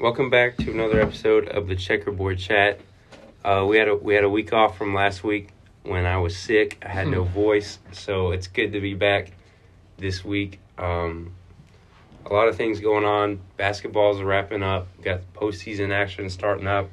Welcome 0.00 0.30
back 0.30 0.56
to 0.58 0.70
another 0.70 1.00
episode 1.00 1.48
of 1.48 1.66
the 1.66 1.74
Checkerboard 1.74 2.38
Chat. 2.38 2.78
Uh, 3.44 3.66
we 3.68 3.78
had 3.78 3.88
a 3.88 3.96
we 3.96 4.14
had 4.14 4.22
a 4.22 4.28
week 4.28 4.52
off 4.52 4.78
from 4.78 4.94
last 4.94 5.24
week 5.24 5.48
when 5.82 6.06
I 6.06 6.18
was 6.18 6.36
sick. 6.36 6.80
I 6.86 6.88
had 6.88 7.08
no 7.08 7.24
voice, 7.24 7.80
so 7.90 8.30
it's 8.30 8.46
good 8.46 8.70
to 8.74 8.80
be 8.80 8.94
back 8.94 9.32
this 9.96 10.24
week. 10.24 10.60
Um, 10.78 11.32
a 12.24 12.32
lot 12.32 12.46
of 12.46 12.54
things 12.54 12.78
going 12.78 13.04
on. 13.04 13.40
Basketball's 13.56 14.22
wrapping 14.22 14.62
up. 14.62 14.86
Got 15.02 15.22
postseason 15.34 15.92
action 15.92 16.30
starting 16.30 16.68
up. 16.68 16.88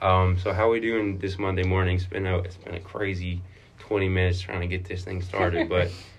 Um, 0.00 0.36
so 0.36 0.52
how 0.52 0.68
we 0.68 0.80
doing 0.80 1.18
this 1.18 1.38
Monday 1.38 1.62
morning? 1.62 1.94
It's 1.94 2.06
been 2.06 2.26
a 2.26 2.38
it's 2.38 2.56
been 2.56 2.74
a 2.74 2.80
crazy 2.80 3.40
twenty 3.78 4.08
minutes 4.08 4.40
trying 4.40 4.62
to 4.62 4.66
get 4.66 4.84
this 4.84 5.04
thing 5.04 5.22
started, 5.22 5.68
but 5.68 5.92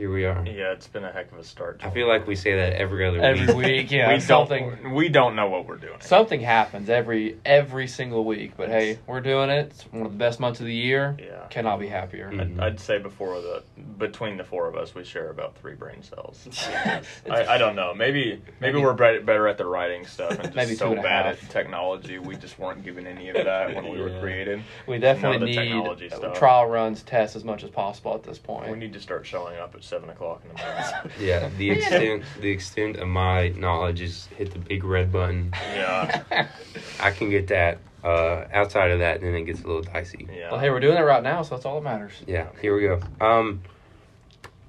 here 0.00 0.10
we 0.10 0.24
are. 0.24 0.42
Yeah, 0.46 0.72
it's 0.72 0.88
been 0.88 1.04
a 1.04 1.12
heck 1.12 1.30
of 1.30 1.36
a 1.36 1.44
start. 1.44 1.82
I 1.84 1.90
feel 1.90 2.08
like 2.08 2.26
we 2.26 2.34
say 2.34 2.56
that 2.56 2.72
every 2.72 3.06
other 3.06 3.20
every 3.20 3.54
week. 3.54 3.66
week. 3.66 3.90
Yeah, 3.90 4.10
we 4.14 4.20
something 4.20 4.70
don't. 4.82 4.94
We 4.94 5.10
don't 5.10 5.36
know 5.36 5.50
what 5.50 5.66
we're 5.66 5.76
doing. 5.76 6.00
something 6.00 6.40
happens 6.40 6.88
every 6.88 7.36
every 7.44 7.86
single 7.86 8.24
week. 8.24 8.52
But 8.56 8.70
hey, 8.70 8.98
we're 9.06 9.20
doing 9.20 9.50
it. 9.50 9.66
It's 9.66 9.82
one 9.92 10.06
of 10.06 10.12
the 10.12 10.16
best 10.16 10.40
months 10.40 10.58
of 10.60 10.64
the 10.66 10.74
year. 10.74 11.18
Yeah. 11.18 11.46
Cannot 11.50 11.80
be 11.80 11.88
happier. 11.88 12.30
Mm. 12.32 12.58
I'd, 12.58 12.60
I'd 12.60 12.80
say 12.80 12.98
before 12.98 13.42
the 13.42 13.62
between 13.98 14.38
the 14.38 14.44
four 14.44 14.68
of 14.68 14.74
us, 14.74 14.94
we 14.94 15.04
share 15.04 15.28
about 15.28 15.54
three 15.58 15.74
brain 15.74 16.02
cells. 16.02 16.48
I, 17.30 17.46
I 17.46 17.58
don't 17.58 17.76
know. 17.76 17.92
Maybe 17.92 18.40
maybe 18.58 18.80
we're 18.80 18.94
better 18.94 19.20
better 19.20 19.48
at 19.48 19.58
the 19.58 19.66
writing 19.66 20.06
stuff 20.06 20.30
and 20.30 20.42
just 20.44 20.56
Maybe 20.56 20.70
two 20.70 20.76
so 20.76 20.92
and 20.92 21.02
bad 21.02 21.26
at 21.26 21.50
technology. 21.50 22.18
We 22.18 22.36
just 22.36 22.58
weren't 22.58 22.82
given 22.84 23.06
any 23.06 23.28
of 23.28 23.44
that 23.44 23.74
when 23.74 23.90
we 23.90 24.00
were 24.00 24.08
Yeah. 24.08 24.20
created. 24.20 24.62
We 24.86 24.96
definitely 24.96 25.50
of 25.50 25.56
technology 25.56 26.04
need 26.04 26.14
stuff. 26.14 26.38
trial 26.38 26.66
runs, 26.66 27.02
tests 27.02 27.36
as 27.36 27.44
much 27.44 27.64
as 27.64 27.68
possible 27.70 28.14
at 28.14 28.22
this 28.22 28.38
point. 28.38 28.70
We 28.70 28.78
need 28.78 28.94
to 28.94 29.00
start 29.00 29.26
showing 29.26 29.58
up 29.58 29.74
at 29.74 29.84
seven 29.90 30.08
o'clock 30.08 30.40
in 30.44 30.56
the 30.56 30.62
morning. 30.62 31.10
Yeah, 31.20 31.50
the 31.58 31.70
extent 31.72 32.22
the 32.40 32.50
extent 32.50 32.96
of 32.96 33.08
my 33.08 33.48
knowledge 33.48 34.00
is 34.00 34.26
hit 34.36 34.52
the 34.52 34.58
big 34.60 34.84
red 34.84 35.12
button. 35.12 35.50
yeah. 35.52 36.46
I 37.00 37.10
can 37.10 37.28
get 37.30 37.48
that. 37.48 37.78
Uh, 38.02 38.46
outside 38.54 38.90
of 38.92 39.00
that, 39.00 39.20
then 39.20 39.34
it 39.34 39.42
gets 39.42 39.60
a 39.62 39.66
little 39.66 39.82
dicey. 39.82 40.26
Yeah. 40.34 40.50
Well, 40.50 40.58
hey, 40.58 40.70
we're 40.70 40.80
doing 40.80 40.96
it 40.96 41.02
right 41.02 41.22
now, 41.22 41.42
so 41.42 41.54
that's 41.54 41.66
all 41.66 41.74
that 41.74 41.84
matters. 41.84 42.12
Yeah, 42.26 42.48
here 42.62 42.74
we 42.74 42.80
go. 42.80 42.98
Um, 43.20 43.60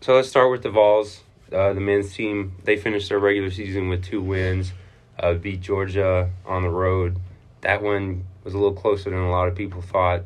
so 0.01 0.15
let's 0.15 0.27
start 0.27 0.51
with 0.51 0.63
the 0.63 0.69
Vols. 0.69 1.21
Uh, 1.49 1.71
the 1.71 1.79
men's 1.79 2.13
team 2.13 2.53
they 2.65 2.75
finished 2.75 3.07
their 3.07 3.19
regular 3.19 3.49
season 3.49 3.87
with 3.87 4.03
two 4.03 4.21
wins. 4.21 4.73
Uh, 5.17 5.33
beat 5.35 5.61
Georgia 5.61 6.29
on 6.45 6.63
the 6.63 6.69
road. 6.69 7.19
That 7.61 7.81
one 7.81 8.25
was 8.43 8.53
a 8.53 8.57
little 8.57 8.73
closer 8.73 9.09
than 9.11 9.19
a 9.19 9.29
lot 9.31 9.47
of 9.47 9.55
people 9.55 9.81
thought. 9.81 10.23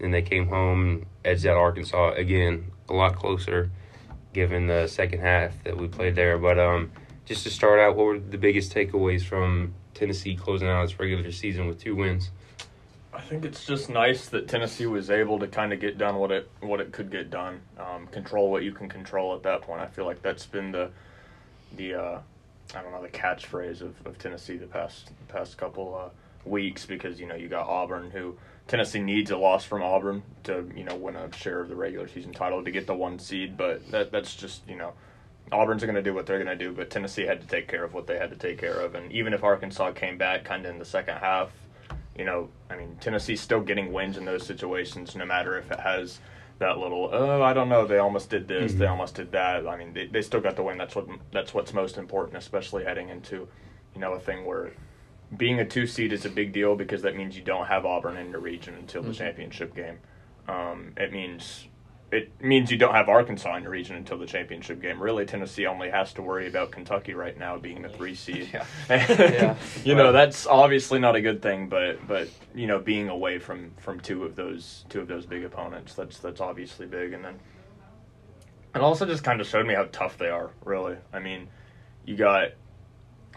Then 0.00 0.10
they 0.10 0.22
came 0.22 0.48
home 0.48 0.80
and 0.82 1.06
edged 1.24 1.46
out 1.46 1.56
Arkansas 1.56 2.14
again, 2.14 2.72
a 2.88 2.92
lot 2.92 3.14
closer, 3.14 3.70
given 4.32 4.66
the 4.66 4.86
second 4.86 5.20
half 5.20 5.62
that 5.64 5.76
we 5.76 5.88
played 5.88 6.14
there. 6.14 6.38
But 6.38 6.58
um, 6.58 6.92
just 7.24 7.44
to 7.44 7.50
start 7.50 7.78
out, 7.80 7.96
what 7.96 8.06
were 8.06 8.18
the 8.18 8.38
biggest 8.38 8.74
takeaways 8.74 9.22
from 9.22 9.74
Tennessee 9.94 10.36
closing 10.36 10.68
out 10.68 10.84
its 10.84 10.98
regular 10.98 11.30
season 11.32 11.66
with 11.66 11.80
two 11.80 11.96
wins? 11.96 12.30
I 13.12 13.20
think 13.20 13.44
it's 13.44 13.64
just 13.64 13.88
nice 13.88 14.28
that 14.28 14.46
Tennessee 14.46 14.86
was 14.86 15.10
able 15.10 15.40
to 15.40 15.48
kind 15.48 15.72
of 15.72 15.80
get 15.80 15.98
done 15.98 16.16
what 16.16 16.30
it 16.30 16.48
what 16.60 16.80
it 16.80 16.92
could 16.92 17.10
get 17.10 17.30
done, 17.30 17.60
um, 17.78 18.06
control 18.08 18.50
what 18.50 18.62
you 18.62 18.72
can 18.72 18.88
control 18.88 19.34
at 19.34 19.42
that 19.42 19.62
point. 19.62 19.80
I 19.80 19.86
feel 19.86 20.04
like 20.04 20.22
that's 20.22 20.46
been 20.46 20.70
the 20.70 20.90
the 21.76 21.94
uh, 21.94 22.20
I 22.74 22.82
don't 22.82 22.92
know 22.92 23.02
the 23.02 23.08
catchphrase 23.08 23.80
of, 23.80 23.94
of 24.06 24.18
Tennessee 24.18 24.56
the 24.56 24.66
past 24.66 25.06
the 25.06 25.32
past 25.32 25.56
couple 25.56 25.96
uh, 25.96 26.10
weeks 26.44 26.86
because 26.86 27.20
you 27.20 27.26
know 27.26 27.34
you 27.34 27.48
got 27.48 27.66
Auburn 27.68 28.10
who 28.10 28.36
Tennessee 28.66 29.00
needs 29.00 29.30
a 29.30 29.36
loss 29.36 29.64
from 29.64 29.82
Auburn 29.82 30.22
to 30.44 30.70
you 30.76 30.84
know 30.84 30.94
win 30.96 31.16
a 31.16 31.32
share 31.34 31.60
of 31.60 31.68
the 31.68 31.76
regular 31.76 32.08
season 32.08 32.32
title 32.32 32.62
to 32.64 32.70
get 32.70 32.86
the 32.86 32.94
one 32.94 33.18
seed, 33.18 33.56
but 33.56 33.90
that 33.90 34.10
that's 34.12 34.34
just 34.34 34.66
you 34.68 34.76
know 34.76 34.92
Auburn's 35.52 35.82
going 35.82 35.94
to 35.94 36.02
do 36.02 36.12
what 36.12 36.26
they're 36.26 36.42
going 36.42 36.58
to 36.58 36.64
do, 36.64 36.72
but 36.72 36.90
Tennessee 36.90 37.24
had 37.24 37.40
to 37.40 37.46
take 37.46 37.68
care 37.68 37.82
of 37.82 37.94
what 37.94 38.06
they 38.06 38.18
had 38.18 38.30
to 38.30 38.36
take 38.36 38.58
care 38.58 38.80
of, 38.80 38.94
and 38.94 39.10
even 39.12 39.32
if 39.32 39.42
Arkansas 39.42 39.92
came 39.92 40.18
back 40.18 40.44
kind 40.44 40.64
of 40.66 40.72
in 40.72 40.78
the 40.78 40.84
second 40.84 41.16
half 41.18 41.50
you 42.16 42.24
know, 42.24 42.48
I 42.68 42.74
mean, 42.76 42.96
Tennessee's 43.00 43.40
still 43.40 43.60
getting 43.60 43.92
wins 43.92 44.16
in 44.16 44.24
those 44.24 44.44
situations, 44.44 45.14
no 45.14 45.24
matter 45.24 45.56
if 45.56 45.70
it 45.70 45.78
has 45.78 46.18
that 46.58 46.76
little, 46.76 47.08
oh, 47.12 47.40
I 47.44 47.52
don't 47.52 47.68
know, 47.68 47.86
they 47.86 47.98
almost 47.98 48.28
did 48.28 48.48
this, 48.48 48.74
they 48.74 48.86
Mhm. 48.86 48.90
almost 48.90 49.14
did 49.14 49.30
that. 49.30 49.68
I 49.68 49.76
mean, 49.76 49.92
they, 49.94 50.06
they 50.06 50.22
still 50.22 50.40
got 50.40 50.56
the 50.56 50.64
win. 50.64 50.78
That's 50.78 50.96
what 50.96 51.06
that's 51.30 51.54
what's 51.54 51.72
most 51.72 51.96
important, 51.96 52.36
especially 52.36 52.82
heading 52.82 53.08
into, 53.08 53.46
you 53.94 54.00
know, 54.00 54.14
a 54.14 54.18
thing 54.18 54.44
where 54.44 54.72
being 55.36 55.60
a 55.60 55.64
two 55.64 55.86
seed 55.86 56.12
is 56.12 56.24
a 56.24 56.30
big 56.30 56.52
deal 56.52 56.74
because 56.74 57.02
that 57.02 57.14
means 57.16 57.36
you 57.36 57.42
don't 57.42 57.66
have 57.66 57.84
Auburn 57.84 58.16
in 58.16 58.30
your 58.30 58.40
region 58.40 58.74
until 58.74 59.02
the 59.02 59.10
Mhm. 59.10 59.18
championship 59.18 59.74
game. 59.74 59.98
Um, 60.48 60.92
it 60.96 61.12
means 61.12 61.66
it 62.10 62.30
means 62.40 62.70
you 62.70 62.78
don't 62.78 62.94
have 62.94 63.10
Arkansas 63.10 63.54
in 63.56 63.62
your 63.64 63.72
region 63.72 63.94
until 63.94 64.16
the 64.16 64.24
championship 64.24 64.80
game. 64.80 64.98
Really, 65.02 65.26
Tennessee 65.26 65.66
only 65.66 65.90
has 65.90 66.14
to 66.14 66.22
worry 66.22 66.46
about 66.48 66.70
Kentucky 66.70 67.12
right 67.12 67.38
now 67.38 67.58
being 67.58 67.82
the 67.82 67.90
three 67.90 68.14
seed. 68.14 68.48
Yeah. 68.54 68.64
yeah. 68.88 69.56
you 69.84 69.94
know 69.94 70.10
that's 70.10 70.46
obviously 70.46 70.98
not 71.00 71.16
a 71.16 71.20
good 71.20 71.42
thing, 71.42 71.68
but 71.68 72.06
but 72.08 72.28
you 72.54 72.66
know 72.66 72.78
being 72.78 73.10
away 73.10 73.38
from 73.38 73.72
from 73.76 74.00
two 74.00 74.24
of 74.24 74.36
those 74.36 74.86
two 74.88 75.00
of 75.02 75.08
those 75.08 75.26
big 75.26 75.44
opponents 75.44 75.92
that's 75.92 76.18
that's 76.18 76.40
obviously 76.40 76.86
big, 76.86 77.12
and 77.12 77.22
then 77.22 77.34
it 78.74 78.80
also 78.80 79.04
just 79.04 79.22
kind 79.22 79.42
of 79.42 79.46
showed 79.46 79.66
me 79.66 79.74
how 79.74 79.84
tough 79.92 80.16
they 80.16 80.30
are. 80.30 80.50
Really, 80.64 80.96
I 81.12 81.18
mean, 81.18 81.48
you 82.06 82.16
got. 82.16 82.52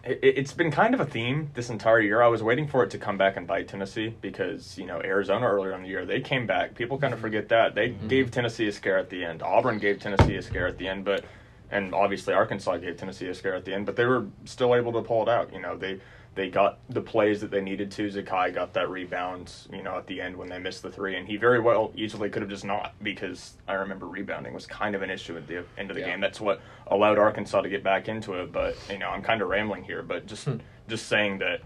It, 0.04 0.20
it's 0.22 0.54
been 0.54 0.72
kind 0.72 0.94
of 0.94 1.00
a 1.00 1.06
theme 1.06 1.52
this 1.54 1.70
entire 1.70 2.00
year. 2.00 2.22
I 2.22 2.28
was 2.28 2.42
waiting 2.42 2.68
for 2.68 2.84
it 2.84 2.90
to 2.92 2.98
come 2.98 3.18
back 3.18 3.38
and 3.38 3.46
bite 3.46 3.68
Tennessee 3.68 4.16
because 4.22 4.78
you 4.78 4.86
know 4.86 5.02
Arizona 5.04 5.46
earlier 5.48 5.74
in 5.74 5.84
the 5.84 5.90
year 5.90 6.06
they 6.06 6.22
came 6.22 6.46
back. 6.48 6.76
People 6.76 6.98
kind 6.98 7.14
of 7.14 7.20
forget 7.20 7.50
that 7.50 7.76
they 7.76 7.90
Mhm. 7.90 8.08
gave 8.08 8.32
Tennessee 8.32 8.68
a 8.68 8.72
scare 8.72 8.98
at 8.98 9.10
the 9.10 9.24
end. 9.24 9.42
Auburn 9.44 9.78
gave 9.80 10.00
Tennessee 10.00 10.36
a 10.36 10.42
scare 10.42 10.68
at 10.68 10.78
the 10.78 10.88
end, 10.88 11.06
but 11.06 11.24
and 11.70 11.94
obviously 11.94 12.34
Arkansas 12.34 12.78
gave 12.78 12.98
Tennessee 12.98 13.28
a 13.28 13.34
scare 13.34 13.56
at 13.56 13.64
the 13.64 13.74
end, 13.74 13.86
but 13.86 13.96
they 13.96 14.06
were 14.06 14.26
still 14.46 14.76
able 14.76 14.92
to 14.94 15.02
pull 15.02 15.22
it 15.24 15.30
out. 15.30 15.54
You 15.54 15.62
know, 15.62 15.78
they 15.78 16.00
they 16.34 16.50
got 16.50 16.80
the 16.90 17.02
plays 17.02 17.42
that 17.42 17.52
they 17.52 17.62
needed 17.62 17.92
to. 17.92 18.08
Zakai 18.08 18.54
got 18.54 18.74
that 18.74 18.90
rebound, 18.90 19.52
you 19.72 19.84
know, 19.84 19.98
at 19.98 20.08
the 20.08 20.22
end 20.22 20.38
when 20.38 20.48
they 20.48 20.60
missed 20.60 20.82
the 20.82 20.90
three, 20.92 21.18
and 21.18 21.28
he 21.28 21.36
very 21.36 21.60
well 21.60 21.92
easily 21.96 22.30
could 22.30 22.42
have 22.42 22.50
just 22.50 22.64
not 22.64 22.94
because 23.04 23.58
I 23.68 23.74
remember 23.74 24.08
rebounding 24.08 24.54
was 24.54 24.66
kind 24.66 24.96
of 24.96 25.02
an 25.02 25.10
issue 25.10 25.36
at 25.36 25.48
the 25.48 25.66
end 25.78 25.90
of 25.92 25.96
the 25.96 26.02
Yeah. 26.02 26.12
game. 26.12 26.22
That's 26.22 26.40
what 26.40 26.62
allowed 26.88 27.18
Arkansas 27.18 27.62
to 27.62 27.70
get 27.70 27.84
back 27.84 28.08
into 28.08 28.36
it. 28.36 28.52
But 28.52 28.76
you 28.90 28.98
know, 28.98 29.10
I'm 29.10 29.22
kind 29.22 29.42
of 29.42 29.50
rambling 29.50 29.84
here, 29.84 30.04
but 30.04 30.26
just 30.26 30.46
Hmm. 30.46 30.58
just 30.88 31.08
saying 31.08 31.40
that 31.40 31.62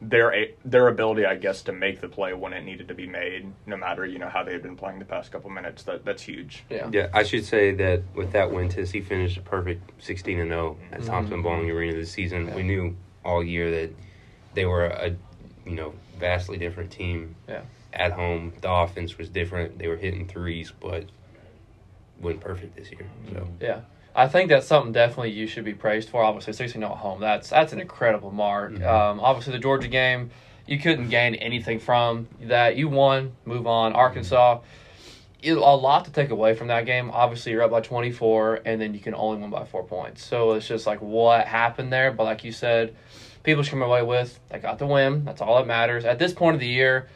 their 0.00 0.48
their 0.64 0.88
ability, 0.88 1.24
I 1.24 1.36
guess, 1.36 1.62
to 1.62 1.72
make 1.72 2.00
the 2.00 2.08
play 2.08 2.32
when 2.34 2.52
it 2.52 2.62
needed 2.64 2.88
to 2.88 2.94
be 2.94 3.06
made, 3.06 3.50
no 3.66 3.76
matter 3.78 4.04
you 4.04 4.18
know 4.18 4.28
how 4.28 4.42
they 4.42 4.52
had 4.52 4.62
been 4.62 4.76
playing 4.76 4.98
the 4.98 5.04
past 5.06 5.32
couple 5.32 5.48
minutes, 5.50 5.82
that 5.84 6.04
that's 6.06 6.22
huge. 6.22 6.64
Yeah. 6.70 6.88
Yeah, 6.90 7.08
I 7.14 7.22
should 7.22 7.44
say 7.44 7.72
that 7.72 8.02
with 8.14 8.32
that 8.32 8.50
win, 8.50 8.68
Tennessee 8.68 9.00
finished 9.00 9.36
a 9.38 9.40
perfect 9.42 9.90
16 10.02 10.38
and 10.40 10.50
0 10.50 10.76
at 10.92 11.02
Thompson 11.04 11.40
Mhm. 11.40 11.42
Boling 11.42 11.70
Arena 11.70 11.94
this 11.94 12.10
season. 12.10 12.46
Yeah. 12.48 12.56
We 12.56 12.62
knew 12.62 12.94
all 13.26 13.42
year 13.42 13.70
that 13.70 13.90
they 14.54 14.64
were 14.64 14.86
a, 14.86 15.14
you 15.66 15.72
know, 15.74 15.92
vastly 16.18 16.56
different 16.56 16.90
team. 16.90 17.34
Yeah. 17.48 17.62
At 17.92 18.12
home, 18.12 18.52
the 18.60 18.70
offense 18.70 19.18
was 19.18 19.28
different. 19.28 19.78
They 19.78 19.88
were 19.88 19.96
hitting 19.96 20.26
threes, 20.28 20.72
but 20.80 21.04
went 22.20 22.40
perfect 22.40 22.76
this 22.76 22.90
year. 22.90 23.06
So 23.32 23.48
Yeah. 23.60 23.80
I 24.14 24.28
think 24.28 24.48
that's 24.48 24.66
something 24.66 24.92
definitely 24.92 25.32
you 25.32 25.46
should 25.46 25.64
be 25.64 25.74
praised 25.74 26.08
for. 26.08 26.22
Obviously, 26.22 26.54
16 26.54 26.80
0 26.80 26.90
at 26.92 26.98
home. 26.98 27.20
That's 27.20 27.50
that's 27.50 27.74
an 27.74 27.80
incredible 27.80 28.30
mark. 28.30 28.72
Mhm. 28.72 28.86
Um, 28.86 29.20
obviously, 29.20 29.52
the 29.52 29.58
Georgia 29.58 29.88
game, 29.88 30.30
you 30.66 30.78
couldn't 30.78 31.10
gain 31.10 31.34
anything 31.34 31.78
from 31.78 32.26
that. 32.42 32.76
You 32.76 32.88
won, 32.88 33.32
move 33.44 33.66
on. 33.66 33.92
Arkansas, 33.92 34.54
you, 34.54 34.60
a 35.54 35.76
lot 35.76 36.04
to 36.06 36.10
take 36.10 36.30
away 36.30 36.54
from 36.54 36.68
that 36.68 36.86
game. 36.86 37.10
Obviously, 37.10 37.52
you're 37.52 37.62
up 37.62 37.70
by 37.70 37.80
24, 37.80 38.60
and 38.64 38.80
then 38.80 38.94
you 38.94 39.00
can 39.00 39.14
only 39.14 39.40
win 39.40 39.50
by 39.50 39.64
four 39.64 39.84
points. 39.84 40.24
So 40.24 40.52
it's 40.52 40.66
just 40.66 40.86
like 40.86 41.00
what 41.00 41.46
happened 41.46 41.92
there. 41.92 42.12
But 42.12 42.24
like 42.24 42.44
you 42.44 42.52
said, 42.52 42.94
people 43.42 43.62
should 43.62 43.70
come 43.70 43.82
away 43.82 44.02
with 44.02 44.38
they 44.50 44.58
got 44.58 44.78
the 44.78 44.86
win. 44.86 45.24
That's 45.24 45.40
all 45.40 45.56
that 45.56 45.66
matters. 45.66 46.04
At 46.04 46.18
this 46.18 46.32
point 46.32 46.54
of 46.54 46.60
the 46.60 46.68
year, 46.68 47.08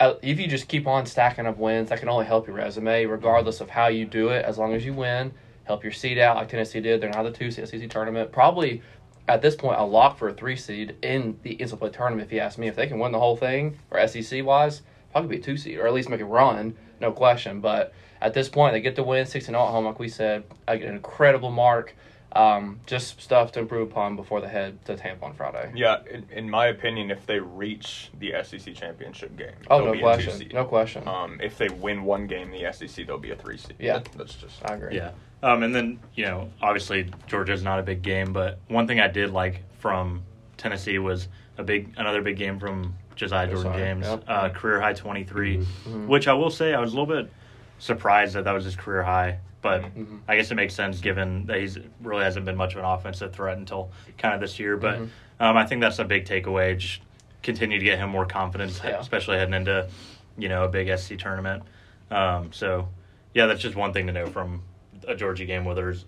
uh, 0.00 0.14
if 0.22 0.38
you 0.38 0.46
just 0.46 0.68
keep 0.68 0.86
on 0.86 1.06
stacking 1.06 1.46
up 1.46 1.58
wins, 1.58 1.88
that 1.88 1.98
can 1.98 2.08
only 2.08 2.26
help 2.26 2.46
your 2.46 2.56
resume, 2.56 3.06
regardless 3.06 3.60
of 3.60 3.70
how 3.70 3.88
you 3.88 4.04
do 4.04 4.28
it. 4.28 4.44
As 4.44 4.58
long 4.58 4.74
as 4.74 4.84
you 4.84 4.92
win, 4.92 5.32
help 5.64 5.82
your 5.82 5.92
seed 5.92 6.18
out 6.18 6.36
like 6.36 6.48
Tennessee 6.48 6.80
did. 6.80 7.00
They're 7.00 7.10
now 7.10 7.22
the 7.22 7.32
two 7.32 7.50
SEC 7.50 7.90
tournament. 7.90 8.30
Probably 8.30 8.82
at 9.28 9.42
this 9.42 9.54
point 9.54 9.78
a 9.78 9.84
lock 9.84 10.18
for 10.18 10.28
a 10.28 10.34
three 10.34 10.56
seed 10.56 10.96
in 11.02 11.38
the 11.42 11.56
NCAA 11.56 11.92
tournament. 11.92 12.26
If 12.26 12.32
you 12.32 12.40
ask 12.40 12.58
me, 12.58 12.68
if 12.68 12.76
they 12.76 12.86
can 12.86 12.98
win 12.98 13.12
the 13.12 13.18
whole 13.18 13.36
thing 13.36 13.78
or 13.90 14.06
SEC 14.06 14.44
wise, 14.44 14.82
probably 15.12 15.36
be 15.36 15.42
a 15.42 15.44
two 15.44 15.56
seed 15.56 15.78
or 15.78 15.86
at 15.86 15.92
least 15.92 16.08
make 16.08 16.20
a 16.20 16.24
run, 16.24 16.76
no 17.00 17.12
question. 17.12 17.60
But 17.60 17.92
at 18.20 18.34
this 18.34 18.48
point, 18.48 18.72
they 18.74 18.80
get 18.80 18.96
the 18.96 19.02
win, 19.02 19.26
six 19.26 19.46
and 19.46 19.54
zero 19.54 19.66
at 19.66 19.70
home, 19.70 19.84
like 19.84 19.98
we 19.98 20.08
said, 20.08 20.44
an 20.66 20.82
incredible 20.82 21.50
mark. 21.50 21.94
Um, 22.30 22.80
just 22.86 23.22
stuff 23.22 23.52
to 23.52 23.60
improve 23.60 23.90
upon 23.90 24.14
before 24.14 24.42
they 24.42 24.48
head 24.48 24.84
to 24.84 24.96
Tampa 24.96 25.24
on 25.24 25.32
Friday. 25.32 25.72
Yeah, 25.74 26.00
in, 26.10 26.26
in 26.30 26.50
my 26.50 26.66
opinion, 26.66 27.10
if 27.10 27.24
they 27.24 27.40
reach 27.40 28.10
the 28.18 28.34
SEC 28.42 28.74
championship 28.74 29.34
game, 29.38 29.54
Oh, 29.70 29.78
no 29.82 29.92
be 29.92 29.98
a 29.98 30.00
two 30.00 30.04
question, 30.04 30.32
seed. 30.34 30.52
no 30.52 30.66
question. 30.66 31.08
Um, 31.08 31.40
if 31.42 31.56
they 31.56 31.70
win 31.70 32.04
one 32.04 32.26
game 32.26 32.52
in 32.52 32.62
the 32.62 32.70
SEC, 32.70 33.06
they'll 33.06 33.16
be 33.16 33.30
a 33.30 33.36
three 33.36 33.56
seed. 33.56 33.76
Yeah. 33.78 33.94
That- 34.00 34.12
that's 34.12 34.34
just. 34.34 34.60
I 34.70 34.74
agree. 34.74 34.94
Yeah. 34.96 35.12
Um, 35.42 35.62
and 35.62 35.74
then, 35.74 36.00
you 36.16 36.26
know, 36.26 36.50
obviously 36.60 37.10
Georgia's 37.28 37.62
not 37.62 37.78
a 37.78 37.82
big 37.82 38.02
game, 38.02 38.34
but 38.34 38.58
one 38.68 38.86
thing 38.86 39.00
I 39.00 39.08
did 39.08 39.30
like 39.30 39.62
from 39.78 40.22
Tennessee 40.58 40.98
was 40.98 41.28
a 41.56 41.62
big 41.62 41.94
another 41.96 42.20
big 42.20 42.36
game 42.36 42.58
from 42.60 42.94
Josiah 43.18 43.46
Jordan 43.48 43.72
Josiah, 43.72 43.78
James, 43.94 44.06
yep. 44.06 44.24
uh, 44.28 44.48
career 44.50 44.80
high 44.80 44.92
23, 44.94 45.58
Mhm. 45.58 46.06
which 46.06 46.28
I 46.28 46.32
will 46.32 46.50
say 46.50 46.72
I 46.72 46.80
was 46.80 46.92
a 46.94 46.96
little 46.98 47.14
bit 47.22 47.30
surprised 47.78 48.34
that 48.34 48.44
that 48.44 48.52
was 48.52 48.64
his 48.64 48.76
career 48.76 49.02
high, 49.02 49.38
but 49.60 49.82
Mhm. 49.82 50.20
I 50.28 50.36
guess 50.36 50.50
it 50.50 50.54
makes 50.54 50.72
sense 50.74 51.00
given 51.00 51.46
that 51.46 51.58
he's 51.58 51.78
really 52.00 52.22
hasn't 52.24 52.46
been 52.46 52.56
much 52.56 52.72
of 52.74 52.78
an 52.78 52.84
offensive 52.84 53.32
threat 53.32 53.58
until 53.58 53.90
kind 54.16 54.34
of 54.34 54.40
this 54.40 54.58
year. 54.58 54.76
But 54.76 54.98
Mhm. 55.00 55.08
um, 55.40 55.56
I 55.56 55.66
think 55.66 55.80
that's 55.80 55.98
a 55.98 56.04
big 56.04 56.24
takeaway. 56.24 56.78
Just 56.78 57.00
continue 57.42 57.78
to 57.78 57.84
get 57.84 57.98
him 57.98 58.08
more 58.08 58.24
confidence, 58.26 58.80
Yeah. 58.84 58.98
especially 59.00 59.36
heading 59.38 59.54
into 59.54 59.88
you 60.36 60.48
know 60.48 60.62
a 60.64 60.68
big 60.68 60.88
SC 60.88 61.16
tournament. 61.16 61.64
Um, 62.12 62.52
so 62.52 62.88
yeah, 63.34 63.46
that's 63.46 63.60
just 63.60 63.74
one 63.74 63.92
thing 63.92 64.06
to 64.06 64.12
know 64.12 64.26
from 64.26 64.62
a 65.08 65.14
Georgia 65.16 65.44
game 65.44 65.64
where 65.64 65.74
there's 65.74 66.04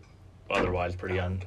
otherwise 0.48 0.94
pretty 0.94 1.18
un, 1.18 1.42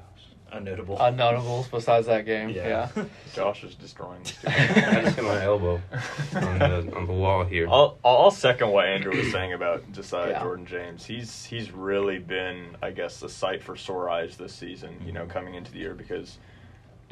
unnotable. 0.53 0.97
Unnotables 0.99 1.69
besides 1.69 2.07
that 2.07 2.25
game. 2.25 2.49
Yeah. 2.49 2.89
Yeah. 2.95 3.05
Josh 3.33 3.63
is 3.63 3.75
destroying 3.75 4.23
this. 4.23 4.37
I 4.47 5.01
just 5.01 5.15
hit 5.15 5.25
my 5.25 5.43
elbow 5.43 5.81
on 6.35 6.59
the 6.59 6.95
on 6.95 7.07
the 7.07 7.13
wall 7.13 7.43
here. 7.43 7.67
I'll, 7.69 7.97
I'll 8.03 8.31
second 8.31 8.69
what 8.69 8.85
Andrew 8.85 9.15
was 9.15 9.31
saying 9.31 9.53
about 9.53 9.91
Josiah 9.91 10.31
Yeah. 10.31 10.41
Jordan 10.41 10.65
James. 10.65 11.05
He's 11.05 11.45
he's 11.45 11.71
really 11.71 12.19
been, 12.19 12.77
I 12.81 12.91
guess, 12.91 13.19
the 13.19 13.29
sight 13.29 13.63
for 13.63 13.75
sore 13.75 14.09
eyes 14.09 14.37
this 14.37 14.53
season. 14.53 15.01
You 15.05 15.11
know, 15.11 15.21
mm-hmm. 15.21 15.31
coming 15.31 15.55
into 15.55 15.71
the 15.71 15.79
year 15.79 15.93
because 15.93 16.37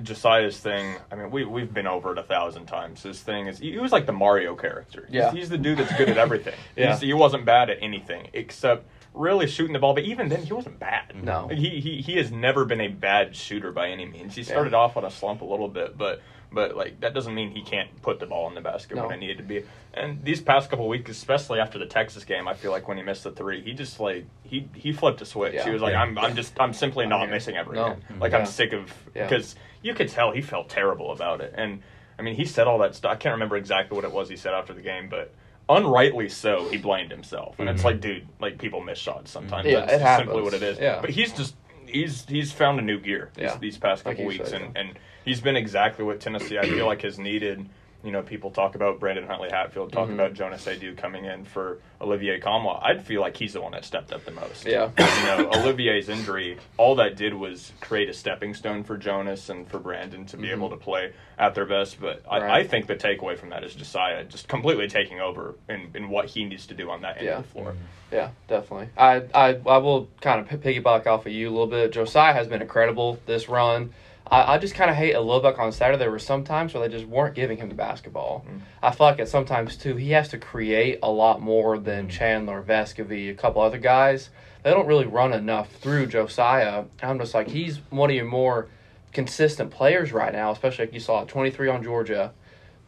Josiah's 0.04 0.58
thing. 0.60 0.96
I 1.12 1.16
mean, 1.16 1.32
we 1.32 1.46
we've 1.46 1.74
been 1.74 1.88
over 1.88 2.12
it 2.12 2.18
a 2.18 2.24
thousand 2.24 2.66
times. 2.66 3.04
His 3.04 3.22
thing 3.22 3.48
is 3.48 3.60
he, 3.60 3.72
he 3.72 3.80
was 3.80 3.92
like 3.92 4.06
the 4.06 4.14
Mario 4.14 4.56
character. 4.56 5.08
He's- 5.10 5.14
Yeah. 5.14 5.32
he's, 5.32 5.50
the 5.50 5.58
dude 5.58 5.78
that's 5.78 5.96
good 5.98 6.10
at 6.10 6.18
everything. 6.18 6.54
Yeah. 6.76 6.88
He's- 6.88 7.02
he 7.02 7.14
wasn't 7.14 7.46
bad 7.46 7.70
at 7.70 7.78
anything 7.82 8.30
except 8.34 8.86
really 9.14 9.48
shooting 9.48 9.74
the 9.74 9.80
ball. 9.80 9.94
But 9.94 10.04
even 10.04 10.30
then, 10.30 10.44
he 10.44 10.54
wasn't 10.54 10.80
bad. 10.80 11.24
No. 11.24 11.48
He 11.50 11.80
he 11.82 12.02
he 12.02 12.18
has 12.18 12.32
never 12.32 12.66
been 12.66 12.82
a 12.82 12.88
bad 12.88 13.36
shooter 13.36 13.72
by 13.72 13.90
any 13.90 14.06
means. 14.06 14.36
He 14.36 14.44
started 14.44 14.74
off 14.74 14.98
on 14.98 15.06
a 15.06 15.12
slump 15.12 15.42
a 15.42 15.46
little 15.46 15.68
bit, 15.70 15.98
but. 15.98 16.22
But 16.54 16.76
like 16.76 17.00
that 17.00 17.14
doesn't 17.14 17.34
mean 17.34 17.52
he 17.52 17.62
can't 17.62 18.02
put 18.02 18.20
the 18.20 18.26
ball 18.26 18.50
in 18.50 18.56
the 18.56 18.60
basket 18.60 18.98
No. 18.98 19.04
when 19.08 19.14
it 19.16 19.20
needed 19.22 19.38
to 19.38 19.44
be. 19.44 19.64
And 19.94 20.22
these 20.22 20.42
past 20.42 20.70
couple 20.70 20.86
weeks, 20.90 21.10
especially 21.10 21.62
after 21.62 21.80
the 21.80 21.86
Texas 21.86 22.26
game, 22.26 22.46
I 22.46 22.56
feel 22.56 22.72
like 22.72 22.90
when 22.90 22.98
he 22.98 23.04
missed 23.04 23.24
the 23.24 23.32
three, 23.32 23.62
he 23.62 23.72
just 23.72 24.02
like 24.02 24.26
he 24.44 24.68
he 24.76 24.92
flipped 24.92 25.22
a 25.22 25.26
switch. 25.26 25.54
Yeah. 25.54 25.64
He 25.64 25.70
was 25.72 25.82
like, 25.82 25.94
Yeah. 25.94 26.02
I'm 26.02 26.18
I'm 26.20 26.36
just 26.36 26.60
I'm 26.60 26.74
simply 26.74 27.06
not 27.06 27.22
here. 27.22 27.30
missing 27.30 27.56
ever 27.56 27.72
No. 27.72 27.86
again. 27.86 28.02
Mm-hmm. 28.02 28.22
Like 28.22 28.34
Yeah. 28.34 28.40
I'm 28.40 28.46
sick 28.46 28.74
of 28.74 28.92
Yeah. 29.16 29.30
because 29.30 29.56
you 29.82 29.94
could 29.94 30.10
tell 30.10 30.32
he 30.34 30.42
felt 30.42 30.68
terrible 30.68 31.14
about 31.14 31.40
it. 31.40 31.54
And 31.58 31.84
I 32.20 32.22
mean, 32.22 32.36
he 32.36 32.44
said 32.44 32.68
all 32.68 32.80
that 32.80 32.96
stuff. 32.96 33.14
I 33.14 33.16
can't 33.16 33.32
remember 33.32 33.56
exactly 33.56 33.96
what 33.96 34.04
it 34.04 34.12
was 34.12 34.28
he 34.28 34.36
said 34.36 34.54
after 34.54 34.74
the 34.74 34.82
game, 34.82 35.08
but 35.08 35.34
unrightly 35.70 36.30
so, 36.30 36.68
he 36.70 36.78
blamed 36.78 37.12
himself. 37.12 37.60
And 37.60 37.70
it's 37.70 37.82
Mhm. 37.82 37.86
like, 37.86 38.02
dude, 38.02 38.28
like 38.40 38.58
people 38.58 38.82
miss 38.82 38.98
shots 39.00 39.32
sometimes. 39.32 39.68
Yeah, 39.68 39.82
That's 39.82 39.94
it 39.94 40.00
just 40.00 40.18
simply 40.18 40.36
happens. 40.36 40.44
what 40.46 40.54
it 40.54 40.64
is. 40.64 40.80
Yeah. 40.80 41.00
But 41.02 41.10
he's 41.12 41.34
just 41.34 41.56
he's 41.88 42.26
he's 42.28 42.52
found 42.54 42.80
a 42.80 42.82
new 42.82 43.00
gear 43.00 43.32
these, 43.36 43.44
Yeah. 43.44 43.58
these 43.58 43.78
past 43.78 44.06
Like 44.06 44.16
couple 44.18 44.32
you 44.32 44.38
weeks, 44.40 44.50
said, 44.52 44.62
and 44.62 44.76
yeah. 44.76 44.82
and 44.82 45.00
he's 45.26 45.42
been 45.42 45.56
exactly 45.58 46.06
what 46.06 46.20
Tennessee 46.20 46.58
I 46.58 46.62
feel 46.64 46.86
like 46.86 47.02
has 47.02 47.20
needed. 47.20 47.68
You 48.04 48.12
know, 48.12 48.24
people 48.24 48.50
talk 48.50 48.74
about 48.74 49.00
Brandon 49.00 49.28
Huntley 49.28 49.50
Hatfield, 49.52 49.92
talk 49.92 50.10
Mhm. 50.10 50.14
about 50.16 50.34
Jonas 50.34 50.66
Aidoo 50.66 50.96
coming 50.98 51.26
in 51.26 51.46
for 51.46 51.78
Olivier 52.02 52.40
Nkamhoua. 52.40 52.80
I'd 52.84 53.06
feel 53.06 53.22
like 53.22 53.38
he's 53.38 53.54
the 53.54 53.62
one 53.62 53.74
that 53.74 53.86
stepped 53.86 54.12
up 54.12 54.26
the 54.26 54.32
most. 54.32 54.66
Yeah. 54.66 54.90
You 54.98 55.28
know, 55.28 55.52
Olivier's 55.54 56.10
injury, 56.10 56.58
all 56.78 56.96
that 56.96 57.16
did 57.16 57.36
was 57.36 57.74
create 57.80 58.10
a 58.10 58.14
stepping 58.14 58.56
stone 58.56 58.84
for 58.84 58.98
Jonas 58.98 59.50
and 59.50 59.68
for 59.68 59.78
Brandon 59.78 60.26
to 60.28 60.38
be 60.38 60.48
Mhm. 60.48 60.52
able 60.54 60.70
to 60.72 60.78
play 60.78 61.14
at 61.38 61.54
their 61.54 61.66
best. 61.66 62.02
But 62.02 62.24
I, 62.28 62.40
Right. 62.40 62.52
I 62.52 62.64
think 62.64 62.88
the 62.88 62.96
takeaway 62.96 63.38
from 63.38 63.50
that 63.50 63.64
is 63.64 63.76
Josiah 63.76 64.24
just 64.24 64.48
completely 64.48 64.88
taking 64.88 65.20
over 65.22 65.54
in, 65.70 65.92
in 65.94 66.10
what 66.10 66.26
he 66.26 66.44
needs 66.44 66.66
to 66.68 66.74
do 66.74 66.90
on 66.90 67.02
that 67.02 67.18
end 67.18 67.26
Yeah. 67.28 67.38
of 67.38 67.44
the 67.44 67.50
floor. 67.50 67.76
Yeah, 68.12 68.30
definitely. 68.48 68.90
I, 68.98 69.22
I 69.34 69.58
I 69.66 69.78
will 69.78 70.10
kind 70.22 70.40
of 70.40 70.60
piggyback 70.60 71.06
off 71.06 71.28
of 71.28 71.32
you 71.32 71.50
a 71.50 71.52
little 71.52 71.68
bit. 71.68 71.92
Josiah 71.92 72.34
has 72.34 72.48
been 72.48 72.62
incredible 72.64 73.20
this 73.28 73.48
run. 73.48 73.94
I, 74.32 74.54
I 74.54 74.58
just 74.58 74.74
kind 74.74 74.90
of 74.90 74.96
hate 74.96 75.14
a 75.14 75.20
little 75.20 75.42
bit 75.42 75.60
on 75.60 75.72
Saturday. 75.72 76.00
There 76.00 76.10
were 76.10 76.18
some 76.18 76.44
times 76.44 76.74
where 76.74 76.88
they 76.88 76.96
just 76.96 77.08
weren't 77.08 77.36
giving 77.36 77.58
him 77.58 77.70
the 77.70 77.76
basketball. 77.76 78.46
Mm. 78.50 78.62
I 78.82 78.92
feel 78.92 79.08
like 79.08 79.20
at 79.20 79.28
sometimes 79.28 79.76
too 79.76 79.98
he 79.98 80.12
has 80.12 80.30
to 80.30 80.38
create 80.38 81.00
a 81.04 81.12
lot 81.12 81.42
more 81.42 81.78
than 81.78 82.10
Chandler, 82.10 82.64
Vescovi, 82.64 83.30
a 83.30 83.36
couple 83.36 83.62
other 83.62 83.78
guys. 83.78 84.30
They 84.64 84.72
don't 84.72 84.88
really 84.88 85.06
run 85.06 85.34
enough 85.34 85.72
through 85.74 86.08
Josiah. 86.08 86.86
I'm 87.04 87.20
just 87.20 87.34
like 87.34 87.50
he's 87.50 87.78
one 87.90 88.10
of 88.10 88.16
your 88.16 88.26
more 88.26 88.70
consistent 89.12 89.70
players 89.70 90.14
right 90.14 90.32
now, 90.32 90.52
especially 90.52 90.86
like 90.86 90.94
you 90.94 91.00
saw 91.02 91.26
23 91.26 91.68
on 91.68 91.84
Georgia. 91.84 92.32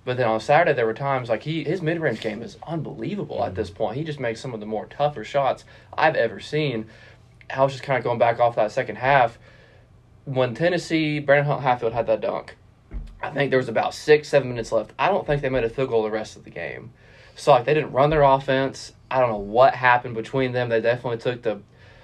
But 0.06 0.18
then 0.18 0.28
on 0.28 0.40
Saturday 0.40 0.74
there 0.74 0.86
were 0.86 0.94
times 0.94 1.30
like 1.30 1.44
he 1.44 1.64
his 1.64 1.82
mid 1.82 2.00
range 2.00 2.22
game 2.22 2.42
is 2.42 2.58
unbelievable 2.66 3.44
at 3.44 3.56
this 3.56 3.70
point. 3.70 3.98
He 3.98 4.04
just 4.04 4.20
makes 4.20 4.40
some 4.40 4.54
of 4.54 4.62
the 4.62 4.66
more 4.66 4.86
tougher 4.86 5.26
shots 5.26 5.66
I've 5.98 6.16
ever 6.16 6.40
seen. 6.40 6.88
I 7.50 7.62
was 7.64 7.74
just 7.74 7.84
kind 7.84 7.98
of 7.98 8.04
going 8.04 8.20
back 8.20 8.40
off 8.40 8.56
that 8.56 8.72
second 8.72 8.96
half 8.96 9.38
when 10.26 10.56
Tennessee 10.56 11.20
Brandon 11.20 11.46
Hunt 11.46 11.62
Hatfield 11.62 11.94
had 11.94 12.08
that 12.08 12.22
dunk. 12.22 12.56
I 13.22 13.30
think 13.32 13.52
there 13.52 13.60
was 13.60 13.70
about 13.70 13.94
six 13.94 14.28
seven 14.28 14.50
minutes 14.50 14.72
left. 14.72 14.92
I 15.00 15.08
don't 15.08 15.26
think 15.26 15.42
they 15.42 15.50
made 15.50 15.64
a 15.64 15.70
field 15.70 15.90
goal 15.90 16.04
the 16.04 16.12
rest 16.12 16.36
of 16.36 16.44
the 16.44 16.50
game. 16.50 16.92
So 17.36 17.52
like 17.52 17.66
they 17.66 17.74
didn't 17.74 17.94
run 17.94 18.10
their 18.10 18.24
offense. 18.24 18.92
I 19.10 19.20
don't 19.20 19.30
know 19.30 19.38
what 19.38 19.76
happened 19.76 20.16
between 20.16 20.52
them. 20.52 20.70
They 20.70 20.82
definitely 20.82 21.20
took 21.20 21.42
the 21.42 21.62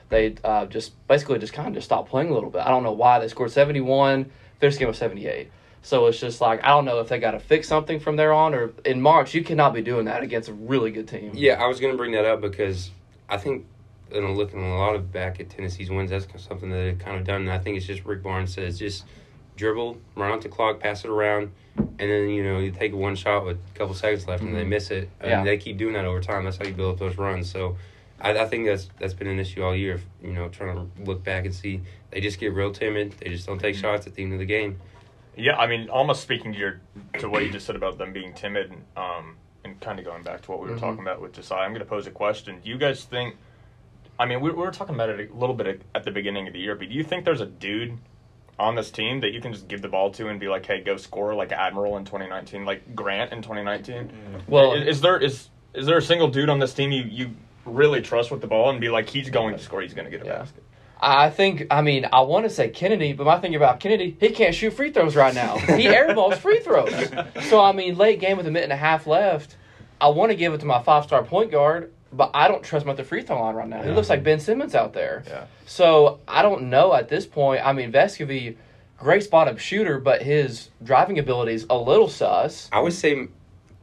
they 0.10 0.36
uh, 0.44 0.66
just 0.66 1.08
basically 1.08 1.40
just 1.40 1.54
kind 1.54 1.68
of 1.68 1.74
just 1.74 1.86
stopped 1.86 2.10
playing 2.10 2.30
a 2.30 2.34
little 2.34 2.50
bit. 2.50 2.62
I 2.62 2.70
don't 2.70 2.84
know 2.84 2.92
why 2.92 3.20
they 3.20 3.28
scored 3.28 3.52
seventy 3.52 3.82
one. 3.82 4.32
Finished 4.60 4.80
game 4.80 4.88
with 4.88 4.98
seventy 4.98 5.28
eight. 5.28 5.52
So 5.82 6.08
it's 6.08 6.20
just 6.20 6.42
like 6.42 6.64
I 6.64 6.70
don't 6.70 6.86
know 6.86 7.00
if 7.00 7.10
they 7.10 7.20
got 7.20 7.32
to 7.32 7.40
fix 7.40 7.68
something 7.68 8.00
from 8.00 8.16
there 8.16 8.34
on, 8.34 8.54
or 8.54 8.74
in 8.86 9.02
March 9.02 9.34
you 9.34 9.44
cannot 9.44 9.74
be 9.74 9.82
doing 9.82 10.06
that 10.06 10.24
against 10.24 10.50
a 10.50 10.54
really 10.54 10.92
good 10.92 11.08
team. 11.08 11.32
Yeah, 11.34 11.62
I 11.62 11.68
was 11.68 11.80
going 11.80 11.94
to 11.94 11.98
bring 11.98 12.12
that 12.14 12.26
up 12.26 12.42
because 12.42 12.92
I 13.30 13.38
think, 13.38 13.66
you 14.12 14.22
know, 14.22 14.34
looking 14.34 14.64
a 14.64 14.78
lot 14.78 14.96
of 14.96 15.12
back 15.12 15.40
at 15.40 15.50
Tennessee's 15.50 15.90
wins, 15.90 16.10
that's 16.10 16.28
something 16.44 16.70
that 16.70 16.78
they've 16.78 17.00
kind 17.00 17.18
of 17.18 17.26
done. 17.26 17.42
And 17.42 17.52
I 17.52 17.60
think 17.60 17.78
it's 17.78 17.86
just 17.86 18.06
Rick 18.06 18.24
Barnes 18.24 18.54
says 18.54 18.80
just 18.80 19.06
dribble, 19.56 20.00
run 20.16 20.32
out 20.32 20.42
the 20.42 20.50
clock, 20.50 20.80
pass 20.80 21.04
it 21.04 21.10
around, 21.12 21.52
and 21.78 22.00
then, 22.00 22.30
you 22.30 22.44
know, 22.44 22.60
you 22.60 22.72
take 22.72 22.94
one 22.94 23.16
shot 23.16 23.46
with 23.46 23.58
a 23.58 23.78
couple 23.78 23.94
seconds 23.94 24.28
left 24.28 24.42
and 24.42 24.56
they 24.56 24.64
Mhm. 24.64 24.68
miss 24.70 24.90
it. 24.92 25.10
And 25.20 25.30
Yeah. 25.30 25.44
they 25.44 25.58
keep 25.58 25.78
doing 25.78 25.94
that 25.94 26.06
over 26.06 26.22
time. 26.22 26.46
That's 26.46 26.58
how 26.58 26.66
you 26.66 26.74
build 26.74 26.94
up 26.94 27.00
those 27.00 27.18
runs. 27.18 27.52
So 27.52 27.78
I, 28.22 28.38
I 28.38 28.46
think 28.46 28.66
that's 28.66 28.90
that's 29.00 29.14
been 29.14 29.28
an 29.28 29.40
issue 29.40 29.64
all 29.64 29.76
year, 29.76 30.00
you 30.22 30.32
know, 30.34 30.50
trying 30.50 30.76
to 30.76 30.88
look 31.04 31.24
back 31.24 31.46
and 31.46 31.54
see. 31.54 31.82
They 32.12 32.20
just 32.22 32.40
get 32.40 32.54
real 32.54 32.72
timid. 32.72 33.14
They 33.20 33.30
just 33.30 33.46
don't 33.48 33.60
take 33.60 33.76
shots 33.76 34.08
at 34.08 34.16
the 34.16 34.24
end 34.24 34.34
of 34.34 34.40
the 34.40 34.46
game. 34.46 34.80
Yeah, 35.38 35.56
I 35.58 35.68
mean, 35.68 35.90
almost 35.90 36.22
speaking 36.22 36.52
to 36.54 36.60
your 36.60 36.82
to 37.20 37.30
what 37.30 37.44
you 37.44 37.50
just 37.50 37.66
said 37.66 37.76
about 37.78 37.98
them 37.98 38.12
being 38.12 38.34
timid, 38.34 38.74
um, 38.98 39.38
and 39.64 39.80
kind 39.80 40.00
of 40.00 40.06
going 40.06 40.24
back 40.24 40.42
to 40.44 40.52
what 40.52 40.62
we 40.62 40.70
were 40.70 40.76
Mhm. 40.76 40.80
talking 40.80 41.02
about 41.02 41.22
with 41.22 41.34
Josiah, 41.34 41.62
I'm 41.64 41.72
going 41.72 41.80
to 41.80 41.86
pose 41.86 42.08
a 42.08 42.12
question. 42.12 42.60
Do 42.64 42.70
you 42.70 42.78
guys 42.78 43.04
think? 43.06 43.36
I 44.20 44.26
mean, 44.26 44.42
we, 44.42 44.50
we 44.52 44.58
were 44.58 44.72
talking 44.72 44.96
about 44.96 45.10
it 45.10 45.32
a 45.32 45.34
little 45.34 45.56
bit 45.56 45.82
at 45.96 46.04
the 46.04 46.12
beginning 46.12 46.46
of 46.48 46.54
the 46.54 46.60
year, 46.60 46.76
but 46.76 46.90
do 46.90 46.94
you 46.94 47.04
think 47.04 47.24
there's 47.26 47.42
a 47.42 47.46
dude 47.46 47.98
on 48.60 48.76
this 48.76 48.92
team 48.92 49.22
that 49.22 49.32
you 49.32 49.40
can 49.40 49.54
just 49.54 49.70
give 49.70 49.82
the 49.82 49.88
ball 49.88 50.12
to 50.12 50.28
and 50.28 50.40
be 50.40 50.50
like, 50.50 50.66
"Hey, 50.66 50.82
go 50.82 50.98
score," 50.98 51.34
like 51.34 51.54
Admiral 51.54 51.96
in 51.96 52.04
2019, 52.04 52.66
like 52.66 52.94
Grant 52.94 53.32
in 53.32 53.42
2019? 53.42 53.96
Mm. 53.96 54.42
Well, 54.50 54.74
is, 54.74 54.98
is 54.98 55.02
there 55.02 55.18
is 55.18 55.48
is 55.74 55.86
there 55.86 55.98
a 55.98 56.02
single 56.02 56.28
dude 56.28 56.50
on 56.50 56.60
this 56.60 56.74
team 56.74 56.92
you 56.92 57.04
you 57.04 57.32
really 57.66 58.02
trust 58.02 58.32
with 58.32 58.42
the 58.42 58.48
ball 58.48 58.70
and 58.70 58.82
be 58.82 58.90
like, 58.90 59.08
he's 59.10 59.30
going 59.30 59.56
to 59.56 59.62
score, 59.64 59.82
he's 59.82 59.94
going 59.94 60.06
to 60.06 60.12
get 60.12 60.24
a 60.24 60.26
Yeah. 60.26 60.40
basket? 60.40 60.64
I 61.02 61.30
think, 61.30 61.68
I 61.72 61.82
mean, 61.82 62.06
I 62.12 62.22
want 62.22 62.44
to 62.46 62.50
say 62.50 62.68
Kennedy, 62.70 63.14
but 63.14 63.26
my 63.26 63.40
thing 63.40 63.56
about 63.56 63.80
Kennedy, 63.80 64.18
he 64.20 64.30
can't 64.32 64.54
shoot 64.54 64.72
free 64.74 64.92
throws 64.92 65.16
right 65.16 65.34
now. 65.34 65.58
He 65.58 65.84
airballs 65.88 66.36
free 66.38 66.60
throws. 66.60 66.92
So, 67.48 67.62
I 67.64 67.72
mean, 67.72 67.96
late 67.98 68.20
game 68.20 68.36
with 68.36 68.48
a 68.48 68.52
minute 68.52 68.66
and 68.66 68.74
a 68.74 68.78
half 68.78 69.08
left, 69.08 69.56
I 70.02 70.10
want 70.10 70.32
to 70.32 70.36
give 70.36 70.54
it 70.54 70.60
to 70.60 70.66
my 70.66 70.82
five 70.84 71.06
star 71.06 71.24
point 71.24 71.52
guard, 71.52 71.94
but 72.12 72.32
I 72.34 72.48
don't 72.48 72.64
trust 72.64 72.86
him 72.86 72.90
at 72.92 72.98
the 72.98 73.04
free 73.04 73.22
throw 73.22 73.42
line 73.42 73.56
right 73.56 73.68
now. 73.68 73.84
Yeah. 73.84 73.94
looks 73.94 74.10
like 74.10 74.24
Ben 74.24 74.40
Simmons 74.40 74.76
out 74.76 74.94
there. 74.94 75.24
Yeah. 75.28 75.46
So, 75.66 76.20
I 76.28 76.42
don't 76.42 76.70
know 76.70 76.94
at 76.94 77.10
this 77.10 77.26
point. 77.26 77.66
I 77.66 77.74
mean, 77.74 77.92
Vescovi, 77.92 78.56
great 78.98 79.24
spot 79.24 79.48
up 79.48 79.60
shooter, 79.60 80.00
but 80.00 80.22
his 80.22 80.70
driving 80.84 81.20
ability 81.20 81.54
is 81.54 81.66
a 81.70 81.78
little 81.78 82.08
sus. 82.10 82.70
I 82.72 82.80
would 82.80 82.94
say 82.94 83.28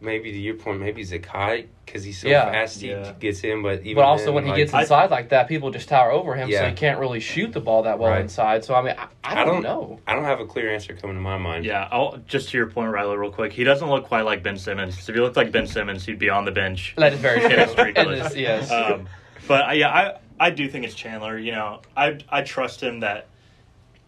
maybe 0.01 0.31
to 0.31 0.39
your 0.39 0.55
point, 0.55 0.79
maybe 0.81 1.03
Zakai 1.03 1.67
because 1.85 2.05
he's 2.05 2.19
so 2.19 2.29
Yeah. 2.29 2.51
fast 2.51 2.81
he 2.83 2.91
Yeah. 2.91 3.13
gets 3.19 3.43
in. 3.45 3.63
But 3.63 3.81
even 3.81 3.95
But 3.97 4.05
also, 4.05 4.27
then, 4.27 4.35
when 4.35 4.45
he 4.45 4.51
like, 4.51 4.57
gets 4.59 4.75
I- 4.75 4.81
inside 4.83 5.11
like 5.11 5.31
that, 5.31 5.49
people 5.49 5.71
just 5.71 5.89
tower 5.89 6.11
over 6.11 6.35
him, 6.35 6.51
so 6.53 6.67
he 6.67 6.75
can't 6.75 6.99
really 6.99 7.21
shoot 7.21 7.53
the 7.53 7.61
ball 7.61 7.85
that 7.85 7.99
well 7.99 8.11
Right. 8.11 8.21
inside. 8.21 8.65
So, 8.65 8.75
I 8.75 8.83
mean, 8.83 8.95
I, 8.99 9.05
I, 9.25 9.33
I 9.33 9.45
don't, 9.45 9.47
don't- 9.47 9.63
know. 9.63 10.01
I 10.07 10.15
don't 10.15 10.25
have 10.25 10.41
a 10.41 10.47
clear 10.47 10.71
answer 10.73 10.95
coming 10.95 11.17
to 11.17 11.23
my 11.23 11.39
mind. 11.39 11.65
Yeah, 11.65 11.89
I'll, 11.91 12.19
just 12.27 12.51
to 12.51 12.59
your 12.59 12.67
point, 12.69 12.93
Riley, 12.93 13.17
real 13.17 13.31
quick. 13.31 13.53
He 13.53 13.65
doesn't 13.65 13.89
look 13.89 14.05
quite 14.05 14.27
like 14.27 14.43
Ben 14.43 14.57
Simmons. 14.59 14.97
'Cause 14.97 15.09
if 15.09 15.15
he 15.15 15.21
looked 15.21 15.37
like 15.37 15.51
Ben 15.53 15.67
Simmons, 15.67 16.05
he'd 16.05 16.19
be 16.19 16.29
on 16.29 16.45
the 16.45 16.53
bench. 16.53 16.95
That 16.97 17.13
is 17.15 17.21
very 17.21 17.41
true. 17.41 17.51
It 17.51 17.59
is 17.61 17.75
pretty 17.75 17.99
It 17.99 18.05
close. 18.05 18.31
is, 18.33 18.37
yes. 18.37 18.71
Um, 18.71 19.09
but 19.49 19.63
I, 19.65 19.73
yeah, 19.75 19.89
I 19.91 20.15
I 20.39 20.51
do 20.51 20.69
think 20.69 20.85
it's 20.85 20.95
Chandler. 20.95 21.39
You 21.39 21.53
know, 21.53 21.81
I 21.97 22.19
I 22.29 22.43
trust 22.43 22.83
him 22.83 23.01
that 23.01 23.29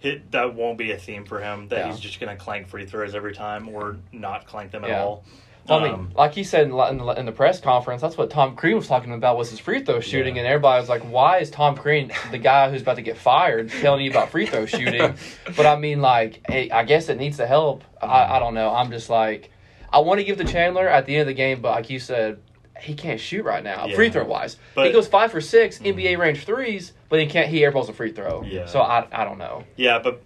it, 0.03 0.31
that 0.33 0.55
won't 0.55 0.77
be 0.79 0.93
a 0.93 0.97
theme 0.99 1.25
for 1.25 1.41
him. 1.41 1.69
That 1.69 1.79
Yeah. 1.79 1.87
he's 1.87 1.99
just 2.01 2.21
going 2.21 2.37
to 2.37 2.41
clank 2.43 2.69
free 2.69 2.85
throws 2.87 3.15
every 3.15 3.35
time 3.35 3.69
or 3.69 3.97
not 4.13 4.47
clank 4.47 4.71
them 4.73 4.85
at 4.85 4.91
Yeah. 4.91 5.03
all. 5.03 5.25
I 5.71 5.83
mean, 5.83 5.93
Um, 5.93 6.13
like 6.17 6.35
he 6.35 6.45
said 6.45 6.63
in 6.65 6.71
the, 6.71 6.77
in 6.89 6.99
the, 6.99 7.07
in 7.21 7.27
the 7.27 7.33
press 7.33 7.61
conference, 7.61 8.01
that's 8.03 8.17
what 8.17 8.31
Tom 8.31 8.57
Crean 8.57 8.77
was 8.77 8.87
talking 8.89 9.13
about 9.13 9.37
was 9.37 9.51
his 9.51 9.59
free 9.59 9.83
throw 9.85 10.01
shooting, 10.01 10.37
Yeah. 10.37 10.43
and 10.43 10.49
everybody 10.49 10.81
was 10.81 10.89
like, 10.89 11.03
"Why 11.03 11.39
is 11.39 11.51
Tom 11.51 11.77
Crean, 11.77 12.11
the 12.31 12.39
guy 12.39 12.71
who's 12.71 12.83
about 12.83 12.97
to 12.97 13.03
get 13.03 13.17
fired, 13.19 13.71
telling 13.71 14.05
you 14.05 14.11
about 14.11 14.31
free 14.31 14.47
throw 14.47 14.67
shooting?" 14.77 15.15
but 15.57 15.67
I 15.67 15.77
mean, 15.77 16.01
like, 16.01 16.41
hey, 16.49 16.71
I 16.71 16.85
guess 16.85 17.09
it 17.09 17.19
needs 17.19 17.37
the 17.37 17.47
help. 17.47 17.85
I, 18.03 18.37
I 18.37 18.39
don't 18.39 18.55
know. 18.55 18.71
I'm 18.75 18.91
just 18.91 19.11
like, 19.11 19.51
I 19.93 19.99
want 20.01 20.19
to 20.21 20.25
give 20.25 20.39
the 20.39 20.45
Chandler 20.45 20.89
at 20.89 21.07
the 21.07 21.15
end 21.17 21.23
of 21.23 21.27
the 21.29 21.35
game, 21.35 21.61
but 21.61 21.71
like 21.73 21.91
you 21.91 21.99
said, 21.99 22.41
he 22.81 22.95
can't 22.95 23.19
shoot 23.21 23.45
right 23.45 23.65
now, 23.65 23.87
Yeah. 23.87 23.97
free 23.97 24.09
throw 24.11 24.25
wise. 24.25 24.57
he 24.77 24.93
goes 24.93 25.09
five 25.09 25.33
for 25.33 25.41
6 25.41 25.81
NBA 25.81 26.17
range 26.17 26.45
threes, 26.45 26.93
but 27.09 27.19
he 27.21 27.27
can't. 27.27 27.49
He 27.49 27.61
airballs 27.61 27.89
a 27.89 27.93
free 27.93 28.13
throw. 28.13 28.43
Yeah. 28.43 28.67
So 28.67 28.81
I, 28.81 29.07
I 29.11 29.25
don't 29.25 29.39
know. 29.39 29.65
yeah, 29.77 29.99
but 29.99 30.23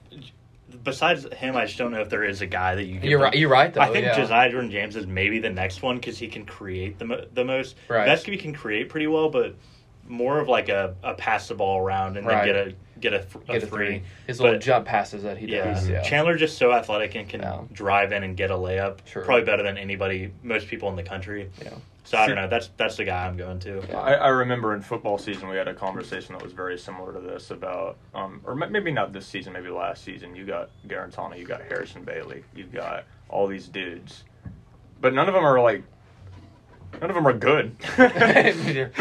besides 0.85 1.27
him, 1.35 1.57
I 1.57 1.67
just 1.67 1.79
don't 1.79 1.91
know 1.93 2.01
if 2.01 2.09
there 2.09 2.25
is 2.25 2.41
a 2.41 2.47
guy 2.47 2.75
that 2.75 2.85
you. 2.85 2.95
Give 3.01 3.11
You're 3.11 3.21
right. 3.21 3.35
You're 3.35 3.49
right 3.51 3.73
though. 3.73 3.81
I 3.81 3.91
think 3.91 4.07
yeah. 4.07 4.17
Josiah 4.17 4.51
Jordan 4.51 4.71
James 4.71 4.97
is 4.97 5.07
maybe 5.07 5.39
the 5.39 5.51
next 5.51 5.83
one 5.83 5.97
because 5.97 6.19
he 6.19 6.29
can 6.29 6.45
create 6.47 6.99
the 6.99 7.05
mo- 7.05 7.25
the 7.33 7.45
most. 7.45 7.77
Right. 7.89 8.09
Vescovi 8.09 8.39
can 8.39 8.53
create 8.53 8.89
pretty 8.89 9.07
well, 9.07 9.31
but 9.31 9.55
more 10.09 10.39
of 10.41 10.49
like 10.49 10.69
a, 10.69 10.95
a 11.03 11.15
pass 11.15 11.49
the 11.49 11.55
ball 11.55 11.79
around 11.79 12.17
and 12.17 12.27
Right. 12.27 12.45
then 12.45 12.47
get 12.55 12.57
a 12.69 12.75
get 13.01 13.13
a, 13.15 13.17
a 13.49 13.53
Get 13.55 13.63
a 13.65 13.67
three. 13.67 13.87
three. 13.87 14.03
His 14.27 14.41
little 14.41 14.55
But- 14.57 14.63
jump 14.63 14.87
passes 14.87 15.23
that 15.25 15.37
he 15.39 15.47
Yeah. 15.47 15.73
does. 15.73 15.89
Yeah. 15.89 16.03
Chandler 16.03 16.37
just 16.37 16.57
so 16.59 16.73
athletic 16.73 17.15
and 17.17 17.29
can 17.29 17.41
Yeah. 17.41 17.61
drive 17.73 18.13
in 18.13 18.23
and 18.23 18.37
get 18.37 18.51
a 18.53 18.55
layup. 18.55 18.99
Sure. 19.07 19.23
Probably 19.25 19.45
better 19.45 19.63
than 19.65 19.77
anybody, 19.77 20.31
most 20.45 20.69
people 20.69 20.89
in 20.89 20.95
the 20.97 21.03
country. 21.03 21.51
Yeah. 21.61 21.71
So 22.13 22.19
I 22.19 22.27
don't 22.27 22.37
know. 22.37 22.47
That's 22.47 22.69
that's 22.77 22.97
the 22.99 23.05
guy 23.05 23.27
I'm 23.27 23.39
going 23.39 23.59
to. 23.61 23.83
Yeah. 23.89 23.99
I, 23.99 24.13
I 24.13 24.29
remember 24.29 24.75
in 24.75 24.83
football 24.83 25.17
season 25.17 25.49
we 25.49 25.57
had 25.57 25.67
a 25.67 25.73
conversation 25.73 26.35
that 26.35 26.43
was 26.45 26.53
very 26.53 26.77
similar 26.79 27.11
to 27.15 27.21
this 27.21 27.51
about, 27.51 27.97
um, 28.15 28.43
or 28.45 28.55
maybe 28.55 28.93
not 28.93 29.15
this 29.15 29.27
season, 29.27 29.55
maybe 29.55 29.71
last 29.71 30.05
season. 30.05 30.37
You 30.37 30.45
got 30.45 30.69
Guarantano, 30.87 31.39
you 31.39 31.47
got 31.47 31.63
Harrison 31.63 32.05
Bailey, 32.05 32.45
you've 32.55 32.71
got 32.71 33.05
all 33.31 33.47
these 33.47 33.67
dudes, 33.67 34.25
but 35.01 35.15
none 35.15 35.27
of 35.27 35.33
them 35.33 35.43
are 35.43 35.59
like, 35.63 35.85
none 37.01 37.09
of 37.09 37.15
them 37.17 37.27
are 37.27 37.33
good. 37.33 37.75
who 37.97 38.09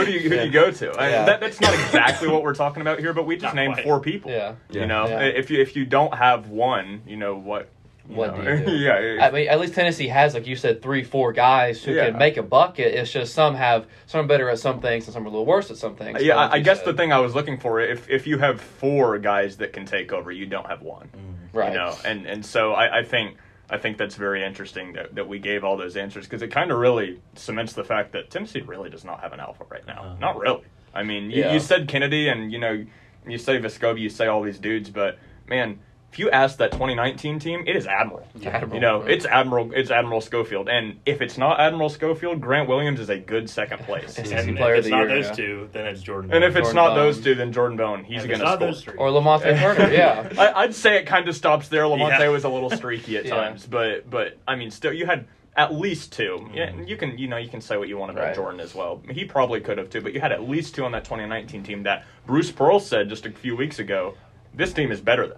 do 0.06 0.12
you 0.14 0.20
who 0.22 0.30
do 0.30 0.46
you 0.46 0.50
go 0.50 0.72
to? 0.72 0.92
I- 0.92 1.10
Yeah. 1.10 1.26
that, 1.26 1.42
that's 1.42 1.60
not 1.60 1.74
exactly 1.74 2.30
what 2.30 2.44
we're 2.44 2.56
talking 2.56 2.82
about 2.82 3.00
here, 3.00 3.12
but 3.12 3.26
we 3.26 3.36
just 3.36 3.44
Not 3.54 3.56
named 3.56 3.74
quite. 3.74 3.84
four 3.84 4.00
people. 4.00 4.32
Yeah. 4.32 4.54
You 4.70 4.80
Yeah. 4.80 4.86
know, 4.86 5.08
Yeah. 5.10 5.20
if 5.20 5.52
you 5.52 5.60
if 5.62 5.76
you 5.76 5.84
don't 5.84 6.14
have 6.16 6.48
one, 6.48 7.02
you 7.06 7.18
know 7.18 7.36
what. 7.36 7.68
You 8.10 8.16
What 8.16 8.38
know, 8.38 8.44
do 8.44 8.60
you 8.62 8.66
do? 8.66 8.72
yeah, 8.78 9.26
I 9.28 9.32
mean, 9.32 9.48
at 9.48 9.60
least 9.60 9.74
Tennessee 9.76 10.08
has, 10.08 10.34
like 10.34 10.48
you 10.48 10.56
said, 10.56 10.82
three, 10.82 11.04
four 11.04 11.32
guys 11.34 11.84
who 11.84 11.92
Yeah. 11.94 12.10
can 12.10 12.18
make 12.18 12.38
a 12.38 12.44
bucket. 12.44 12.94
It's 12.94 13.12
just 13.12 13.34
some 13.34 13.56
have 13.56 13.86
some 14.08 14.22
are 14.26 14.28
better 14.28 14.50
at 14.50 14.60
some 14.60 14.80
things 14.82 15.06
and 15.06 15.14
some 15.14 15.24
are 15.24 15.28
a 15.28 15.30
little 15.30 15.46
worse 15.46 15.70
at 15.72 15.78
some 15.78 15.96
things. 15.96 16.22
Yeah, 16.22 16.36
like 16.36 16.52
I, 16.52 16.56
I 16.56 16.60
guess 16.62 16.80
said- 16.80 16.88
the 16.88 16.94
thing 16.94 17.14
I 17.14 17.20
was 17.20 17.36
looking 17.36 17.58
for, 17.60 17.80
if 17.80 18.10
if 18.10 18.26
you 18.28 18.38
have 18.40 18.60
four 18.60 19.18
guys 19.20 19.58
that 19.58 19.72
can 19.74 19.86
take 19.86 20.12
over, 20.12 20.32
you 20.32 20.46
don't 20.46 20.68
have 20.68 20.82
one. 20.82 21.10
right? 21.54 21.72
You 21.72 21.78
know, 21.78 21.96
and 22.04 22.26
and 22.26 22.46
so 22.46 22.74
I, 22.74 23.00
I 23.00 23.04
think 23.04 23.38
I 23.70 23.78
think 23.78 23.98
that's 23.98 24.16
very 24.16 24.44
interesting 24.44 24.94
that, 24.94 25.16
that 25.16 25.28
we 25.30 25.40
gave 25.40 25.64
all 25.64 25.78
those 25.78 25.96
answers 25.96 26.26
because 26.26 26.42
it 26.42 26.50
kind 26.50 26.72
of 26.72 26.78
really 26.80 27.22
cements 27.36 27.72
the 27.74 27.86
fact 27.86 28.12
that 28.14 28.30
Tennessee 28.30 28.60
really 28.62 28.90
does 28.90 29.06
not 29.06 29.22
have 29.22 29.32
an 29.32 29.40
alpha 29.40 29.64
right 29.70 29.86
now. 29.88 30.02
Uh-huh. 30.04 30.16
Not 30.20 30.38
really. 30.40 30.64
I 30.94 31.04
mean, 31.04 31.32
you, 31.32 31.44
Yeah. 31.44 31.54
you 31.54 31.60
said 31.62 31.88
Kennedy, 31.88 32.28
and 32.28 32.52
you 32.52 32.60
know, 32.60 32.86
you 33.26 33.38
say 33.38 33.60
Vescovi, 33.60 34.00
you 34.02 34.10
say 34.10 34.28
all 34.28 34.42
these 34.42 34.60
dudes, 34.60 34.90
but 34.90 35.18
man. 35.48 35.80
If 36.12 36.20
you 36.20 36.30
ask 36.30 36.58
that 36.58 36.74
2019 36.74 37.40
team, 37.40 37.64
it 37.66 37.76
is 37.78 37.88
Admiral. 37.88 38.28
Admiral, 38.44 38.74
You 38.76 38.82
know, 38.82 39.02
right. 39.02 39.12
it's 39.12 39.26
Admiral. 39.26 39.72
It's 39.74 39.90
Admiral 39.92 40.20
Schofield, 40.20 40.68
and 40.68 41.00
if 41.06 41.22
it's 41.22 41.38
not 41.38 41.62
Admiral 41.62 41.88
Schofield, 41.88 42.42
Grant 42.42 42.68
Williams 42.68 43.00
is 43.00 43.10
a 43.10 43.18
good 43.18 43.50
second 43.50 43.78
place. 43.86 44.18
It's 44.20 44.30
And 44.30 44.50
if 44.50 44.58
player 44.58 44.74
of 44.74 44.80
it's 44.80 44.88
the 44.88 44.92
not 44.92 45.08
year, 45.08 45.16
those 45.22 45.28
yeah. 45.28 45.34
two, 45.34 45.70
then 45.72 45.86
it's 45.86 46.02
Jordan. 46.02 46.34
and 46.34 46.44
if 46.44 46.50
it's 46.58 46.68
Jordan 46.72 46.76
not 46.76 46.88
Bone. 46.90 46.98
those 46.98 47.22
two, 47.22 47.34
then 47.36 47.54
Jordan 47.54 47.78
Bone. 47.78 48.04
He's 48.04 48.24
If 48.26 48.30
going 48.30 48.42
it's 48.42 48.86
to 48.86 48.92
score. 48.92 48.96
Or 48.98 49.10
Lamonte 49.10 49.58
Turner, 49.58 49.90
yeah. 49.94 50.28
I, 50.38 50.64
I'd 50.64 50.76
say 50.76 50.98
it 50.98 51.06
kind 51.06 51.30
of 51.30 51.36
stops 51.36 51.70
there. 51.70 51.84
Lamonte 51.84 52.20
Yeah. 52.20 52.28
was 52.28 52.44
a 52.44 52.50
little 52.50 52.70
streaky 52.72 53.16
at 53.16 53.24
Yeah. 53.32 53.36
times, 53.36 53.66
but 53.66 54.10
but 54.10 54.38
I 54.46 54.58
mean, 54.58 54.70
still, 54.70 54.92
you 54.92 55.06
had 55.06 55.28
at 55.56 55.74
least 55.74 56.12
2 56.12 56.50
Yeah, 56.54 56.72
Mhm. 56.72 56.90
you 56.90 56.98
can 56.98 57.18
you 57.18 57.30
know 57.30 57.38
you 57.38 57.48
can 57.50 57.62
say 57.62 57.78
what 57.78 57.88
you 57.88 57.98
want 57.98 58.12
about 58.12 58.24
Right. 58.26 58.36
Jordan 58.36 58.60
as 58.60 58.76
well. 58.76 59.02
He 59.10 59.24
probably 59.24 59.62
could 59.62 59.78
have 59.78 59.90
too, 59.90 60.02
but 60.02 60.12
you 60.14 60.20
had 60.20 60.34
at 60.34 60.44
least 60.44 60.76
two 60.76 60.84
on 60.84 60.92
that 60.92 61.06
2019 61.06 61.64
team 61.64 61.84
that 61.84 62.04
Bruce 62.26 62.52
Pearl 62.52 62.82
said 62.82 63.08
just 63.08 63.26
a 63.26 63.32
few 63.32 63.56
weeks 63.56 63.80
ago. 63.80 64.16
This 64.54 64.74
team 64.74 64.92
is 64.92 65.00
better 65.00 65.26
than. 65.28 65.38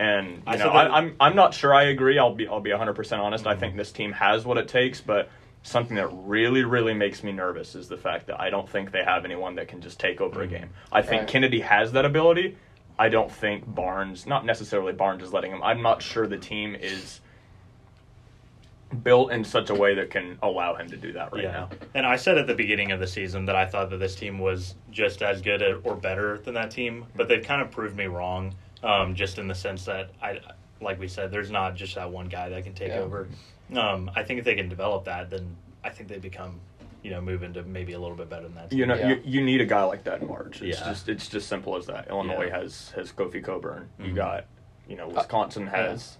And 0.00 0.36
you 0.36 0.42
I 0.46 0.56
know, 0.56 0.64
said 0.64 0.68
I, 0.68 0.84
that- 0.84 0.90
I'm 0.92 1.16
I'm 1.20 1.36
not 1.36 1.52
sure 1.52 1.74
I 1.74 1.84
agree. 1.84 2.18
I'll 2.18 2.34
be 2.34 2.48
I'll 2.48 2.60
be 2.60 2.70
100 2.70 2.94
percent 2.94 3.20
honest. 3.20 3.46
I 3.46 3.54
think 3.54 3.72
mm-hmm. 3.72 3.78
this 3.78 3.92
team 3.92 4.12
has 4.12 4.46
what 4.46 4.56
it 4.56 4.66
takes, 4.66 5.02
but 5.02 5.28
something 5.62 5.96
that 5.96 6.08
really 6.10 6.64
really 6.64 6.94
makes 6.94 7.22
me 7.22 7.32
nervous 7.32 7.74
is 7.74 7.86
the 7.86 7.98
fact 7.98 8.28
that 8.28 8.40
I 8.40 8.48
don't 8.48 8.66
think 8.66 8.92
they 8.92 9.04
have 9.04 9.26
anyone 9.26 9.56
that 9.56 9.68
can 9.68 9.82
just 9.82 10.00
take 10.00 10.22
over 10.22 10.40
a 10.40 10.46
mm-hmm. 10.46 10.54
game. 10.54 10.70
I 10.90 11.02
think 11.02 11.22
Right. 11.22 11.28
Kennedy 11.28 11.60
has 11.60 11.92
that 11.92 12.06
ability. 12.06 12.56
I 12.98 13.10
don't 13.10 13.30
think 13.30 13.64
Barnes, 13.66 14.26
not 14.26 14.46
necessarily 14.46 14.94
Barnes 14.94 15.22
is 15.22 15.34
letting 15.34 15.52
him. 15.52 15.62
I'm 15.62 15.82
not 15.82 16.00
sure 16.00 16.26
the 16.26 16.38
team 16.38 16.74
is 16.74 17.20
built 19.02 19.32
in 19.32 19.44
such 19.44 19.68
a 19.68 19.74
way 19.74 19.94
that 19.94 20.10
can 20.10 20.38
allow 20.42 20.74
him 20.74 20.88
to 20.88 20.96
do 20.96 21.12
that 21.12 21.32
right 21.32 21.44
yeah. 21.44 21.52
now. 21.52 21.68
And 21.94 22.06
I 22.06 22.16
said 22.16 22.38
at 22.38 22.46
the 22.46 22.54
beginning 22.54 22.90
of 22.92 23.00
the 23.00 23.06
season 23.06 23.44
that 23.46 23.56
I 23.56 23.66
thought 23.66 23.90
that 23.90 23.98
this 23.98 24.14
team 24.14 24.38
was 24.38 24.74
just 24.90 25.22
as 25.22 25.42
good 25.42 25.62
or 25.84 25.94
better 25.94 26.38
than 26.38 26.54
that 26.54 26.70
team, 26.70 27.04
but 27.14 27.24
mm-hmm. 27.24 27.28
they've 27.28 27.44
kind 27.44 27.62
of 27.62 27.70
proved 27.70 27.96
me 27.96 28.06
wrong. 28.06 28.54
Um, 28.82 29.14
just 29.14 29.38
in 29.38 29.46
the 29.48 29.54
sense 29.54 29.84
that 29.84 30.10
I, 30.22 30.40
like 30.80 30.98
we 30.98 31.06
said, 31.08 31.30
there's 31.30 31.50
not 31.50 31.74
just 31.76 31.94
that 31.96 32.10
one 32.10 32.28
guy 32.28 32.48
that 32.48 32.64
can 32.64 32.72
take 32.74 32.88
Yeah. 32.88 33.00
over. 33.00 33.28
Um, 33.76 34.10
I 34.16 34.22
think 34.22 34.38
if 34.38 34.44
they 34.44 34.54
can 34.54 34.68
develop 34.68 35.04
that, 35.04 35.28
then 35.30 35.54
I 35.84 35.90
think 35.90 36.08
they 36.08 36.18
become, 36.18 36.60
you 37.02 37.10
know, 37.10 37.20
move 37.20 37.42
into 37.42 37.62
maybe 37.62 37.92
a 37.92 37.98
little 37.98 38.16
bit 38.16 38.30
better 38.30 38.44
than 38.44 38.54
that. 38.54 38.70
Team. 38.70 38.78
You 38.78 38.86
know, 38.86 38.94
Yeah. 38.96 39.08
you, 39.08 39.22
you 39.24 39.40
need 39.42 39.60
a 39.60 39.66
guy 39.66 39.82
like 39.84 40.04
that 40.04 40.22
in 40.22 40.28
March. 40.28 40.62
It's 40.62 40.80
Yeah. 40.80 40.86
just 40.88 41.08
it's 41.08 41.28
just 41.28 41.48
simple 41.48 41.76
as 41.76 41.86
that. 41.86 42.08
Illinois 42.08 42.46
Yeah. 42.46 42.60
has 42.60 42.92
has 42.96 43.12
Kofi 43.12 43.44
Cockburn. 43.44 43.88
You 43.98 44.12
Mhm. 44.12 44.16
got, 44.16 44.44
you 44.88 44.96
know, 44.96 45.08
Wisconsin 45.08 45.68
Uh, 45.68 45.72
yeah. 45.72 45.76
has 45.90 46.16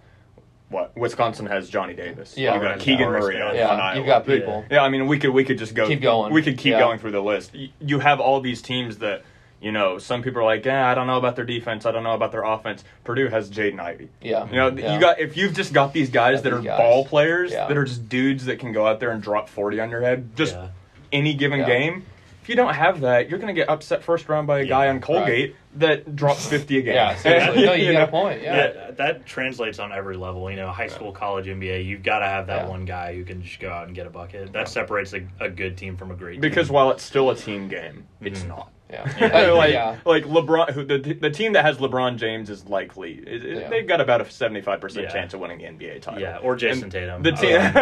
what? 0.68 0.96
Wisconsin 0.96 1.46
has 1.46 1.68
Johnny 1.70 1.94
Davis. 1.94 2.36
Yeah. 2.38 2.54
you 2.54 2.60
got 2.60 2.66
Right. 2.72 2.78
Keegan 2.80 3.06
Morris, 3.08 3.24
Murray 3.24 3.40
on, 3.42 3.54
Yeah, 3.56 3.68
on 3.68 3.80
Iowa. 3.80 3.96
you've 3.96 4.06
got 4.06 4.24
people. 4.26 4.64
Yeah, 4.70 4.82
I 4.82 4.88
mean, 4.90 5.06
we 5.06 5.18
could 5.18 5.30
we 5.30 5.44
could 5.44 5.58
just 5.58 5.74
go 5.74 5.88
Keep 5.88 6.02
going. 6.02 6.32
We 6.32 6.42
could 6.42 6.58
keep 6.58 6.72
Yeah. 6.72 6.78
going 6.80 6.98
through 6.98 7.12
the 7.12 7.22
list. 7.22 7.54
You, 7.54 7.70
you 7.80 7.98
have 8.00 8.20
all 8.20 8.40
these 8.40 8.60
teams 8.62 8.98
that 8.98 9.22
you 9.60 9.72
know. 9.72 9.98
Some 9.98 10.22
people 10.22 10.40
are 10.40 10.44
like, 10.44 10.64
yeah, 10.64 10.88
I 10.88 10.94
don't 10.94 11.06
know 11.06 11.18
about 11.18 11.36
their 11.36 11.44
defense. 11.44 11.86
I 11.86 11.92
don't 11.92 12.02
know 12.04 12.14
about 12.14 12.32
their 12.32 12.42
offense. 12.44 12.82
Purdue 13.04 13.28
has 13.28 13.50
Jaden 13.50 13.78
Ivey. 13.80 14.08
Yeah. 14.22 14.46
You 14.48 14.56
know, 14.56 14.68
Yeah. 14.70 14.94
you 14.94 15.00
got 15.00 15.20
if 15.20 15.36
you've 15.36 15.54
just 15.54 15.72
got 15.72 15.92
these 15.92 16.10
guys 16.10 16.36
Got 16.38 16.44
that 16.44 16.52
are 16.54 16.60
guys. 16.62 16.78
ball 16.78 17.04
players 17.04 17.52
Yeah. 17.52 17.66
that 17.68 17.76
are 17.76 17.84
just 17.84 18.08
dudes 18.08 18.46
that 18.46 18.58
can 18.58 18.72
go 18.72 18.86
out 18.86 19.00
there 19.00 19.10
and 19.10 19.22
drop 19.22 19.48
forty 19.48 19.80
on 19.80 19.90
your 19.90 20.00
head. 20.00 20.36
Just 20.36 20.54
Yeah. 20.54 20.68
any 21.12 21.34
given 21.34 21.60
Yeah. 21.60 21.66
game. 21.66 22.06
If 22.42 22.48
you 22.48 22.56
don't 22.56 22.74
have 22.74 23.02
that, 23.02 23.28
you're 23.28 23.38
going 23.38 23.54
to 23.54 23.60
get 23.60 23.68
upset 23.68 24.02
first 24.02 24.26
round 24.28 24.46
by 24.46 24.60
a 24.60 24.64
guy 24.64 24.88
on 24.88 25.00
Colgate 25.02 25.54
that 25.76 26.16
drops 26.16 26.48
50 26.48 26.78
a 26.78 26.82
game. 26.82 26.94
Yeah, 26.94 27.14
seriously. 27.16 27.66
No, 27.66 27.72
you 27.74 27.92
got 27.92 27.98
know? 27.98 28.04
a 28.04 28.06
point. 28.08 28.42
Yeah. 28.42 28.56
Yeah, 28.56 28.90
that 28.92 29.26
translates 29.26 29.78
on 29.78 29.92
every 29.92 30.16
level. 30.16 30.50
You 30.50 30.56
know, 30.56 30.68
high 30.68 30.86
school, 30.88 31.12
college, 31.12 31.46
NBA. 31.48 31.84
You've 31.84 32.02
got 32.02 32.20
to 32.20 32.24
have 32.26 32.46
that 32.46 32.62
Yeah. 32.62 32.68
one 32.68 32.86
guy 32.86 33.14
who 33.14 33.24
can 33.24 33.42
just 33.42 33.60
go 33.60 33.70
out 33.70 33.86
and 33.88 33.94
get 33.94 34.06
a 34.06 34.10
bucket. 34.10 34.54
That 34.54 34.68
separates 34.68 35.12
a, 35.12 35.20
a 35.38 35.50
good 35.50 35.76
team 35.76 35.98
from 35.98 36.10
a 36.10 36.14
great 36.14 36.40
Because 36.40 36.42
team. 36.42 36.50
Because 36.62 36.70
while 36.70 36.90
it's 36.90 37.02
still 37.04 37.28
a 37.30 37.36
team 37.36 37.68
game, 37.68 38.06
it's 38.22 38.40
Mhm. 38.42 38.48
not. 38.48 38.70
Yeah. 38.90 39.12
Yeah. 39.20 39.50
like, 39.52 39.72
yeah. 39.72 39.96
like 40.04 40.24
LeBron, 40.24 40.70
who 40.72 40.84
the 40.84 40.98
the 41.14 41.30
team 41.30 41.52
that 41.54 41.64
has 41.64 41.78
LeBron 41.78 42.16
James 42.16 42.50
is 42.50 42.64
likely 42.66 43.12
it, 43.14 43.44
it- 43.44 43.58
Yeah. 43.62 43.68
they've 43.68 43.86
got 43.86 44.00
about 44.00 44.20
a 44.20 44.30
seventy 44.30 44.60
five 44.60 44.80
percent 44.80 45.04
Yeah. 45.06 45.12
chance 45.12 45.34
of 45.34 45.40
winning 45.40 45.58
the 45.58 45.64
NBA 45.64 46.00
title. 46.02 46.20
yeah, 46.20 46.38
or 46.38 46.56
Jason 46.56 46.84
And 46.84 46.92
Tatum. 46.92 47.22
The 47.22 47.32
team, 47.32 47.52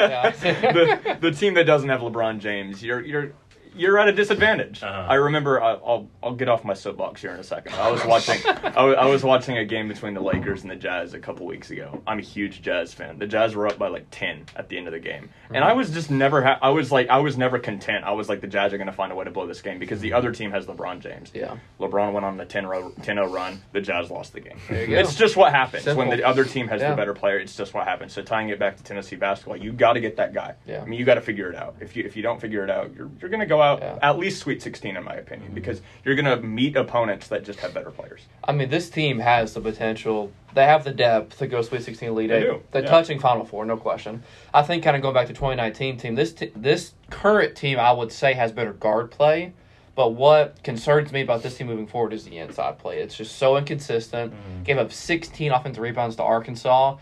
the, 0.74 1.16
the 1.20 1.30
team 1.30 1.54
that 1.54 1.64
doesn't 1.64 1.88
have 1.88 2.00
LeBron 2.00 2.38
James, 2.40 2.82
you're 2.82 3.00
you're 3.04 3.32
you're 3.78 3.98
at 3.98 4.08
a 4.08 4.12
disadvantage. 4.12 4.82
Uh-huh. 4.82 5.06
I 5.08 5.14
remember. 5.14 5.62
I- 5.62 5.74
I'll 5.74 6.08
I'll 6.22 6.34
get 6.34 6.48
off 6.48 6.64
my 6.64 6.74
soapbox 6.74 7.20
here 7.22 7.30
in 7.32 7.40
a 7.40 7.44
second. 7.44 7.74
I 7.74 7.90
was 7.90 8.04
watching. 8.06 8.40
I 8.46 9.06
was, 9.06 9.22
watching 9.24 9.58
a 9.58 9.64
game 9.64 9.88
between 9.88 10.14
the 10.14 10.20
Lakers 10.20 10.62
and 10.62 10.70
the 10.70 10.76
Jazz 10.76 11.14
a 11.14 11.18
couple 11.18 11.46
weeks 11.46 11.70
ago. 11.70 12.02
I'm 12.06 12.18
a 12.18 12.22
huge 12.22 12.62
Jazz 12.62 12.92
fan. 12.94 13.18
The 13.18 13.26
Jazz 13.26 13.54
were 13.54 13.66
up 13.66 13.78
by 13.78 13.88
like 13.88 14.06
ten 14.10 14.44
at 14.56 14.68
the 14.68 14.76
end 14.78 14.86
of 14.86 14.92
the 14.92 14.98
game, 15.00 15.30
and 15.52 15.64
I 15.64 15.72
was 15.72 15.90
just 15.90 16.10
never. 16.10 16.42
Ha- 16.42 16.58
I 16.62 16.70
was 16.70 16.90
like, 16.92 17.08
I 17.08 17.18
was 17.18 17.36
never 17.38 17.58
content. 17.58 18.04
I 18.04 18.12
was 18.12 18.28
like, 18.28 18.40
the 18.40 18.46
Jazz 18.46 18.72
are 18.72 18.78
going 18.78 18.86
to 18.88 18.92
find 18.92 19.12
a 19.12 19.14
way 19.14 19.24
to 19.24 19.30
blow 19.30 19.46
this 19.46 19.62
game 19.62 19.78
because 19.78 20.00
the 20.00 20.12
other 20.12 20.32
team 20.32 20.50
has 20.50 20.66
LeBron 20.66 21.00
James. 21.00 21.30
Yeah. 21.34 21.56
LeBron 21.80 22.12
went 22.12 22.24
on 22.26 22.36
the 22.36 22.44
10 22.44 22.66
row, 22.66 22.90
10-0 23.00 23.32
run. 23.32 23.62
The 23.72 23.80
Jazz 23.80 24.10
lost 24.10 24.32
the 24.32 24.40
game. 24.40 24.58
There 24.68 24.80
you 24.82 24.86
go. 24.88 25.00
It's 25.00 25.14
just 25.14 25.36
what 25.36 25.52
happens 25.52 25.84
Simple. 25.84 26.06
when 26.06 26.16
the 26.16 26.24
other 26.26 26.44
team 26.44 26.68
has 26.68 26.80
Yeah. 26.80 26.90
the 26.90 26.96
better 26.96 27.14
player. 27.14 27.38
It's 27.38 27.56
just 27.56 27.74
what 27.74 27.86
happens. 27.86 28.12
So 28.12 28.22
tying 28.22 28.48
it 28.48 28.58
back 28.58 28.76
to 28.78 28.82
Tennessee 28.82 29.16
basketball, 29.16 29.56
you 29.56 29.72
got 29.72 29.92
to 29.94 30.00
get 30.00 30.16
that 30.16 30.32
guy. 30.34 30.54
Yeah. 30.66 30.82
I 30.82 30.84
mean, 30.86 30.98
you 30.98 31.04
got 31.04 31.14
to 31.14 31.20
figure 31.20 31.48
it 31.50 31.56
out. 31.56 31.76
If 31.80 31.96
you 31.96 32.04
if 32.04 32.16
you 32.16 32.22
don't 32.22 32.40
figure 32.40 32.64
it 32.64 32.70
out, 32.70 32.94
you're 32.94 33.10
you're 33.20 33.30
going 33.30 33.40
to 33.40 33.46
go 33.46 33.60
out 33.62 33.67
Yeah. 33.76 33.98
At 34.02 34.18
least 34.18 34.40
Sweet 34.40 34.62
16 34.62 34.96
in 34.96 35.04
my 35.04 35.14
opinion 35.14 35.52
because 35.54 35.82
you're 36.04 36.14
going 36.14 36.24
to 36.24 36.36
meet 36.46 36.76
opponents 36.76 37.28
that 37.28 37.44
just 37.44 37.58
have 37.60 37.74
better 37.74 37.90
players. 37.90 38.22
I 38.44 38.52
mean, 38.52 38.70
this 38.70 38.88
team 38.90 39.18
has 39.18 39.54
the 39.54 39.60
potential. 39.60 40.32
They 40.54 40.64
have 40.64 40.84
the 40.84 40.92
depth 40.92 41.38
to 41.38 41.46
go 41.46 41.62
Sweet 41.62 41.82
16 41.82 42.08
Elite 42.08 42.28
They 42.30 42.36
Eight. 42.38 42.40
do, 42.42 42.62
They're 42.72 42.82
yeah. 42.82 42.88
touching 42.88 43.18
Final 43.20 43.44
Four, 43.44 43.64
no 43.64 43.76
question. 43.76 44.22
I 44.54 44.62
think 44.62 44.82
kind 44.82 44.96
of 44.96 45.02
going 45.02 45.14
back 45.14 45.26
to 45.26 45.34
2019 45.34 45.98
team, 45.98 46.14
this 46.14 46.32
t- 46.32 46.52
this 46.56 46.94
current 47.10 47.56
team, 47.56 47.78
I 47.78 47.92
would 47.92 48.10
say, 48.12 48.32
has 48.34 48.52
better 48.52 48.72
guard 48.72 49.10
play. 49.10 49.52
But 49.94 50.10
what 50.14 50.62
concerns 50.62 51.10
me 51.10 51.22
about 51.22 51.42
this 51.42 51.56
team 51.56 51.66
moving 51.66 51.88
forward 51.88 52.12
is 52.12 52.24
the 52.24 52.38
inside 52.38 52.78
play. 52.78 53.00
It's 53.00 53.16
just 53.16 53.36
so 53.36 53.56
inconsistent. 53.56 54.32
Mm-hmm. 54.32 54.62
Gave 54.62 54.78
up 54.78 54.92
16 54.92 55.50
offensive 55.50 55.82
rebounds 55.82 56.14
to 56.16 56.22
Arkansas. 56.22 56.96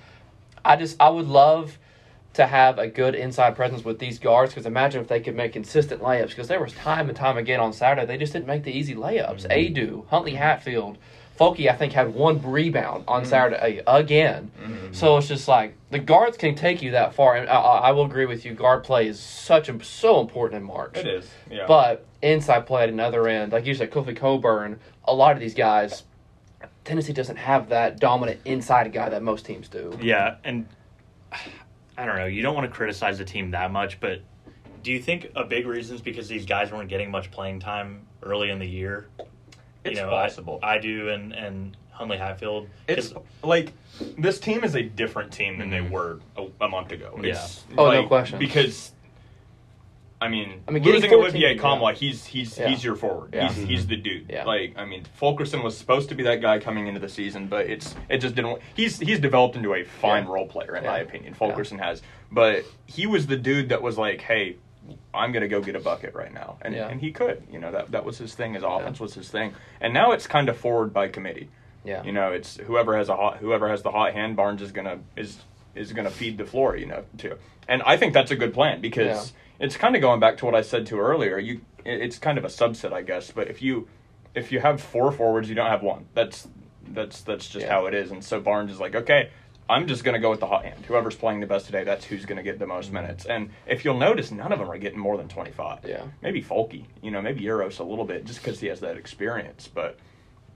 I 0.64 0.76
just 0.76 0.96
I 0.98 1.10
would 1.10 1.26
love 1.26 1.78
to 2.36 2.46
have 2.46 2.78
a 2.78 2.86
good 2.86 3.14
inside 3.14 3.56
presence 3.56 3.84
with 3.84 3.98
these 3.98 4.18
guards 4.18 4.52
because 4.52 4.66
imagine 4.66 5.00
if 5.00 5.08
they 5.08 5.20
could 5.20 5.34
make 5.34 5.54
consistent 5.54 6.02
layups 6.02 6.28
because 6.28 6.48
there 6.48 6.60
was 6.60 6.72
time 6.74 7.08
and 7.08 7.16
time 7.16 7.38
again 7.38 7.60
on 7.60 7.72
Saturday 7.72 8.06
they 8.06 8.18
just 8.18 8.32
didn't 8.32 8.46
make 8.46 8.62
the 8.62 8.70
easy 8.70 8.94
layups. 8.94 9.46
Mm-hmm. 9.46 9.52
Aidoo, 9.52 10.06
Huntley 10.08 10.34
Hatfield, 10.34 10.98
Folky 11.38 11.70
I 11.70 11.76
think 11.76 11.94
had 11.94 12.14
one 12.14 12.42
rebound 12.42 13.04
on 13.08 13.22
mm-hmm. 13.22 13.30
Saturday 13.30 13.82
again. 13.86 14.50
Mm-hmm. 14.62 14.92
So 14.92 15.16
it's 15.16 15.28
just 15.28 15.48
like 15.48 15.76
the 15.90 15.98
guards 15.98 16.36
can 16.36 16.54
take 16.54 16.82
you 16.82 16.90
that 16.92 17.14
far 17.14 17.36
and 17.36 17.48
I, 17.48 17.54
I 17.54 17.78
I 17.88 17.92
will 17.92 18.04
agree 18.04 18.26
with 18.26 18.44
you. 18.44 18.52
Guard 18.52 18.84
play 18.84 19.08
is 19.08 19.18
such 19.18 19.70
a 19.70 19.82
so 19.82 20.20
important 20.20 20.60
in 20.60 20.66
March. 20.66 20.98
It 20.98 21.06
is, 21.06 21.30
Yeah. 21.50 21.64
But 21.66 22.04
inside 22.20 22.66
play 22.66 22.82
at 22.82 22.90
another 22.90 23.26
end, 23.28 23.52
like 23.52 23.64
you 23.64 23.74
said, 23.74 23.90
Kofi 23.90 24.14
Cockburn, 24.14 24.78
a 25.04 25.14
lot 25.14 25.32
of 25.32 25.40
these 25.40 25.54
guys, 25.54 26.02
Tennessee 26.84 27.14
doesn't 27.14 27.36
have 27.36 27.70
that 27.70 27.98
dominant 27.98 28.40
inside 28.44 28.92
guy 28.92 29.08
that 29.08 29.22
most 29.22 29.46
teams 29.46 29.68
do. 29.68 29.98
Yeah, 30.02 30.36
and 30.44 30.66
I 31.98 32.04
don't 32.06 32.16
know. 32.16 32.26
You 32.26 32.42
don't 32.42 32.54
want 32.54 32.68
to 32.70 32.74
criticize 32.74 33.18
the 33.18 33.24
team 33.24 33.50
that 33.52 33.70
much, 33.70 34.00
but 34.00 34.20
do 34.82 34.92
you 34.92 35.00
think 35.00 35.30
a 35.34 35.44
big 35.44 35.66
reason 35.66 35.96
is 35.96 36.02
because 36.02 36.28
these 36.28 36.46
guys 36.46 36.70
weren't 36.70 36.88
getting 36.88 37.10
much 37.10 37.30
playing 37.30 37.60
time 37.60 38.06
early 38.22 38.50
in 38.50 38.58
the 38.58 38.66
year? 38.66 39.08
it's 39.84 39.96
you 39.98 40.02
know, 40.04 40.10
possible. 40.10 40.58
I, 40.62 40.74
I 40.74 40.78
do, 40.78 41.08
and 41.10 41.32
and 41.32 41.76
Huntley 41.90 42.18
Hatfield. 42.18 42.68
'Cause- 42.88 42.96
it's 42.98 43.14
like 43.42 43.72
this 44.18 44.38
team 44.40 44.64
is 44.64 44.74
a 44.74 44.82
different 44.82 45.32
team 45.32 45.58
than 45.58 45.70
they 45.70 45.80
were 45.80 46.20
a, 46.36 46.46
a 46.60 46.68
month 46.68 46.92
ago. 46.92 47.18
It's, 47.22 47.64
Oh, 47.78 47.90
no 47.90 48.06
question. 48.06 48.38
Because 48.38 48.92
I 50.20 50.28
mean, 50.28 50.62
I 50.66 50.70
mean, 50.70 50.82
getting 50.82 51.02
losing 51.02 51.10
14 51.10 51.24
Olivier 51.24 51.54
yeah. 51.54 51.62
Nkamhoua, 51.62 51.94
he's 51.94 52.24
he's 52.24 52.58
Yeah. 52.58 52.68
he's 52.68 52.82
your 52.82 52.96
forward. 52.96 53.34
Yeah. 53.34 53.48
He's 53.48 53.68
he's 53.68 53.80
mm-hmm. 53.80 53.88
the 53.90 53.96
dude. 53.96 54.26
Yeah. 54.30 54.44
Like 54.44 54.74
I 54.76 54.84
mean, 54.84 55.04
Fulkerson 55.14 55.62
was 55.62 55.76
supposed 55.76 56.08
to 56.08 56.14
be 56.14 56.22
that 56.24 56.40
guy 56.40 56.58
coming 56.58 56.86
into 56.86 57.00
the 57.00 57.08
season, 57.08 57.48
but 57.48 57.66
it's 57.66 57.94
it 58.08 58.18
just 58.18 58.34
didn't. 58.34 58.60
He's 58.74 58.98
he's 58.98 59.20
developed 59.20 59.56
into 59.56 59.74
a 59.74 59.84
fine 59.84 60.24
Yeah. 60.24 60.32
role 60.32 60.46
player 60.46 60.76
in 60.76 60.84
my 60.84 60.98
opinion. 61.00 61.34
Fulkerson 61.34 61.78
has, 61.78 62.02
but 62.32 62.64
he 62.86 63.06
was 63.06 63.26
the 63.26 63.36
dude 63.36 63.68
that 63.70 63.82
was 63.82 63.98
like, 63.98 64.20
hey. 64.20 64.56
I'm 65.12 65.32
gonna 65.32 65.48
go 65.48 65.60
get 65.60 65.74
a 65.74 65.80
bucket 65.80 66.14
right 66.14 66.32
now, 66.32 66.58
and 66.62 66.72
Yeah. 66.72 66.86
and 66.86 67.00
he 67.00 67.10
could, 67.10 67.42
you 67.50 67.58
know, 67.58 67.72
that 67.72 67.90
that 67.90 68.04
was 68.04 68.18
his 68.18 68.36
thing. 68.36 68.54
His 68.54 68.62
offense 68.62 69.00
was 69.00 69.14
his 69.14 69.28
thing, 69.28 69.52
and 69.80 69.92
now 69.92 70.12
it's 70.12 70.28
kind 70.28 70.48
of 70.48 70.56
forward 70.56 70.92
by 70.92 71.08
committee. 71.08 71.48
Yeah. 71.84 72.04
You 72.04 72.12
know, 72.12 72.30
it's 72.30 72.56
whoever 72.58 72.96
has 72.96 73.08
a 73.08 73.16
hot 73.16 73.38
whoever 73.38 73.68
has 73.68 73.82
the 73.82 73.90
hot 73.90 74.12
hand. 74.12 74.36
Barnes 74.36 74.62
is 74.62 74.70
gonna 74.70 75.00
is 75.16 75.38
is 75.74 75.92
gonna 75.92 76.10
feed 76.10 76.38
the 76.38 76.44
floor. 76.44 76.76
You 76.76 76.86
know, 76.86 77.04
too. 77.18 77.36
And 77.66 77.82
I 77.82 77.96
think 77.96 78.12
that's 78.12 78.30
a 78.30 78.36
good 78.36 78.54
plan 78.54 78.80
because 78.80 79.32
it's 79.58 79.76
kind 79.76 79.94
of 79.96 80.02
going 80.02 80.20
back 80.20 80.38
to 80.38 80.44
what 80.44 80.54
I 80.54 80.62
said 80.62 80.86
to 80.86 80.98
earlier. 80.98 81.38
You, 81.38 81.60
it's 81.84 82.18
kind 82.18 82.38
of 82.38 82.44
a 82.44 82.48
subset, 82.48 82.92
I 82.92 83.02
guess. 83.02 83.30
But 83.30 83.48
if 83.48 83.62
you 83.62 83.88
if 84.34 84.52
you 84.52 84.60
have 84.60 84.80
four 84.80 85.10
forwards, 85.12 85.48
you 85.48 85.54
don't 85.54 85.70
have 85.70 85.82
one. 85.82 86.06
That's 86.14 86.48
that's 86.88 87.22
that's 87.22 87.48
just 87.48 87.66
Yeah. 87.66 87.72
how 87.72 87.86
it 87.86 87.94
is. 87.94 88.10
And 88.10 88.24
so 88.24 88.40
Barnes 88.40 88.70
is 88.70 88.80
like, 88.80 88.94
okay. 88.94 89.30
I'm 89.68 89.88
just 89.88 90.04
going 90.04 90.12
to 90.14 90.20
go 90.20 90.30
with 90.30 90.38
the 90.38 90.46
hot 90.46 90.64
hand. 90.64 90.84
Whoever's 90.86 91.16
playing 91.16 91.40
the 91.40 91.46
best 91.48 91.66
today, 91.66 91.82
that's 91.82 92.04
who's 92.04 92.24
going 92.24 92.36
to 92.36 92.44
get 92.44 92.60
the 92.60 92.68
most 92.68 92.86
mm-hmm. 92.86 92.94
minutes. 93.02 93.24
And 93.24 93.50
if 93.66 93.84
you'll 93.84 93.98
notice, 93.98 94.30
none 94.30 94.52
of 94.52 94.60
them 94.60 94.70
are 94.70 94.78
getting 94.78 95.00
more 95.00 95.16
than 95.16 95.26
25. 95.26 95.80
Yeah. 95.84 96.04
Maybe 96.22 96.40
Folky, 96.40 96.84
you 97.02 97.10
know, 97.10 97.20
maybe 97.20 97.40
Uros 97.42 97.80
a 97.80 97.82
little 97.82 98.04
bit 98.04 98.24
just 98.26 98.40
because 98.40 98.60
he 98.60 98.68
has 98.68 98.78
that 98.78 98.96
experience. 98.96 99.66
But 99.66 99.98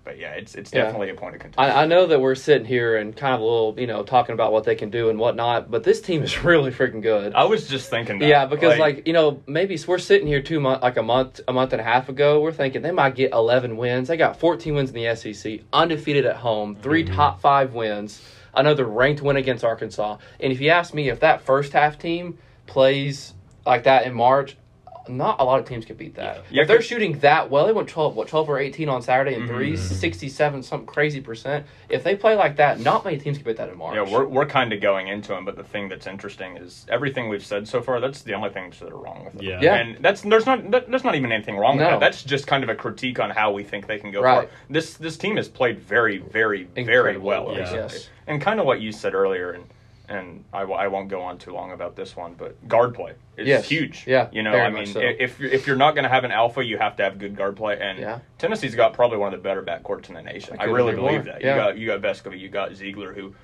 but 0.05 0.19
yeah, 0.19 0.33
it's 0.33 0.55
it's 0.55 0.73
Yeah. 0.73 0.85
definitely 0.85 1.11
a 1.11 1.15
point 1.15 1.35
of 1.35 1.41
contention. 1.41 1.77
I, 1.77 1.83
I 1.83 1.87
know 1.87 2.07
that 2.07 2.21
we're 2.21 2.35
sitting 2.35 2.65
here 2.65 2.97
and 2.97 3.15
kind 3.15 3.35
of 3.35 3.41
a 3.41 3.45
little, 3.45 3.75
you 3.79 3.87
know, 3.87 4.03
talking 4.03 4.33
about 4.33 4.53
what 4.53 4.65
they 4.65 4.75
can 4.75 4.91
do 4.91 5.11
and 5.11 5.19
whatnot, 5.19 5.71
but 5.71 5.85
this 5.85 6.01
team 6.01 6.23
is 6.23 6.43
really 6.45 6.71
freaking 6.71 7.03
good. 7.03 7.35
I 7.35 7.45
was 7.45 7.69
just 7.69 7.91
thinking 7.91 8.19
that. 8.19 8.27
Yeah, 8.27 8.47
because 8.47 8.79
like, 8.79 9.07
you 9.07 9.13
know, 9.13 9.43
maybe 9.47 9.79
we're 9.87 9.99
sitting 9.99 10.27
here 10.27 10.43
two 10.43 10.59
month, 10.61 10.83
like 10.83 10.97
a 10.97 11.03
month, 11.03 11.41
a 11.47 11.53
month 11.53 11.73
and 11.73 11.81
a 11.81 11.85
half 11.85 12.09
ago. 12.09 12.41
We're 12.41 12.53
thinking 12.53 12.83
they 12.83 12.93
might 12.93 13.15
get 13.15 13.33
eleven 13.33 13.77
wins. 13.77 14.09
They 14.09 14.17
got 14.17 14.39
fourteen 14.39 14.75
wins 14.75 14.91
in 14.91 14.97
the 14.97 15.15
SEC, 15.15 15.61
undefeated 15.73 16.25
at 16.25 16.37
home, 16.37 16.77
3 16.77 17.05
mm-hmm. 17.05 17.15
top 17.15 17.41
five 17.41 17.75
wins, 17.75 18.23
another 18.55 18.87
ranked 18.87 19.23
win 19.23 19.37
against 19.37 19.65
Arkansas. 19.65 20.17
And 20.41 20.53
if 20.53 20.61
you 20.61 20.71
ask 20.71 20.95
me 20.95 21.09
if 21.11 21.21
that 21.21 21.43
first 21.43 21.73
half 21.73 21.99
team 21.99 22.39
plays 22.67 23.35
like 23.67 23.85
that 23.85 24.07
in 24.07 24.15
March, 24.15 24.57
not 25.09 25.41
a 25.41 25.45
lot 25.45 25.59
of 25.61 25.67
teams 25.67 25.85
can 25.85 25.97
beat 25.97 26.15
that. 26.17 26.45
Yeah, 26.51 26.63
if 26.63 26.69
they're 26.69 26.83
shooting 26.83 27.19
that 27.21 27.51
well, 27.51 27.67
they 27.67 27.73
went 27.73 27.89
twelve, 27.89 28.15
what 28.17 28.29
twelve 28.29 28.49
or 28.49 28.59
eighteen 28.59 28.89
on 28.89 29.03
Saturday 29.03 29.35
and 29.35 29.45
Mm-hmm. 29.45 29.55
threes, 29.55 29.81
sixty-seven, 29.83 30.63
some 30.63 30.87
crazy 30.87 31.21
percent. 31.21 31.67
If 31.89 32.05
they 32.05 32.15
play 32.17 32.35
like 32.37 32.57
that, 32.57 32.81
not 32.81 33.05
many 33.05 33.19
teams 33.19 33.39
can 33.39 33.45
beat 33.47 33.57
that 33.57 33.69
in 33.69 33.79
March. 33.79 33.95
yeah, 33.95 34.03
we're 34.11 34.27
we're 34.27 34.47
kind 34.47 34.73
of 34.73 34.81
going 34.81 35.09
into 35.09 35.29
them, 35.29 35.45
but 35.45 35.57
the 35.57 35.65
thing 35.65 35.89
that's 35.89 36.07
interesting 36.07 36.57
is 36.57 36.87
everything 36.89 37.29
we've 37.29 37.45
said 37.45 37.67
so 37.67 37.81
far. 37.83 38.01
That's 38.01 38.23
the 38.23 38.35
only 38.35 38.51
things 38.51 38.79
that 38.81 38.91
are 38.93 38.97
wrong 38.97 39.25
with 39.25 39.37
it. 39.37 39.43
Yeah. 39.43 39.61
Yeah. 39.61 39.75
and 39.77 40.05
that's 40.05 40.21
there's 40.23 40.47
not 40.47 40.71
that, 40.71 40.91
there's 40.91 41.05
not 41.05 41.15
even 41.15 41.33
anything 41.33 41.57
wrong 41.57 41.77
with 41.79 41.87
that. 41.87 42.01
That's 42.01 42.23
just 42.23 42.47
kind 42.47 42.63
of 42.63 42.71
a 42.71 42.75
critique 42.75 43.19
on 43.19 43.31
how 43.31 43.53
we 43.53 43.65
think 43.65 43.87
they 43.87 43.99
can 43.99 44.11
go. 44.11 44.21
Right. 44.23 44.33
forward. 44.35 44.51
This 44.69 44.95
this 44.95 45.17
team 45.17 45.37
has 45.37 45.49
played 45.49 45.79
very 45.79 46.19
very 46.19 46.65
very 46.65 46.83
Incredibly 46.83 47.19
well. 47.19 47.47
well, 47.47 47.57
recently. 47.57 47.81
yes. 47.81 48.09
and 48.27 48.41
kind 48.41 48.61
of 48.61 48.67
what 48.67 48.81
you 48.81 48.93
said 48.93 49.15
earlier, 49.15 49.53
and 49.53 49.65
and 50.11 50.45
I, 50.53 50.61
w- 50.61 50.79
I 50.79 50.89
won't 50.89 51.09
go 51.09 51.23
on 51.23 51.39
too 51.39 51.53
long 51.53 51.73
about 51.73 51.97
this 51.97 52.15
one, 52.17 52.35
but 52.35 52.69
guard 52.69 52.95
play 52.95 53.13
is 53.37 53.47
Yes. 53.47 53.67
huge. 53.69 54.05
Yeah, 54.07 54.29
you 54.33 54.43
know, 54.43 54.53
I 54.53 54.69
mean, 54.69 54.87
so. 54.87 55.01
if 55.01 55.39
you're, 55.41 55.51
if 55.51 55.67
you're 55.67 55.77
not 55.77 55.93
going 55.95 56.03
to 56.03 56.11
have 56.11 56.25
an 56.25 56.33
alpha, 56.33 56.63
you 56.65 56.77
have 56.79 56.97
to 56.97 57.05
have 57.05 57.19
good 57.19 57.37
guard 57.37 57.57
play, 57.57 57.79
and 57.81 57.99
Yeah. 57.99 58.19
Tennessee's 58.39 58.75
got 58.75 58.93
probably 58.93 59.17
one 59.19 59.33
of 59.33 59.41
the 59.41 59.43
better 59.49 59.63
backcourts 59.63 60.09
in 60.09 60.15
the 60.17 60.23
nation. 60.23 60.57
I 60.59 60.65
I, 60.65 60.67
really 60.67 60.95
believe 60.95 61.25
more. 61.25 61.33
that. 61.33 61.41
Yeah. 61.43 61.55
You 61.55 61.57
got 61.63 61.79
you 61.79 61.87
got 61.99 62.39
you 62.39 62.49
got 62.49 62.71
Zeigler, 62.73 63.15
who 63.15 63.35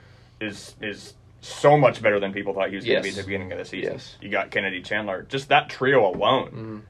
is 0.41 0.75
is 0.83 1.15
so 1.41 1.77
much 1.77 2.03
better 2.03 2.19
than 2.19 2.33
people 2.33 2.53
thought 2.53 2.71
he 2.71 2.77
was 2.77 2.85
going 2.85 2.97
to 2.97 3.03
be 3.05 3.11
at 3.11 3.15
the 3.15 3.23
beginning 3.23 3.53
of 3.53 3.59
the 3.59 3.65
season. 3.65 3.93
Yes. 3.95 4.17
You 4.21 4.29
got 4.29 4.51
Kennedy 4.51 4.83
Chandler. 4.83 5.23
Just 5.29 5.49
that 5.51 5.69
trio 5.69 6.05
alone. 6.13 6.83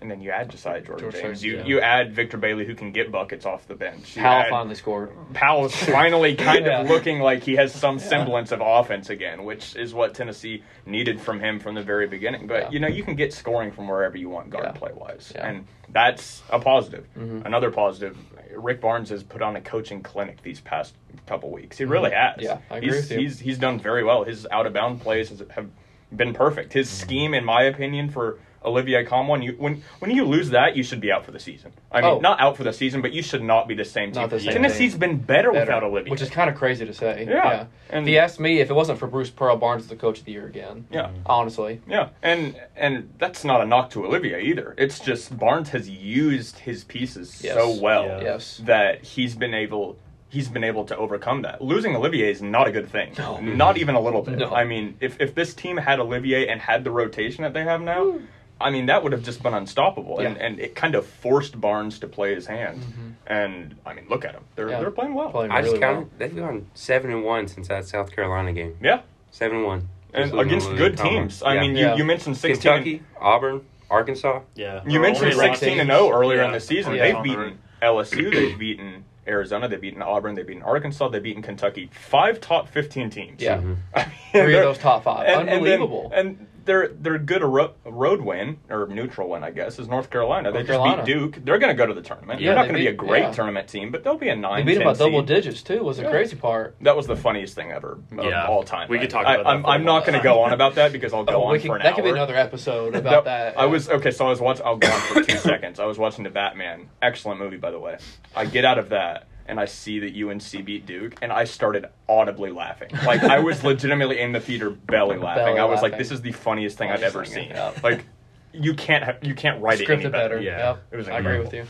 And 0.00 0.08
then 0.08 0.20
you 0.20 0.30
add 0.30 0.48
Josiah 0.50 0.80
Jordan 0.80 1.10
George 1.10 1.14
James. 1.14 1.24
James, 1.40 1.44
You 1.44 1.56
yeah. 1.56 1.64
you 1.64 1.80
add 1.80 2.12
Victor 2.14 2.36
Bailey 2.36 2.64
who 2.64 2.76
can 2.76 2.92
get 2.92 3.10
buckets 3.10 3.44
off 3.44 3.66
the 3.66 3.74
bench. 3.74 4.14
You 4.16 4.22
Powell 4.22 4.42
add- 4.42 4.50
finally 4.50 4.74
scored. 4.76 5.10
Powell's 5.34 5.74
finally 5.86 6.36
kind 6.36 6.66
Yeah. 6.66 6.82
of 6.82 6.88
looking 6.88 7.18
like 7.18 7.42
he 7.42 7.56
has 7.56 7.74
some 7.74 7.98
semblance 7.98 8.52
of 8.52 8.60
offense 8.62 9.10
again, 9.10 9.44
which 9.44 9.74
is 9.74 9.92
what 9.94 10.14
Tennessee 10.14 10.62
needed 10.86 11.20
from 11.20 11.40
him 11.40 11.58
from 11.58 11.74
the 11.74 11.82
very 11.82 12.06
beginning. 12.06 12.46
But 12.46 12.62
Yeah. 12.64 12.70
you 12.70 12.78
know, 12.78 12.86
you 12.86 13.02
can 13.02 13.16
get 13.16 13.32
scoring 13.32 13.72
from 13.72 13.88
wherever 13.88 14.16
you 14.16 14.28
want 14.28 14.50
guard 14.50 14.66
Yeah. 14.66 14.72
play 14.72 14.92
wise, 14.94 15.32
Yeah. 15.34 15.48
and 15.48 15.66
that's 15.88 16.42
a 16.50 16.60
positive. 16.60 17.04
Mhm. 17.18 17.44
Another 17.44 17.72
positive. 17.72 18.16
Rick 18.54 18.80
Barnes 18.80 19.10
has 19.10 19.24
put 19.24 19.42
on 19.42 19.56
a 19.56 19.60
coaching 19.60 20.02
clinic 20.02 20.42
these 20.42 20.60
past 20.60 20.94
couple 21.26 21.50
weeks. 21.50 21.76
He 21.76 21.84
really 21.84 22.12
has. 22.12 22.36
Mm-hmm. 22.36 22.42
Yeah, 22.44 22.58
I 22.70 22.76
agree 22.76 22.88
he's, 22.92 22.96
with 22.96 23.10
you. 23.10 23.18
He's 23.18 23.40
he's 23.40 23.58
done 23.58 23.80
very 23.80 24.04
well. 24.04 24.22
His 24.22 24.46
out 24.52 24.66
of 24.66 24.72
bound 24.72 25.00
plays 25.00 25.30
has, 25.30 25.42
have 25.56 25.66
been 26.14 26.32
perfect. 26.34 26.72
His 26.72 26.88
Mm-hmm. 26.88 27.02
scheme, 27.02 27.34
in 27.34 27.44
my 27.44 27.64
opinion, 27.64 28.10
for 28.10 28.38
Olivier 28.64 29.04
Nkamhoua, 29.04 29.42
you 29.42 29.52
when 29.58 29.82
when 30.00 30.10
you 30.10 30.24
lose 30.24 30.50
that, 30.50 30.76
you 30.76 30.82
should 30.82 31.00
be 31.00 31.12
out 31.12 31.24
for 31.24 31.30
the 31.30 31.38
season. 31.38 31.72
I 31.92 32.00
mean, 32.00 32.10
Oh. 32.10 32.18
not 32.18 32.40
out 32.40 32.56
for 32.56 32.64
the 32.64 32.72
season, 32.72 33.00
but 33.02 33.12
you 33.12 33.22
should 33.22 33.42
not 33.42 33.68
be 33.68 33.74
the 33.74 33.84
same 33.84 34.12
team. 34.12 34.22
Not 34.22 34.30
the 34.30 34.40
same 34.40 34.52
Tennessee's 34.52 34.96
been 34.96 35.16
better, 35.18 35.52
Better, 35.52 35.60
without 35.66 35.84
Olivier, 35.84 36.10
which 36.10 36.20
is 36.22 36.30
kind 36.30 36.50
of 36.50 36.56
crazy 36.56 36.84
to 36.84 36.92
say. 36.92 37.26
Yeah. 37.28 37.66
And- 37.90 38.06
if 38.06 38.12
you 38.12 38.18
ask 38.18 38.38
me, 38.40 38.60
if 38.60 38.68
it 38.70 38.74
wasn't 38.74 38.98
for 38.98 39.06
Bruce 39.06 39.30
Pearl, 39.30 39.56
Barnes 39.56 39.84
is 39.84 39.88
the 39.88 39.96
coach 39.96 40.18
of 40.18 40.24
the 40.24 40.32
year 40.32 40.46
again. 40.46 40.86
yeah. 40.90 41.10
Honestly. 41.26 41.80
Yeah, 41.88 42.08
and 42.22 42.56
and 42.76 43.10
that's 43.18 43.44
not 43.44 43.60
a 43.60 43.66
knock 43.66 43.90
to 43.90 44.04
Olivier 44.04 44.40
either. 44.42 44.74
It's 44.76 44.98
just 44.98 45.38
Barnes 45.38 45.70
has 45.70 45.88
used 45.88 46.58
his 46.58 46.84
pieces 46.84 47.40
Yes. 47.42 47.54
so 47.54 47.80
well 47.80 48.06
Yeah. 48.06 48.20
Yes. 48.22 48.60
that 48.64 49.04
he's 49.04 49.34
been 49.34 49.54
able 49.54 49.96
he's 50.30 50.48
been 50.48 50.62
able 50.64 50.84
to 50.84 50.94
overcome 50.94 51.40
that. 51.40 51.62
Losing 51.62 51.96
Olivier 51.96 52.30
is 52.30 52.42
not 52.42 52.68
a 52.68 52.70
good 52.70 52.90
thing. 52.90 53.12
No. 53.16 53.40
Not 53.40 53.78
even 53.78 53.94
a 53.94 54.00
little 54.00 54.20
bit. 54.20 54.36
No. 54.38 54.50
I 54.54 54.64
mean, 54.64 54.96
if 55.00 55.18
if 55.20 55.34
this 55.34 55.54
team 55.54 55.78
had 55.78 56.00
Olivier 56.00 56.48
and 56.48 56.60
had 56.60 56.84
the 56.84 56.90
rotation 56.90 57.44
that 57.44 57.54
they 57.54 57.62
have 57.64 57.80
now, 57.80 58.18
I 58.60 58.70
mean 58.70 58.86
that 58.86 59.02
would 59.02 59.12
have 59.12 59.22
just 59.22 59.42
been 59.42 59.54
unstoppable. 59.54 60.18
And 60.18 60.36
Yeah. 60.36 60.42
and 60.46 60.58
it 60.60 60.74
kind 60.74 60.94
of 60.94 61.06
forced 61.06 61.60
Barnes 61.60 61.98
to 62.00 62.08
play 62.08 62.34
his 62.34 62.46
hand. 62.46 62.82
And 63.26 63.76
I 63.86 63.94
mean, 63.94 64.06
look 64.08 64.24
at 64.24 64.32
them. 64.32 64.44
They're 64.56 64.70
Yeah. 64.70 64.80
they're 64.80 64.90
playing 64.90 65.14
well. 65.14 65.30
Playing 65.30 65.50
I 65.52 65.60
just 65.62 65.74
really 65.74 65.80
well. 65.80 65.94
counted. 65.94 66.18
They've 66.18 66.36
gone 66.36 66.66
seven 66.74 67.10
and 67.12 67.22
one 67.24 67.46
since 67.48 67.68
that 67.68 67.84
South 67.84 68.10
Carolina 68.14 68.52
game. 68.52 68.76
Yeah. 68.82 69.00
Seven 69.30 69.58
and 69.58 69.66
one. 69.66 69.88
And 70.14 70.30
Just 70.30 70.40
against 70.42 70.68
good 70.70 70.98
Louisiana. 70.98 71.10
teams. 71.20 71.42
I 71.42 71.54
Yeah. 71.54 71.60
mean, 71.60 71.76
Yeah. 71.76 71.92
you, 71.92 71.98
you 71.98 72.04
mentioned 72.04 72.36
16 72.38 72.72
Kentucky, 72.72 73.02
Auburn, 73.20 73.60
Arkansas. 73.90 74.40
Yeah. 74.54 74.80
You 74.86 75.00
mentioned 75.00 75.34
sixteen 75.34 75.80
and 75.80 75.90
zero 75.90 76.10
earlier 76.10 76.42
in 76.42 76.52
the 76.52 76.60
season. 76.60 76.94
Yeah. 76.94 77.02
They've 77.04 77.14
On 77.16 77.22
the 77.22 77.36
road. 77.36 77.44
beaten 77.44 77.58
LSU, 77.82 78.30
they've 78.34 78.58
beaten 78.58 79.04
Arizona, 79.26 79.68
they've 79.68 79.80
beaten 79.80 80.00
Auburn, 80.02 80.34
they've 80.34 80.46
beaten 80.46 80.62
Arkansas, 80.62 81.08
they've 81.08 81.22
beaten 81.22 81.42
Kentucky. 81.42 81.90
Five 81.92 82.40
top 82.40 82.68
15 82.68 83.10
teams. 83.10 83.42
Yeah. 83.42 83.58
Mhm. 83.58 83.76
I 83.94 83.98
mean, 84.34 84.44
Three 84.44 84.56
of 84.56 84.62
those 84.64 84.78
top 84.78 85.04
five. 85.04 85.28
and- 85.28 85.40
and 85.40 85.48
then- 85.48 85.54
Unbelievable. 85.58 86.10
And, 86.14 86.46
they're 86.68 86.88
they're 86.88 87.18
good 87.18 87.42
a, 87.42 87.46
ro- 87.46 87.74
road 87.84 88.20
win 88.20 88.58
or 88.70 88.86
neutral 88.86 89.28
win, 89.30 89.42
I 89.42 89.50
guess, 89.50 89.80
is 89.80 89.88
North 89.88 90.10
Carolina. 90.10 90.50
they 90.52 90.58
North 90.58 90.66
just 90.68 90.76
Carolina. 90.78 91.02
beat 91.04 91.12
Duke. 91.12 91.44
They're 91.44 91.58
going 91.58 91.74
to 91.74 91.76
go 91.76 91.86
to 91.86 91.94
the 91.94 92.02
tournament. 92.02 92.40
Yeah, 92.40 92.48
they're 92.50 92.56
not 92.56 92.62
they 92.62 92.68
going 92.74 92.84
to 92.84 92.90
be 92.90 92.94
a 92.94 92.96
great 92.96 93.22
yeah. 93.24 93.32
tournament 93.32 93.68
team, 93.68 93.90
but 93.90 94.04
they'll 94.04 94.16
be 94.16 94.28
a 94.28 94.34
they 94.36 94.40
nine. 94.40 94.64
beat 94.66 94.76
him 94.76 94.82
10 94.84 94.86
by 94.86 94.92
double 94.98 95.22
digits 95.22 95.62
too. 95.62 95.82
Was 95.82 95.96
the 95.96 96.08
crazy 96.08 96.36
part. 96.36 96.76
That 96.82 96.94
was 96.96 97.06
the 97.08 97.16
funniest 97.16 97.54
thing 97.56 97.72
ever 97.72 97.98
of 98.16 98.24
Yeah. 98.24 98.46
all 98.46 98.62
time. 98.62 98.88
We 98.88 98.98
could 98.98 99.04
right? 99.04 99.10
talk 99.10 99.26
I, 99.26 99.34
about 99.34 99.44
that 99.44 99.50
I'm, 99.50 99.62
for 99.62 99.68
a 99.68 99.70
I'm 99.72 99.84
not 99.84 100.06
going 100.06 100.18
to 100.18 100.22
go 100.22 100.40
on 100.42 100.52
about 100.52 100.76
that 100.76 100.92
because 100.92 101.12
I'll 101.12 101.24
go 101.24 101.34
Oh, 101.42 101.44
on 101.46 101.52
we 101.52 101.58
for 101.58 101.74
an 101.76 101.82
that 101.82 101.88
hour. 101.88 101.94
could 101.96 102.04
be 102.04 102.10
another 102.10 102.36
episode 102.36 102.92
No, 102.92 103.00
about 103.00 103.24
that. 103.24 103.58
I 103.58 103.64
was 103.66 103.88
okay. 103.88 104.10
So 104.12 104.26
I 104.26 104.30
was 104.30 104.40
watching. 104.40 104.64
I'll 104.64 104.76
go 104.76 104.88
on 104.88 105.00
for 105.00 105.22
two 105.22 105.36
seconds. 105.38 105.80
I 105.80 105.86
was 105.86 105.98
watching 105.98 106.24
the 106.24 106.30
Batman. 106.30 106.90
Excellent 107.02 107.40
movie, 107.40 107.56
by 107.56 107.70
the 107.70 107.78
way. 107.80 107.98
I 108.36 108.44
get 108.44 108.64
out 108.64 108.78
of 108.78 108.90
that 108.90 109.26
and 109.48 109.58
I 109.58 109.64
see 109.64 109.98
that 110.00 110.14
UNC 110.14 110.64
beat 110.64 110.86
Duke, 110.86 111.16
and 111.22 111.32
I 111.32 111.44
started 111.44 111.86
audibly 112.08 112.50
laughing. 112.50 112.90
Like 113.04 113.22
I 113.22 113.38
was 113.40 113.64
legitimately 113.72 114.20
in 114.20 114.32
the 114.32 114.40
theater 114.40 114.70
belly 114.70 115.16
laughing. 115.16 115.44
Belly 115.44 115.58
I 115.60 115.64
was 115.64 115.82
like, 115.82 115.98
"This 115.98 116.10
is 116.10 116.20
the 116.20 116.32
funniest 116.32 116.78
thing 116.78 116.90
I've 116.90 117.02
ever 117.02 117.24
seen." 117.24 117.52
thing. 117.52 117.72
Like 117.82 118.04
you 118.52 118.74
can't 118.74 119.04
have, 119.04 119.18
you 119.22 119.34
can't 119.34 119.60
write 119.62 119.80
it 119.80 119.88
any 119.88 120.02
scripted 120.02 120.12
better. 120.12 120.36
better. 120.36 120.40
Yeah. 120.40 120.58
Yep. 120.58 120.82
It 120.92 120.96
was 120.96 121.08
I 121.08 121.18
agree 121.18 121.38
with 121.40 121.52
you. 121.52 121.66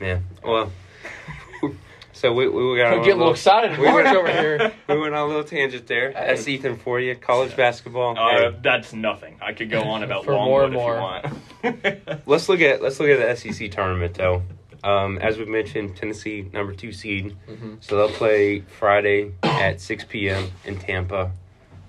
Yeah. 0.00 0.20
Well. 0.44 0.70
so 2.12 2.32
we 2.32 2.48
we 2.48 2.76
got 2.76 2.92
I'm 2.92 3.00
a 3.00 3.02
little 3.02 3.30
excited. 3.30 3.78
We 3.78 3.86
went 3.86 4.08
over 4.08 4.30
here. 4.40 4.72
We 4.88 4.98
went 4.98 5.14
on 5.14 5.24
a 5.24 5.26
little 5.26 5.44
tangent 5.44 5.86
there. 5.86 6.12
Hey. 6.12 6.26
That's 6.28 6.46
Ethan 6.46 6.76
for 6.76 7.00
you. 7.00 7.14
College 7.16 7.56
basketball. 7.56 8.18
Uh, 8.18 8.30
Hey, 8.50 8.56
that's 8.62 8.92
nothing. 8.92 9.38
I 9.42 9.52
could 9.52 9.70
go 9.70 9.82
on 9.82 10.02
about 10.02 10.24
For 10.24 10.32
more 10.32 10.64
and 10.64 10.74
Longwood 10.74 11.24
if 11.64 11.74
you 11.74 11.80
want. 12.12 12.26
let's 12.26 12.48
look 12.48 12.60
at 12.60 12.82
let's 12.82 12.98
look 13.00 13.08
at 13.10 13.18
the 13.44 13.52
SEC 13.52 13.70
tournament 13.70 14.14
though. 14.14 14.42
Um, 14.84 15.18
as 15.18 15.38
we 15.38 15.44
mentioned, 15.44 15.96
Tennessee 15.96 16.48
number 16.52 16.72
two 16.72 16.92
seed, 16.92 17.36
Mhm. 17.48 17.76
so 17.80 17.96
they'll 17.96 18.08
play 18.16 18.60
Friday 18.60 19.32
at 19.44 19.80
six 19.80 20.04
p.m. 20.04 20.50
in 20.64 20.76
Tampa. 20.78 21.30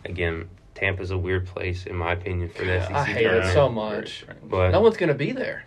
Again, 0.06 0.49
Tampa's 0.75 1.12
a 1.12 1.17
weird 1.17 1.47
place 1.47 1.86
in 1.86 1.95
my 1.95 2.13
opinion 2.13 2.49
for 2.49 2.63
the 2.65 2.82
SEC 2.82 2.91
I 2.95 3.03
hate 3.06 3.25
it 3.25 3.45
so 3.53 3.69
much. 3.69 4.25
But 4.43 4.71
No 4.71 4.82
one's 4.82 4.97
gonna 4.97 5.13
be 5.13 5.32
there. 5.32 5.63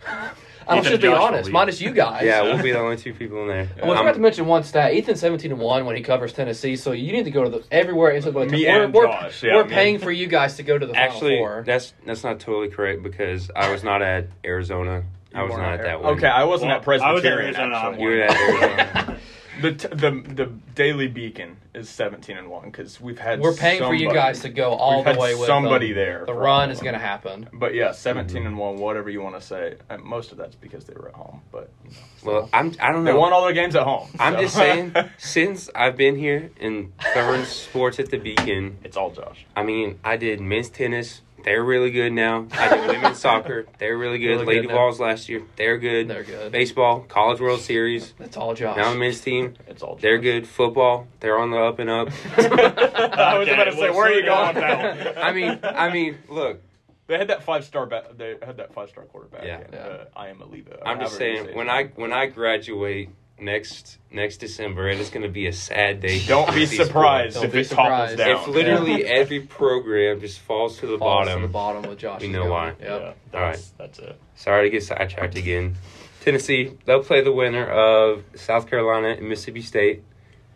I'm 0.69 0.79
Ethan 0.79 0.91
just 0.91 1.01
being 1.01 1.13
Josh 1.13 1.19
will 1.21 1.27
honest, 1.27 1.49
minus 1.49 1.79
you 1.81 1.91
guys. 1.91 2.23
yeah, 2.25 2.41
we'll 2.41 2.61
be 2.61 2.71
the 2.73 2.79
only 2.79 2.97
two 2.97 3.13
people 3.13 3.41
in 3.43 3.47
there. 3.47 3.67
I 3.81 3.87
was 3.87 3.97
Um, 3.97 4.05
about 4.05 4.15
to 4.15 4.19
mention 4.21 4.45
one 4.47 4.63
stat. 4.63 4.93
Ethan's 4.93 5.21
17 5.21 5.51
and 5.51 5.61
one 5.61 5.85
when 5.85 5.95
he 5.95 6.03
covers 6.03 6.33
Tennessee, 6.33 6.75
so 6.75 6.91
you 6.91 7.13
need 7.13 7.23
to 7.23 7.31
go 7.31 7.43
to 7.45 7.49
the 7.49 7.63
everywhere. 7.71 8.11
Instead 8.11 8.35
of 8.35 8.51
Me 8.51 8.65
we're, 8.65 8.83
and 8.83 8.93
we're, 8.93 9.05
Josh, 9.05 9.43
yeah, 9.43 9.55
we're 9.55 9.63
paying 9.65 9.97
for 9.97 10.11
you 10.11 10.27
guys 10.27 10.57
to 10.57 10.63
go 10.63 10.77
to 10.77 10.85
the 10.85 10.93
Final 10.93 11.09
Actually, 11.09 11.37
Four. 11.37 11.63
that's 11.65 11.93
that's 12.05 12.23
not 12.23 12.39
totally 12.41 12.67
correct 12.69 13.01
because 13.01 13.49
I 13.55 13.71
was 13.71 13.83
not 13.83 14.01
at 14.01 14.27
Arizona. 14.45 15.03
I 15.33 15.43
was 15.43 15.51
weren't 15.51 15.63
at 15.63 15.79
at 15.79 15.83
that 15.85 16.01
one. 16.03 16.13
Okay, 16.17 16.27
I 16.27 16.43
wasn't 16.45 16.69
Well, 16.69 16.77
at 16.77 16.83
Presbyterian. 16.83 17.11
I 17.11 17.13
was 17.13 17.25
at 17.25 17.31
Arizona. 17.33 17.75
actually. 17.75 17.93
I'm 17.95 17.99
You 17.99 18.07
were 18.09 18.21
at 18.23 18.37
Arizona. 18.37 19.19
The 19.59 19.71
t- 19.73 19.87
the 19.87 20.11
the 20.35 20.45
Daily 20.75 21.07
Beacon 21.07 21.57
is 21.73 21.89
seventeen 21.89 22.37
and 22.37 22.47
one 22.47 22.65
because 22.65 23.01
we've 23.01 23.17
had 23.17 23.39
We're 23.39 23.55
paying 23.55 23.79
for 23.81 23.91
you 23.95 24.01
somebody- 24.05 24.19
guys 24.19 24.41
to 24.41 24.49
go 24.49 24.73
all 24.73 24.97
We've 24.97 25.05
the 25.05 25.09
had 25.13 25.19
way 25.19 25.33
with 25.33 25.47
somebody 25.47 25.87
them. 25.93 25.95
there. 25.95 26.19
The 26.19 26.33
for 26.33 26.39
run 26.41 26.65
all 26.67 26.69
is 26.69 26.77
of 26.77 26.83
going 26.83 26.93
to 26.93 26.99
happen. 26.99 27.49
But 27.51 27.73
yeah, 27.73 27.91
17 27.91 28.37
Mm-hmm. 28.37 28.45
and 28.45 28.55
one, 28.59 28.75
whatever 28.77 29.09
you 29.09 29.19
want 29.23 29.33
to 29.33 29.41
say. 29.41 29.77
And 29.89 30.03
most 30.03 30.31
of 30.31 30.37
that's 30.37 30.53
because 30.55 30.85
they 30.85 30.93
were 30.93 31.07
at 31.07 31.15
home. 31.15 31.41
But 31.51 31.71
you 31.83 31.89
know, 31.89 31.97
Well, 32.33 32.49
I'm. 32.53 32.71
I 32.79 32.91
don't 32.91 33.03
they 33.03 33.13
know. 33.13 33.19
won 33.19 33.33
all 33.33 33.45
their 33.45 33.53
games 33.53 33.75
at 33.75 33.81
home. 33.81 34.07
I'm 34.19 34.33
so. 34.35 34.41
just 34.41 34.53
saying. 34.53 34.93
since 35.17 35.71
I've 35.73 35.97
been 35.97 36.17
here 36.17 36.51
and 36.61 36.95
covering 36.99 37.43
sports 37.45 37.99
at 37.99 38.11
the 38.11 38.17
Beacon, 38.19 38.77
it's 38.83 38.95
all 38.95 39.09
Josh. 39.09 39.43
I 39.55 39.63
mean, 39.63 39.97
I 40.03 40.17
did 40.17 40.39
men's 40.39 40.69
tennis. 40.69 41.21
They're 41.47 41.63
really 41.63 41.91
good 41.91 42.11
now. 42.11 42.45
I 42.51 42.75
did 42.75 42.87
women's 42.87 43.19
soccer. 43.19 43.65
They're 43.79 43.97
really 43.97 44.17
good. 44.19 44.31
Really 44.31 44.39
good 44.39 44.47
Lady 44.47 44.67
now. 44.67 44.89
Last 44.89 45.29
year. 45.29 45.43
They're 45.55 45.77
good. 45.77 46.09
They're 46.09 46.25
good. 46.25 46.51
Baseball, 46.51 47.05
College 47.07 47.39
World 47.39 47.61
Series. 47.61 48.13
That's 48.19 48.35
all 48.35 48.53
Josh. 48.53 48.75
Now 48.75 48.91
the 48.91 48.99
men's 48.99 49.21
team. 49.21 49.53
It's 49.67 49.81
all. 49.81 49.95
Josh. 49.95 50.01
They're 50.01 50.17
good. 50.17 50.45
Football. 50.45 51.07
They're 51.21 51.39
on 51.39 51.51
the 51.51 51.57
up 51.57 51.79
and 51.79 51.89
up. 51.89 52.09
I 52.37 53.37
was 53.37 53.47
Okay, 53.47 53.53
about 53.53 53.63
to 53.63 53.71
say, 53.77 53.89
where 53.91 54.07
are 54.07 54.13
you 54.13 54.25
going? 54.25 54.55
down. 54.55 54.97
Now? 54.97 55.21
I 55.21 55.31
mean, 55.31 55.59
I 55.63 55.89
mean, 55.89 56.17
look. 56.27 56.61
they 57.07 57.17
had 57.17 57.29
that 57.29 57.43
five 57.43 57.63
star. 57.63 57.85
Ba- 57.85 58.07
they 58.17 58.35
had 58.45 58.57
that 58.57 58.73
five 58.73 58.89
star 58.89 59.05
quarterback. 59.05 59.45
Yeah. 59.45 59.59
and, 59.61 59.73
Yeah. 59.73 59.79
Uh, 59.79 60.05
I 60.17 60.27
am 60.27 60.41
a 60.41 60.45
leader. 60.45 60.77
I'm 60.85 60.99
just 60.99 61.15
saying 61.15 61.55
when 61.55 61.69
I 61.69 61.85
when 61.95 62.11
I 62.11 62.25
graduate 62.25 63.09
next 63.39 63.97
next 64.11 64.37
December, 64.37 64.87
and 64.89 64.99
it 64.99 65.03
is 65.03 65.09
going 65.09 65.23
to 65.23 65.29
be 65.29 65.47
a 65.47 65.53
sad 65.53 65.99
day. 66.01 66.19
don't 66.27 66.53
be 66.53 66.65
surprised 66.65 67.35
Don't 67.35 67.45
if 67.45 67.51
be 67.53 67.59
it 67.61 67.69
topples 67.69 68.11
surprised. 68.11 68.17
down. 68.17 68.29
If 68.41 68.47
literally 68.47 69.05
every 69.05 69.41
program 69.41 70.19
just 70.19 70.39
falls 70.39 70.77
to 70.79 70.87
the 70.87 70.97
Falls 70.97 71.25
bottom. 71.27 71.41
to 71.41 71.47
the 71.47 71.51
bottom 71.53 71.83
with 71.89 71.99
Josh. 71.99 72.21
We 72.21 72.27
know 72.29 72.39
going. 72.43 72.51
why. 72.51 72.67
Yep. 72.79 72.79
Yeah, 72.81 73.13
that's, 73.31 73.69
that's 73.77 73.99
it. 73.99 74.19
Sorry 74.35 74.63
to 74.65 74.69
get 74.69 74.83
sidetracked 74.83 75.35
again. 75.37 75.75
Tennessee, 76.21 76.73
they'll 76.85 77.03
play 77.03 77.21
the 77.23 77.31
winner 77.31 77.65
of 77.65 78.23
South 78.35 78.69
Carolina 78.69 79.09
and 79.17 79.29
Mississippi 79.29 79.61
State. 79.61 80.03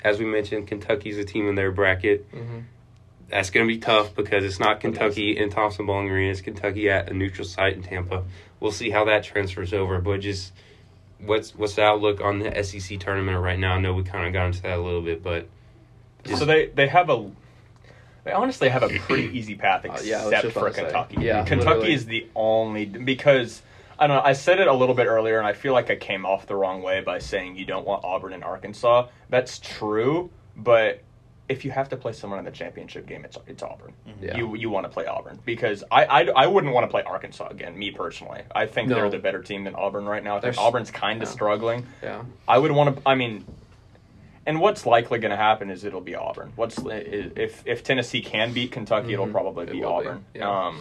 As 0.03 0.17
we 0.19 0.25
mentioned, 0.25 0.67
Kentucky's 0.67 1.17
a 1.17 1.23
team 1.23 1.47
in 1.47 1.55
their 1.55 1.71
bracket. 1.71 2.29
Mhm. 2.31 2.63
That's 3.29 3.49
going 3.51 3.65
to 3.65 3.73
be 3.73 3.79
tough 3.79 4.13
because 4.13 4.43
it's 4.43 4.59
not 4.59 4.81
Kentucky 4.81 5.37
in 5.37 5.49
Thompson 5.49 5.85
Boling 5.85 6.09
Arena. 6.09 6.31
It's 6.31 6.41
Kentucky 6.41 6.89
at 6.89 7.09
a 7.09 7.13
neutral 7.13 7.47
site 7.47 7.73
in 7.73 7.81
Tampa. 7.83 8.23
We'll 8.59 8.73
see 8.73 8.89
how 8.89 9.05
that 9.05 9.23
transfers 9.23 9.73
over. 9.73 10.01
But 10.01 10.19
just 10.19 10.51
what's 11.25 11.55
what's 11.55 11.75
the 11.75 11.83
outlook 11.83 12.21
on 12.21 12.39
the 12.39 12.63
SEC 12.63 12.99
tournament 12.99 13.39
right 13.41 13.59
now? 13.59 13.73
I 13.73 13.79
know 13.79 13.93
we 13.93 14.03
kind 14.03 14.25
of 14.27 14.33
got 14.33 14.47
into 14.47 14.61
that 14.63 14.77
a 14.77 14.81
little 14.81 15.01
bit, 15.01 15.23
but 15.23 15.47
So 16.25 16.45
they 16.45 16.67
they 16.67 16.87
have 16.87 17.09
a. 17.09 17.29
They 18.23 18.31
honestly 18.31 18.69
have 18.69 18.83
a 18.83 18.89
pretty 18.99 19.23
easy 19.37 19.55
path 19.55 19.83
Uh, 19.83 19.89
except 19.93 20.07
yeah, 20.07 20.21
I 20.21 20.25
was 20.25 20.41
just 20.41 20.53
for 20.53 20.59
about 20.59 20.69
to 20.69 20.73
say. 20.75 20.83
Kentucky. 20.83 21.15
Yeah, 21.21 21.43
Kentucky 21.43 21.69
literally. 21.69 21.93
is 21.93 22.05
the 22.05 22.27
only 22.35 22.85
because 22.85 23.61
I 23.97 24.07
don't 24.07 24.17
know. 24.17 24.23
I 24.23 24.33
said 24.33 24.59
it 24.59 24.67
a 24.67 24.73
little 24.73 24.95
bit 24.95 25.07
earlier, 25.07 25.37
and 25.39 25.47
I 25.47 25.53
feel 25.53 25.73
like 25.73 25.89
I 25.89 25.95
came 25.95 26.25
off 26.25 26.45
the 26.47 26.55
wrong 26.55 26.81
way 26.83 27.01
by 27.01 27.19
saying 27.19 27.55
you 27.55 27.65
don't 27.65 27.85
want 27.85 28.03
Auburn 28.03 28.33
and 28.33 28.43
Arkansas. 28.43 29.07
That's 29.29 29.57
true, 29.59 30.29
but 30.55 31.01
if 31.51 31.65
you 31.65 31.71
have 31.71 31.89
to 31.89 31.97
play 31.97 32.13
someone 32.13 32.39
in 32.39 32.45
the 32.45 32.51
championship 32.51 33.05
game, 33.05 33.25
it's 33.25 33.37
it's 33.45 33.61
Auburn. 33.61 33.93
Yeah. 34.21 34.37
You 34.37 34.55
you 34.55 34.69
want 34.69 34.85
to 34.85 34.89
play 34.89 35.05
Auburn 35.05 35.39
because 35.45 35.83
I, 35.91 36.05
I, 36.05 36.21
I 36.43 36.47
wouldn't 36.47 36.73
want 36.73 36.85
to 36.85 36.91
play 36.91 37.03
Arkansas 37.03 37.47
again. 37.47 37.77
Me 37.77 37.91
personally, 37.91 38.41
I 38.55 38.65
think 38.65 38.89
No. 38.89 38.95
they're 38.95 39.09
the 39.09 39.19
better 39.19 39.41
team 39.43 39.63
than 39.65 39.75
Auburn 39.75 40.05
right 40.05 40.23
now. 40.23 40.37
I 40.37 40.39
think 40.41 40.57
Auburn's 40.57 40.91
kind 40.91 41.21
of 41.21 41.27
yeah. 41.27 41.33
struggling. 41.33 41.85
Yeah. 42.01 42.23
I 42.47 42.57
would 42.57 42.71
want 42.71 42.95
to. 42.95 43.01
I 43.07 43.15
mean, 43.15 43.45
and 44.45 44.59
what's 44.59 44.85
likely 44.85 45.19
going 45.19 45.31
to 45.31 45.37
happen 45.37 45.69
is 45.69 45.83
it'll 45.83 46.01
be 46.01 46.15
Auburn. 46.15 46.53
What's 46.55 46.77
if 46.85 47.61
if 47.67 47.83
Tennessee 47.83 48.21
can 48.21 48.53
beat 48.53 48.71
Kentucky, 48.71 49.13
it'll 49.13 49.27
Mhm. 49.27 49.31
probably 49.31 49.65
It 49.65 49.71
be 49.73 49.81
will 49.81 50.01
be, 50.01 50.07
Auburn. 50.07 50.25
yeah. 50.33 50.49
Um, 50.67 50.79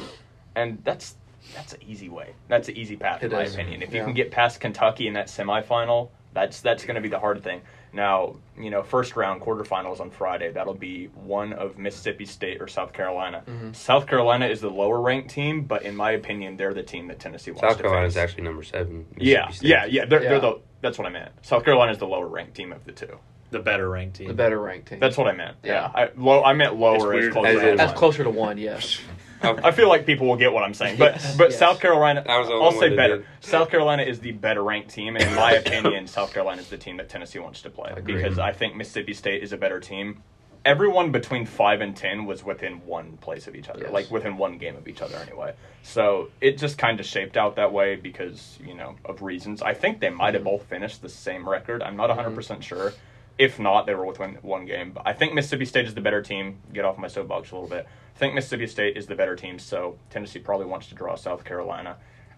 and 0.55 0.79
that's 0.85 1.17
that's 1.55 1.73
an 1.73 1.81
easy 1.87 2.09
way. 2.09 2.35
That's 2.49 2.69
an 2.69 2.77
easy 2.77 2.97
path, 2.97 3.23
in 3.23 3.33
It 3.33 3.35
my 3.35 3.43
is, 3.43 3.55
opinion. 3.55 3.83
If 3.83 3.93
you 3.93 4.05
can 4.05 4.13
get 4.15 4.31
past 4.31 4.61
Kentucky 4.61 5.09
in 5.09 5.15
that 5.15 5.27
semifinal, 5.27 6.11
that's 6.33 6.61
that's 6.61 6.85
going 6.85 6.95
to 6.97 7.01
be 7.01 7.09
the 7.09 7.19
hard 7.19 7.43
thing. 7.43 7.61
Now, 7.93 8.37
you 8.59 8.71
know, 8.71 8.83
first 8.83 9.17
round 9.17 9.41
quarterfinals 9.43 10.01
on 10.01 10.11
Friday. 10.11 10.53
That'll 10.53 10.75
be 10.75 11.07
one 11.07 11.53
of 11.53 11.77
Mississippi 11.79 12.25
State 12.25 12.61
or 12.63 12.69
South 12.69 12.93
Carolina. 12.93 13.43
Mhm. 13.47 13.75
South 13.75 14.07
Carolina 14.07 14.47
is 14.47 14.61
the 14.61 14.71
lower 14.71 15.01
ranked 15.01 15.31
team, 15.31 15.63
but 15.63 15.83
in 15.83 15.97
my 15.97 16.13
opinion, 16.13 16.57
they're 16.57 16.75
the 16.75 16.83
team 16.85 17.09
that 17.09 17.19
Tennessee 17.19 17.51
wants 17.51 17.63
South 17.63 17.77
to 17.79 17.83
Carolina 17.83 18.07
is 18.07 18.17
actually 18.17 18.45
number 18.45 18.63
seven. 18.63 19.07
Yeah, 19.17 19.49
State. 19.49 19.69
yeah, 19.69 19.85
yeah. 19.87 20.05
They're, 20.05 20.23
Yeah. 20.23 20.29
they're 20.31 20.41
the. 20.41 20.59
That's 20.83 20.99
what 20.99 21.07
I 21.07 21.11
meant. 21.11 21.31
South 21.43 21.65
Carolina 21.65 21.93
is 21.93 21.99
the 21.99 22.07
lower 22.07 22.27
ranked 22.27 22.55
team 22.55 22.73
of 22.73 22.85
the 22.85 22.93
two. 22.93 23.19
The 23.51 23.59
better 23.59 23.91
ranked 23.91 24.17
team. 24.17 24.29
The 24.29 24.35
better 24.35 24.61
ranked 24.61 24.89
team. 24.89 25.01
That's 25.01 25.17
what 25.19 25.27
I 25.27 25.33
meant. 25.33 25.57
Yeah, 25.65 25.73
Yeah. 25.73 26.03
I, 26.05 26.11
low, 26.17 26.45
I 26.45 26.53
meant 26.53 26.77
lower 26.77 26.97
as 27.13 27.21
weird. 27.21 27.33
close 27.33 27.47
As 27.49 27.57
as 27.57 27.63
in- 27.65 27.77
That's 27.77 27.91
one. 27.91 27.99
closer 27.99 28.23
to 28.25 28.31
one. 28.31 28.57
Yes. 28.59 29.01
I 29.43 29.71
feel 29.71 29.89
like 29.89 30.07
people 30.07 30.27
will 30.27 30.37
get 30.37 30.53
what 30.53 30.63
I'm 30.65 30.75
saying, 30.75 30.99
but 30.99 31.15
but 31.39 31.51
Yes. 31.51 31.59
South 31.59 31.81
Carolina, 31.81 32.23
That 32.27 32.39
was 32.39 32.49
I'll 32.51 32.73
say 32.73 32.95
better. 32.95 33.19
did. 33.19 33.27
South 33.41 33.71
Carolina 33.71 34.03
is 34.03 34.21
the 34.21 34.33
better 34.33 34.63
ranked 34.63 34.91
team, 34.91 35.17
and 35.17 35.25
in 35.25 35.35
my 35.35 35.53
opinion, 35.53 36.07
South 36.07 36.33
Carolina 36.33 36.61
is 36.61 36.69
the 36.69 36.77
team 36.79 36.97
that 36.99 37.09
Tennessee 37.09 37.39
wants 37.39 37.63
to 37.63 37.71
play 37.71 37.93
Agreed. 37.97 38.15
because 38.15 38.39
I 38.39 38.53
think 38.53 38.77
Mississippi 38.77 39.15
State 39.15 39.43
is 39.43 39.53
a 39.53 39.57
better 39.57 39.81
team. 39.81 40.23
Everyone 40.63 41.11
between 41.11 41.47
five 41.47 41.81
and 41.81 41.97
ten 41.97 42.27
was 42.27 42.45
within 42.45 42.85
one 42.85 43.17
place 43.17 43.47
of 43.47 43.57
each 43.57 43.71
other, 43.71 43.85
Yes. 43.85 43.93
like 43.93 44.11
within 44.11 44.37
one 44.37 44.59
game 44.59 44.77
of 44.77 44.87
each 44.87 45.01
other, 45.01 45.17
anyway. 45.17 45.55
So 45.83 46.29
it 46.43 46.59
just 46.59 46.77
kind 46.77 47.01
of 47.01 47.07
shaped 47.07 47.39
out 47.39 47.57
that 47.57 47.73
way 47.73 47.97
because 47.97 48.59
you 48.63 48.75
know 48.75 48.97
of 49.07 49.23
reasons. 49.23 49.63
I 49.63 49.73
think 49.73 50.01
they 50.01 50.11
might 50.11 50.35
have 50.35 50.45
both 50.45 50.65
finished 50.65 51.01
the 51.01 51.09
same 51.09 51.49
record. 51.49 51.83
I'm 51.83 51.97
not 51.97 52.11
100 52.11 52.35
percent 52.35 52.63
sure. 52.63 52.93
If 53.39 53.59
not, 53.59 53.87
they 53.87 53.95
were 53.95 54.05
within 54.05 54.35
one 54.43 54.67
game. 54.67 54.91
But 54.93 55.05
I 55.07 55.15
think 55.15 55.33
Mississippi 55.33 55.65
State 55.65 55.87
is 55.87 55.95
the 55.95 56.03
better 56.03 56.21
team. 56.21 56.59
Get 56.75 56.85
off 56.85 56.99
my 56.99 57.09
soapbox 57.09 57.53
a 57.53 57.55
little 57.55 57.71
bit. 57.71 57.89
I 58.15 58.19
think 58.19 58.35
Mississippi 58.35 58.67
State 58.67 58.97
is 58.97 59.07
the 59.07 59.15
better 59.15 59.37
team, 59.37 59.59
so 59.59 59.99
Tennessee 60.11 60.39
probably 60.41 60.67
wants 60.67 60.89
to 60.89 60.95
draw 60.95 61.15
South 61.17 61.45
Carolina. 61.45 61.97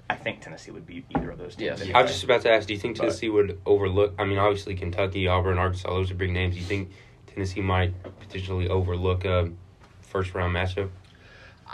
I 0.09 0.15
think 0.17 0.41
Tennessee 0.41 0.71
would 0.71 0.87
beat 0.87 1.07
either 1.17 1.31
of 1.31 1.39
those 1.39 1.57
teams. 1.57 1.63
Yes. 1.67 1.81
anyway. 1.81 1.99
I 1.99 2.03
was 2.03 2.13
just 2.13 2.25
about 2.25 2.43
to 2.43 2.53
ask, 2.53 2.69
do 2.69 2.75
you 2.75 2.79
think 2.81 2.97
But- 2.99 3.05
Tennessee 3.05 3.29
would 3.31 3.59
overlook? 3.67 4.15
I 4.19 4.25
mean, 4.25 4.39
obviously 4.39 4.75
Kentucky, 4.75 5.27
Auburn, 5.27 5.59
Arkansas, 5.59 5.89
those 5.89 6.11
are 6.11 6.15
big 6.15 6.31
names. 6.31 6.55
Do 6.55 6.61
you 6.61 6.67
think 6.67 6.91
Tennessee 7.27 7.63
might 7.63 7.93
potentially 8.21 8.69
overlook 8.69 9.25
a 9.25 9.51
first 10.03 10.35
round 10.35 10.55
matchup? 10.55 10.91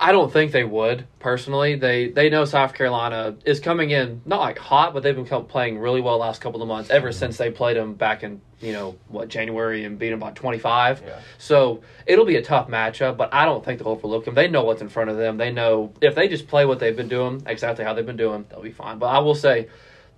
I 0.01 0.13
don't 0.13 0.33
think 0.33 0.53
they 0.53 0.63
would 0.65 1.07
personally. 1.19 1.75
They 1.75 2.09
they 2.09 2.31
know 2.31 2.45
South 2.45 2.73
Carolina 2.75 3.35
is 3.45 3.59
coming 3.59 3.91
in 3.91 4.23
not 4.25 4.41
like 4.41 4.59
hot, 4.59 4.95
but 4.95 5.03
they've 5.03 5.15
been 5.17 5.45
playing 5.47 5.79
really 5.79 6.01
well 6.01 6.19
last 6.19 6.41
couple 6.41 6.63
of 6.63 6.69
months. 6.69 6.91
Ever 6.91 7.11
since 7.11 7.37
they 7.37 7.51
played 7.51 7.77
them 7.77 7.95
back 7.95 8.23
in 8.23 8.41
you 8.61 8.73
know 8.73 8.97
what 9.09 9.29
January 9.29 9.85
and 9.85 9.99
beat 9.99 10.11
them 10.11 10.21
by 10.21 10.31
twenty 10.31 10.59
five. 10.59 11.03
Yeah. 11.05 11.19
So 11.39 11.83
it'll 12.07 12.25
be 12.25 12.37
a 12.37 12.43
tough 12.43 12.69
matchup, 12.69 13.17
but 13.17 13.35
I 13.35 13.45
don't 13.45 13.65
think 13.65 13.81
they'll 13.81 13.89
overlook 13.89 14.25
them. 14.25 14.35
They 14.35 14.49
know 14.49 14.63
what's 14.65 14.83
in 14.83 14.89
front 14.89 15.11
of 15.11 15.17
them. 15.17 15.37
They 15.37 15.51
know 15.53 15.93
if 16.01 16.15
they 16.15 16.29
just 16.29 16.47
play 16.47 16.65
what 16.65 16.79
they've 16.79 16.97
been 16.97 17.09
doing 17.09 17.43
exactly 17.47 17.85
how 17.85 17.95
they've 17.95 18.07
been 18.07 18.17
doing, 18.17 18.47
they'll 18.51 18.63
be 18.63 18.73
fine. 18.73 18.99
But 18.99 19.07
I 19.07 19.19
will 19.21 19.35
say. 19.35 19.69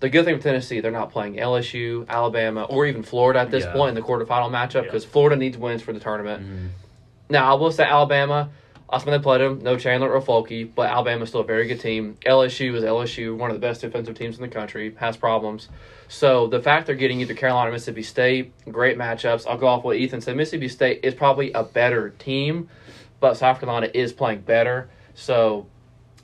The 0.01 0.09
good 0.09 0.25
thing 0.25 0.33
with 0.33 0.43
Tennessee, 0.43 0.81
they're 0.81 0.90
not 0.90 1.12
playing 1.12 1.35
LSU, 1.37 2.09
Alabama, 2.09 2.62
or 2.62 2.87
even 2.87 3.03
Florida 3.03 3.40
at 3.40 3.51
this 3.51 3.64
Yeah. 3.64 3.73
point 3.75 3.90
in 3.90 3.95
the 3.97 4.01
quarterfinal 4.01 4.49
matchup 4.51 4.73
Yeah. 4.77 4.81
because 4.85 5.05
Florida 5.05 5.37
needs 5.37 5.59
wins 5.59 5.83
for 5.83 5.93
the 5.93 6.01
tournament. 6.01 6.43
Mm-hmm. 6.43 6.66
Now, 7.29 7.51
I 7.55 7.61
will 7.61 7.71
say 7.71 7.85
Alabama, 7.85 8.49
last 8.90 9.05
time 9.05 9.12
they 9.12 9.22
played 9.22 9.40
them, 9.40 9.61
no 9.61 9.76
Chandler 9.76 10.12
or 10.12 10.20
Folky, 10.20 10.68
but 10.72 10.88
Alabama's 10.90 11.29
still 11.29 11.42
a 11.42 11.44
very 11.44 11.66
good 11.66 11.81
team. 11.81 12.16
LSU 12.26 12.74
is 12.74 12.83
LSU, 12.83 13.37
one 13.37 13.50
of 13.50 13.55
the 13.55 13.61
best 13.61 13.81
defensive 13.81 14.16
teams 14.16 14.37
in 14.37 14.42
the 14.42 14.48
country, 14.48 14.94
has 14.98 15.16
problems. 15.16 15.68
So 16.09 16.48
the 16.48 16.61
fact 16.61 16.87
they're 16.87 16.96
getting 16.96 17.20
either 17.20 17.35
Carolina 17.35 17.70
Mississippi 17.70 18.03
State, 18.03 18.53
great 18.70 18.98
matchups. 18.98 19.46
I'll 19.48 19.59
go 19.59 19.68
off 19.68 19.85
what 19.85 19.96
Ethan 19.96 20.20
said. 20.20 20.37
Mississippi 20.37 20.68
State 20.68 21.00
is 21.05 21.14
probably 21.14 21.53
a 21.53 21.62
better 21.62 22.11
team, 22.11 22.68
but 23.20 23.37
South 23.37 23.61
Carolina 23.61 23.88
is 23.94 24.12
playing 24.12 24.40
better. 24.40 24.90
So 25.14 25.66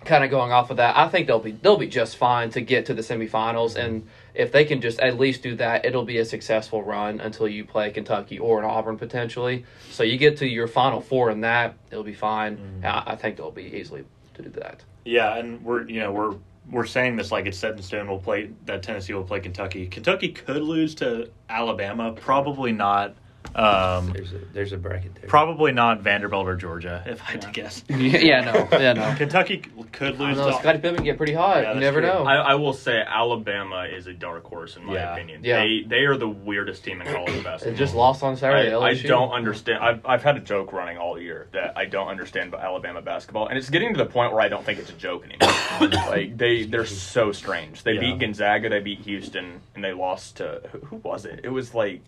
kind 0.04 0.24
of 0.24 0.30
going 0.30 0.52
off 0.52 0.70
of 0.70 0.78
that, 0.78 0.96
I 0.96 1.08
think 1.08 1.26
they'll 1.26 1.38
be 1.38 1.52
they'll 1.52 1.76
be 1.76 1.88
just 1.88 2.16
fine 2.16 2.50
to 2.50 2.60
get 2.60 2.86
to 2.86 2.94
the 2.94 3.02
semifinals, 3.02 3.76
and 3.76 4.08
if 4.36 4.52
they 4.52 4.64
can 4.64 4.80
just 4.80 5.00
at 5.00 5.18
least 5.18 5.42
do 5.42 5.56
that, 5.56 5.84
it'll 5.84 6.04
be 6.04 6.18
a 6.18 6.24
successful 6.24 6.82
run 6.82 7.20
until 7.20 7.48
you 7.48 7.64
play 7.64 7.90
Kentucky 7.90 8.38
or 8.38 8.58
an 8.58 8.64
Auburn 8.64 8.98
potentially. 8.98 9.64
So 9.90 10.02
you 10.02 10.18
get 10.18 10.38
to 10.38 10.46
your 10.46 10.68
final 10.68 11.00
four 11.00 11.30
in 11.30 11.40
that, 11.40 11.76
it'll 11.90 12.04
be 12.04 12.14
fine. 12.14 12.56
Mm-hmm. 12.56 12.86
I, 12.86 13.12
I 13.12 13.16
think 13.16 13.36
they'll 13.36 13.50
be 13.50 13.76
easily 13.76 14.04
to 14.34 14.42
do 14.42 14.50
that. 14.60 14.84
Yeah, 15.04 15.36
and 15.36 15.62
we're 15.64 15.88
you 15.88 16.00
know 16.00 16.12
we're 16.12 16.34
we're 16.70 16.86
saying 16.86 17.16
this 17.16 17.30
like 17.30 17.46
it's 17.46 17.58
set 17.58 17.72
in 17.72 17.82
stone. 17.82 18.08
We'll 18.08 18.18
play 18.18 18.50
that 18.66 18.82
Tennessee 18.82 19.14
will 19.14 19.24
play 19.24 19.40
Kentucky. 19.40 19.86
Kentucky 19.86 20.28
could 20.28 20.62
lose 20.62 20.94
to 20.96 21.30
Alabama. 21.48 22.12
Probably 22.12 22.72
not. 22.72 23.14
Um, 23.54 24.12
There's 24.12 24.32
a 24.32 24.38
there's 24.52 24.72
a 24.72 24.76
bracket 24.76 25.14
there. 25.14 25.28
probably 25.28 25.72
not 25.72 26.00
Vanderbilt 26.02 26.46
or 26.46 26.56
Georgia. 26.56 27.02
If 27.06 27.22
I 27.22 27.32
had 27.32 27.42
to 27.42 27.50
guess, 27.50 27.82
yeah, 27.88 28.40
no, 28.40 28.68
yeah, 28.78 28.92
no. 28.92 29.14
Kentucky 29.16 29.58
could 29.92 30.18
lose. 30.18 30.36
know 30.36 30.50
to, 30.50 30.56
Scotty 30.58 30.78
Pippen 30.78 31.04
get 31.04 31.16
pretty 31.16 31.32
hot. 31.32 31.62
Yeah, 31.62 31.74
you 31.74 31.80
never 31.80 32.00
true. 32.00 32.08
know. 32.10 32.24
I, 32.24 32.34
I 32.36 32.54
will 32.56 32.72
say 32.72 33.00
Alabama 33.06 33.84
is 33.84 34.06
a 34.06 34.12
dark 34.12 34.44
horse 34.44 34.76
in 34.76 34.84
my 34.84 34.94
Yeah. 34.94 35.14
opinion. 35.14 35.40
Yeah. 35.44 35.60
They 35.62 35.84
they 35.86 36.04
are 36.04 36.16
the 36.16 36.28
weirdest 36.28 36.84
team 36.84 37.00
in 37.00 37.06
college 37.06 37.42
basketball. 37.44 37.72
They 37.72 37.78
just 37.78 37.94
lost 37.94 38.22
on 38.22 38.36
Saturday. 38.36 38.74
I, 38.74 38.78
I 38.88 38.94
don't 38.94 39.30
understand. 39.30 39.82
I've, 39.82 40.04
I've 40.04 40.22
had 40.22 40.36
a 40.36 40.40
joke 40.40 40.72
running 40.72 40.98
all 40.98 41.18
year 41.18 41.48
that 41.52 41.76
I 41.76 41.84
don't 41.86 42.08
understand 42.08 42.48
about 42.52 42.64
Alabama 42.64 43.00
basketball, 43.02 43.48
and 43.48 43.56
it's 43.58 43.70
getting 43.70 43.92
to 43.94 43.98
the 43.98 44.06
point 44.10 44.32
where 44.32 44.40
I 44.42 44.48
don't 44.48 44.64
think 44.64 44.78
it's 44.78 44.90
a 44.90 44.94
joke 44.94 45.24
anymore. 45.24 46.00
like 46.08 46.36
they 46.36 46.64
they're 46.64 46.84
so 46.86 47.32
strange. 47.32 47.82
They 47.82 47.92
Yeah. 47.94 48.00
beat 48.00 48.18
Gonzaga, 48.20 48.68
they 48.68 48.80
beat 48.80 49.00
Houston, 49.00 49.60
and 49.74 49.82
they 49.84 49.92
lost 49.92 50.36
to 50.38 50.62
who, 50.72 50.78
who 50.80 50.96
was 50.96 51.24
it? 51.24 51.40
It 51.44 51.48
was 51.50 51.74
like 51.74 52.00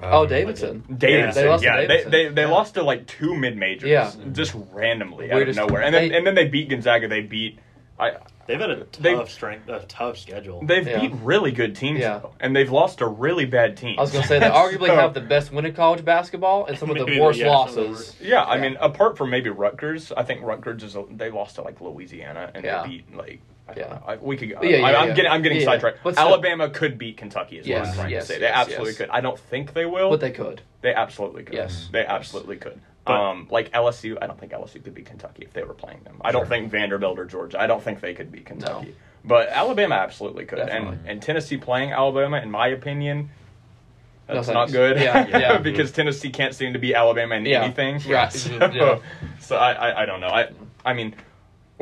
Oh, 0.00 0.22
Um, 0.22 0.28
Davidson. 0.28 0.82
Davidson. 0.98 1.42
they 1.42 1.48
lost 1.48 1.62
to 1.62 1.68
yeah, 1.68 1.76
Davidson. 1.76 2.10
they 2.10 2.24
they, 2.26 2.32
they 2.34 2.42
Yeah. 2.42 2.48
lost 2.48 2.74
to 2.74 2.82
like 2.82 3.06
two 3.06 3.34
mid 3.34 3.56
majors. 3.56 3.88
Yeah. 3.90 4.10
just 4.32 4.54
randomly 4.72 5.30
out 5.30 5.42
of 5.48 5.56
nowhere, 5.56 5.82
and 5.82 5.94
then 5.94 6.08
they- 6.08 6.16
and 6.16 6.26
then 6.26 6.34
they 6.34 6.46
beat 6.46 6.68
Gonzaga. 6.70 7.08
They 7.08 7.20
beat. 7.20 7.58
I 8.00 8.12
They've 8.44 8.58
had 8.58 8.70
a 8.70 8.76
tough 8.84 9.00
They- 9.00 9.24
strength, 9.26 9.68
a 9.68 9.78
tough 9.86 10.18
schedule. 10.18 10.60
They've 10.66 10.84
Yeah. 10.86 10.98
beat 10.98 11.12
really 11.22 11.52
good 11.52 11.76
teams, 11.76 12.00
Yeah. 12.00 12.18
though, 12.18 12.32
and 12.40 12.56
they've 12.56 12.70
lost 12.72 12.98
to 12.98 13.06
really 13.06 13.44
bad 13.44 13.76
teams. 13.76 13.96
I 13.98 14.00
was 14.00 14.10
gonna 14.10 14.26
say 14.26 14.40
they 14.40 14.46
arguably 14.50 14.88
So- 14.88 14.96
have 14.96 15.14
the 15.14 15.20
best 15.20 15.52
win 15.52 15.64
in 15.64 15.72
college 15.74 16.04
basketball 16.04 16.66
and 16.66 16.76
some 16.76 16.90
of 16.90 16.98
the 16.98 17.04
Maybe, 17.06 17.20
worst 17.20 17.38
yeah, 17.38 17.64
some 17.66 17.74
the 17.76 17.80
losses. 17.82 18.16
Yeah, 18.20 18.42
I 18.42 18.58
mean, 18.58 18.76
apart 18.80 19.16
from 19.16 19.30
maybe 19.30 19.48
Rutgers, 19.50 20.10
I 20.16 20.24
think 20.24 20.42
Rutgers 20.42 20.82
is 20.82 20.96
a, 20.96 21.04
they 21.08 21.30
lost 21.30 21.54
to 21.54 21.62
like 21.62 21.80
Louisiana 21.80 22.50
and 22.52 22.64
Yeah. 22.64 22.82
they 22.82 22.88
beat 22.88 23.14
like 23.16 23.38
I 23.76 23.78
Yeah. 23.80 23.98
I, 24.06 24.16
we 24.16 24.36
could. 24.36 24.48
Yeah, 24.50 24.62
yeah, 24.62 24.86
I, 24.86 24.94
I'm 25.02 25.08
yeah. 25.08 25.14
getting 25.14 25.30
I'm 25.30 25.42
getting 25.42 25.58
Yeah, 25.60 25.64
sidetracked. 25.66 25.98
still- 26.00 26.14
Alabama 26.18 26.70
could 26.70 26.98
beat 26.98 27.16
Kentucky. 27.16 27.58
Is 27.58 27.66
what 27.66 27.68
Yes, 27.68 27.88
I'm 27.88 27.94
trying 27.94 28.10
yes, 28.10 28.26
to 28.26 28.32
say. 28.34 28.38
They 28.40 28.46
yes, 28.46 28.56
absolutely 28.56 28.94
could. 28.94 29.08
I 29.10 29.20
don't 29.20 29.38
think 29.38 29.72
they 29.74 29.86
will. 29.86 30.10
But 30.10 30.20
they 30.20 30.30
could. 30.30 30.62
They 30.80 30.94
absolutely 30.94 31.44
could. 31.44 31.54
Yes. 31.54 31.88
They 31.92 32.04
absolutely 32.04 32.56
could. 32.56 32.80
But- 33.04 33.12
um, 33.20 33.48
like 33.50 33.72
LSU, 33.72 34.16
I 34.22 34.26
don't 34.28 34.38
think 34.38 34.52
LSU 34.52 34.82
could 34.82 34.94
beat 34.94 35.06
Kentucky 35.06 35.42
if 35.44 35.52
they 35.52 35.64
were 35.64 35.74
playing 35.74 36.00
them. 36.04 36.20
I 36.20 36.30
don't 36.32 36.48
think 36.48 36.70
Vanderbilt 36.70 37.18
or 37.18 37.24
Georgia. 37.24 37.60
I 37.60 37.66
don't 37.66 37.82
think 37.82 38.00
they 38.00 38.14
could 38.14 38.30
beat 38.30 38.46
Kentucky. 38.46 38.94
But 39.24 39.48
Alabama 39.48 39.96
absolutely 39.96 40.44
could. 40.46 40.56
Definitely. 40.58 40.98
And 41.00 41.08
and 41.08 41.22
Tennessee 41.22 41.56
playing 41.56 41.92
Alabama, 41.92 42.38
in 42.38 42.50
my 42.50 42.68
opinion, 42.68 43.30
that's 44.26 44.46
thanks. 44.46 44.54
not 44.54 44.70
good. 44.72 44.98
Yeah, 45.00 45.26
yeah. 45.38 45.58
because 45.58 45.92
Tennessee 45.92 46.30
can't 46.30 46.54
seem 46.54 46.72
to 46.72 46.78
beat 46.78 46.94
Alabama 46.94 47.34
in 47.36 47.46
Yeah. 47.46 47.62
anything. 47.64 48.00
Right. 48.08 48.32
So, 48.32 48.50
Yeah. 48.72 48.98
so 49.40 49.56
I, 49.56 49.72
I 49.72 50.02
I 50.02 50.06
don't 50.06 50.20
know. 50.20 50.28
I 50.28 50.50
I 50.84 50.92
mean. 50.94 51.14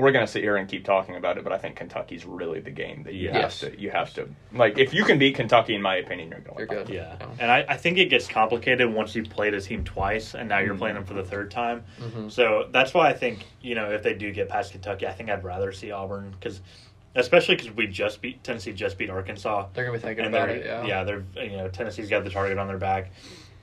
We're 0.00 0.12
gonna 0.12 0.26
sit 0.26 0.42
here 0.42 0.56
and 0.56 0.68
keep 0.68 0.84
talking 0.84 1.16
about 1.16 1.38
it, 1.38 1.44
but 1.44 1.52
I 1.52 1.58
think 1.58 1.76
Kentucky's 1.76 2.24
really 2.24 2.60
the 2.60 2.70
game 2.70 3.02
that 3.04 3.14
you 3.14 3.28
Yes. 3.28 3.60
have 3.60 3.72
to. 3.72 3.80
You 3.80 3.90
have 3.90 4.12
to 4.14 4.28
like 4.52 4.78
if 4.78 4.94
you 4.94 5.04
can 5.04 5.18
beat 5.18 5.34
Kentucky, 5.36 5.74
in 5.74 5.82
my 5.82 5.96
opinion, 5.96 6.30
you're 6.30 6.40
gonna. 6.40 6.58
You're 6.58 6.66
good. 6.66 6.88
Yeah, 6.88 7.16
Yeah. 7.20 7.26
and 7.38 7.50
I, 7.50 7.64
I 7.68 7.76
think 7.76 7.98
it 7.98 8.06
gets 8.06 8.26
complicated 8.26 8.92
once 8.92 9.14
you've 9.14 9.30
played 9.30 9.54
a 9.54 9.60
team 9.60 9.84
twice 9.84 10.34
and 10.34 10.48
now 10.48 10.58
you're 10.58 10.74
playing 10.76 10.94
them 10.96 11.04
for 11.04 11.14
the 11.14 11.24
third 11.24 11.50
time. 11.50 11.84
Mhm. 12.00 12.30
So 12.32 12.68
that's 12.70 12.94
why 12.94 13.08
I 13.08 13.12
think 13.12 13.46
you 13.60 13.74
know 13.74 13.90
if 13.90 14.02
they 14.02 14.14
do 14.14 14.32
get 14.32 14.48
past 14.48 14.72
Kentucky, 14.72 15.06
I 15.06 15.12
think 15.12 15.28
I'd 15.30 15.44
rather 15.44 15.72
see 15.72 15.90
Auburn 15.90 16.30
because, 16.30 16.60
especially 17.14 17.56
because 17.56 17.70
we 17.72 17.86
just 17.86 18.22
beat 18.22 18.42
Tennessee, 18.44 18.72
just 18.72 18.96
beat 18.98 19.10
Arkansas, 19.10 19.66
They're 19.74 19.84
gonna 19.84 19.98
be 19.98 20.02
thinking 20.02 20.24
and 20.26 20.34
about 20.34 20.48
they're 20.48 20.56
it. 20.56 20.64
Yeah. 20.66 20.84
yeah 20.84 21.04
they're 21.04 21.24
you 21.44 21.56
know 21.56 21.68
Tennessee's 21.68 22.08
got 22.08 22.24
the 22.24 22.30
target 22.30 22.58
on 22.58 22.66
their 22.68 22.78
back. 22.78 23.10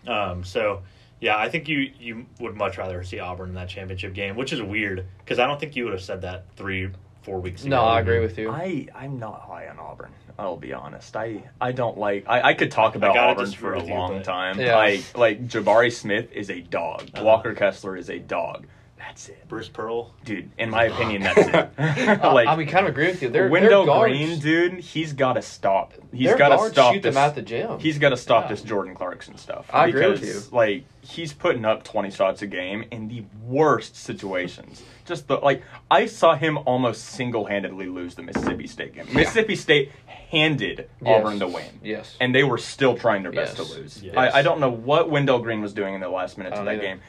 Um, 0.06 0.44
so 0.44 0.84
yeah, 1.20 1.38
I 1.38 1.50
think 1.50 1.68
you 1.68 1.92
you 2.00 2.26
would 2.40 2.56
much 2.56 2.78
rather 2.78 3.04
see 3.04 3.20
Auburn 3.20 3.50
in 3.50 3.56
that 3.56 3.70
championship 3.70 4.14
game, 4.14 4.36
which 4.36 4.54
is 4.54 4.62
weird 4.62 5.06
because 5.20 5.40
I 5.40 5.48
don't 5.48 5.60
think 5.60 5.76
you 5.76 5.84
would 5.86 5.94
have 5.94 6.02
said 6.04 6.22
that 6.22 6.46
three 6.56 6.90
four 7.24 7.40
weeks 7.40 7.62
ago. 7.64 7.70
No, 7.78 7.84
I 7.84 8.00
agree 8.00 8.20
with 8.20 8.38
you. 8.38 8.50
I 8.52 8.88
I'm 8.96 9.20
not 9.20 9.42
high 9.42 9.68
on 9.68 9.80
Auburn. 9.80 10.12
I'll 10.40 10.56
be 10.58 10.74
honest. 10.74 11.16
I 11.18 11.42
I 11.60 11.72
don't 11.72 11.98
like. 11.98 12.26
I, 12.30 12.50
I 12.50 12.54
could 12.54 12.70
talk 12.72 12.96
about 12.96 13.16
gotta 13.16 13.32
Auburn 13.32 13.52
for 13.52 13.74
a 13.74 13.78
with 13.78 13.88
you, 13.88 13.94
long 13.96 14.14
but- 14.18 14.24
time. 14.24 14.60
Yeah. 14.60 14.76
Like 14.76 15.18
like 15.18 15.48
Jabari 15.48 15.92
Smith 15.92 16.32
is 16.32 16.50
a 16.50 16.62
dog. 16.62 17.10
Uh-huh. 17.14 17.24
Walker 17.26 17.54
Kessler 17.56 17.98
is 17.98 18.10
a 18.10 18.20
dog. 18.20 18.68
That's 18.98 19.30
it, 19.30 19.48
Bruce 19.48 19.70
Pearl. 19.70 20.14
dude. 20.26 20.50
In 20.58 20.70
my 20.70 20.86
opinion, 20.86 21.22
that's 21.24 21.38
it. 21.48 21.56
Uh, 21.56 21.70
like 22.34 22.48
I 22.48 22.56
mean, 22.56 22.68
kind 22.68 22.86
of 22.88 22.92
agree 22.92 23.08
with 23.08 23.22
you. 23.22 23.30
They're, 23.30 23.48
Wendell 23.48 23.86
their 23.86 23.94
guards, 23.96 24.12
Green, 24.18 24.40
dude. 24.40 24.80
He's 24.80 25.14
got 25.14 25.34
to 25.34 25.42
stop. 25.42 25.94
He's 26.12 26.34
got 26.36 26.50
to 26.50 26.70
stop 26.72 26.94
shoot 26.94 27.04
this. 27.04 27.14
them 27.16 27.24
at 27.24 27.36
the 27.36 27.42
gym. 27.42 27.80
He's 27.80 28.00
got 28.00 28.10
to 28.10 28.18
stop 28.18 28.44
Yeah. 28.46 28.50
this 28.50 28.62
Jordan 28.64 28.96
Clarkson 28.96 29.38
stuff. 29.38 29.70
I 29.72 29.88
agree 29.88 30.08
with 30.08 30.24
you. 30.26 30.42
Like 30.52 30.86
he's 31.02 31.32
putting 31.32 31.64
up 31.64 31.84
twenty 31.84 32.12
shots 32.12 32.42
a 32.42 32.48
game 32.48 32.86
in 32.92 33.08
the 33.08 33.24
worst 33.46 33.96
situations. 33.96 34.82
Just 35.06 35.28
the 35.28 35.36
like 35.38 35.64
I 35.90 36.06
saw 36.08 36.36
him 36.36 36.58
almost 36.60 37.06
single 37.06 37.46
handedly 37.46 37.88
lose 37.88 38.16
the 38.16 38.24
Mississippi 38.24 38.68
State 38.68 38.94
game. 38.96 39.06
Mississippi 39.14 39.56
State 39.56 39.92
handed 40.30 40.90
Yes. 41.02 41.22
Auburn 41.22 41.40
the 41.40 41.48
win. 41.48 41.80
yes. 41.82 42.18
And 42.20 42.36
they 42.36 42.44
were 42.44 42.58
still 42.58 42.98
trying 42.98 43.24
their 43.24 43.32
best 43.32 43.58
Yes. 43.58 43.68
to 43.70 43.74
lose. 43.76 44.04
Yes. 44.04 44.16
I, 44.18 44.40
I 44.40 44.42
don't 44.42 44.60
know 44.60 44.70
what 44.70 45.10
Wendell 45.10 45.40
Green 45.40 45.62
was 45.62 45.74
doing 45.74 45.94
in 45.96 46.02
the 46.02 46.10
last 46.10 46.38
minutes 46.38 46.58
of 46.58 46.66
that 46.66 46.72
either. 46.74 46.82
game. 46.82 47.00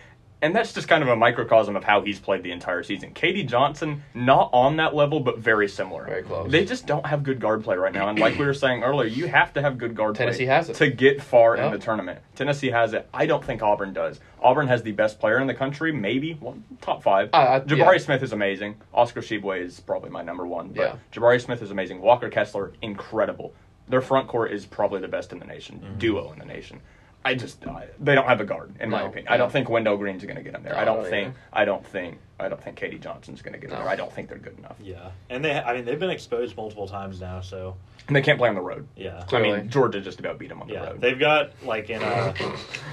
And 0.40 0.54
that's 0.54 0.72
just 0.72 0.86
kind 0.86 1.02
of 1.02 1.08
a 1.08 1.16
microcosm 1.16 1.74
of 1.74 1.82
how 1.82 2.00
he's 2.02 2.20
played 2.20 2.44
the 2.44 2.52
entire 2.52 2.84
season. 2.84 3.12
K.D. 3.12 3.42
Johnson, 3.44 4.04
not 4.14 4.50
on 4.52 4.76
that 4.76 4.94
level, 4.94 5.18
but 5.18 5.38
very 5.38 5.68
similar. 5.68 6.04
Very 6.04 6.22
close. 6.22 6.50
They 6.50 6.64
just 6.64 6.86
don't 6.86 7.04
have 7.06 7.24
good 7.24 7.40
guard 7.40 7.64
play 7.64 7.76
right 7.76 7.92
now. 7.92 8.08
And 8.08 8.18
like 8.20 8.38
we 8.38 8.46
were 8.46 8.54
saying 8.54 8.84
earlier, 8.84 9.08
you 9.08 9.26
have 9.26 9.52
to 9.54 9.62
have 9.62 9.78
good 9.78 9.96
guard 9.96 10.14
Tennessee 10.14 10.44
play 10.44 10.54
has 10.54 10.68
it. 10.70 10.76
to 10.76 10.90
get 10.90 11.20
far 11.20 11.56
Yep. 11.56 11.66
in 11.66 11.72
the 11.72 11.78
tournament. 11.78 12.20
Tennessee 12.36 12.70
has 12.70 12.92
it. 12.92 13.08
I 13.12 13.26
don't 13.26 13.44
think 13.44 13.62
Auburn 13.62 13.92
does. 13.92 14.20
Auburn 14.40 14.68
has 14.68 14.82
the 14.84 14.92
best 14.92 15.18
player 15.18 15.40
in 15.40 15.48
the 15.48 15.54
country, 15.54 15.90
maybe 15.90 16.34
one, 16.34 16.62
top 16.80 17.02
five. 17.02 17.30
I- 17.32 17.58
Jabari 17.60 17.94
yeah. 17.94 17.98
Smith 17.98 18.22
is 18.22 18.32
amazing. 18.32 18.76
Oscar 18.94 19.20
Tshiebwe 19.20 19.60
is 19.64 19.80
probably 19.80 20.10
my 20.10 20.22
number 20.22 20.46
one. 20.46 20.68
But 20.68 20.82
Yeah. 20.82 20.96
Jabari 21.12 21.40
Smith 21.40 21.62
is 21.62 21.72
amazing. 21.72 22.00
Walker 22.00 22.28
Kessler, 22.28 22.72
incredible. 22.80 23.54
Their 23.88 24.02
front 24.02 24.28
court 24.28 24.52
is 24.52 24.66
probably 24.66 25.00
the 25.00 25.08
best 25.08 25.32
in 25.32 25.40
the 25.40 25.46
nation, 25.46 25.80
mm-hmm. 25.84 25.98
duo 25.98 26.30
in 26.32 26.38
the 26.38 26.44
nation. 26.44 26.80
I 27.24 27.34
just 27.34 27.66
I, 27.66 27.88
they 28.00 28.14
don't 28.14 28.26
have 28.26 28.40
a 28.40 28.44
guard 28.44 28.74
in 28.80 28.90
my 28.90 29.00
No. 29.00 29.06
opinion. 29.06 29.26
I 29.28 29.36
don't 29.36 29.50
think 29.52 29.68
Wendell 29.68 29.96
Green's 29.96 30.22
going 30.24 30.36
to 30.36 30.42
get 30.42 30.52
them 30.52 30.62
there. 30.62 30.72
No, 30.72 30.78
I 30.78 30.82
I 30.82 30.84
don't 30.84 30.98
don't 31.02 31.10
think 31.10 31.26
either. 31.28 31.36
I 31.52 31.64
don't 31.64 31.86
think 31.86 32.18
I 32.40 32.48
don't 32.48 32.62
think 32.62 32.76
K.D. 32.76 32.98
Johnson's 32.98 33.42
going 33.42 33.52
to 33.54 33.58
get 33.58 33.70
No. 33.70 33.76
there. 33.76 33.88
I 33.88 33.96
don't 33.96 34.12
think 34.12 34.28
they're 34.28 34.38
good 34.38 34.56
enough. 34.58 34.76
Yeah, 34.80 35.10
and 35.28 35.44
they 35.44 35.52
I 35.58 35.74
mean 35.74 35.84
they've 35.84 35.98
been 35.98 36.10
exposed 36.10 36.56
multiple 36.56 36.86
times 36.88 37.20
now. 37.20 37.40
So 37.40 37.76
And 38.06 38.14
they 38.16 38.22
can't 38.22 38.38
play 38.38 38.48
on 38.48 38.54
the 38.54 38.60
road. 38.60 38.86
yeah. 38.96 39.24
I 39.32 39.40
mean, 39.40 39.68
Georgia 39.68 40.00
just 40.00 40.20
about 40.20 40.38
beat 40.38 40.48
them 40.48 40.62
on 40.62 40.68
the 40.68 40.74
Yeah, 40.74 40.86
road. 40.90 41.00
they've 41.00 41.18
got 41.18 41.50
like 41.64 41.90
in 41.90 42.02
uh 42.02 42.32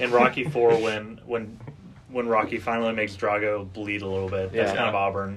in 0.00 0.10
Rocky 0.10 0.44
Four 0.44 0.76
when 0.82 1.20
when 1.24 1.58
when 2.10 2.28
Rocky 2.28 2.58
finally 2.58 2.92
makes 2.94 3.16
Drago 3.16 3.72
bleed 3.72 4.02
a 4.02 4.06
little 4.08 4.28
bit. 4.28 4.52
That's 4.52 4.72
Yeah. 4.72 4.76
kind 4.76 4.88
of 4.88 4.94
Auburn 4.94 5.34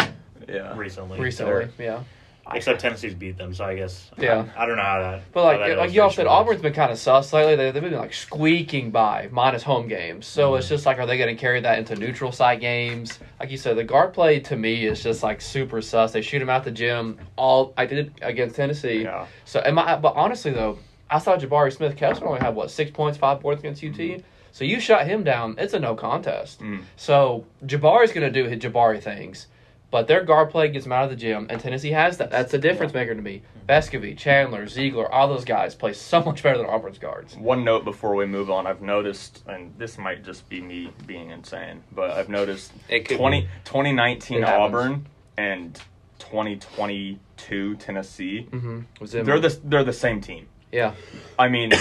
yeah. 0.48 0.76
recently. 0.78 1.20
Recently, 1.20 1.68
yeah. 1.78 2.04
Except 2.54 2.80
Tennessee's 2.80 3.14
beat 3.14 3.38
them, 3.38 3.54
so 3.54 3.66
I 3.66 3.76
guess 3.76 4.10
Yeah. 4.18 4.46
I, 4.56 4.64
I 4.64 4.66
don't 4.66 4.78
know 4.78 4.84
how 4.84 5.00
that. 5.00 5.32
But 5.32 5.44
like 5.44 5.60
that 5.60 5.78
like 5.78 5.94
y'all 5.94 6.10
said, 6.10 6.26
works. 6.26 6.34
Auburn's 6.34 6.62
been 6.62 6.74
kind 6.74 6.92
of 6.92 6.98
sus 6.98 7.32
lately. 7.34 7.56
They, 7.56 7.72
they've 7.72 7.84
been 7.84 7.94
like 7.94 8.14
squeaking 8.14 8.92
by, 8.92 9.30
minus 9.32 9.64
home 9.64 9.88
games. 9.88 10.26
So 10.26 10.56
it's 10.56 10.70
just 10.70 10.86
like, 10.86 11.00
are 11.00 11.06
they 11.06 11.18
going 11.18 11.36
to 11.36 11.40
carry 11.40 11.60
that 11.62 11.80
into 11.80 11.96
neutral 11.96 12.32
site 12.32 12.60
games? 12.62 13.20
Like 13.40 13.52
you 13.52 13.58
said, 13.58 13.78
the 13.78 13.84
guard 13.84 14.14
play 14.14 14.40
to 14.42 14.56
me 14.56 14.86
is 14.86 15.02
just 15.04 15.24
like 15.24 15.42
super 15.42 15.82
sus. 15.82 16.12
They 16.12 16.22
shoot 16.22 16.42
him 16.42 16.50
out 16.50 16.64
the 16.64 16.72
gym. 16.72 17.20
All 17.36 17.74
I 17.78 17.86
did 17.86 18.14
against 18.22 18.56
Tennessee. 18.56 19.04
Yeah. 19.04 19.28
So 19.46 19.62
am 19.66 19.78
I? 19.80 19.96
But 19.98 20.16
honestly 20.16 20.52
though, 20.52 20.80
I 21.10 21.20
saw 21.20 21.38
Jabari 21.38 21.76
Smith 21.76 21.96
Kessler 21.96 22.28
only 22.28 22.40
had 22.40 22.56
what 22.56 22.72
six 22.72 22.92
points, 22.92 23.18
five 23.18 23.42
boards 23.42 23.60
against 23.62 23.84
UT. 23.84 24.22
So 24.52 24.64
you 24.64 24.80
shut 24.80 25.08
him 25.08 25.24
down. 25.24 25.56
It's 25.58 25.74
a 25.74 25.80
no 25.80 25.96
contest. 25.96 26.60
Mm. 26.62 26.82
So 26.96 27.46
Jabari's 27.66 28.12
going 28.12 28.32
to 28.32 28.44
do 28.44 28.50
his 28.50 28.60
Jabari 28.60 29.02
things. 29.02 29.48
But 29.92 30.08
their 30.08 30.24
guard 30.24 30.52
play 30.52 30.68
gets 30.70 30.86
them 30.86 30.92
out 30.92 31.06
of 31.06 31.10
the 31.10 31.16
gym, 31.16 31.48
and 31.50 31.60
Tennessee 31.60 31.90
has 31.92 32.18
that. 32.20 32.30
That's 32.30 32.52
the 32.52 32.60
difference 32.60 32.94
maker 32.94 33.16
to 33.16 33.22
me. 33.22 33.42
Vescovi, 33.68 34.16
Chandler, 34.16 34.66
Zeigler, 34.66 35.08
all 35.12 35.28
those 35.28 35.46
guys 35.46 35.74
play 35.74 35.94
so 35.94 36.22
much 36.24 36.44
better 36.44 36.58
than 36.58 36.68
Auburn's 36.68 37.00
guards. 37.00 37.36
One 37.36 37.64
note 37.64 37.86
before 37.86 38.14
we 38.14 38.26
move 38.28 38.52
on, 38.52 38.68
I've 38.68 38.82
noticed, 38.84 39.44
and 39.48 39.74
this 39.80 39.98
might 39.98 40.24
just 40.24 40.48
be 40.48 40.62
me 40.62 40.92
being 41.08 41.32
insane, 41.32 41.84
but 41.92 42.12
I've 42.12 42.30
noticed 42.30 42.72
It 42.88 43.08
could 43.08 43.18
20, 43.18 43.48
2019 43.66 44.38
It. 44.40 44.44
Auburn 44.44 45.08
and 45.38 45.80
2022 46.20 47.76
Tennessee, 47.78 48.48
Mm-hmm. 48.52 49.06
they're 49.26 49.40
the 49.40 49.60
they're 49.64 49.84
the 49.84 49.94
same 49.94 50.22
team. 50.22 50.48
yeah, 50.72 50.94
I 51.38 51.48
mean, 51.48 51.72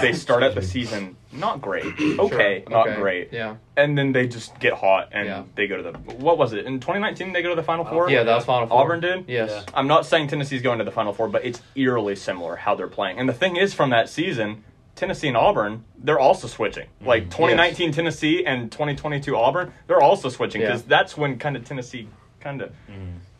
they 0.00 0.12
start 0.12 0.42
out 0.42 0.54
the 0.54 0.62
season 0.62 1.16
not 1.32 1.60
great, 1.60 1.84
okay, 2.18 2.62
Sure. 2.66 2.70
not 2.70 2.88
Okay. 2.88 3.00
great, 3.00 3.32
Yeah, 3.32 3.56
and 3.76 3.96
then 3.96 4.12
they 4.12 4.26
just 4.28 4.58
get 4.60 4.74
hot 4.74 5.08
and 5.12 5.26
Yeah. 5.26 5.42
they 5.54 5.66
go 5.66 5.76
to 5.78 5.82
the 5.82 5.92
what 6.14 6.38
was 6.38 6.52
it 6.52 6.66
in 6.66 6.78
2019? 6.80 7.32
They 7.32 7.42
go 7.42 7.48
to 7.50 7.54
the 7.56 7.62
Final 7.62 7.84
Four. 7.84 8.10
yeah, 8.10 8.22
that 8.22 8.34
was 8.34 8.44
Final 8.44 8.68
Four. 8.68 8.80
Auburn 8.82 9.00
did. 9.00 9.24
Yes. 9.28 9.50
Yeah. 9.50 9.62
I'm 9.74 9.86
not 9.86 10.06
saying 10.06 10.28
Tennessee's 10.28 10.62
going 10.62 10.78
to 10.78 10.84
the 10.84 10.90
Final 10.90 11.12
Four, 11.12 11.28
but 11.28 11.44
it's 11.44 11.60
eerily 11.74 12.16
similar 12.16 12.56
how 12.56 12.74
they're 12.74 12.86
playing. 12.88 13.18
And 13.18 13.28
the 13.28 13.32
thing 13.32 13.56
is, 13.56 13.72
from 13.74 13.90
that 13.90 14.08
season, 14.08 14.64
Tennessee 14.94 15.28
and 15.28 15.36
Auburn, 15.36 15.84
they're 15.96 16.20
also 16.20 16.46
switching. 16.46 16.84
Mm-hmm. 16.98 17.06
Like 17.06 17.24
2019 17.30 17.92
Tennessee 17.92 18.44
and 18.44 18.70
2022 18.70 19.34
Auburn, 19.36 19.72
they're 19.86 20.02
also 20.02 20.28
switching 20.28 20.60
Yeah. 20.60 20.68
because 20.68 20.82
that's 20.82 21.16
when 21.16 21.38
kind 21.38 21.56
of 21.56 21.64
Tennessee 21.64 22.08
kind 22.40 22.60
of. 22.62 22.72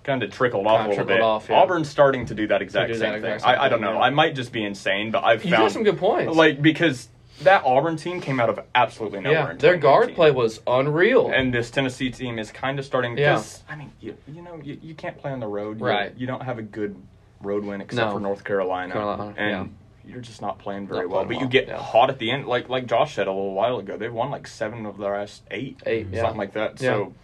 Kind 0.04 0.24
of 0.24 0.32
trickled 0.32 0.66
off 0.66 0.78
Kinda 0.80 0.88
a 0.88 0.90
little 0.90 1.04
bit. 1.06 1.20
off, 1.20 1.46
yeah. 1.48 1.60
Auburn's 1.60 1.88
starting 1.88 2.26
to 2.26 2.34
do 2.34 2.48
that 2.48 2.60
exact 2.60 2.88
do 2.88 2.94
that 2.94 2.98
same 2.98 3.14
exact 3.14 3.42
thing. 3.42 3.48
same 3.52 3.60
I, 3.60 3.66
I 3.66 3.68
don't 3.68 3.80
know. 3.80 3.92
yeah. 3.92 4.00
I 4.00 4.10
might 4.10 4.34
just 4.34 4.50
be 4.50 4.64
insane, 4.64 5.12
but 5.12 5.22
I've 5.22 5.44
You 5.44 5.52
found 5.52 5.62
got 5.62 5.70
some 5.70 5.84
good 5.84 5.96
points. 5.98 6.34
like 6.34 6.60
because 6.60 7.08
that 7.44 7.64
Auburn 7.64 7.96
team 7.96 8.20
came 8.20 8.40
out 8.40 8.48
of 8.48 8.60
absolutely 8.74 9.20
nowhere. 9.20 9.52
yeah, 9.52 9.56
their 9.58 9.76
guard 9.76 10.14
play 10.14 10.30
was 10.30 10.60
unreal. 10.66 11.30
And 11.30 11.52
this 11.52 11.70
Tennessee 11.70 12.10
team 12.10 12.38
is 12.38 12.50
kind 12.50 12.78
of 12.78 12.84
starting. 12.84 13.16
Yeah. 13.16 13.34
Because, 13.34 13.62
I 13.68 13.76
mean, 13.76 13.92
you, 14.00 14.16
you 14.26 14.42
know, 14.42 14.60
you, 14.62 14.78
you 14.82 14.94
can't 14.94 15.16
play 15.18 15.30
on 15.32 15.40
the 15.40 15.46
road. 15.46 15.80
You- 15.80 15.86
Right. 15.86 16.12
You 16.16 16.26
don't 16.26 16.42
have 16.42 16.58
a 16.58 16.62
good 16.62 16.96
road 17.40 17.64
win 17.64 17.80
except 17.80 18.08
No. 18.08 18.12
for 18.14 18.20
North 18.20 18.44
Carolina. 18.44 18.92
Carolina, 18.92 19.34
and 19.36 19.74
you're 20.04 20.20
just 20.20 20.40
not 20.42 20.58
playing 20.58 20.86
very 20.86 21.00
Not 21.02 21.08
well. 21.10 21.24
playing 21.24 21.28
But 21.28 21.34
well, 21.36 21.44
you 21.44 21.48
get 21.50 21.68
yeah. 21.68 21.76
hot 21.78 22.10
at 22.10 22.18
the 22.18 22.30
end, 22.30 22.46
like 22.46 22.68
like 22.68 22.86
Josh 22.86 23.14
said 23.14 23.26
a 23.26 23.32
little 23.32 23.54
while 23.54 23.78
ago. 23.78 23.96
They've 23.96 24.12
won 24.12 24.30
like 24.30 24.46
seven 24.46 24.86
of 24.86 24.98
their 24.98 25.12
last 25.18 25.42
eight, 25.50 25.80
Eight, 25.86 26.08
yeah. 26.10 26.22
something 26.22 26.38
like 26.38 26.52
that. 26.54 26.80
Yeah. 26.80 26.90
So. 26.90 27.14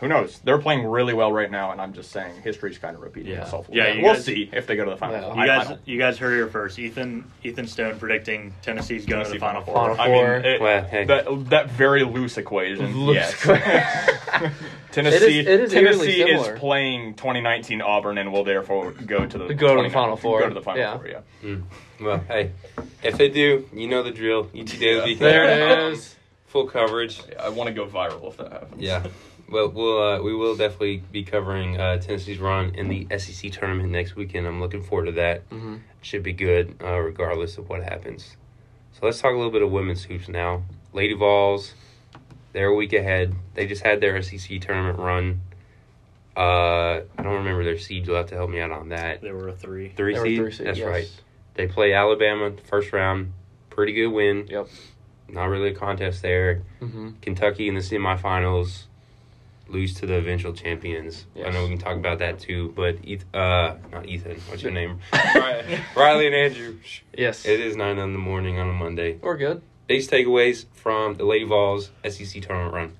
Who 0.00 0.08
knows? 0.08 0.38
They're 0.44 0.58
playing 0.58 0.84
really 0.86 1.14
well 1.14 1.32
right 1.32 1.50
now, 1.50 1.70
and 1.72 1.80
I'm 1.80 1.92
just 1.92 2.10
saying 2.12 2.42
history's 2.42 2.78
kind 2.78 2.94
of 2.96 3.02
repeating 3.02 3.32
Yeah. 3.32 3.42
itself. 3.42 3.68
Yeah, 3.70 3.92
bit. 3.92 4.02
we'll 4.02 4.14
guys- 4.14 4.24
see 4.24 4.50
if 4.52 4.66
they 4.66 4.76
go 4.76 4.84
to 4.84 4.90
the 4.90 4.96
final. 4.96 5.16
Yeah. 5.20 5.22
Four. 5.32 5.34
You 5.36 5.40
I- 5.40 5.44
I 5.44 5.46
guys, 5.58 5.68
don't- 5.68 5.80
you 5.86 5.98
guys 5.98 6.18
heard 6.18 6.32
it 6.32 6.36
here 6.36 6.46
first. 6.48 6.78
Ethan, 6.78 7.24
Ethan 7.42 7.66
Stone 7.66 7.98
predicting 7.98 8.52
Tennessee's 8.62 9.06
going 9.06 9.24
to 9.24 9.30
the 9.32 9.38
Final 9.38 9.62
Four. 9.62 9.74
Final 9.74 10.00
I 10.00 10.06
Four. 10.06 10.36
mean, 10.38 10.44
it- 10.44 10.60
Well, 10.60 10.84
hey. 10.84 11.04
that 11.04 11.50
that 11.50 11.70
very 11.70 12.02
loose 12.04 12.36
equation. 12.38 12.96
Loose 12.96 13.16
yes. 13.16 13.34
equation. 13.44 14.52
Tennessee, 14.92 15.40
It 15.40 15.46
is- 15.46 15.46
it 15.46 15.60
is 15.60 15.72
Tennessee 15.72 16.22
is 16.22 16.58
playing 16.58 17.14
2019 17.14 17.80
Auburn 17.82 18.18
and 18.18 18.32
will 18.32 18.44
therefore 18.44 18.92
go 18.92 19.26
to 19.26 19.38
the 19.38 19.54
Go 19.54 19.76
to 19.76 19.82
the 19.82 19.90
Final 19.90 20.16
Four. 20.16 20.40
Go 20.40 20.48
to 20.48 20.54
the 20.54 20.62
Final 20.62 20.80
Yeah. 20.82 20.96
Four. 20.96 21.08
Yeah. 21.08 21.20
Hmm. 21.40 21.60
Well, 22.04 22.18
hey, 22.28 22.50
if 23.02 23.16
they 23.18 23.28
do, 23.28 23.68
you 23.72 23.88
know 23.88 24.02
the 24.02 24.10
drill. 24.10 24.50
UT 24.54 24.66
Daily. 24.78 25.14
there 25.14 25.44
it 25.44 25.92
is. 25.92 26.14
Full 26.48 26.66
coverage. 26.66 27.20
I 27.38 27.48
want 27.48 27.68
to 27.68 27.74
go 27.74 27.86
viral 27.86 28.28
if 28.28 28.36
that 28.36 28.52
happens. 28.52 28.80
Yeah. 28.82 29.02
Well, 29.54 29.68
we'll 29.68 30.02
uh, 30.02 30.20
we 30.20 30.34
will 30.34 30.56
definitely 30.56 31.04
be 31.12 31.22
covering 31.22 31.80
uh, 31.80 31.98
Tennessee's 31.98 32.40
run 32.40 32.74
in 32.74 32.88
the 32.88 33.06
SEC 33.16 33.52
tournament 33.52 33.88
next 33.92 34.16
weekend. 34.16 34.48
I'm 34.48 34.60
looking 34.60 34.82
forward 34.82 35.04
to 35.06 35.12
that. 35.12 35.48
Mhm. 35.50 35.78
Should 36.02 36.24
be 36.24 36.32
good, 36.32 36.74
uh, 36.82 36.98
regardless 36.98 37.56
of 37.56 37.68
what 37.68 37.84
happens. 37.84 38.36
So 38.94 39.06
let's 39.06 39.20
talk 39.20 39.32
a 39.32 39.36
little 39.36 39.52
bit 39.52 39.62
of 39.62 39.70
women's 39.70 40.02
hoops 40.02 40.28
now. 40.28 40.64
Lady 40.92 41.14
Vols, 41.14 41.74
they're 42.52 42.66
a 42.66 42.74
week 42.74 42.92
ahead. 42.94 43.32
They 43.54 43.68
just 43.68 43.84
had 43.84 44.00
their 44.00 44.20
SEC 44.20 44.58
tournament 44.60 44.98
run. 44.98 45.40
Uh, 46.36 47.02
I 47.16 47.22
don't 47.22 47.34
remember 47.36 47.62
their 47.62 47.78
seed. 47.78 48.08
You'll 48.08 48.16
have 48.16 48.26
to 48.30 48.34
help 48.34 48.50
me 48.50 48.58
out 48.60 48.72
on 48.72 48.88
that. 48.88 49.20
They 49.22 49.30
were 49.30 49.46
a 49.46 49.52
three. 49.52 49.90
Three 49.90 50.14
They 50.14 50.18
were 50.18 50.26
seed. 50.26 50.38
three 50.38 50.50
seed, 50.52 50.66
That's 50.66 50.78
yes. 50.80 50.88
right. 50.88 51.22
They 51.54 51.68
play 51.68 51.92
Alabama 51.92 52.50
first 52.64 52.92
round. 52.92 53.32
Pretty 53.70 53.92
good 53.92 54.08
win. 54.08 54.48
Yep. 54.48 54.66
Not 55.28 55.44
really 55.44 55.68
a 55.68 55.74
contest 55.74 56.22
there. 56.22 56.62
Mm-hmm. 56.82 57.10
Kentucky 57.22 57.68
in 57.68 57.74
the 57.76 57.80
semifinals 57.82 58.86
lose 59.68 59.94
to 59.94 60.06
the 60.06 60.14
eventual 60.14 60.52
champions. 60.52 61.26
I 61.36 61.50
know 61.50 61.62
we 61.64 61.70
can 61.70 61.78
talk 61.78 61.96
about 61.96 62.18
that 62.18 62.38
too, 62.38 62.72
but 62.76 62.96
Eth- 63.06 63.24
uh, 63.34 63.76
not 63.92 64.06
Ethan. 64.06 64.40
What's 64.48 64.62
your 64.62 64.72
name? 64.72 64.98
Ri- 65.34 65.78
Riley 65.96 66.26
and 66.26 66.34
Andrew. 66.34 66.76
Yes. 67.16 67.44
It 67.46 67.60
is 67.60 67.76
nine 67.76 67.98
in 67.98 68.12
the 68.12 68.18
morning 68.18 68.58
on 68.58 68.68
a 68.68 68.72
Monday. 68.72 69.18
We're 69.22 69.36
good. 69.36 69.62
Biggest 69.86 70.10
takeaways 70.10 70.66
from 70.74 71.14
the 71.14 71.24
Lady 71.24 71.44
Vols 71.44 71.90
SEC 72.08 72.42
tournament 72.42 72.74
run. 72.74 72.92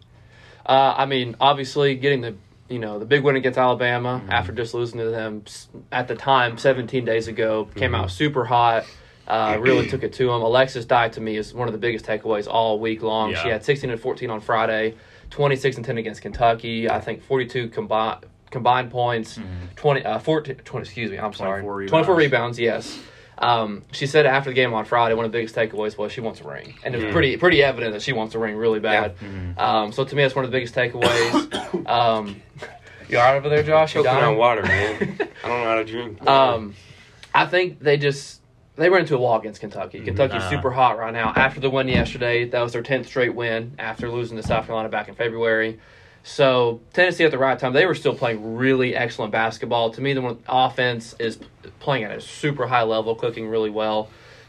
Uh, 0.66 0.94
I 0.96 1.06
mean, 1.06 1.36
obviously, 1.40 1.94
getting 1.96 2.20
the 2.22 2.34
you 2.68 2.78
know 2.78 2.98
the 2.98 3.04
big 3.04 3.22
win 3.22 3.36
against 3.36 3.58
Alabama 3.58 4.20
Mm-hmm. 4.22 4.32
after 4.32 4.52
just 4.52 4.72
losing 4.74 4.98
to 4.98 5.10
them 5.10 5.44
at 5.92 6.08
the 6.08 6.14
time 6.14 6.56
17 6.56 7.04
days 7.04 7.28
ago 7.28 7.68
came 7.74 7.92
Mhm. 7.92 7.98
out 8.04 8.10
super 8.10 8.44
hot. 8.46 8.84
Uh, 9.28 9.58
really 9.60 9.86
took 9.86 10.02
it 10.02 10.14
to 10.14 10.26
them. 10.26 10.40
Alexus 10.42 10.84
Dye 10.86 11.10
to 11.10 11.20
me 11.20 11.36
is 11.36 11.52
one 11.54 11.68
of 11.68 11.72
the 11.72 11.78
biggest 11.78 12.06
takeaways 12.06 12.46
all 12.48 12.78
week 12.80 13.02
long. 13.02 13.34
She 13.34 13.48
had 13.48 13.64
16 13.64 13.90
and 13.90 14.00
14 14.00 14.30
on 14.30 14.40
Friday, 14.40 14.94
26 15.38 15.76
and 15.76 15.84
10 15.84 15.98
against 15.98 16.22
Kentucky. 16.22 16.88
I 16.88 17.00
think 17.00 17.22
42 17.24 17.68
combined 17.68 18.24
combined 18.50 18.92
points, 18.92 19.40
20 19.74 20.04
uh 20.04 20.18
14 20.20 20.54
20 20.56 20.84
excuse 20.84 21.10
me, 21.10 21.18
I'm 21.18 21.32
sorry. 21.32 21.60
24 21.62 21.86
24 21.88 22.14
rebounds. 22.14 22.58
rebounds, 22.58 22.58
yes. 22.60 22.98
Um, 23.36 23.82
she 23.90 24.06
said 24.06 24.26
after 24.26 24.50
the 24.50 24.54
game 24.54 24.72
on 24.74 24.84
Friday, 24.84 25.16
one 25.16 25.24
of 25.24 25.32
the 25.32 25.36
biggest 25.38 25.56
takeaways 25.56 25.98
was 25.98 26.12
she 26.12 26.20
wants 26.20 26.40
a 26.40 26.44
ring, 26.48 26.74
and 26.84 26.94
it 26.94 26.98
was 26.98 27.06
Mhm. 27.06 27.12
pretty 27.12 27.36
pretty 27.36 27.64
evident 27.64 27.92
that 27.94 28.02
she 28.02 28.12
wants 28.12 28.36
a 28.36 28.38
ring 28.38 28.54
really 28.54 28.78
bad. 28.78 29.16
Um, 29.58 29.90
so 29.90 30.04
to 30.04 30.14
me, 30.14 30.22
that's 30.22 30.36
one 30.36 30.44
of 30.44 30.52
the 30.52 30.56
biggest 30.56 30.72
takeaways. 30.76 31.86
um, 31.88 32.40
you 33.08 33.18
all 33.18 33.24
right 33.24 33.34
over 33.36 33.48
there, 33.48 33.64
Josh? 33.64 33.94
Choking 33.94 34.12
on 34.12 34.36
water, 34.36 34.62
man. 34.62 35.18
I 35.44 35.48
don't 35.48 35.60
know 35.62 35.64
how 35.68 35.74
to 35.74 35.84
drink. 35.84 36.24
Um, 36.28 36.74
I 37.34 37.46
think 37.46 37.80
they 37.80 37.96
just 37.96 38.40
they 38.76 38.88
ran 38.90 39.02
into 39.02 39.14
a 39.14 39.18
wall 39.18 39.38
against 39.38 39.60
Kentucky. 39.60 40.00
Kentucky's 40.00 40.42
Uh-huh. 40.42 40.50
super 40.50 40.70
hot 40.70 40.98
right 40.98 41.12
now. 41.12 41.32
After 41.36 41.60
the 41.60 41.70
win 41.70 41.88
yesterday, 41.88 42.44
that 42.46 42.60
was 42.60 42.72
their 42.72 42.82
tenth 42.82 43.06
straight 43.06 43.34
win 43.34 43.72
after 43.78 44.10
losing 44.10 44.36
to 44.36 44.42
South 44.42 44.66
Carolina 44.66 44.88
back 44.88 45.08
in 45.08 45.14
February. 45.14 45.78
So 46.22 46.80
Tennessee 46.92 47.24
at 47.24 47.30
the 47.30 47.38
right 47.38 47.58
time, 47.58 47.72
they 47.74 47.86
were 47.86 47.94
still 47.94 48.14
playing 48.14 48.56
really 48.56 48.96
excellent 48.96 49.30
basketball. 49.30 49.90
To 49.90 50.00
me, 50.00 50.12
the 50.14 50.22
one 50.22 50.38
offense 50.48 51.14
is 51.18 51.38
playing 51.80 52.04
at 52.04 52.12
a 52.12 52.20
super 52.20 52.66
high 52.66 52.82
level, 52.82 53.14
cooking 53.14 53.46
really 53.48 53.70
well. 53.70 54.08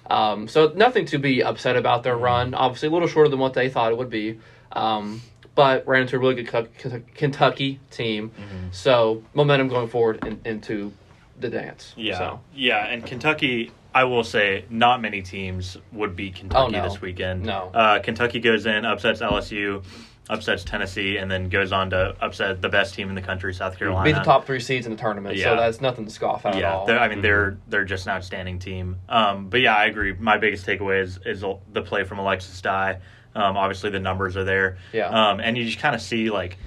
Um, 0.09 0.47
so 0.47 0.71
nothing 0.75 1.05
to 1.07 1.17
be 1.17 1.43
upset 1.43 1.75
about 1.75 2.03
their 2.03 2.15
run. 2.15 2.53
Obviously, 2.53 2.87
a 2.87 2.91
little 2.91 3.07
shorter 3.07 3.29
than 3.29 3.39
what 3.39 3.53
they 3.55 3.69
thought 3.69 3.91
it 3.91 3.97
would 3.97 4.09
be, 4.09 4.39
um, 4.71 5.21
but 5.55 5.85
ran 5.87 6.03
into 6.03 6.15
a 6.15 6.19
really 6.19 6.35
good 6.43 6.69
Kentucky- 7.15 7.79
team. 7.91 8.31
So 8.71 9.23
momentum 9.33 9.67
going 9.67 9.87
forward 9.89 10.23
in, 10.25 10.39
into 10.45 10.93
the 11.39 11.49
dance. 11.49 11.93
Yeah, 11.97 12.17
So. 12.17 12.39
yeah, 12.53 12.85
and 12.85 13.05
Kentucky. 13.05 13.71
I 13.93 14.03
will 14.03 14.25
say, 14.25 14.65
not 14.69 15.01
many 15.01 15.21
teams 15.21 15.77
would 15.93 16.17
beat 16.17 16.35
Kentucky 16.35 16.75
Oh, 16.75 16.81
no. 16.81 16.83
this 16.89 16.99
weekend. 16.99 17.45
No. 17.45 17.71
uh, 17.73 17.99
Kentucky 17.99 18.41
goes 18.41 18.65
in, 18.65 18.83
upsets 18.83 19.21
LSU, 19.21 19.85
upsets 20.29 20.65
Tennessee, 20.65 21.15
and 21.15 21.31
then 21.31 21.47
goes 21.47 21.71
on 21.71 21.91
to 21.91 22.13
upset 22.19 22.61
the 22.61 22.67
best 22.67 22.93
team 22.93 23.07
in 23.07 23.15
the 23.15 23.21
country, 23.21 23.53
South 23.53 23.77
Carolina. 23.77 24.03
Be 24.03 24.11
the 24.11 24.19
top 24.19 24.45
three 24.45 24.59
seeds 24.59 24.85
in 24.85 24.91
the 24.93 24.97
tournament, 25.01 25.39
so 25.39 25.55
that's 25.55 25.79
nothing 25.79 26.03
to 26.03 26.11
scoff 26.11 26.45
at 26.45 26.55
at 26.55 26.59
yeah, 26.59 26.73
all. 26.73 26.85
they're- 26.85 26.99
I 26.99 27.07
mean 27.07 27.21
they're 27.21 27.57
they're 27.69 27.85
just 27.85 28.05
an 28.05 28.11
outstanding 28.11 28.59
team. 28.59 28.97
Um, 29.07 29.47
but 29.47 29.61
yeah, 29.61 29.73
I 29.75 29.85
agree. 29.85 30.11
My 30.11 30.37
biggest 30.37 30.65
takeaway 30.65 31.01
is, 31.01 31.17
is 31.25 31.45
the 31.71 31.81
play 31.81 32.03
from 32.03 32.19
Alexus 32.19 32.59
Dye. 32.59 32.99
Um, 33.33 33.55
obviously 33.55 33.91
the 33.91 33.99
numbers 34.01 34.35
are 34.35 34.43
there. 34.43 34.77
Yeah. 34.91 35.07
Um, 35.07 35.39
and 35.39 35.57
you 35.57 35.63
just 35.63 35.79
kind 35.79 35.95
of 35.95 36.01
see 36.01 36.29
like, 36.29 36.57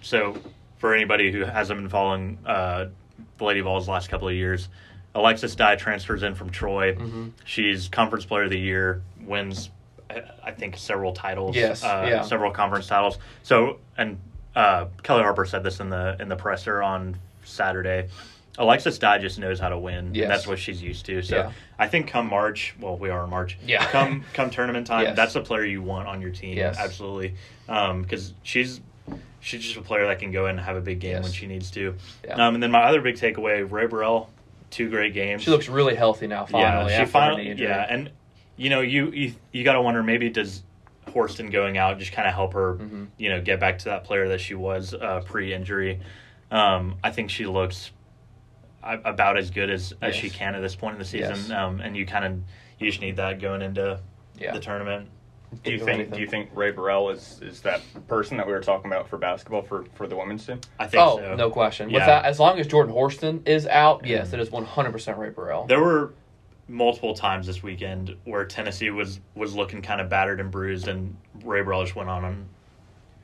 so 0.00 0.38
for 0.78 0.94
anybody 0.94 1.32
who 1.32 1.40
hasn't 1.44 1.78
been 1.80 1.88
following 1.90 2.38
uh, 2.46 2.86
the 2.86 2.90
Lady 3.40 3.60
Vols 3.60 3.86
the 3.86 3.92
last 3.92 4.08
couple 4.08 4.28
of 4.28 4.34
years, 4.34 4.68
Alexus 5.14 5.54
Dye 5.54 5.76
transfers 5.76 6.22
in 6.22 6.34
from 6.34 6.50
Troy. 6.50 6.94
Mm-hmm. 6.94 7.28
She's 7.44 7.88
Conference 7.88 8.24
Player 8.24 8.44
of 8.44 8.50
the 8.50 8.58
Year, 8.58 9.02
wins 9.24 9.70
I- 10.44 10.52
think 10.52 10.76
several 10.78 11.12
titles. 11.12 11.54
Yes, 11.54 11.84
uh, 11.84 12.06
yeah. 12.08 12.22
several 12.22 12.50
conference 12.50 12.86
titles. 12.86 13.18
So 13.42 13.78
and 13.96 14.18
uh, 14.56 14.86
Kellie 15.02 15.22
Harper 15.22 15.44
said 15.44 15.62
this 15.62 15.80
in 15.80 15.90
the 15.90 16.16
in 16.18 16.28
the 16.28 16.36
presser 16.36 16.82
on 16.82 17.16
Saturday. 17.44 18.08
Alexus 18.60 18.98
Dye 18.98 19.18
just 19.18 19.38
knows 19.38 19.60
how 19.60 19.68
to 19.68 19.78
win. 19.78 20.14
Yes. 20.14 20.22
And 20.24 20.30
that's 20.32 20.46
what 20.48 20.58
she's 20.58 20.82
used 20.82 21.06
to. 21.06 21.22
So 21.22 21.36
Yeah. 21.36 21.52
I 21.78 21.86
think 21.86 22.08
come 22.08 22.26
March, 22.28 22.74
well, 22.80 22.96
we 22.96 23.08
are 23.08 23.22
in 23.22 23.30
March. 23.30 23.56
Yeah. 23.64 23.84
Come 23.92 24.24
come 24.32 24.50
tournament 24.50 24.86
time, 24.86 25.04
Yes. 25.04 25.16
that's 25.16 25.34
the 25.34 25.42
player 25.42 25.64
you 25.64 25.80
want 25.82 26.08
on 26.08 26.20
your 26.20 26.30
team. 26.30 26.56
Yes. 26.56 26.76
Absolutely. 26.78 27.34
Because 27.66 28.32
she's 28.42 28.80
she's 29.40 29.62
just 29.62 29.76
a 29.76 29.82
player 29.82 30.06
that 30.06 30.18
can 30.18 30.30
go 30.32 30.46
in 30.46 30.52
and 30.56 30.60
have 30.60 30.76
a 30.76 30.80
big 30.80 31.00
game 31.00 31.12
Yes. 31.16 31.22
when 31.24 31.32
she 31.32 31.46
needs 31.46 31.70
to. 31.72 31.94
Yeah. 32.24 32.46
Um, 32.46 32.54
and 32.54 32.62
then 32.62 32.70
my 32.70 32.82
other 32.84 33.00
big 33.00 33.16
takeaway, 33.16 33.70
Rae 33.70 33.86
Burrell, 33.86 34.30
two 34.70 34.90
great 34.90 35.14
games. 35.14 35.42
she 35.42 35.50
looks 35.50 35.68
really 35.68 35.94
healthy 35.94 36.26
now. 36.26 36.44
Finally, 36.46 36.92
yeah, 36.92 37.04
she 37.04 37.10
finally, 37.10 37.48
injury. 37.48 37.66
yeah, 37.68 37.86
and 37.88 38.10
you 38.56 38.70
know, 38.70 38.80
you 38.80 39.10
you, 39.12 39.34
you 39.52 39.64
got 39.64 39.74
to 39.74 39.82
wonder 39.82 40.02
maybe 40.02 40.28
does 40.30 40.62
Horston 41.08 41.50
going 41.50 41.78
out 41.78 41.98
just 41.98 42.12
kind 42.12 42.28
of 42.28 42.34
help 42.34 42.52
her, 42.54 42.74
Mm-hmm. 42.74 43.04
you 43.16 43.30
know, 43.30 43.40
get 43.40 43.60
back 43.60 43.78
to 43.78 43.84
that 43.86 44.04
player 44.04 44.28
that 44.28 44.40
she 44.40 44.54
was 44.54 44.92
uh, 44.94 45.22
pre-injury. 45.24 46.00
Um, 46.50 46.96
I 47.04 47.10
think 47.10 47.30
she 47.30 47.46
looks 47.46 47.90
about 48.82 49.36
as 49.36 49.50
good 49.50 49.70
as, 49.70 49.92
as 50.00 50.14
she 50.14 50.30
can 50.30 50.54
at 50.54 50.60
this 50.60 50.74
point 50.74 50.94
in 50.94 50.98
the 50.98 51.04
season, 51.04 51.34
Yes. 51.36 51.50
um, 51.50 51.80
and 51.80 51.96
you 51.96 52.06
kind 52.06 52.24
of 52.24 52.40
you 52.78 52.88
just 52.90 53.00
need 53.00 53.16
that 53.16 53.40
going 53.40 53.60
into 53.62 54.00
Yeah. 54.38 54.52
the 54.52 54.60
tournament. 54.60 55.08
Do 55.64 55.70
you 55.72 55.78
do 55.78 55.84
think? 55.84 55.94
anything. 55.94 56.14
Do 56.14 56.20
you 56.20 56.26
think 56.28 56.50
Rae 56.54 56.70
Burrell 56.70 57.10
is 57.10 57.40
is 57.42 57.60
that 57.62 57.80
person 58.06 58.36
that 58.36 58.46
we 58.46 58.52
were 58.52 58.60
talking 58.60 58.90
about 58.90 59.08
for 59.08 59.16
basketball 59.16 59.62
for 59.62 59.84
for 59.94 60.06
the 60.06 60.14
women's 60.16 60.46
team? 60.46 60.60
I 60.78 60.86
think 60.86 61.02
Oh, 61.02 61.18
so. 61.18 61.34
no 61.36 61.50
question. 61.50 61.90
Yeah. 61.90 62.04
that, 62.06 62.24
as 62.26 62.38
long 62.38 62.58
as 62.58 62.66
Jordan 62.66 62.92
Horston 62.92 63.42
is 63.46 63.66
out, 63.66 64.06
yes, 64.06 64.32
it 64.32 64.40
is 64.40 64.50
one 64.50 64.64
hundred 64.64 64.92
percent 64.92 65.18
Rae 65.18 65.30
Burrell. 65.30 65.66
There 65.66 65.80
were 65.82 66.12
multiple 66.68 67.14
times 67.14 67.46
this 67.46 67.62
weekend 67.62 68.14
where 68.24 68.44
Tennessee 68.44 68.90
was 68.90 69.20
was 69.34 69.54
looking 69.54 69.80
kind 69.82 70.00
of 70.00 70.08
battered 70.10 70.38
and 70.40 70.50
bruised, 70.50 70.86
and 70.86 71.16
Rae 71.42 71.62
Burrell 71.62 71.82
just 71.82 71.96
went 71.96 72.10
on 72.10 72.24
a 72.24 72.34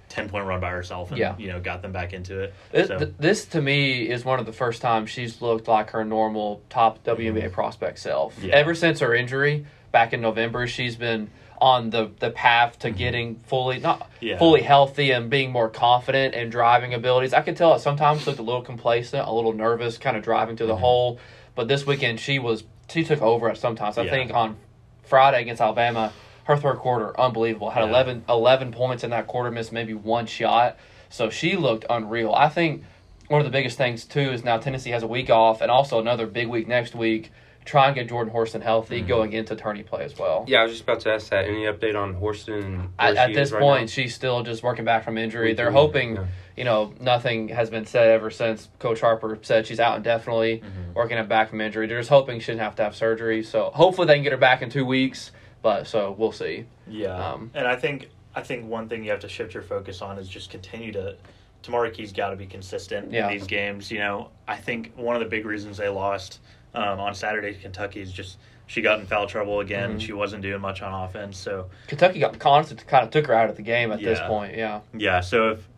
ten 0.09 0.29
point 0.31 0.47
run 0.47 0.61
by 0.61 0.71
herself, 0.71 1.11
and 1.11 1.19
Yeah. 1.19 1.35
you 1.39 1.49
know 1.49 1.61
got 1.61 1.83
them 1.83 1.93
back 1.93 2.15
into 2.15 2.41
it. 2.41 2.55
This, 2.73 2.89
So- 2.89 2.99
th- 2.99 3.13
this 3.19 3.45
to 3.47 3.61
me 3.61 4.09
is 4.09 4.25
one 4.25 4.39
of 4.41 4.47
the 4.47 4.53
first 4.53 4.81
times 4.81 5.11
she's 5.11 5.43
looked 5.43 5.69
like 5.69 5.91
her 5.91 6.05
normal 6.05 6.63
top 6.71 7.05
WNBA 7.05 7.53
prospect 7.53 7.99
self. 7.99 8.35
Mm-hmm. 8.37 8.47
Yeah. 8.49 8.55
Ever 8.55 8.75
since 8.75 9.01
her 9.01 9.15
injury 9.15 9.67
back 9.93 10.13
in 10.15 10.21
November, 10.23 10.67
she's 10.67 10.97
been 10.97 11.31
on 11.65 11.89
the, 11.89 12.11
the 12.21 12.29
path 12.31 12.79
to 12.81 12.91
getting 12.91 13.37
fully 13.37 13.79
not 13.79 14.01
Mm-hmm. 14.01 14.27
Yeah. 14.27 14.39
fully 14.39 14.61
healthy 14.63 15.11
and 15.13 15.29
being 15.31 15.51
more 15.51 15.69
confident 15.71 16.35
and 16.35 16.51
driving 16.53 16.93
abilities. 16.95 17.33
I 17.35 17.41
could 17.41 17.57
tell 17.57 17.75
it 17.75 17.81
sometimes 17.81 18.27
looked 18.27 18.39
a 18.39 18.43
little 18.43 18.61
complacent, 18.63 19.27
a 19.27 19.33
little 19.33 19.53
nervous, 19.55 19.97
kind 19.99 20.15
of 20.17 20.23
driving 20.23 20.57
to 20.57 20.67
the 20.67 20.75
Mm-hmm. 20.75 20.81
hole. 20.83 21.21
But 21.55 21.69
this 21.69 21.87
weekend 21.87 22.21
she 22.21 22.39
was 22.39 22.65
she 22.91 23.03
took 23.03 23.23
over 23.23 23.49
at 23.51 23.57
sometimes. 23.57 23.97
I 23.97 24.03
Yeah. 24.05 24.11
think 24.11 24.35
on 24.35 24.57
Friday 25.05 25.41
against 25.41 25.63
Alabama, 25.63 26.13
her 26.45 26.57
third 26.57 26.77
quarter 26.77 27.19
unbelievable. 27.19 27.71
Had 27.71 27.83
Yeah. 27.85 27.91
11, 27.91 28.25
11 28.29 28.73
points 28.73 29.03
in 29.05 29.11
that 29.11 29.27
quarter, 29.27 29.51
missed 29.51 29.73
maybe 29.73 29.95
one 29.95 30.27
shot. 30.27 30.77
So 31.09 31.31
she 31.31 31.57
looked 31.57 31.87
unreal. 31.89 32.35
I 32.35 32.51
think 32.51 32.85
one 33.29 33.41
of 33.41 33.47
the 33.47 33.51
biggest 33.53 33.79
things 33.79 34.05
too 34.05 34.33
is 34.33 34.45
now 34.45 34.59
Tennessee 34.59 34.91
has 34.91 35.03
a 35.03 35.07
week 35.07 35.31
off 35.31 35.63
and 35.63 35.71
also 35.71 35.99
another 35.99 36.27
big 36.27 36.49
week 36.49 36.69
next 36.69 36.95
week. 36.95 37.31
Try 37.65 37.87
and 37.87 37.95
get 37.95 38.09
Jordan 38.11 38.33
Horston 38.33 38.61
healthy 38.61 38.99
Mm-hmm. 38.99 39.09
going 39.09 39.33
into 39.33 39.57
tourney 39.57 39.83
play 39.83 40.05
as 40.05 40.19
well. 40.19 40.45
yeah, 40.47 40.61
I 40.61 40.63
was 40.65 40.73
just 40.73 40.83
about 40.83 41.01
to 41.01 41.13
ask 41.13 41.31
that. 41.31 41.47
Any 41.47 41.63
update 41.65 41.95
on 41.99 42.15
Horston? 42.15 42.91
At, 42.99 43.17
at 43.17 43.33
this 43.35 43.53
right 43.53 43.61
point, 43.63 43.81
now? 43.83 43.87
she's 43.87 44.15
still 44.15 44.43
just 44.43 44.63
working 44.63 44.85
back 44.85 45.03
from 45.05 45.17
injury. 45.17 45.49
Week 45.49 45.57
They're 45.57 45.69
week, 45.69 45.77
hoping, 45.77 46.17
yeah. 46.17 46.27
you 46.57 46.65
know, 46.65 46.93
nothing 47.01 47.49
has 47.49 47.71
been 47.71 47.87
said 47.87 48.09
ever 48.09 48.31
since 48.31 48.69
Coach 48.79 49.01
Harper 49.01 49.39
said 49.43 49.67
she's 49.67 49.81
out 49.81 49.97
indefinitely, 49.97 50.59
Mm-hmm. 50.59 50.93
working 50.95 51.17
it 51.17 51.29
back 51.29 51.49
from 51.49 51.61
injury. 51.63 51.87
They're 51.87 52.01
just 52.01 52.11
hoping 52.11 52.39
she 52.41 52.47
didn't 52.53 52.61
have 52.61 52.77
to 52.77 52.85
have 52.85 52.95
surgery. 52.95 53.43
So 53.43 53.71
hopefully 53.73 54.07
they 54.09 54.15
can 54.15 54.23
get 54.25 54.33
her 54.33 54.39
back 54.39 54.61
in 54.61 54.69
two 54.71 54.85
weeks. 54.85 55.31
But 55.63 55.87
so 55.87 56.15
we'll 56.19 56.33
see. 56.33 56.67
Yeah, 56.87 57.15
Um, 57.33 57.51
and 57.55 57.67
I 57.67 57.77
think 57.77 58.11
I 58.35 58.43
think 58.43 58.69
one 58.69 58.89
thing 58.91 59.03
you 59.05 59.11
have 59.13 59.21
to 59.21 59.29
shift 59.31 59.55
your 59.55 59.63
focus 59.63 60.03
on 60.03 60.19
is 60.19 60.29
just 60.29 60.51
continue 60.51 60.93
to. 60.93 61.17
Tamari 61.63 61.95
Key's 61.95 62.13
got 62.13 62.29
to 62.29 62.37
be 62.37 62.45
consistent 62.45 63.11
Yeah. 63.11 63.27
in 63.31 63.39
these 63.39 63.47
games. 63.47 63.91
You 63.91 64.01
know, 64.01 64.29
I 64.47 64.57
think 64.59 64.93
one 64.97 65.17
of 65.17 65.21
the 65.21 65.29
big 65.31 65.47
reasons 65.47 65.79
they 65.79 65.89
lost 65.89 66.41
um, 66.75 67.01
on 67.01 67.15
Saturday 67.15 67.53
to 67.55 67.59
Kentucky 67.59 68.01
is 68.01 68.13
just 68.13 68.39
she 68.67 68.81
got 68.81 68.99
in 68.99 69.07
foul 69.07 69.27
trouble 69.27 69.61
again. 69.61 69.91
Mm-hmm. 69.91 69.99
She 69.99 70.13
wasn't 70.13 70.43
doing 70.43 70.61
much 70.61 70.81
on 70.83 71.05
offense. 71.09 71.37
So 71.37 71.69
Kentucky 71.87 72.21
got 72.21 72.39
constant, 72.39 72.87
kind 72.87 73.05
of 73.05 73.11
took 73.11 73.27
her 73.27 73.35
out 73.35 73.51
of 73.51 73.57
the 73.57 73.63
game 73.63 73.93
at 73.93 74.01
this 74.01 74.19
point. 74.21 74.57
Yeah. 74.57 74.81
yeah, 74.97 75.21
so 75.21 75.51
if 75.51 75.69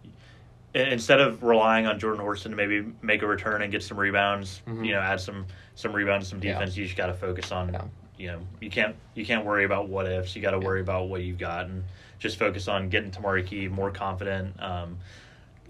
instead 0.74 1.20
of 1.20 1.42
relying 1.42 1.86
on 1.86 1.98
Jordan 1.98 2.20
Horston 2.22 2.50
to 2.50 2.56
maybe 2.56 2.86
make 3.02 3.22
a 3.22 3.26
return 3.26 3.62
and 3.62 3.72
get 3.72 3.82
some 3.82 3.98
rebounds, 3.98 4.62
Mhm. 4.66 4.86
you 4.86 4.92
know, 4.92 5.00
add 5.00 5.20
some 5.20 5.46
some 5.74 5.92
rebounds, 5.92 6.28
some 6.28 6.42
Yeah. 6.42 6.52
defense, 6.54 6.76
you 6.76 6.84
just 6.84 6.96
got 6.96 7.06
to 7.06 7.14
focus 7.14 7.52
on. 7.52 7.72
Yeah. 7.72 7.82
You 8.18 8.26
know, 8.28 8.38
you 8.60 8.70
can't 8.70 8.94
you 9.14 9.26
can't 9.26 9.44
worry 9.44 9.64
about 9.64 9.88
what 9.88 10.06
ifs. 10.06 10.34
You 10.36 10.42
got 10.42 10.52
to 10.52 10.58
worry 10.58 10.80
about 10.80 11.08
what 11.08 11.22
you've 11.22 11.38
got 11.38 11.66
and 11.66 11.84
just 12.18 12.38
focus 12.38 12.66
on 12.68 12.88
getting 12.88 13.10
Tamari 13.10 13.46
Key 13.46 13.68
more 13.68 13.90
confident. 13.90 14.54
Um, 14.62 14.98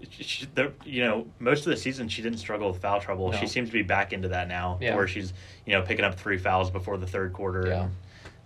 she, 0.09 0.45
the, 0.55 0.71
you 0.85 1.03
know, 1.03 1.25
most 1.39 1.65
of 1.65 1.71
the 1.71 1.77
season 1.77 2.07
she 2.09 2.21
didn't 2.21 2.39
struggle 2.39 2.71
with 2.71 2.81
foul 2.81 2.99
trouble. 3.01 3.31
No. 3.31 3.37
She 3.37 3.47
seems 3.47 3.69
to 3.69 3.73
be 3.73 3.83
back 3.83 4.13
into 4.13 4.29
that 4.29 4.47
now, 4.47 4.77
Yeah. 4.81 4.95
where 4.95 5.07
she's 5.07 5.33
you 5.65 5.73
know 5.73 5.81
picking 5.81 6.05
up 6.05 6.15
three 6.15 6.37
fouls 6.37 6.69
before 6.71 6.97
the 6.97 7.07
third 7.07 7.33
quarter. 7.33 7.67
Yeah. 7.67 7.81
And 7.83 7.91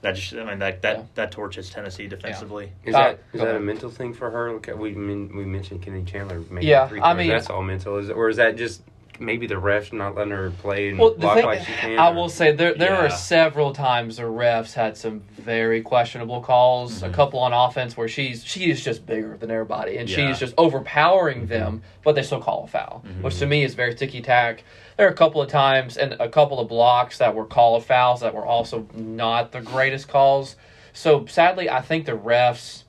that 0.01 0.15
just, 0.15 0.33
I 0.33 0.43
mean, 0.45 0.59
that 0.59 0.81
that 0.81 0.97
Yeah. 0.97 1.03
that 1.15 1.31
torches 1.31 1.69
Tennessee 1.69 2.07
defensively. 2.07 2.71
Is 2.83 2.95
Uh, 2.95 2.99
that 2.99 3.19
is 3.33 3.39
go 3.41 3.45
that 3.45 3.55
a 3.55 3.59
mental 3.59 3.89
thing 3.89 4.13
for 4.13 4.29
her? 4.31 4.57
We 4.75 4.93
men- 4.93 5.31
we 5.35 5.45
mentioned 5.45 5.81
Kenny 5.83 6.03
Chandler 6.03 6.39
making 6.49 6.69
Yeah, 6.69 6.87
three 6.87 6.99
I 7.01 7.13
mean- 7.13 7.27
that's 7.29 7.49
all 7.49 7.61
mental. 7.61 7.97
Is 7.97 8.09
it, 8.09 8.13
or 8.13 8.29
is 8.29 8.37
that 8.37 8.55
just 8.57 8.81
maybe 9.21 9.47
the 9.47 9.55
refs 9.55 9.93
not 9.93 10.15
letting 10.15 10.31
her 10.33 10.49
play 10.49 10.89
and 10.89 10.99
Well, 10.99 11.13
block 11.13 11.35
thing, 11.35 11.45
like 11.45 11.59
she 11.65 11.71
can? 11.73 11.97
I 11.99 12.09
or- 12.09 12.13
will 12.15 12.29
say 12.29 12.51
there 12.51 12.73
there 12.73 12.91
Yeah. 12.93 13.05
are 13.05 13.09
several 13.09 13.71
times 13.73 14.17
the 14.17 14.23
refs 14.23 14.73
had 14.73 14.97
some 14.97 15.21
very 15.37 15.81
questionable 15.81 16.41
calls. 16.41 17.03
A 17.03 17.09
Mhm. 17.09 17.13
couple 17.13 17.39
on 17.39 17.53
offense 17.53 17.95
where 17.95 18.07
she's 18.07 18.43
she 18.43 18.69
is 18.71 18.83
just 18.83 19.05
bigger 19.05 19.37
than 19.37 19.51
everybody, 19.51 19.97
and 19.97 20.09
Yeah. 20.09 20.27
she's 20.29 20.39
just 20.39 20.53
overpowering 20.57 21.45
them, 21.47 21.83
but 22.03 22.15
they 22.15 22.23
still 22.23 22.41
call 22.41 22.63
a 22.63 22.67
foul, 22.67 23.03
Mhm. 23.05 23.21
which 23.23 23.37
to 23.39 23.45
me 23.45 23.63
is 23.63 23.75
very 23.75 23.93
ticky 23.93 24.21
tack. 24.21 24.63
There 24.97 25.07
are 25.07 25.11
a 25.11 25.15
couple 25.15 25.41
of 25.41 25.47
times 25.49 25.97
and 25.97 26.13
a 26.19 26.27
couple 26.27 26.59
of 26.59 26.67
blocks 26.67 27.17
that 27.19 27.33
were 27.35 27.45
called 27.45 27.81
a 27.81 27.85
fouls 27.85 28.21
that 28.21 28.33
were 28.33 28.45
also 28.45 28.87
not 28.93 29.51
the 29.51 29.61
greatest 29.61 30.07
calls. 30.07 30.55
So 30.93 31.25
sadly, 31.27 31.69
I 31.69 31.81
think 31.81 32.05
the 32.05 32.11
refs. 32.17 32.83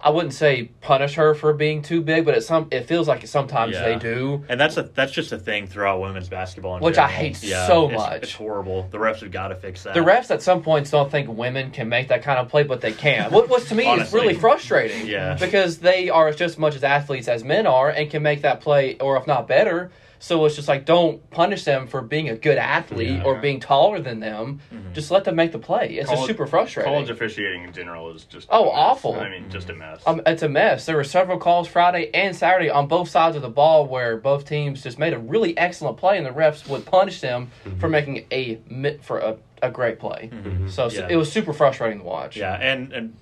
I 0.00 0.10
wouldn't 0.10 0.32
say 0.34 0.70
punish 0.80 1.14
her 1.14 1.34
for 1.34 1.52
being 1.52 1.82
too 1.82 2.00
big, 2.00 2.24
but 2.24 2.36
it 2.36 2.42
some 2.42 2.68
it 2.70 2.86
feels 2.86 3.08
like 3.08 3.26
sometimes 3.26 3.74
Yeah. 3.74 3.82
they 3.84 3.96
do. 3.96 4.44
And 4.48 4.60
that's 4.60 4.76
a 4.76 4.82
that's 4.82 5.10
just 5.10 5.32
a 5.32 5.38
thing 5.38 5.66
throughout 5.66 6.00
women's 6.00 6.28
basketball, 6.28 6.78
Which 6.78 6.98
I 6.98 7.08
general. 7.08 7.18
hate 7.18 7.36
so 7.36 7.86
it's- 7.86 7.98
much. 7.98 8.22
It's 8.22 8.32
horrible. 8.32 8.86
The 8.92 8.98
refs 8.98 9.20
have 9.20 9.32
got 9.32 9.48
to 9.48 9.56
fix 9.56 9.82
that. 9.82 9.94
The 9.94 10.00
refs 10.00 10.30
at 10.30 10.40
some 10.40 10.62
points 10.62 10.90
don't 10.90 11.10
think 11.10 11.28
women 11.28 11.72
can 11.72 11.88
make 11.88 12.08
that 12.08 12.22
kind 12.22 12.38
of 12.38 12.48
play, 12.48 12.62
but 12.62 12.80
they 12.80 12.92
can. 12.92 13.32
What, 13.32 13.48
what 13.48 13.62
to 13.64 13.74
me 13.74 13.90
is 13.90 14.12
really 14.12 14.34
frustrating. 14.34 15.06
Yeah. 15.08 15.34
Because 15.34 15.78
they 15.78 16.08
are 16.10 16.30
just 16.30 16.42
as 16.54 16.58
much 16.58 16.76
as 16.76 16.84
athletes 16.84 17.26
as 17.26 17.42
men 17.42 17.66
are 17.66 17.90
and 17.90 18.08
can 18.08 18.22
make 18.22 18.42
that 18.42 18.60
play, 18.60 18.96
or 19.00 19.16
if 19.16 19.26
not 19.26 19.48
better. 19.48 19.90
So 20.20 20.44
it's 20.44 20.56
just 20.56 20.68
like 20.68 20.84
don't 20.84 21.28
punish 21.30 21.64
them 21.64 21.86
for 21.86 22.02
being 22.02 22.28
a 22.28 22.34
good 22.36 22.58
athlete 22.58 23.18
Yeah. 23.18 23.22
or 23.24 23.36
being 23.36 23.60
taller 23.60 24.00
than 24.00 24.20
them. 24.20 24.60
Mhm. 24.72 24.92
Just 24.92 25.10
let 25.10 25.24
them 25.24 25.36
make 25.36 25.52
the 25.52 25.58
play. 25.58 25.90
It's 25.94 26.10
just 26.10 26.26
super 26.26 26.46
frustrating. 26.46 26.92
College 26.92 27.10
officiating 27.10 27.64
in 27.64 27.72
general 27.72 28.10
is 28.14 28.24
just 28.24 28.48
Oh, 28.50 28.68
awful. 28.70 29.14
I 29.18 29.28
mean, 29.28 29.48
just 29.50 29.70
a 29.70 29.74
mess. 29.74 30.02
Um, 30.06 30.20
it's 30.26 30.42
a 30.42 30.48
mess. 30.48 30.86
There 30.86 30.96
were 30.96 31.04
several 31.04 31.38
calls 31.38 31.68
Friday 31.68 32.10
and 32.12 32.34
Saturday 32.34 32.68
on 32.70 32.86
both 32.88 33.08
sides 33.08 33.36
of 33.36 33.42
the 33.42 33.48
ball 33.48 33.86
where 33.86 34.16
both 34.16 34.44
teams 34.44 34.82
just 34.82 34.98
made 34.98 35.12
a 35.12 35.18
really 35.18 35.56
excellent 35.56 35.96
play, 35.98 36.16
and 36.16 36.26
the 36.26 36.30
refs 36.30 36.68
would 36.68 36.84
punish 36.84 37.20
them 37.20 37.50
for 37.78 37.88
making 37.88 38.24
a 38.32 38.58
for 39.02 39.18
a, 39.18 39.36
a 39.62 39.70
great 39.70 39.98
play. 39.98 40.30
Mhm. 40.32 40.70
So 40.70 40.88
Yeah. 40.88 41.06
it 41.08 41.16
was 41.16 41.30
super 41.30 41.52
frustrating 41.52 41.98
to 42.00 42.04
watch. 42.04 42.36
Yeah, 42.36 42.54
and 42.54 42.92
and 42.92 43.14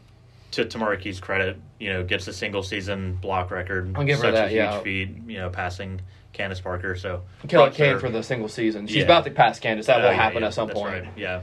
to 0.57 0.65
Tamari 0.65 1.01
Key's 1.01 1.21
credit, 1.21 1.57
you 1.79 1.93
know, 1.93 2.03
gets 2.03 2.27
a 2.29 2.33
single 2.33 2.63
season 2.63 3.15
block 3.17 3.51
record. 3.51 3.93
I'll 3.97 4.05
give 4.05 4.19
her 4.19 4.25
such 4.25 4.35
that, 4.35 4.47
a 4.47 4.49
huge 4.49 4.57
yeah. 4.59 4.81
feat, 4.81 5.11
you 5.27 5.39
know, 5.39 5.51
passing 5.51 6.01
Candace 6.33 6.61
Parker. 6.61 6.97
So 6.97 7.23
Kelly 7.49 7.71
Kane 7.71 7.99
for 7.99 8.11
the 8.11 8.23
single 8.23 8.49
season. 8.49 8.87
She's 8.87 8.97
Yeah. 8.99 9.03
about 9.05 9.25
to 9.25 9.31
pass 9.31 9.59
Candace. 9.61 9.87
That 9.87 9.99
Uh, 10.01 10.05
will 10.05 10.11
yeah, 10.11 10.17
happen 10.23 10.43
at 10.45 10.55
some 10.55 10.69
that's 10.69 10.79
point. 10.81 11.05
right. 11.05 11.09
Yeah, 11.17 11.43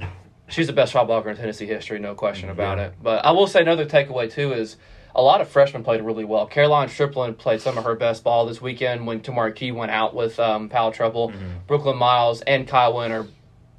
She's 0.49 0.67
the 0.67 0.73
best 0.73 0.91
shot 0.91 1.07
blocker 1.07 1.29
in 1.29 1.37
Tennessee 1.37 1.65
history, 1.65 1.99
no 1.99 2.13
question 2.15 2.49
about 2.49 2.77
Yeah. 2.77 2.85
it. 2.87 2.93
But 3.01 3.25
I 3.25 3.31
will 3.31 3.47
say 3.47 3.61
another 3.61 3.85
takeaway 3.85 4.29
too 4.31 4.51
is 4.53 4.75
a 5.15 5.21
lot 5.21 5.41
of 5.41 5.47
freshmen 5.47 5.83
played 5.83 6.01
really 6.01 6.25
well. 6.25 6.47
Karoline 6.47 6.87
Striplin 6.89 7.37
played 7.37 7.61
some 7.61 7.77
of 7.77 7.83
her 7.85 7.95
best 7.95 8.23
ball 8.23 8.45
this 8.45 8.61
weekend 8.61 9.07
when 9.07 9.21
Tamari 9.21 9.55
Key 9.55 9.71
went 9.71 9.91
out 9.91 10.13
with 10.15 10.39
um, 10.39 10.69
foul 10.69 10.91
trouble. 10.91 11.29
Mhm. 11.29 11.65
Brooklynn 11.67 11.97
Miles 11.97 12.41
and 12.41 12.67
Kai 12.67 12.89
Winter 12.89 13.27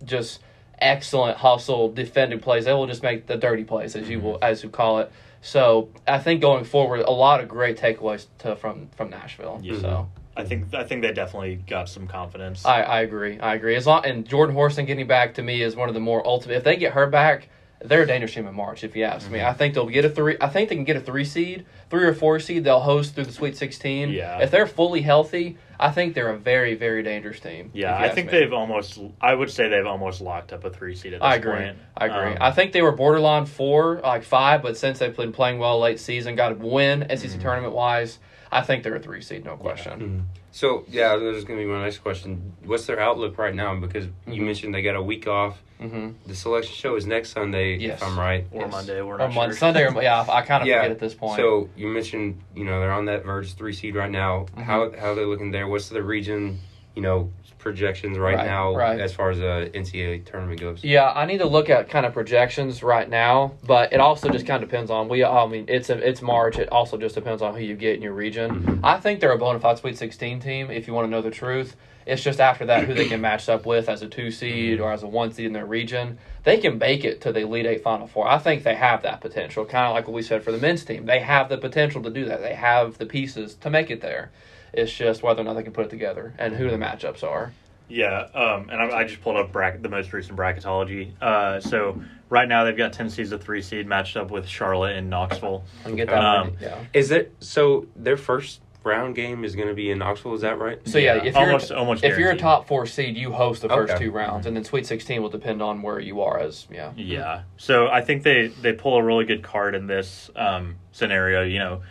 just 0.04 0.40
excellent 0.84 1.38
hustle 1.38 1.90
defending 1.90 2.38
plays. 2.38 2.66
They 2.66 2.72
will 2.72 2.86
just 2.86 3.02
make 3.02 3.26
the 3.26 3.36
dirty 3.36 3.64
plays 3.64 3.96
as 3.96 4.08
you 4.08 4.20
will 4.20 4.38
as 4.42 4.62
you 4.62 4.68
call 4.68 5.00
it. 5.00 5.10
So 5.40 5.88
I 6.06 6.18
think 6.18 6.40
going 6.40 6.64
forward, 6.64 7.00
a 7.00 7.10
lot 7.10 7.40
of 7.40 7.48
great 7.48 7.78
takeaways 7.78 8.26
to, 8.38 8.56
from 8.56 8.88
from 8.96 9.10
Nashville. 9.10 9.60
Yeah. 9.62 9.80
So 9.80 10.08
I 10.36 10.44
think 10.44 10.72
I 10.74 10.84
think 10.84 11.02
they 11.02 11.12
definitely 11.12 11.56
got 11.56 11.88
some 11.88 12.06
confidence. 12.06 12.64
I, 12.64 12.82
I 12.82 13.00
agree. 13.00 13.38
I 13.40 13.54
agree. 13.54 13.76
As 13.76 13.86
long 13.86 14.04
and 14.04 14.26
Jordan 14.26 14.54
Horston 14.54 14.86
getting 14.86 15.06
back 15.06 15.34
to 15.34 15.42
me 15.42 15.62
is 15.62 15.74
one 15.74 15.88
of 15.88 15.94
the 15.94 16.00
more 16.00 16.26
ultimate. 16.26 16.56
If 16.56 16.64
they 16.64 16.76
get 16.76 16.92
her 16.92 17.06
back, 17.06 17.48
they're 17.82 18.02
a 18.02 18.06
dangerous 18.06 18.32
team 18.34 18.46
in 18.46 18.54
March. 18.54 18.82
If 18.84 18.96
you 18.96 19.04
ask 19.04 19.30
me, 19.30 19.38
Mm-hmm. 19.38 19.48
I 19.48 19.52
think 19.52 19.74
they'll 19.74 19.86
get 19.86 20.04
a 20.04 20.10
three. 20.10 20.36
I 20.40 20.48
think 20.48 20.68
they 20.68 20.74
can 20.74 20.84
get 20.84 20.96
a 20.96 21.00
three 21.00 21.24
seed, 21.24 21.66
three 21.90 22.04
or 22.04 22.14
four 22.14 22.40
seed. 22.40 22.64
They'll 22.64 22.80
host 22.80 23.14
through 23.14 23.24
the 23.24 23.32
Sweet 23.32 23.56
Sixteen. 23.56 24.10
Yeah. 24.10 24.38
If 24.40 24.50
they're 24.50 24.66
fully 24.66 25.02
healthy, 25.02 25.58
I 25.78 25.90
think 25.90 26.14
they're 26.14 26.30
a 26.30 26.38
very 26.38 26.74
very 26.76 27.02
dangerous 27.02 27.40
team. 27.40 27.70
yeah, 27.74 27.96
I 27.96 28.08
think 28.08 28.32
me. 28.32 28.38
they've 28.38 28.52
almost. 28.52 28.98
I 29.20 29.34
would 29.34 29.50
say 29.50 29.68
they've 29.68 29.86
almost 29.86 30.20
locked 30.20 30.52
up 30.52 30.64
a 30.64 30.70
three 30.70 30.94
seed 30.94 31.14
at 31.14 31.20
this 31.20 31.26
I 31.26 31.34
agree. 31.36 31.52
point. 31.52 31.76
I 31.96 32.06
agree. 32.06 32.32
Um, 32.36 32.38
I 32.40 32.50
think 32.52 32.72
they 32.72 32.82
were 32.82 32.92
borderline 32.92 33.46
four, 33.46 34.00
like 34.02 34.22
five, 34.24 34.62
but 34.62 34.76
since 34.76 34.98
they've 35.00 35.14
been 35.16 35.32
playing 35.32 35.58
well 35.58 35.78
late 35.80 36.00
season, 36.00 36.36
got 36.36 36.52
a 36.52 36.54
win 36.54 37.00
SEC 37.10 37.18
Mm-hmm. 37.30 37.40
tournament 37.40 37.74
wise. 37.74 38.18
I 38.52 38.60
think 38.62 38.84
they're 38.84 38.94
a 38.94 39.00
three 39.00 39.20
seed, 39.20 39.44
no 39.44 39.56
question. 39.56 40.00
Mhm. 40.00 40.38
So 40.52 40.84
yeah, 40.88 41.16
that 41.16 41.22
was 41.22 41.42
going 41.44 41.58
to 41.58 41.64
be 41.66 41.70
my 41.70 41.82
next 41.82 41.98
question. 41.98 42.52
What's 42.64 42.86
their 42.86 43.00
outlook 43.00 43.36
right 43.36 43.52
now? 43.54 43.74
Because 43.74 44.06
you 44.28 44.42
mentioned 44.42 44.72
they 44.72 44.82
got 44.82 44.94
a 44.94 45.02
week 45.02 45.26
off. 45.26 45.60
Mm-hmm. 45.80 46.10
The 46.28 46.34
selection 46.34 46.74
show 46.74 46.94
is 46.96 47.06
next 47.06 47.30
Sunday, 47.30 47.76
Yes. 47.76 48.00
if 48.00 48.06
I'm 48.08 48.18
right. 48.18 48.46
or 48.52 48.62
Yes. 48.62 48.70
Monday. 48.70 49.02
We're 49.02 49.14
Or 49.16 49.18
not 49.18 49.34
Mon- 49.34 49.48
sure. 49.50 49.56
Sunday, 49.56 49.84
or 49.86 50.02
yeah, 50.02 50.24
I 50.28 50.42
kind 50.42 50.62
of 50.62 50.68
Yeah. 50.68 50.78
forget 50.78 50.90
at 50.92 50.98
this 51.00 51.14
point. 51.14 51.36
So 51.36 51.68
you 51.76 51.88
mentioned, 51.88 52.40
you 52.54 52.64
know, 52.64 52.80
they're 52.80 52.92
on 52.92 53.06
that 53.06 53.24
verge 53.24 53.54
three 53.54 53.72
seed 53.72 53.94
right 53.94 54.10
now. 54.10 54.46
Mhm. 54.56 54.62
How 54.62 54.90
how 54.98 55.12
are 55.12 55.14
they 55.14 55.24
looking 55.24 55.50
there? 55.50 55.66
What's 55.66 55.88
the 55.88 56.02
region, 56.02 56.60
you 56.94 57.02
know, 57.02 57.30
projections 57.58 58.18
right, 58.18 58.36
Right, 58.36 58.46
now 58.46 58.74
right. 58.74 59.00
as 59.00 59.14
far 59.14 59.30
as 59.30 59.38
the 59.38 59.70
NCAA 59.74 60.18
tournament 60.18 60.60
goes? 60.60 60.84
Yeah, 60.84 61.10
I 61.14 61.24
need 61.26 61.38
to 61.38 61.46
look 61.46 61.70
at 61.70 61.88
kind 61.88 62.04
of 62.06 62.12
projections 62.12 62.82
right 62.82 63.08
now, 63.08 63.52
but 63.66 63.92
it 63.92 64.00
also 64.00 64.28
just 64.28 64.46
kind 64.46 64.62
of 64.62 64.68
depends 64.68 64.90
on 64.90 65.08
we. 65.08 65.24
I 65.24 65.46
mean, 65.46 65.64
it's 65.68 65.88
a, 65.90 65.96
it's 66.06 66.20
March. 66.22 66.58
It 66.58 66.68
also 66.70 66.96
just 66.98 67.14
depends 67.14 67.40
on 67.42 67.54
who 67.54 67.60
you 67.60 67.74
get 67.74 67.96
in 67.96 68.02
your 68.02 68.12
region. 68.12 68.50
Mhm. 68.62 68.80
I 68.84 68.98
think 69.00 69.20
they're 69.20 69.32
a 69.32 69.38
bona 69.38 69.58
fide 69.60 69.78
Sweet 69.78 69.96
Sixteen 69.98 70.40
team. 70.40 70.70
If 70.70 70.86
you 70.86 70.94
want 70.94 71.06
to 71.06 71.10
know 71.10 71.22
the 71.22 71.30
truth, 71.30 71.74
it's 72.06 72.22
just 72.22 72.40
after 72.40 72.66
that 72.66 72.84
who 72.84 72.94
they 72.94 73.08
can 73.08 73.20
match 73.20 73.48
up 73.48 73.66
with 73.66 73.88
as 73.88 74.02
a 74.02 74.08
two 74.08 74.30
seed 74.30 74.80
or 74.80 74.92
as 74.92 75.02
a 75.02 75.06
one 75.06 75.32
seed 75.32 75.46
in 75.46 75.52
their 75.52 75.66
region. 75.66 76.18
They 76.42 76.58
can 76.58 76.78
make 76.78 77.04
it 77.04 77.22
to 77.22 77.32
the 77.32 77.40
Elite 77.40 77.66
Eight 77.66 77.82
Final 77.82 78.06
Four. 78.06 78.28
I 78.28 78.38
think 78.38 78.62
they 78.62 78.74
have 78.74 79.02
that 79.02 79.20
potential. 79.20 79.64
Kind 79.64 79.86
of 79.86 79.94
like 79.94 80.06
what 80.06 80.14
we 80.14 80.22
said 80.22 80.44
for 80.44 80.52
the 80.52 80.58
men's 80.58 80.84
team, 80.84 81.06
they 81.06 81.20
have 81.20 81.48
the 81.48 81.58
potential 81.58 82.02
to 82.02 82.10
do 82.10 82.26
that. 82.26 82.40
They 82.40 82.54
have 82.54 82.98
the 82.98 83.06
pieces 83.06 83.54
to 83.56 83.70
make 83.70 83.90
it 83.90 84.00
there. 84.00 84.30
It's 84.72 84.92
just 84.92 85.22
whether 85.22 85.40
or 85.40 85.44
not 85.44 85.54
they 85.54 85.62
can 85.62 85.72
put 85.72 85.86
it 85.86 85.90
together 85.90 86.34
and 86.38 86.54
who 86.54 86.68
the 86.68 86.76
matchups 86.76 87.22
are. 87.22 87.52
Yeah, 87.88 88.28
um, 88.34 88.70
and 88.70 88.80
I, 88.80 89.00
I 89.00 89.04
just 89.04 89.20
pulled 89.20 89.36
up 89.36 89.52
bracket, 89.52 89.82
the 89.82 89.88
most 89.88 90.12
recent 90.12 90.38
bracketology. 90.38 91.12
Uh, 91.20 91.60
so 91.60 92.02
right 92.30 92.48
now 92.48 92.64
they've 92.64 92.76
got 92.76 92.94
Tennessee 92.94 93.22
as 93.22 93.32
a 93.32 93.38
three 93.38 93.60
seed 93.62 93.86
matched 93.86 94.16
up 94.16 94.30
with 94.30 94.48
Charlotte 94.48 94.96
and 94.96 95.10
Knoxville. 95.10 95.64
And 95.84 95.96
get 95.96 96.08
that. 96.08 96.18
Um. 96.18 96.56
Yeah. 96.60 96.78
Is 96.92 97.10
it 97.10 97.34
so? 97.40 97.86
Their 97.94 98.16
first 98.16 98.60
round 98.84 99.14
game 99.14 99.44
is 99.44 99.56
going 99.56 99.68
to 99.68 99.74
be 99.74 99.90
in 99.90 99.98
Knoxville. 99.98 100.34
Is 100.34 100.42
that 100.42 100.58
right? 100.58 100.78
So 100.86 100.98
yeah, 100.98 101.14
Yeah, 101.16 101.24
if 101.24 101.34
you're 101.34 101.46
almost- 101.46 101.72
almost 101.72 102.04
if 102.04 102.18
you're 102.18 102.30
a 102.30 102.36
top 102.36 102.66
four 102.68 102.86
seed, 102.86 103.16
you 103.16 103.32
host 103.32 103.62
the 103.62 103.68
first 103.68 103.94
Okay. 103.94 104.04
two 104.04 104.10
rounds, 104.10 104.46
and 104.46 104.54
then 104.56 104.64
Sweet 104.64 104.86
Sixteen 104.86 105.22
will 105.22 105.30
depend 105.30 105.62
on 105.62 105.82
where 105.82 105.98
you 105.98 106.20
are. 106.22 106.38
As 106.38 106.66
yeah, 106.70 106.92
Yeah. 106.96 107.42
So 107.56 107.88
I 107.88 108.02
think 108.02 108.22
they 108.22 108.48
they 108.48 108.72
pull 108.72 108.96
a 108.96 109.02
really 109.02 109.24
good 109.24 109.42
card 109.42 109.74
in 109.74 109.86
this 109.86 110.30
um, 110.36 110.76
scenario. 110.92 111.42
You 111.42 111.58
know, 111.58 111.82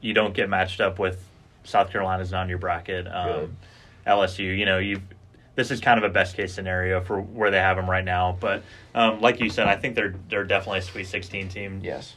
you 0.00 0.12
don't 0.14 0.34
get 0.34 0.48
matched 0.48 0.80
up 0.80 0.98
with 0.98 1.22
South 1.64 1.90
Carolina's 1.90 2.30
not 2.32 2.42
in 2.44 2.48
your 2.48 2.58
bracket. 2.58 3.06
Um, 3.08 3.56
LSU. 4.06 4.56
You 4.56 4.64
know, 4.66 4.78
you 4.78 5.00
this 5.56 5.70
is 5.70 5.80
kind 5.80 5.98
of 5.98 6.04
a 6.04 6.12
best 6.12 6.36
case 6.36 6.52
scenario 6.52 7.00
for 7.00 7.20
where 7.20 7.50
they 7.50 7.58
have 7.58 7.76
them 7.76 7.88
right 7.90 8.04
now. 8.04 8.36
But 8.38 8.62
um, 8.94 9.20
like 9.20 9.40
you 9.40 9.50
said, 9.50 9.66
I 9.66 9.76
think 9.76 9.94
they're 9.96 10.14
they're 10.28 10.44
definitely 10.44 10.78
a 10.80 10.82
Sweet 10.82 11.06
16 11.06 11.48
team. 11.48 11.80
yes, 11.82 12.14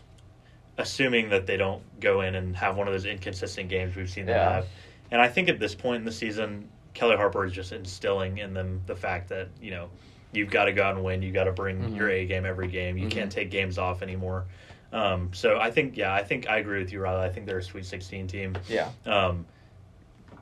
assuming 0.80 1.30
that 1.30 1.46
they 1.46 1.58
don't 1.58 1.84
go 2.00 2.22
in 2.22 2.36
and 2.36 2.56
have 2.56 2.78
one 2.78 2.88
of 2.88 2.94
those 2.94 3.06
inconsistent 3.06 3.70
games 3.70 3.96
we've 3.96 4.10
seen 4.10 4.26
them 4.26 4.36
Yeah. 4.36 4.54
have. 4.54 4.66
And 5.12 5.22
I 5.22 5.28
think 5.28 5.50
at 5.50 5.60
this 5.60 5.76
point 5.76 5.98
in 5.98 6.06
the 6.06 6.12
season, 6.12 6.70
Kellie 6.94 7.18
Harper 7.18 7.44
is 7.46 7.52
just 7.52 7.74
instilling 7.74 8.38
in 8.38 8.54
them 8.54 8.82
the 8.88 8.96
fact 8.96 9.28
that 9.30 9.50
you 9.62 9.72
know 9.72 9.90
you've 10.32 10.50
got 10.50 10.66
to 10.66 10.72
go 10.74 10.84
out 10.84 10.96
and 10.96 11.04
win. 11.04 11.22
You've 11.22 11.34
got 11.34 11.44
to 11.46 11.52
bring 11.52 11.80
Mhm. 11.82 11.98
your 11.98 12.10
A 12.10 12.26
game 12.26 12.46
every 12.46 12.68
game. 12.70 12.98
You 12.98 13.08
Mhm. 13.08 13.12
can't 13.12 13.32
take 13.32 13.52
games 13.52 13.78
off 13.78 14.02
anymore. 14.02 14.46
Um, 14.94 15.32
so 15.34 15.60
I 15.60 15.70
think, 15.70 15.98
yeah, 15.98 16.14
I 16.14 16.24
think 16.24 16.48
I 16.50 16.58
agree 16.58 16.80
with 16.80 16.92
you, 16.94 17.00
Riley. 17.02 17.24
I 17.26 17.30
think 17.30 17.46
they're 17.46 17.58
a 17.60 17.64
Sweet 17.64 17.86
16 17.86 18.28
team. 18.28 18.56
yeah, 18.68 18.90
Um, 19.06 19.46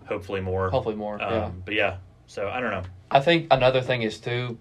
hopefully 0.05 0.41
more. 0.41 0.69
hopefully 0.69 0.95
more. 0.95 1.21
Um, 1.21 1.31
yeah, 1.31 1.49
But 1.65 1.73
yeah, 1.73 1.95
so 2.27 2.49
I 2.49 2.59
don't 2.59 2.71
know. 2.71 2.83
I 3.09 3.19
think 3.21 3.47
another 3.51 3.81
thing 3.81 4.03
is 4.03 4.19
too. 4.19 4.57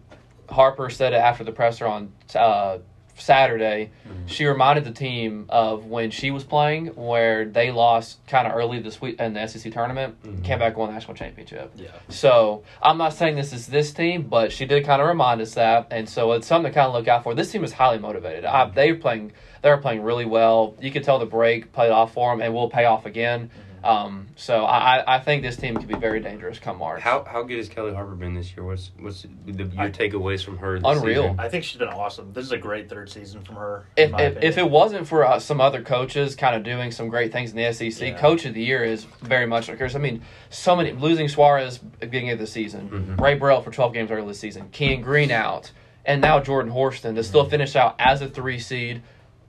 Harper 0.48 0.88
said 0.90 1.12
it 1.12 1.16
after 1.16 1.42
the 1.44 1.52
presser 1.52 1.86
on 1.86 2.12
uh, 2.34 2.78
Saturday. 3.16 3.90
Mhm. 4.08 4.12
She 4.28 4.46
reminded 4.46 4.84
the 4.84 4.90
team 4.90 5.46
of 5.48 5.86
when 5.86 6.10
she 6.10 6.30
was 6.30 6.44
playing, 6.44 6.88
where 6.88 7.44
they 7.44 7.70
lost 7.70 8.18
kind 8.26 8.46
of 8.46 8.54
early 8.54 8.78
this 8.78 9.00
week 9.00 9.18
in 9.20 9.34
the 9.34 9.40
SEC 9.40 9.70
tournament, 9.72 10.16
Mhm. 10.22 10.44
came 10.44 10.58
back 10.58 10.76
won 10.76 10.88
the 10.88 10.94
national 10.94 11.14
championship. 11.14 11.72
Yeah. 11.76 11.88
So 12.08 12.62
I'm 12.82 12.98
not 12.98 13.12
saying 13.12 13.36
this 13.36 13.52
is 13.52 13.66
this 13.66 13.92
team, 13.92 14.22
but 14.22 14.52
she 14.52 14.66
did 14.66 14.84
kind 14.84 15.00
of 15.00 15.08
remind 15.08 15.40
us 15.40 15.54
that, 15.54 15.86
and 15.90 16.08
so 16.08 16.32
it's 16.32 16.46
something 16.46 16.70
to 16.70 16.74
kind 16.74 16.88
of 16.88 16.94
look 16.94 17.08
out 17.08 17.22
for. 17.22 17.34
This 17.34 17.50
team 17.50 17.64
is 17.64 17.72
highly 17.72 17.98
motivated. 17.98 18.44
I, 18.44 18.66
they're 18.70 18.94
playing, 18.96 19.32
they're 19.62 19.76
playing 19.78 20.02
really 20.02 20.24
well. 20.26 20.74
You 20.80 20.90
can 20.90 21.02
tell 21.02 21.18
the 21.18 21.26
break 21.26 21.72
played 21.72 21.90
off 21.90 22.12
for 22.12 22.32
them, 22.32 22.42
and 22.42 22.52
will 22.54 22.68
pay 22.70 22.84
off 22.84 23.06
again. 23.06 23.50
Um, 23.86 24.28
so 24.36 24.64
I, 24.64 24.98
I- 24.98 25.16
I 25.16 25.20
think 25.20 25.42
this 25.42 25.56
team 25.56 25.76
could 25.76 25.88
be 25.88 25.94
very 25.96 26.20
dangerous 26.20 26.58
come 26.58 26.78
March. 26.78 27.00
How 27.02 27.24
how 27.24 27.42
good 27.42 27.56
has 27.58 27.68
Kellie 27.68 27.94
Harper 27.94 28.14
been 28.14 28.34
this 28.34 28.54
year? 28.56 28.64
What's 28.66 28.90
what's 28.98 29.22
the, 29.46 29.64
your 29.64 29.82
I- 29.84 29.90
takeaways 29.90 30.44
from 30.44 30.58
her? 30.58 30.78
This 30.78 30.82
Unreal. 30.98 31.22
season? 31.22 31.40
I 31.40 31.48
think 31.48 31.64
she's 31.64 31.78
been 31.78 31.88
awesome. 31.88 32.32
This 32.32 32.44
is 32.44 32.52
a 32.52 32.58
great 32.58 32.88
third 32.88 33.08
season 33.10 33.42
from 33.42 33.56
her. 33.56 33.86
if, 33.96 34.12
if, 34.18 34.42
if 34.42 34.58
it 34.58 34.68
wasn't 34.70 35.06
for 35.06 35.24
uh, 35.26 35.38
some 35.38 35.60
other 35.60 35.82
coaches 35.82 36.34
kind 36.36 36.56
of 36.56 36.62
doing 36.64 36.90
some 36.90 37.08
great 37.08 37.32
things 37.32 37.52
in 37.52 37.56
the 37.56 37.72
SEC, 37.72 38.00
Yeah. 38.12 38.18
Coach 38.18 38.44
of 38.44 38.54
the 38.54 38.62
Year 38.62 38.84
is 38.84 39.04
very 39.22 39.46
much 39.46 39.68
like 39.68 39.78
yours. 39.78 39.94
I 39.96 39.98
mean, 40.00 40.22
so 40.50 40.74
many 40.76 40.92
losing 40.92 41.28
Suarez 41.28 41.76
at 41.76 42.00
the 42.00 42.06
beginning 42.06 42.30
of 42.30 42.38
the 42.38 42.46
season, 42.46 42.88
Mhm. 43.16 43.20
Rae 43.20 43.34
Burrell 43.34 43.62
for 43.62 43.70
12 43.70 43.92
games 43.92 44.10
early 44.10 44.26
this 44.28 44.40
season, 44.40 44.68
Keyen 44.72 45.02
Green 45.02 45.30
out, 45.30 45.70
and 46.04 46.20
now 46.20 46.40
Jordan 46.40 46.72
Horston 46.72 47.14
to 47.14 47.22
still 47.24 47.44
finish 47.48 47.74
out 47.76 47.94
as 47.98 48.20
a 48.22 48.28
three 48.28 48.58
seed, 48.58 49.02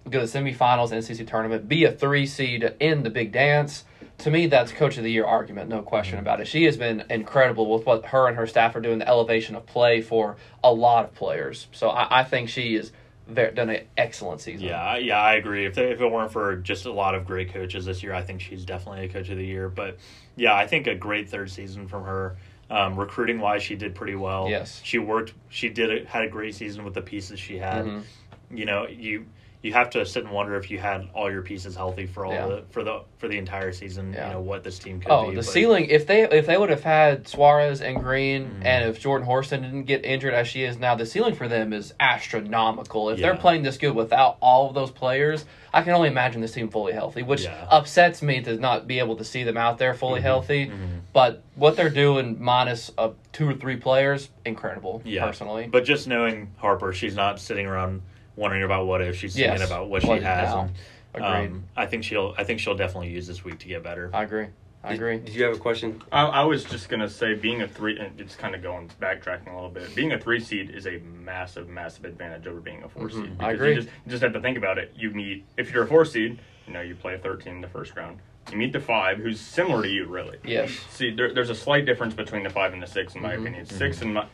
go 0.09 0.21
to 0.21 0.25
the 0.25 0.39
semifinals, 0.39 0.91
NCC 0.91 1.27
tournament, 1.27 1.67
be 1.67 1.83
a 1.83 1.91
three 1.91 2.25
seed 2.25 2.73
in 2.79 3.03
the 3.03 3.09
big 3.09 3.31
dance. 3.33 3.83
To 4.19 4.31
me, 4.31 4.47
that's 4.47 4.71
Coach 4.71 4.97
of 4.97 5.03
the 5.03 5.11
Year 5.11 5.25
argument, 5.25 5.69
no 5.69 5.81
question 5.83 6.17
about 6.17 6.41
it. 6.41 6.47
She 6.47 6.63
has 6.63 6.75
been 6.75 7.03
incredible 7.09 7.71
with 7.73 7.85
what 7.85 8.05
her 8.07 8.27
and 8.27 8.35
her 8.35 8.47
staff 8.47 8.75
are 8.75 8.81
doing, 8.81 8.97
the 8.99 9.07
elevation 9.07 9.55
of 9.55 9.65
play 9.67 10.01
for 10.01 10.37
a 10.63 10.73
lot 10.73 11.05
of 11.05 11.13
players. 11.13 11.67
So 11.71 11.89
I, 11.89 12.21
I 12.21 12.23
think 12.23 12.49
she 12.49 12.73
has 12.75 12.91
done 13.31 13.69
an 13.69 13.81
excellent 13.95 14.41
season. 14.41 14.65
Yeah, 14.67 14.81
I- 14.81 14.97
yeah, 14.97 15.21
I 15.21 15.35
agree. 15.35 15.65
If 15.65 15.75
there, 15.75 15.91
if 15.91 16.01
it 16.01 16.11
weren't 16.11 16.31
for 16.31 16.55
just 16.55 16.85
a 16.87 16.91
lot 16.91 17.13
of 17.13 17.25
great 17.27 17.53
coaches 17.53 17.85
this 17.85 18.01
year, 18.01 18.13
I 18.13 18.23
think 18.23 18.41
she's 18.41 18.65
definitely 18.65 19.05
a 19.05 19.09
coach 19.09 19.29
of 19.29 19.37
the 19.37 19.45
year. 19.45 19.69
But 19.69 19.97
yeah, 20.35 20.55
I 20.55 20.65
think 20.65 20.87
a 20.87 20.95
great 20.95 21.29
third 21.29 21.51
season 21.51 21.87
from 21.87 22.03
her. 22.05 22.37
Um, 22.69 22.99
recruiting 22.99 23.39
wise, 23.39 23.63
she 23.63 23.75
did 23.75 23.95
pretty 23.95 24.15
well. 24.15 24.47
Yes. 24.49 24.81
she 24.83 24.97
worked. 24.97 25.33
She 25.47 25.69
did 25.69 26.05
had 26.07 26.23
a 26.23 26.27
great 26.27 26.53
season 26.55 26.83
with 26.83 26.95
the 26.95 27.01
pieces 27.01 27.39
she 27.39 27.57
had. 27.59 27.85
Mhm. 27.85 28.03
You 28.51 28.65
know, 28.65 28.87
you 28.87 29.25
you 29.67 29.73
have 29.73 29.89
to 29.91 30.05
sit 30.05 30.23
and 30.23 30.31
wonder 30.31 30.55
if 30.55 30.71
you 30.71 30.77
had 30.79 31.07
all 31.13 31.29
your 31.29 31.41
pieces 31.41 31.75
healthy 31.75 32.05
for 32.07 32.25
all 32.25 32.31
Yeah. 32.33 32.47
the 32.47 32.63
for 32.69 32.83
the 32.83 33.01
for 33.17 33.27
the 33.27 33.37
entire 33.37 33.71
season. 33.73 34.13
Yeah. 34.13 34.27
You 34.27 34.33
know 34.35 34.41
what 34.41 34.63
this 34.63 34.79
team 34.79 34.99
could 34.99 35.07
be. 35.09 35.11
Oh, 35.11 35.25
be. 35.25 35.31
the 35.31 35.35
but- 35.37 35.45
ceiling! 35.45 35.85
If 35.89 36.07
they 36.07 36.23
if 36.23 36.45
they 36.47 36.57
would 36.57 36.69
have 36.69 36.83
had 36.83 37.27
Suarez 37.27 37.81
and 37.81 38.01
Green, 38.01 38.45
Mhm. 38.45 38.65
and 38.65 38.89
if 38.89 38.99
Jordan 38.99 39.27
Horston 39.27 39.61
didn't 39.61 39.83
get 39.83 40.05
injured 40.05 40.33
as 40.33 40.47
she 40.47 40.63
is 40.63 40.79
now, 40.79 40.95
the 40.95 41.05
ceiling 41.05 41.35
for 41.35 41.47
them 41.47 41.73
is 41.73 41.93
astronomical. 41.99 43.09
If 43.09 43.19
they're 43.19 43.35
playing 43.35 43.63
this 43.63 43.77
good 43.77 43.93
without 43.95 44.37
all 44.41 44.69
of 44.69 44.73
those 44.75 44.91
players, 44.91 45.45
I 45.73 45.81
can 45.81 45.93
only 45.93 46.07
imagine 46.07 46.41
this 46.41 46.53
team 46.53 46.69
fully 46.69 46.93
healthy, 46.93 47.23
which 47.23 47.43
Yeah. 47.43 47.65
upsets 47.69 48.21
me 48.21 48.41
to 48.41 48.55
not 48.57 48.87
be 48.87 48.99
able 48.99 49.17
to 49.17 49.23
see 49.23 49.43
them 49.43 49.57
out 49.57 49.77
there 49.77 49.93
fully 49.93 50.19
Mhm. 50.21 50.23
healthy. 50.23 50.65
Mhm. 50.67 50.73
But 51.13 51.41
what 51.55 51.75
they're 51.75 51.89
doing 51.89 52.37
minus 52.39 52.91
uh, 52.97 53.09
two 53.33 53.49
or 53.49 53.53
three 53.53 53.75
players, 53.75 54.29
incredible. 54.45 55.01
Yeah. 55.03 55.25
personally. 55.25 55.67
But 55.69 55.83
just 55.83 56.07
knowing 56.07 56.51
Harper, 56.57 56.93
she's 56.93 57.15
not 57.15 57.39
sitting 57.39 57.65
around 57.65 58.01
wondering 58.37 58.63
about 58.63 58.85
what 58.87 59.01
if. 59.01 59.17
She's 59.17 59.33
thinking 59.35 59.51
Yes. 59.59 59.67
about 59.67 59.89
what, 59.89 60.03
What 60.05 60.19
she 60.19 60.23
has. 60.23 60.47
now. 60.49 60.69
And, 61.15 61.25
um, 61.25 61.63
I 61.75 61.85
think 61.87 62.03
she'll. 62.05 62.33
I 62.37 62.43
think 62.45 62.59
she'll 62.59 62.77
definitely 62.77 63.09
use 63.09 63.27
this 63.27 63.43
week 63.43 63.59
to 63.59 63.67
get 63.67 63.83
better. 63.83 64.09
I 64.13 64.23
agree. 64.23 64.47
I 64.83 64.93
agree. 64.93 65.17
Did 65.17 65.33
you 65.33 65.43
have 65.45 65.55
a 65.55 65.57
question? 65.57 66.01
I, 66.11 66.25
I 66.25 66.43
was 66.43 66.63
just 66.63 66.87
gonna 66.87 67.09
say, 67.09 67.33
being 67.33 67.61
a 67.63 67.67
three, 67.67 67.97
and 67.99 68.17
it's 68.21 68.35
kind 68.35 68.53
of 68.53 68.61
going 68.61 68.89
backtracking 69.01 69.47
a 69.51 69.55
little 69.55 69.69
bit. 69.71 69.93
Being 69.95 70.11
a 70.13 70.19
three 70.19 70.39
seed 70.39 70.69
is 70.69 70.85
a 70.85 70.99
massive, 70.99 71.67
massive 71.67 72.05
advantage 72.05 72.45
over 72.47 72.59
being 72.59 72.83
a 72.83 72.89
4 72.89 73.09
Mhm. 73.09 73.11
seed. 73.11 73.31
I 73.39 73.51
agree. 73.53 73.69
You 73.69 73.75
just, 73.81 73.87
you 74.05 74.11
just 74.11 74.21
have 74.23 74.33
to 74.33 74.39
think 74.39 74.57
about 74.57 74.77
it. 74.77 74.93
You 74.95 75.09
meet 75.09 75.43
if 75.57 75.73
you're 75.73 75.83
a 75.83 75.87
four 75.87 76.05
seed, 76.05 76.39
you 76.67 76.73
know 76.73 76.81
you 76.81 76.93
play 76.95 77.15
a 77.15 77.17
thirteen 77.17 77.55
in 77.55 77.61
the 77.61 77.67
first 77.67 77.95
round. 77.95 78.19
You 78.51 78.57
meet 78.57 78.71
the 78.71 78.79
five, 78.79 79.17
who's 79.17 79.41
similar 79.41 79.81
to 79.81 79.89
you, 79.89 80.05
really. 80.05 80.37
Yes. 80.45 80.71
See, 80.91 81.09
there, 81.11 81.33
there's 81.33 81.49
a 81.49 81.55
slight 81.55 81.85
difference 81.85 82.13
between 82.13 82.43
the 82.43 82.49
five 82.49 82.71
and 82.73 82.81
the 82.81 82.87
six, 82.87 83.15
in 83.15 83.21
my 83.23 83.35
Mhm. 83.35 83.39
opinion. 83.41 83.65
Six, 83.65 84.01
in 84.03 84.13
my, 84.13 84.25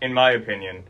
in 0.00 0.14
my 0.14 0.30
opinion, 0.30 0.84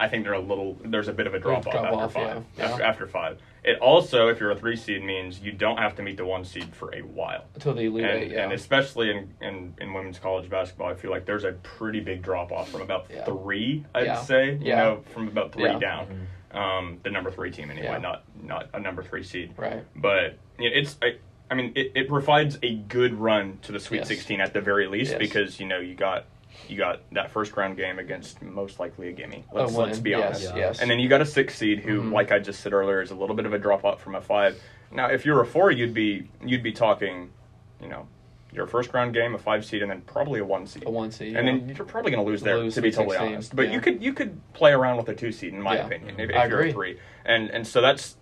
I 0.00 0.08
think 0.08 0.24
they're 0.24 0.32
a 0.32 0.40
little. 0.40 0.78
There's 0.82 1.08
a 1.08 1.12
bit 1.12 1.26
of 1.26 1.34
a 1.34 1.38
drop 1.38 1.66
off 1.66 1.74
after 1.74 1.86
off, 1.94 2.12
five. 2.14 2.44
yeah. 2.56 2.64
After, 2.64 2.82
Yeah. 2.82 2.88
after 2.88 3.06
five, 3.06 3.38
it 3.62 3.78
also, 3.80 4.28
if 4.28 4.40
you're 4.40 4.50
a 4.50 4.56
three 4.56 4.74
seed, 4.76 5.02
means 5.04 5.40
you 5.40 5.52
don't 5.52 5.76
have 5.76 5.94
to 5.96 6.02
meet 6.02 6.16
the 6.16 6.24
one 6.24 6.42
seed 6.44 6.74
for 6.74 6.94
a 6.94 7.02
while 7.02 7.44
Until 7.54 7.74
the 7.74 7.82
elite 7.82 8.04
and, 8.04 8.22
eight, 8.24 8.30
yeah. 8.32 8.44
and 8.44 8.52
especially 8.54 9.10
in, 9.10 9.34
in, 9.42 9.74
in 9.78 9.92
women's 9.92 10.18
college 10.18 10.48
basketball, 10.48 10.88
I 10.88 10.94
feel 10.94 11.10
like 11.10 11.26
there's 11.26 11.44
a 11.44 11.52
pretty 11.52 12.00
big 12.00 12.22
drop 12.22 12.50
off 12.50 12.70
from 12.70 12.80
about 12.80 13.06
Yeah. 13.12 13.24
three, 13.26 13.84
I'd 13.94 14.06
Yeah. 14.06 14.22
say. 14.22 14.52
You 14.52 14.58
Yeah. 14.62 14.76
know, 14.84 15.04
from 15.12 15.28
about 15.28 15.52
three 15.52 15.64
Yeah. 15.64 15.78
down. 15.78 16.26
Um, 16.52 16.98
the 17.04 17.10
number 17.10 17.30
three 17.30 17.50
team 17.50 17.70
anyway, 17.70 17.86
Yeah. 17.88 17.98
not 17.98 18.24
not 18.42 18.70
a 18.72 18.80
number 18.80 19.02
three 19.02 19.22
seed. 19.22 19.52
right. 19.58 19.84
But 19.94 20.38
you 20.58 20.70
know, 20.70 20.76
it's 20.76 20.96
I, 21.02 21.16
I 21.50 21.54
mean 21.54 21.72
it, 21.76 21.92
it 21.94 22.08
provides 22.08 22.58
a 22.62 22.74
good 22.74 23.14
run 23.14 23.58
to 23.62 23.72
the 23.72 23.78
Sweet 23.78 23.98
Yes. 23.98 24.08
16 24.08 24.40
at 24.40 24.52
the 24.54 24.60
very 24.62 24.86
least 24.88 25.10
Yes. 25.12 25.18
because 25.18 25.60
you 25.60 25.66
know 25.66 25.78
you 25.78 25.94
got 25.94 26.24
you 26.68 26.76
got 26.76 27.00
that 27.12 27.30
first 27.30 27.56
round 27.56 27.76
game 27.76 27.98
against 27.98 28.42
most 28.42 28.80
likely 28.80 29.08
a 29.08 29.12
gimme. 29.12 29.44
Let's, 29.52 29.72
let's 29.74 29.98
be 29.98 30.14
honest. 30.14 30.52
Yes. 30.54 30.80
And 30.80 30.90
then 30.90 30.98
you 31.00 31.08
got 31.08 31.20
a 31.20 31.26
six 31.26 31.54
seed 31.56 31.80
who, 31.80 32.02
Mhm. 32.02 32.12
like 32.12 32.32
I 32.32 32.38
just 32.38 32.60
said 32.60 32.72
earlier, 32.72 33.00
is 33.02 33.10
a 33.10 33.14
little 33.14 33.36
bit 33.36 33.46
of 33.46 33.52
a 33.52 33.58
drop 33.58 33.84
off 33.84 34.00
from 34.02 34.14
a 34.14 34.20
five. 34.20 34.60
Now, 34.92 35.06
if 35.06 35.24
you're 35.24 35.40
a 35.40 35.46
four, 35.46 35.70
you'd 35.70 35.94
be 35.94 36.28
you'd 36.44 36.62
be 36.62 36.72
talking, 36.72 37.30
you 37.80 37.88
know, 37.88 38.06
your 38.52 38.66
first 38.66 38.92
round 38.92 39.14
game, 39.14 39.34
a 39.34 39.38
five 39.38 39.64
seed, 39.64 39.82
and 39.82 39.90
then 39.90 40.00
probably 40.02 40.40
a 40.40 40.44
one 40.44 40.66
seed. 40.66 40.84
a 40.84 40.90
one 40.90 41.12
seed. 41.12 41.36
and 41.36 41.46
yeah. 41.46 41.54
then 41.66 41.76
you're 41.76 41.86
probably 41.86 42.10
going 42.10 42.24
to 42.24 42.28
lose 42.28 42.42
there, 42.42 42.58
Lose 42.58 42.74
to 42.74 42.82
be 42.82 42.90
totally 42.90 43.16
honest. 43.16 43.54
But 43.54 43.68
yeah. 43.68 43.74
you 43.74 43.80
could 43.80 44.02
you 44.02 44.12
could 44.12 44.40
play 44.52 44.72
around 44.72 44.96
with 44.96 45.08
a 45.08 45.14
two 45.14 45.30
seed, 45.30 45.52
in 45.54 45.62
my 45.62 45.74
Yeah. 45.76 45.86
opinion, 45.86 46.18
if, 46.18 46.30
if 46.30 46.34
you're 46.34 46.44
agree. 46.44 46.70
a 46.70 46.72
three. 46.72 46.98
And 47.24 47.48
and 47.50 47.64
so 47.66 47.80
that's 47.80 48.16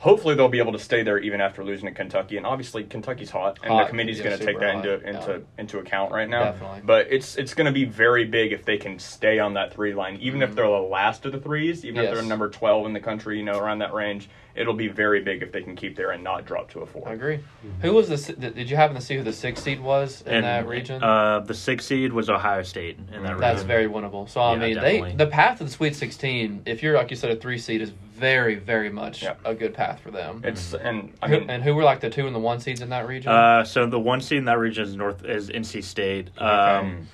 hopefully 0.00 0.34
they'll 0.34 0.48
be 0.48 0.58
able 0.58 0.72
to 0.72 0.78
stay 0.78 1.02
there 1.02 1.18
even 1.18 1.40
after 1.40 1.64
losing 1.64 1.86
to 1.86 1.94
Kentucky. 1.94 2.36
And 2.36 2.44
obviously 2.44 2.84
Kentucky's 2.84 3.30
hot, 3.30 3.58
and 3.62 3.72
Hot, 3.72 3.84
the 3.84 3.90
committee's 3.90 4.18
yeah, 4.18 4.24
going 4.24 4.38
to 4.38 4.44
take 4.44 4.58
that 4.58 4.74
hot, 4.74 4.84
into 4.84 5.00
yeah. 5.02 5.10
into 5.10 5.42
into 5.58 5.78
account 5.78 6.12
right 6.12 6.28
now. 6.28 6.52
Definitely. 6.52 6.82
But 6.84 7.06
it's 7.10 7.36
it's 7.36 7.54
going 7.54 7.66
to 7.66 7.72
be 7.72 7.84
very 7.84 8.24
big 8.24 8.52
if 8.52 8.64
they 8.64 8.76
can 8.76 8.98
stay 8.98 9.38
on 9.38 9.54
that 9.54 9.72
three 9.72 9.94
line, 9.94 10.16
even 10.20 10.42
if 10.42 10.54
they're 10.54 10.66
the 10.66 10.70
last 10.72 11.24
of 11.24 11.32
the 11.32 11.40
threes, 11.40 11.84
even 11.84 12.02
if 12.02 12.10
Mm-hmm. 12.10 12.14
They're 12.14 12.28
number 12.28 12.48
twelve 12.48 12.86
in 12.86 12.92
the 12.92 13.00
country, 13.00 13.38
you 13.38 13.44
know, 13.44 13.58
around 13.58 13.78
that 13.78 13.94
range. 13.94 14.28
It'll 14.54 14.74
be 14.74 14.88
very 14.88 15.20
big 15.22 15.42
if 15.42 15.52
they 15.52 15.62
can 15.62 15.76
keep 15.76 15.96
there 15.96 16.10
and 16.10 16.22
not 16.24 16.44
drop 16.44 16.70
to 16.72 16.80
a 16.80 16.86
four. 16.86 17.08
I 17.08 17.12
agree. 17.12 17.40
Who 17.82 17.92
was 17.92 18.08
the? 18.08 18.32
Did 18.34 18.68
you 18.68 18.76
happen 18.76 18.96
to 18.96 19.02
see 19.02 19.16
who 19.16 19.22
the 19.22 19.32
sixth 19.32 19.64
seed 19.64 19.80
was 19.80 20.22
in 20.22 20.34
And, 20.34 20.44
that 20.44 20.66
region? 20.66 21.02
Uh, 21.02 21.40
the 21.40 21.54
sixth 21.54 21.86
seed 21.88 22.12
was 22.12 22.28
Ohio 22.28 22.62
State 22.62 22.98
in 22.98 23.06
that 23.22 23.22
region. 23.22 23.38
That's 23.40 23.62
very 23.62 23.86
winnable. 23.86 24.28
So 24.28 24.40
I 24.40 24.52
Yeah, 24.54 24.58
mean, 24.58 24.74
definitely. 24.74 25.10
they 25.10 25.16
the 25.16 25.26
path 25.26 25.58
to 25.58 25.64
the 25.64 25.70
Sweet 25.70 25.94
Sixteen. 25.96 26.62
If 26.66 26.82
you're 26.82 26.96
like 26.96 27.10
you 27.10 27.16
said, 27.16 27.30
a 27.30 27.36
three 27.36 27.58
seed 27.58 27.80
is 27.80 27.90
very, 27.90 28.56
very 28.56 28.90
much 28.90 29.22
Yeah. 29.22 29.34
a 29.44 29.54
good 29.54 29.72
path 29.72 30.00
for 30.00 30.10
them. 30.10 30.42
It's 30.44 30.74
and 30.74 31.12
I 31.22 31.28
Who- 31.28 31.44
and 31.48 31.62
who 31.62 31.74
were 31.74 31.84
like 31.84 32.00
the 32.00 32.10
two 32.10 32.26
and 32.26 32.34
the 32.34 32.40
one 32.40 32.60
seeds 32.60 32.80
in 32.82 32.90
that 32.90 33.06
region? 33.08 33.32
Uh, 33.32 33.64
so 33.64 33.86
the 33.86 33.98
one 34.00 34.20
seed 34.20 34.38
in 34.38 34.44
that 34.46 34.58
region 34.58 34.84
is 34.84 34.94
North 34.96 35.24
is 35.24 35.48
NC 35.48 35.82
State. 35.82 36.28
Um, 36.38 37.06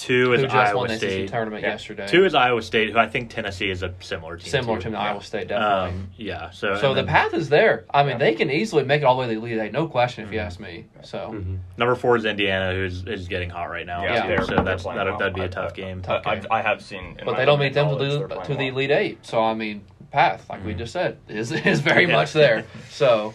Two 0.00 0.32
is 0.32 0.40
who 0.40 0.46
just 0.46 0.56
Iowa 0.56 0.78
won 0.78 0.88
the 0.88 0.94
SEC 0.98 1.10
State. 1.10 1.28
tournament 1.28 1.62
Yeah. 1.62 1.70
yesterday? 1.72 2.06
Two 2.06 2.24
is 2.24 2.34
Iowa 2.34 2.62
State, 2.62 2.90
who 2.92 2.98
I 2.98 3.06
think 3.06 3.28
Tennessee 3.30 3.70
is 3.70 3.82
a 3.82 3.92
similar 4.00 4.36
team. 4.38 4.48
similar 4.50 4.80
to. 4.80 4.90
to 4.90 4.96
Iowa 4.96 5.22
State, 5.22 5.48
definitely. 5.48 5.88
Um, 6.00 6.08
yeah. 6.16 6.50
So 6.50 6.76
so 6.76 6.88
the 6.94 7.02
then 7.02 7.06
path 7.06 7.34
is 7.34 7.48
there. 7.50 7.84
I 7.92 8.02
mean, 8.02 8.12
Yeah. 8.12 8.18
they 8.18 8.34
can 8.34 8.50
easily 8.50 8.84
make 8.84 9.02
it 9.02 9.04
all 9.04 9.14
the 9.16 9.20
way 9.20 9.26
to 9.26 9.38
the 9.38 9.46
Elite 9.46 9.58
Eight, 9.60 9.72
no 9.72 9.86
question. 9.88 10.24
If 10.24 10.32
you 10.32 10.38
Mhm. 10.38 10.46
ask 10.46 10.58
me. 10.60 10.86
So 11.02 11.18
Mhm. 11.34 11.58
number 11.76 11.94
four 11.94 12.16
is 12.16 12.24
Indiana, 12.24 12.72
who's 12.72 13.04
is 13.04 13.28
getting 13.28 13.50
hot 13.50 13.64
right 13.70 13.84
now. 13.86 14.02
Yeah, 14.02 14.36
too. 14.36 14.44
so 14.44 14.62
that's 14.62 14.84
that'd, 14.84 15.06
well. 15.06 15.18
that'd 15.18 15.34
be 15.34 15.42
a 15.42 15.48
tough 15.48 15.72
I- 15.72 15.76
game. 15.76 15.98
I, 16.04 16.06
Tough 16.06 16.26
I've, 16.26 16.40
game. 16.42 16.48
I 16.52 16.62
have 16.62 16.80
seen, 16.82 17.18
but 17.24 17.36
they 17.36 17.44
don't 17.44 17.58
meet 17.60 17.74
them 17.74 17.88
to 17.90 17.96
the 17.96 18.18
they're 18.26 18.28
to 18.28 18.54
the 18.54 18.56
well. 18.70 18.76
Elite 18.78 18.90
Eight. 18.90 19.26
So 19.26 19.42
I 19.42 19.52
mean, 19.54 19.82
path 20.10 20.48
like 20.48 20.64
we 20.64 20.72
Mhm. 20.74 20.78
just 20.78 20.92
said 20.94 21.18
is 21.28 21.52
is 21.66 21.80
very 21.80 22.06
much 22.06 22.32
there. 22.32 22.64
So 22.88 23.34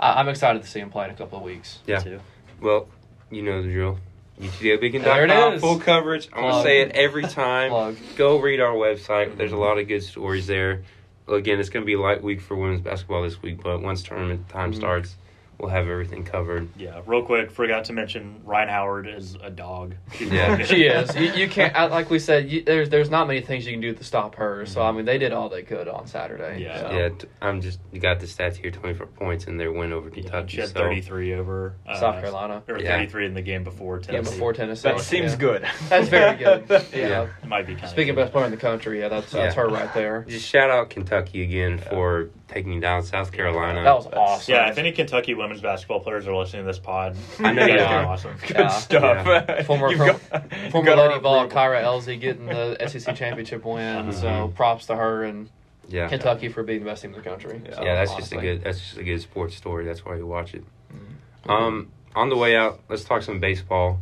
I, 0.00 0.20
I'm 0.20 0.28
excited 0.28 0.62
to 0.62 0.68
see 0.68 0.80
him 0.80 0.88
play 0.90 1.04
in 1.04 1.10
a 1.10 1.14
couple 1.14 1.36
of 1.38 1.44
weeks. 1.44 1.80
Yeah. 1.86 1.98
Too. 1.98 2.20
Well, 2.62 2.88
you 3.30 3.42
know 3.42 3.62
the 3.62 3.68
drill. 3.70 3.98
There 4.38 4.48
UTDailyBeacon.com, 4.78 5.52
it 5.52 5.56
is. 5.56 5.60
full 5.60 5.78
coverage. 5.80 6.28
I'm 6.32 6.42
going 6.42 6.54
to 6.54 6.62
say 6.62 6.80
it 6.82 6.92
every 6.92 7.24
time. 7.24 7.70
Plug. 7.70 7.96
Go 8.16 8.38
read 8.40 8.60
our 8.60 8.74
website. 8.74 9.36
There's 9.36 9.52
a 9.52 9.56
lot 9.56 9.78
of 9.78 9.88
good 9.88 10.02
stories 10.02 10.46
there. 10.46 10.82
Again, 11.26 11.58
it's 11.60 11.68
going 11.68 11.82
to 11.82 11.86
be 11.86 11.94
a 11.94 12.00
light 12.00 12.22
week 12.22 12.40
for 12.40 12.56
women's 12.56 12.80
basketball 12.80 13.22
this 13.22 13.42
week, 13.42 13.62
but 13.62 13.82
once 13.82 14.02
tournament 14.02 14.48
time 14.48 14.72
Mhm. 14.72 14.76
starts, 14.76 15.16
we'll 15.58 15.70
have 15.70 15.88
everything 15.88 16.24
covered. 16.24 16.68
Yeah, 16.76 17.00
real 17.06 17.22
quick, 17.22 17.50
forgot 17.50 17.84
to 17.86 17.92
mention 17.92 18.40
Rhyne 18.44 18.68
Howard 18.68 19.08
is 19.08 19.36
a 19.42 19.50
dog. 19.50 19.94
She's 20.14 20.30
Yeah. 20.30 20.62
She 20.64 20.84
is. 20.84 21.14
You, 21.16 21.32
you 21.32 21.48
can't 21.48 21.74
uh, 21.74 21.88
like 21.88 22.10
we 22.10 22.18
said. 22.18 22.48
You, 22.50 22.62
there's 22.62 22.88
there's 22.90 23.10
not 23.10 23.26
many 23.26 23.40
things 23.40 23.66
you 23.66 23.72
can 23.72 23.80
do 23.80 23.92
to 23.94 24.04
stop 24.04 24.36
her. 24.36 24.66
So 24.66 24.82
I 24.82 24.92
mean, 24.92 25.04
they 25.04 25.18
did 25.18 25.32
all 25.32 25.48
they 25.48 25.62
could 25.62 25.88
on 25.88 26.06
Saturday. 26.06 26.62
Yeah. 26.62 26.80
So. 26.80 26.96
Yeah, 26.96 27.08
t- 27.10 27.28
I'm 27.42 27.60
just 27.60 27.80
you 27.92 28.00
got 28.00 28.20
the 28.20 28.26
stats 28.26 28.56
here: 28.56 28.70
24 28.70 29.06
points 29.06 29.44
in 29.46 29.56
their 29.56 29.72
win 29.72 29.92
over 29.92 30.08
Yeah, 30.08 30.22
Kentucky. 30.22 30.48
she 30.48 30.60
had 30.60 30.68
so 30.70 30.74
33 30.80 31.34
over 31.34 31.74
uh, 31.86 31.98
South 31.98 32.20
Carolina. 32.20 32.62
or 32.68 32.78
Yeah. 32.78 32.96
33 32.96 33.26
in 33.26 33.34
the 33.34 33.42
game 33.42 33.64
before 33.64 33.98
Yeah, 33.98 34.06
Tennessee. 34.12 34.30
before 34.34 34.52
Tennessee. 34.52 34.88
That 34.88 35.00
seems 35.00 35.32
yeah. 35.32 35.38
good. 35.38 35.66
That's 35.88 36.08
very 36.08 36.36
good. 36.36 36.66
Yeah. 36.92 37.08
Yeah. 37.08 37.26
It 37.42 37.48
might 37.48 37.66
be 37.66 37.74
kind 37.74 37.88
Speaking 37.88 38.10
of 38.10 38.18
of 38.18 38.24
best 38.26 38.32
player 38.32 38.44
in 38.46 38.50
the 38.50 38.56
country, 38.56 39.00
yeah, 39.00 39.08
that's 39.08 39.32
that's 39.32 39.56
Yeah. 39.56 39.62
her 39.62 39.68
right 39.68 39.92
there. 39.94 40.24
just 40.28 40.46
shout 40.46 40.70
out 40.70 40.90
Kentucky 40.90 41.42
again 41.42 41.78
for 41.78 42.30
taking 42.48 42.80
down 42.80 43.02
South 43.02 43.30
Carolina. 43.32 43.82
That 43.82 43.94
was 43.94 44.04
That's- 44.04 44.28
awesome. 44.30 44.54
Yeah, 44.54 44.70
if 44.70 44.78
any 44.78 44.90
Kentucky 44.92 45.34
women's 45.34 45.60
basketball 45.60 46.00
players 46.00 46.26
are 46.26 46.34
listening 46.34 46.62
to 46.62 46.66
this 46.66 46.78
pod, 46.78 47.16
I 47.40 47.52
know 47.52 47.62
you 47.66 47.68
guys 47.76 47.80
you 47.80 47.84
are 47.86 48.04
are. 48.04 48.06
awesome. 48.06 48.34
Good 48.46 48.56
Yeah. 48.56 48.68
stuff. 48.68 49.66
Former- 49.66 49.90
You've 49.90 49.98
from- 49.98 50.06
got- 50.40 50.72
Former 50.72 50.96
Lady 50.96 51.20
Vol, 51.20 51.44
approval. 51.44 51.48
Kyra 51.48 51.82
Elzy 51.84 52.18
getting 52.20 52.46
the 52.46 52.76
SEC 52.88 53.14
championship 53.14 53.64
win. 53.64 54.12
So 54.12 54.26
Mhm. 54.26 54.54
props 54.54 54.86
to 54.86 54.96
her 54.96 55.24
and 55.24 55.50
yeah, 55.88 56.08
Kentucky 56.08 56.48
for 56.48 56.62
being 56.62 56.80
the 56.80 56.86
best 56.86 57.02
team 57.02 57.12
in 57.14 57.18
the 57.22 57.28
country. 57.28 57.60
Yeah. 57.64 57.74
So, 57.74 57.82
yeah, 57.84 57.94
that's 57.94 58.14
just 58.16 58.32
a 58.32 58.36
good 58.36 58.62
that's 58.64 58.78
just 58.80 58.96
a 58.98 59.02
good 59.04 59.20
sports 59.20 59.54
story. 59.56 59.84
That's 59.84 60.04
why 60.04 60.16
you 60.16 60.26
watch 60.26 60.54
it. 60.54 60.64
Mm-hmm. 60.92 61.50
Um, 61.50 61.88
on 62.14 62.28
the 62.30 62.36
way 62.36 62.56
out, 62.56 62.80
let's 62.88 63.04
talk 63.04 63.22
some 63.22 63.40
baseball. 63.40 63.98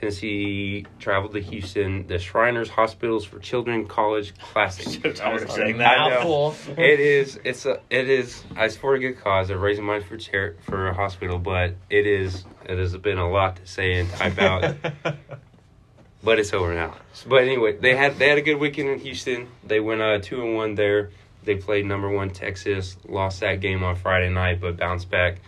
Tennessee 0.00 0.86
traveled 0.98 1.34
to 1.34 1.40
Houston. 1.42 2.06
The 2.06 2.18
Shriners 2.18 2.70
Hospitals 2.70 3.26
for 3.26 3.38
Children 3.38 3.86
College 3.86 4.32
Classic. 4.38 4.88
so 5.02 5.12
tired 5.12 5.42
of 5.42 5.50
I 5.50 5.54
saying 5.54 5.72
know. 5.72 5.78
that. 5.78 6.24
Mouthful. 6.24 6.54
it 6.78 7.00
is. 7.00 7.38
It's 7.44 7.66
a. 7.66 7.80
It 7.90 8.08
is. 8.08 8.42
It's 8.56 8.76
for 8.78 8.94
a 8.94 8.98
good 8.98 9.20
cause. 9.20 9.48
They're 9.48 9.58
raising 9.58 9.84
money 9.84 10.02
for 10.02 10.16
chair 10.16 10.56
for 10.62 10.88
a 10.88 10.94
hospital, 10.94 11.38
but 11.38 11.74
it 11.90 12.06
is 12.06 12.44
It 12.64 12.78
has 12.78 12.96
been 12.96 13.18
a 13.18 13.30
lot 13.30 13.56
to 13.56 13.66
say 13.66 14.00
and 14.00 14.08
type 14.10 14.38
out, 14.38 14.76
but 16.22 16.38
it's 16.38 16.54
over 16.54 16.72
now. 16.74 16.94
But 17.26 17.42
anyway, 17.42 17.76
they 17.76 17.94
had 17.94 18.18
they 18.18 18.28
had 18.30 18.38
a 18.38 18.42
good 18.42 18.56
weekend 18.56 18.88
in 18.88 19.00
Houston. 19.00 19.48
They 19.64 19.80
went 19.80 20.00
uh, 20.00 20.18
two 20.20 20.40
and 20.42 20.54
one 20.56 20.76
there. 20.76 21.10
They 21.44 21.56
played 21.56 21.84
number 21.84 22.08
one 22.08 22.30
Texas, 22.30 22.96
lost 23.06 23.40
that 23.40 23.60
game 23.60 23.82
on 23.82 23.96
Friday 23.96 24.30
night, 24.30 24.60
but 24.62 24.76
bounced 24.78 25.10
back 25.10 25.40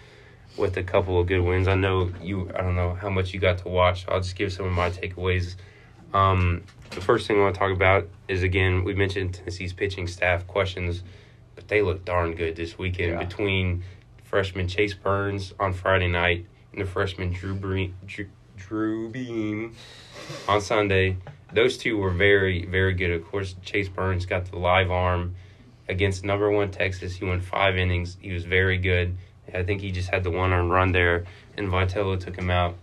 with 0.56 0.76
a 0.76 0.82
couple 0.82 1.18
of 1.20 1.26
good 1.26 1.40
wins. 1.40 1.68
I 1.68 1.74
know 1.74 2.10
you. 2.22 2.50
I 2.54 2.60
don't 2.60 2.76
know 2.76 2.94
how 2.94 3.08
much 3.10 3.32
you 3.32 3.40
got 3.40 3.58
to 3.58 3.68
watch. 3.68 4.06
I'll 4.08 4.20
just 4.20 4.36
give 4.36 4.52
some 4.52 4.66
of 4.66 4.72
my 4.72 4.90
takeaways. 4.90 5.56
Um, 6.12 6.62
the 6.90 7.00
first 7.00 7.26
thing 7.26 7.38
I 7.38 7.42
want 7.44 7.54
to 7.54 7.58
talk 7.58 7.72
about 7.72 8.06
is 8.28 8.42
again 8.42 8.84
we 8.84 8.94
mentioned 8.94 9.34
Tennessee's 9.34 9.72
pitching 9.72 10.06
staff 10.06 10.46
questions, 10.46 11.02
but 11.54 11.68
they 11.68 11.80
look 11.82 12.04
darn 12.04 12.34
good 12.34 12.54
this 12.56 12.76
weekend 12.78 13.12
Yeah. 13.12 13.24
between 13.24 13.82
freshman 14.24 14.68
Chase 14.68 14.94
Burns 14.94 15.54
on 15.58 15.72
Friday 15.72 16.08
night 16.08 16.46
and 16.72 16.80
the 16.82 16.86
freshman 16.86 17.32
Drew 17.32 17.54
Bre- 17.54 17.92
Drew, 18.06 18.26
Drew 18.56 19.08
Beam 19.10 19.74
on 20.48 20.60
Sunday. 20.60 21.16
Those 21.54 21.78
two 21.78 21.96
were 21.96 22.10
very 22.10 22.66
very 22.66 22.92
good. 22.92 23.10
Of 23.10 23.24
course, 23.26 23.54
Chase 23.62 23.88
Burns 23.88 24.26
got 24.26 24.50
the 24.50 24.58
live 24.58 24.90
arm 24.90 25.34
against 25.88 26.24
number 26.24 26.50
one 26.50 26.70
Texas. 26.70 27.16
He 27.16 27.24
went 27.24 27.42
five 27.42 27.76
innings. 27.78 28.18
He 28.20 28.32
was 28.32 28.44
very 28.44 28.76
good. 28.78 29.16
I 29.52 29.62
think 29.62 29.80
he 29.80 29.90
just 29.90 30.08
had 30.08 30.24
the 30.24 30.30
one 30.30 30.52
earned 30.52 30.70
run 30.70 30.92
there, 30.92 31.24
and 31.56 31.68
Vitello 31.68 32.18
took 32.18 32.36
him 32.36 32.50
out 32.50 32.76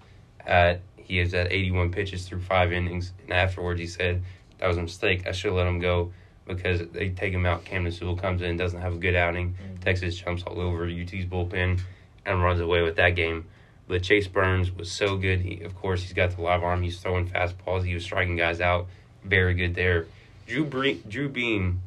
at 0.45 0.81
he 0.97 1.19
is 1.19 1.33
at 1.33 1.51
81 1.51 1.91
pitches 1.91 2.27
through 2.27 2.41
five 2.41 2.71
innings, 2.71 3.13
and 3.23 3.33
afterwards 3.33 3.79
he 3.79 3.87
said 3.87 4.21
that 4.59 4.67
was 4.67 4.77
a 4.77 4.81
mistake. 4.81 5.27
I 5.27 5.31
should 5.31 5.47
have 5.47 5.57
let 5.57 5.67
him 5.67 5.79
go 5.79 6.11
because 6.45 6.81
they 6.91 7.09
take 7.09 7.33
him 7.33 7.45
out. 7.45 7.65
Camden 7.65 7.91
Sewell 7.91 8.15
comes 8.15 8.41
in, 8.41 8.57
doesn't 8.57 8.81
have 8.81 8.93
a 8.93 8.97
good 8.97 9.15
outing. 9.15 9.55
Mm. 9.55 9.79
Texas 9.83 10.17
jumps 10.17 10.43
all 10.43 10.59
over 10.59 10.85
UT's 10.85 11.25
bullpen 11.25 11.79
and 12.25 12.43
runs 12.43 12.59
away 12.59 12.81
with 12.81 12.97
that 12.97 13.15
game. 13.15 13.45
But 13.87 14.03
Chase 14.03 14.27
Burns 14.27 14.71
was 14.71 14.91
so 14.91 15.17
good. 15.17 15.41
He, 15.41 15.61
of 15.61 15.75
course, 15.75 16.03
he's 16.03 16.13
got 16.13 16.35
the 16.35 16.41
live 16.41 16.63
arm. 16.63 16.83
He's 16.83 16.99
throwing 16.99 17.27
fastballs. 17.27 17.85
He 17.85 17.95
was 17.95 18.03
striking 18.03 18.35
guys 18.35 18.61
out. 18.61 18.87
Very 19.23 19.55
good 19.55 19.73
there. 19.73 20.05
Drew 20.45 20.65
Bre- 20.65 21.07
Drew 21.07 21.29
Beam 21.29 21.81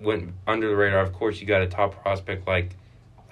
went 0.00 0.32
under 0.46 0.68
the 0.68 0.76
radar. 0.76 1.00
Of 1.00 1.12
course, 1.12 1.40
you 1.40 1.46
got 1.46 1.62
a 1.62 1.66
top 1.66 2.02
prospect 2.02 2.46
like 2.46 2.76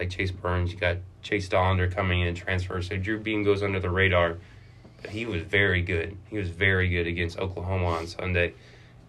like 0.01 0.11
Chase 0.11 0.31
Burns. 0.33 0.73
You 0.73 0.79
got 0.79 0.97
Chase 1.23 1.49
Dollander 1.49 1.95
coming 1.95 2.23
in 2.23 2.35
transfer. 2.35 2.81
So 2.83 2.97
Drew 2.97 3.21
Beam 3.21 3.45
goes 3.45 3.63
under 3.63 3.79
the 3.79 3.91
radar. 3.91 4.39
But 5.03 5.11
he 5.11 5.25
was 5.27 5.43
very 5.43 5.83
good. 5.83 6.17
He 6.29 6.37
was 6.37 6.49
very 6.51 6.89
good 6.89 7.07
against 7.07 7.39
Oklahoma 7.39 7.87
on 7.87 8.07
Sunday. 8.07 8.55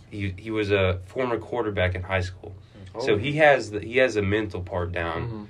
He 0.10 0.34
he 0.38 0.52
was 0.52 0.72
a 0.72 1.00
former 1.06 1.38
quarterback 1.38 1.96
in 1.96 2.04
high 2.04 2.22
school. 2.22 2.54
So 3.00 3.18
he 3.18 3.34
has 3.38 3.72
the 3.72 3.80
he 3.80 3.98
has 3.98 4.16
a 4.18 4.22
mental 4.22 4.62
part 4.62 4.92
down 4.92 5.30
Mhm. 5.30 5.48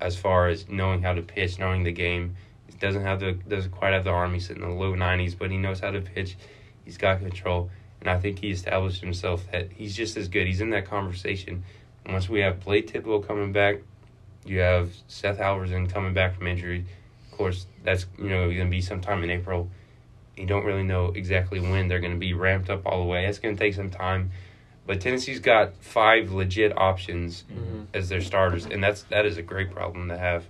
as 0.00 0.16
far 0.16 0.48
as 0.48 0.68
knowing 0.68 1.02
how 1.02 1.14
to 1.14 1.22
pitch, 1.22 1.58
knowing 1.58 1.82
the 1.84 1.92
game. 1.92 2.36
He 2.70 2.76
doesn't 2.78 3.02
have 3.02 3.20
the 3.20 3.32
doesn't 3.32 3.70
quite 3.72 3.92
have 3.94 4.04
the 4.04 4.10
arm. 4.10 4.32
He's 4.34 4.46
sitting 4.46 4.62
in 4.62 4.68
the 4.68 4.74
low 4.74 4.94
nineties, 4.94 5.34
but 5.34 5.50
he 5.50 5.56
knows 5.56 5.80
how 5.80 5.90
to 5.90 6.00
pitch. 6.02 6.36
He's 6.84 6.98
got 6.98 7.20
control, 7.20 7.70
and 8.00 8.08
I 8.10 8.18
think 8.18 8.38
he 8.40 8.50
established 8.50 9.00
himself 9.02 9.50
that 9.52 9.72
he's 9.72 9.96
just 9.96 10.16
as 10.18 10.28
good. 10.28 10.46
He's 10.46 10.60
in 10.60 10.70
that 10.70 10.84
conversation. 10.86 11.64
And 12.04 12.12
once 12.12 12.28
we 12.28 12.40
have 12.40 12.60
Blake 12.60 12.88
Tidwell 12.88 13.20
coming 13.20 13.52
back, 13.52 13.76
you 14.44 14.58
have 14.60 14.90
Seth 15.08 15.38
Halvorsen 15.38 15.90
coming 15.92 16.14
back 16.14 16.36
from 16.36 16.46
injury. 16.46 16.84
Of 17.30 17.38
course, 17.38 17.66
that's 17.84 18.06
you 18.18 18.28
know 18.28 18.46
going 18.46 18.64
to 18.66 18.70
be 18.70 18.80
sometime 18.82 19.22
in 19.24 19.30
April. 19.30 19.68
You 20.36 20.46
don't 20.46 20.64
really 20.64 20.82
know 20.82 21.06
exactly 21.14 21.60
when 21.60 21.88
they're 21.88 22.00
going 22.00 22.12
to 22.14 22.18
be 22.18 22.32
ramped 22.32 22.70
up 22.70 22.82
all 22.86 22.98
the 23.00 23.06
way. 23.08 23.26
It's 23.26 23.38
going 23.38 23.54
to 23.56 23.62
take 23.62 23.74
some 23.74 23.90
time. 23.90 24.30
But 24.86 25.00
Tennessee's 25.00 25.38
got 25.38 25.76
five 25.76 26.32
legit 26.32 26.76
options 26.76 27.44
Mhm. 27.52 27.86
as 27.94 28.08
their 28.08 28.20
starters, 28.20 28.66
and 28.66 28.82
that's 28.82 29.02
that 29.04 29.26
is 29.26 29.36
a 29.36 29.42
great 29.42 29.70
problem 29.70 30.08
to 30.08 30.18
have. 30.18 30.44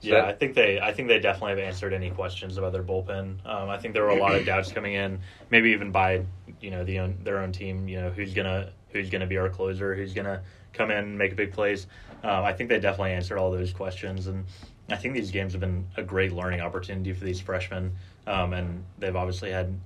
So 0.00 0.08
Yeah, 0.08 0.14
that- 0.20 0.24
I 0.26 0.32
think 0.34 0.54
they. 0.54 0.78
I 0.78 0.92
think 0.92 1.08
they 1.08 1.18
definitely 1.18 1.50
have 1.52 1.58
answered 1.66 1.94
any 1.94 2.10
questions 2.10 2.58
about 2.58 2.72
their 2.72 2.82
bullpen. 2.82 3.36
Um, 3.46 3.70
I 3.70 3.78
think 3.78 3.94
there 3.94 4.02
were 4.02 4.10
a 4.10 4.16
lot 4.20 4.34
of 4.34 4.44
doubts 4.44 4.70
coming 4.70 4.92
in, 4.92 5.20
maybe 5.50 5.70
even 5.70 5.90
by 5.90 6.22
you 6.60 6.70
know 6.70 6.84
the 6.84 6.98
own, 6.98 7.16
their 7.24 7.38
own 7.38 7.52
team. 7.52 7.88
You 7.88 8.02
know 8.02 8.10
who's 8.10 8.34
gonna 8.34 8.70
who's 8.90 9.08
gonna 9.10 9.26
be 9.26 9.38
our 9.38 9.48
closer, 9.48 9.94
who's 9.94 10.12
gonna 10.12 10.42
come 10.76 10.90
in 10.90 10.98
and 10.98 11.18
make 11.18 11.32
a 11.32 11.34
big 11.34 11.52
plays. 11.52 11.86
Um, 12.22 12.44
I 12.44 12.52
think 12.52 12.68
they 12.68 12.78
definitely 12.78 13.12
answered 13.12 13.38
all 13.38 13.50
those 13.50 13.72
questions, 13.72 14.26
and 14.26 14.44
I 14.90 14.96
think 14.96 15.14
these 15.14 15.30
games 15.30 15.52
have 15.52 15.60
been 15.60 15.86
a 15.96 16.02
great 16.02 16.32
learning 16.32 16.60
opportunity 16.60 17.12
for 17.12 17.24
these 17.24 17.40
freshmen. 17.40 17.92
Um, 18.26 18.52
and 18.52 18.84
they've 18.98 19.14
obviously 19.14 19.50
had 19.50 19.78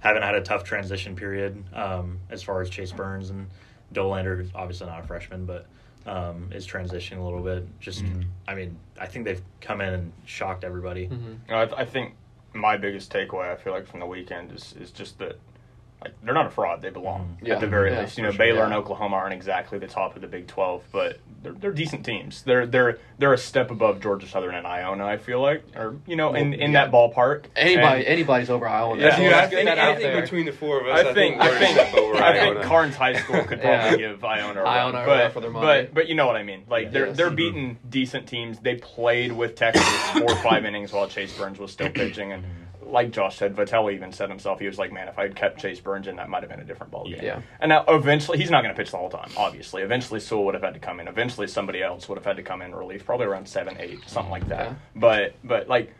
haven't 0.00 0.22
had 0.22 0.34
a 0.34 0.40
tough 0.42 0.64
transition 0.64 1.14
period 1.16 1.62
um, 1.72 2.18
as 2.30 2.42
far 2.42 2.60
as 2.60 2.68
Chase 2.68 2.92
Burns 2.92 3.30
and 3.30 3.46
Dollander, 3.94 4.36
who's 4.36 4.50
obviously 4.54 4.86
not 4.88 5.00
a 5.00 5.06
freshman, 5.06 5.46
but 5.46 5.66
um, 6.06 6.50
is 6.52 6.66
transitioning 6.66 7.18
a 7.18 7.22
little 7.22 7.40
bit. 7.42 7.66
Just, 7.80 8.04
I 8.46 8.54
mean, 8.54 8.76
I 9.00 9.06
think 9.06 9.24
they've 9.24 9.42
come 9.60 9.80
in 9.80 9.94
and 9.94 10.12
shocked 10.24 10.64
everybody. 10.64 11.08
Mhm. 11.08 11.38
You 11.48 11.54
know, 11.54 11.56
I, 11.58 11.80
I 11.80 11.84
think 11.84 12.14
my 12.52 12.76
biggest 12.76 13.12
takeaway 13.12 13.50
I 13.52 13.56
feel 13.56 13.72
like 13.72 13.86
from 13.86 14.00
the 14.00 14.06
weekend 14.06 14.52
is 14.52 14.74
is 14.80 14.90
just 14.90 15.18
that 15.18 15.28
like 15.28 15.38
they're 16.22 16.34
not 16.34 16.46
a 16.46 16.50
fraud. 16.50 16.82
They 16.82 16.90
belong 16.90 17.38
Yeah. 17.42 17.54
at 17.54 17.60
the 17.60 17.66
very 17.66 17.92
Yeah, 17.92 18.00
least. 18.02 18.16
You 18.18 18.24
know, 18.24 18.30
sure. 18.30 18.38
Baylor 18.38 18.58
Yeah. 18.60 18.64
and 18.66 18.74
Oklahoma 18.74 19.16
aren't 19.16 19.34
exactly 19.34 19.78
the 19.78 19.86
top 19.86 20.14
of 20.16 20.22
the 20.22 20.28
Big 20.28 20.46
Twelve, 20.46 20.82
but 20.92 21.18
they're, 21.42 21.52
they're 21.52 21.72
decent 21.72 22.04
teams. 22.04 22.42
They're 22.42 22.66
they're 22.66 22.98
they're 23.18 23.32
a 23.32 23.38
step 23.38 23.70
above 23.70 24.00
Georgia 24.00 24.26
Southern 24.26 24.54
and 24.54 24.66
Iona. 24.66 25.06
I 25.06 25.16
feel 25.16 25.40
like, 25.40 25.62
or 25.76 25.96
you 26.06 26.16
know, 26.16 26.34
in, 26.34 26.52
in 26.54 26.72
that 26.72 26.90
ballpark. 26.90 27.44
Anybody, 27.56 27.98
And 28.00 28.06
anybody's 28.06 28.50
over 28.50 28.66
Iowa. 28.68 28.98
Yeah, 28.98 29.16
So 29.16 29.22
dude, 29.22 29.32
let's 29.32 29.46
I 29.46 29.50
think 29.50 29.66
that 29.68 29.78
out 29.78 29.94
anything 29.94 30.20
between 30.20 30.46
the 30.46 30.52
four 30.52 30.80
of 30.80 30.86
us, 30.86 31.06
I 31.06 31.14
think 31.14 31.40
I 31.40 31.58
think 31.58 31.78
I 31.78 32.32
think 32.32 32.62
Carnes 32.62 32.96
High 32.96 33.14
School 33.14 33.42
could 33.44 33.60
probably 33.60 34.00
Yeah. 34.02 34.10
give 34.12 34.24
Iona 34.24 34.60
a 34.60 34.64
run, 34.64 34.76
Iona 34.78 34.98
a 35.02 35.06
but, 35.06 35.32
for 35.32 35.40
their 35.40 35.50
money. 35.50 35.66
but 35.84 35.94
but 35.94 36.08
you 36.08 36.14
know 36.14 36.26
what 36.26 36.36
I 36.36 36.42
mean. 36.42 36.64
Like 36.68 36.92
they're 36.92 37.06
Yes. 37.08 37.16
they're 37.16 37.30
Mhm. 37.30 37.36
beating 37.36 37.78
decent 37.88 38.26
teams. 38.26 38.58
They 38.58 38.74
played 38.76 39.32
with 39.32 39.54
Texas 39.54 39.84
four 40.12 40.30
or 40.30 40.36
five 40.36 40.64
innings 40.64 40.92
while 40.92 41.06
Chase 41.08 41.36
Burns 41.36 41.58
was 41.58 41.70
still 41.72 41.90
pitching, 41.90 42.32
and 42.32 42.44
like 42.86 43.10
Josh 43.10 43.36
said, 43.36 43.54
Vitello 43.54 43.92
even 43.92 44.12
said 44.12 44.28
himself, 44.28 44.60
he 44.60 44.66
was 44.66 44.78
like, 44.78 44.92
"Man, 44.92 45.08
if 45.08 45.18
I 45.18 45.22
had 45.22 45.36
kept 45.36 45.60
Chase 45.60 45.80
Burns 45.80 46.06
in, 46.06 46.16
that 46.16 46.28
might 46.28 46.42
have 46.42 46.50
been 46.50 46.60
a 46.60 46.64
different 46.64 46.92
ball 46.92 47.08
game." 47.08 47.20
Yeah. 47.22 47.42
And 47.60 47.68
now 47.68 47.84
eventually, 47.88 48.38
he's 48.38 48.50
not 48.50 48.62
going 48.62 48.74
to 48.74 48.78
pitch 48.78 48.90
the 48.90 48.96
whole 48.96 49.10
time. 49.10 49.30
Obviously, 49.36 49.82
eventually 49.82 50.20
Sewell 50.20 50.44
would 50.46 50.54
have 50.54 50.62
had 50.62 50.74
to 50.74 50.80
come 50.80 51.00
in. 51.00 51.08
Eventually, 51.08 51.46
somebody 51.46 51.82
else 51.82 52.08
would 52.08 52.16
have 52.18 52.24
had 52.24 52.36
to 52.36 52.42
come 52.42 52.62
in 52.62 52.74
relief, 52.74 53.04
probably 53.04 53.26
around 53.26 53.48
seven, 53.48 53.76
eight, 53.78 53.98
something 54.06 54.30
like 54.30 54.48
that. 54.48 54.66
Yeah. 54.70 54.74
But 54.94 55.34
but 55.44 55.68
like. 55.68 55.92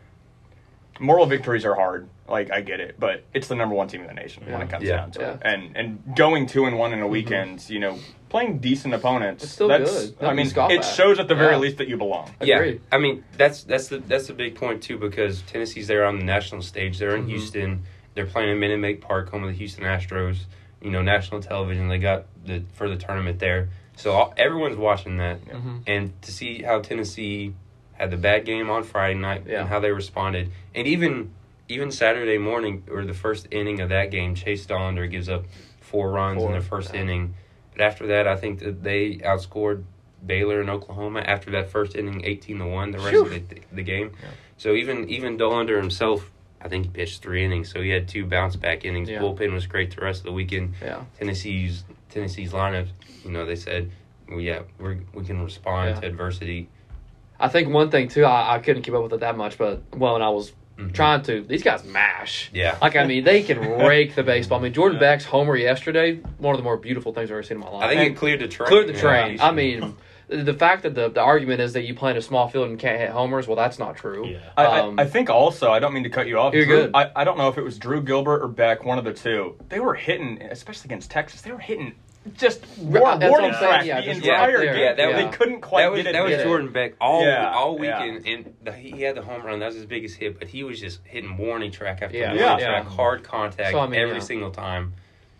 Moral 0.99 1.27
victories 1.27 1.63
are 1.63 1.75
hard, 1.75 2.09
like 2.27 2.49
I 2.51 2.61
get 2.61 2.79
it, 2.79 2.95
but 2.99 3.23
it's 3.31 3.47
the 3.47 3.53
number 3.53 3.75
one 3.75 3.87
team 3.87 4.01
in 4.01 4.07
the 4.07 4.15
nation 4.15 4.43
when 4.51 4.63
it 4.63 4.69
comes 4.71 4.83
Yeah. 4.83 4.95
down 4.95 5.11
to 5.11 5.19
Yeah. 5.19 5.33
it. 5.33 5.41
And 5.43 5.77
and 5.77 6.15
going 6.15 6.47
two 6.47 6.65
and 6.65 6.75
one 6.75 6.91
in 6.91 6.97
a 6.97 7.03
mm-hmm. 7.03 7.11
weekend, 7.11 7.69
you 7.69 7.79
know, 7.79 7.99
playing 8.29 8.59
decent 8.59 8.93
opponents. 8.93 9.43
It's 9.43 9.53
still 9.53 9.67
that's, 9.67 10.09
good. 10.09 10.23
I 10.23 10.33
mean, 10.33 10.47
it 10.47 10.57
at. 10.57 10.81
shows 10.83 11.19
at 11.19 11.27
the 11.27 11.35
very 11.35 11.53
Yeah. 11.53 11.57
least 11.59 11.77
that 11.77 11.87
you 11.87 11.97
belong. 11.97 12.29
Yeah, 12.41 12.57
Agreed. 12.57 12.81
I 12.91 12.97
mean 12.97 13.23
that's 13.37 13.63
that's 13.63 13.87
the 13.87 13.99
that's 13.99 14.27
the 14.27 14.33
big 14.33 14.55
point 14.55 14.83
too 14.83 14.97
because 14.97 15.41
Tennessee's 15.43 15.87
there 15.87 16.05
on 16.05 16.17
the 16.19 16.25
national 16.25 16.61
stage. 16.61 16.99
They're 16.99 17.15
in 17.15 17.25
Mhm. 17.25 17.29
Houston. 17.29 17.83
They're 18.15 18.25
playing 18.25 18.49
in 18.49 18.59
Minute 18.59 18.79
Maid 18.79 19.01
Park, 19.01 19.29
home 19.29 19.43
of 19.43 19.49
the 19.49 19.55
Houston 19.57 19.83
Astros. 19.83 20.45
You 20.81 20.91
know, 20.91 21.01
national 21.01 21.41
television. 21.41 21.87
They 21.87 21.97
got 21.99 22.25
the 22.45 22.63
for 22.73 22.87
the 22.89 22.97
tournament 22.97 23.39
there, 23.39 23.69
so 23.95 24.11
all, 24.11 24.33
everyone's 24.37 24.77
watching 24.77 25.17
that. 25.17 25.43
Mhm. 25.45 25.81
And 25.87 26.21
to 26.23 26.31
see 26.31 26.61
how 26.61 26.81
Tennessee 26.81 27.53
had 27.93 28.11
the 28.11 28.17
bad 28.17 28.45
game 28.45 28.69
on 28.69 28.83
Friday 28.83 29.17
night 29.19 29.43
Yeah. 29.47 29.61
and 29.61 29.69
how 29.69 29.79
they 29.79 29.91
responded, 29.91 30.51
and 30.75 30.85
even 30.87 31.31
even 31.69 31.91
Saturday 31.91 32.37
morning 32.37 32.83
or 32.89 33.03
the 33.03 33.13
first 33.13 33.47
inning 33.51 33.81
of 33.81 33.89
that 33.89 34.09
game, 34.11 34.35
Chase 34.35 34.65
Dollander 34.65 35.09
gives 35.09 35.27
up 35.27 35.43
four 35.81 36.11
runs 36.11 36.39
Four, 36.41 36.49
in 36.53 36.57
the 36.59 36.63
first 36.63 36.93
yeah. 36.93 37.01
inning. 37.01 37.33
But 37.77 37.85
after 37.85 38.07
that, 38.07 38.27
I 38.27 38.35
think 38.35 38.59
that 38.59 38.81
they 38.83 39.17
outscored 39.17 39.83
Baylor 40.25 40.61
and 40.61 40.69
Oklahoma 40.69 41.19
after 41.19 41.51
that 41.51 41.69
first 41.69 41.95
inning, 41.95 42.25
eighteen 42.25 42.57
to 42.57 42.65
one. 42.65 42.89
The 42.89 42.97
rest 42.97 43.09
Phew. 43.11 43.25
of 43.25 43.29
the, 43.29 43.61
the 43.71 43.83
game. 43.83 44.13
So 44.57 44.73
even 44.73 45.07
even 45.09 45.37
Dollander 45.37 45.77
himself, 45.77 46.31
I 46.59 46.69
think 46.69 46.85
he 46.85 46.89
pitched 46.91 47.21
three 47.21 47.45
innings, 47.45 47.71
so 47.71 47.79
he 47.81 47.89
had 47.91 48.07
two 48.07 48.25
bounce 48.25 48.55
back 48.55 48.83
innings. 48.83 49.09
Yeah. 49.09 49.19
Bullpen 49.21 49.53
was 49.53 49.67
great 49.67 49.95
the 49.95 50.01
rest 50.01 50.21
of 50.21 50.25
the 50.25 50.31
weekend. 50.31 50.73
Yeah. 50.81 51.03
Tennessee's 51.19 51.83
Tennessee's 52.09 52.51
lineup, 52.51 52.87
you 53.23 53.29
know, 53.29 53.45
they 53.45 53.55
said, 53.55 53.91
well, 54.27 54.39
yeah, 54.39 54.61
we 54.79 55.01
we 55.13 55.23
can 55.23 55.43
respond 55.43 55.89
Yeah. 55.91 55.99
to 56.01 56.07
adversity. 56.07 56.69
I 57.39 57.47
think 57.47 57.69
one 57.69 57.91
thing 57.91 58.07
too, 58.07 58.25
I, 58.25 58.55
I 58.55 58.59
couldn't 58.59 58.81
keep 58.81 58.95
up 58.95 59.03
with 59.03 59.13
it 59.13 59.19
that 59.19 59.37
much, 59.37 59.59
but 59.59 59.83
well, 59.95 60.15
and 60.15 60.23
I 60.23 60.29
was 60.29 60.51
Mhm. 60.77 60.93
trying 60.93 61.21
to, 61.23 61.41
these 61.41 61.63
guys 61.63 61.83
mash. 61.83 62.49
Yeah. 62.53 62.77
Like 62.81 62.95
I 62.95 63.05
mean, 63.05 63.23
they 63.23 63.41
can 63.43 63.59
rake 63.87 64.15
the 64.15 64.23
baseball. 64.23 64.59
I 64.59 64.61
mean, 64.63 64.73
Jordan 64.73 64.99
Beck's 64.99 65.25
homer 65.25 65.55
yesterday, 65.55 66.15
one 66.37 66.53
of 66.53 66.59
the 66.59 66.63
more 66.63 66.77
beautiful 66.77 67.13
things 67.13 67.29
I've 67.29 67.33
ever 67.33 67.43
seen 67.43 67.57
in 67.57 67.61
my 67.63 67.69
life. 67.69 67.83
I 67.83 67.87
think 67.89 68.01
And 68.01 68.11
it 68.11 68.17
cleared 68.17 68.39
the 68.41 68.47
train. 68.47 68.67
cleared 68.69 68.87
the 68.87 68.93
train. 68.93 69.33
you 69.33 69.39
I 69.41 69.51
mean, 69.61 69.95
the 70.29 70.53
fact 70.53 70.83
that 70.83 70.93
the 70.93 71.09
the 71.09 71.21
argument 71.21 71.61
is 71.61 71.73
that 71.73 71.83
you 71.83 71.95
play 71.95 72.11
in 72.11 72.17
a 72.17 72.21
small 72.21 72.47
field 72.49 72.69
and 72.69 72.77
can't 72.77 72.99
hit 72.99 73.09
homers, 73.09 73.47
well, 73.47 73.55
that's 73.55 73.79
not 73.79 73.95
true. 73.95 74.27
Yeah. 74.27 74.39
I, 74.57 74.65
I- 74.65 74.79
Um, 74.81 74.99
I, 74.99 75.05
think 75.05 75.29
also, 75.29 75.71
I 75.71 75.79
don't 75.79 75.93
mean 75.93 76.03
to 76.03 76.09
cut 76.09 76.27
you 76.27 76.37
off. 76.37 76.53
You're 76.53 76.65
Drew, 76.65 76.75
good. 76.83 76.91
I, 76.93 77.11
I 77.15 77.23
don't 77.23 77.37
know 77.37 77.47
if 77.47 77.57
it 77.57 77.63
was 77.63 77.77
Drew 77.79 78.01
Gilbert 78.01 78.43
or 78.43 78.47
Beck, 78.47 78.83
one 78.83 78.97
of 78.99 79.05
the 79.05 79.13
two. 79.13 79.55
They 79.69 79.79
were 79.79 79.95
hitting, 79.95 80.41
especially 80.41 80.87
against 80.89 81.09
Texas. 81.09 81.41
They 81.41 81.51
were 81.51 81.57
hitting 81.59 81.95
just 82.35 82.59
war, 82.79 83.17
That's 83.17 83.21
what 83.21 83.29
warning 83.31 83.51
I'm 83.51 83.59
saying, 83.59 83.71
track 83.71 83.85
yeah, 83.85 84.01
the 84.01 84.09
entire 84.11 84.57
right 84.57 84.65
game. 84.65 84.77
Yeah, 84.77 84.93
that 84.93 85.15
they 85.15 85.37
couldn't 85.37 85.61
quite 85.61 85.83
that 85.83 85.91
was 85.91 85.97
get 86.03 86.09
it. 86.09 86.13
that 86.13 86.23
was. 86.23 86.43
Jordan 86.43 86.71
Beck 86.71 86.93
all 86.99 87.23
Yeah, 87.23 87.51
all 87.53 87.83
yeah. 87.83 88.03
weekend, 88.03 88.27
and 88.27 88.53
the, 88.63 88.71
he 88.73 89.01
had 89.01 89.15
the 89.15 89.21
home 89.21 89.43
run. 89.43 89.59
That 89.59 89.67
was 89.67 89.75
his 89.75 89.85
biggest 89.85 90.15
hit, 90.17 90.39
but 90.39 90.47
he 90.47 90.63
was 90.63 90.79
just 90.79 90.99
hitting 91.05 91.37
warning 91.37 91.71
track 91.71 92.01
after 92.01 92.17
Yeah, 92.17 92.27
warning 92.27 92.39
yeah. 92.41 92.57
track, 92.57 92.83
Yeah. 92.85 92.89
hard 92.89 93.23
contact 93.23 93.71
So, 93.71 93.79
I 93.79 93.87
mean, 93.87 93.99
every 93.99 94.15
yeah. 94.15 94.21
single 94.21 94.51
time. 94.51 94.93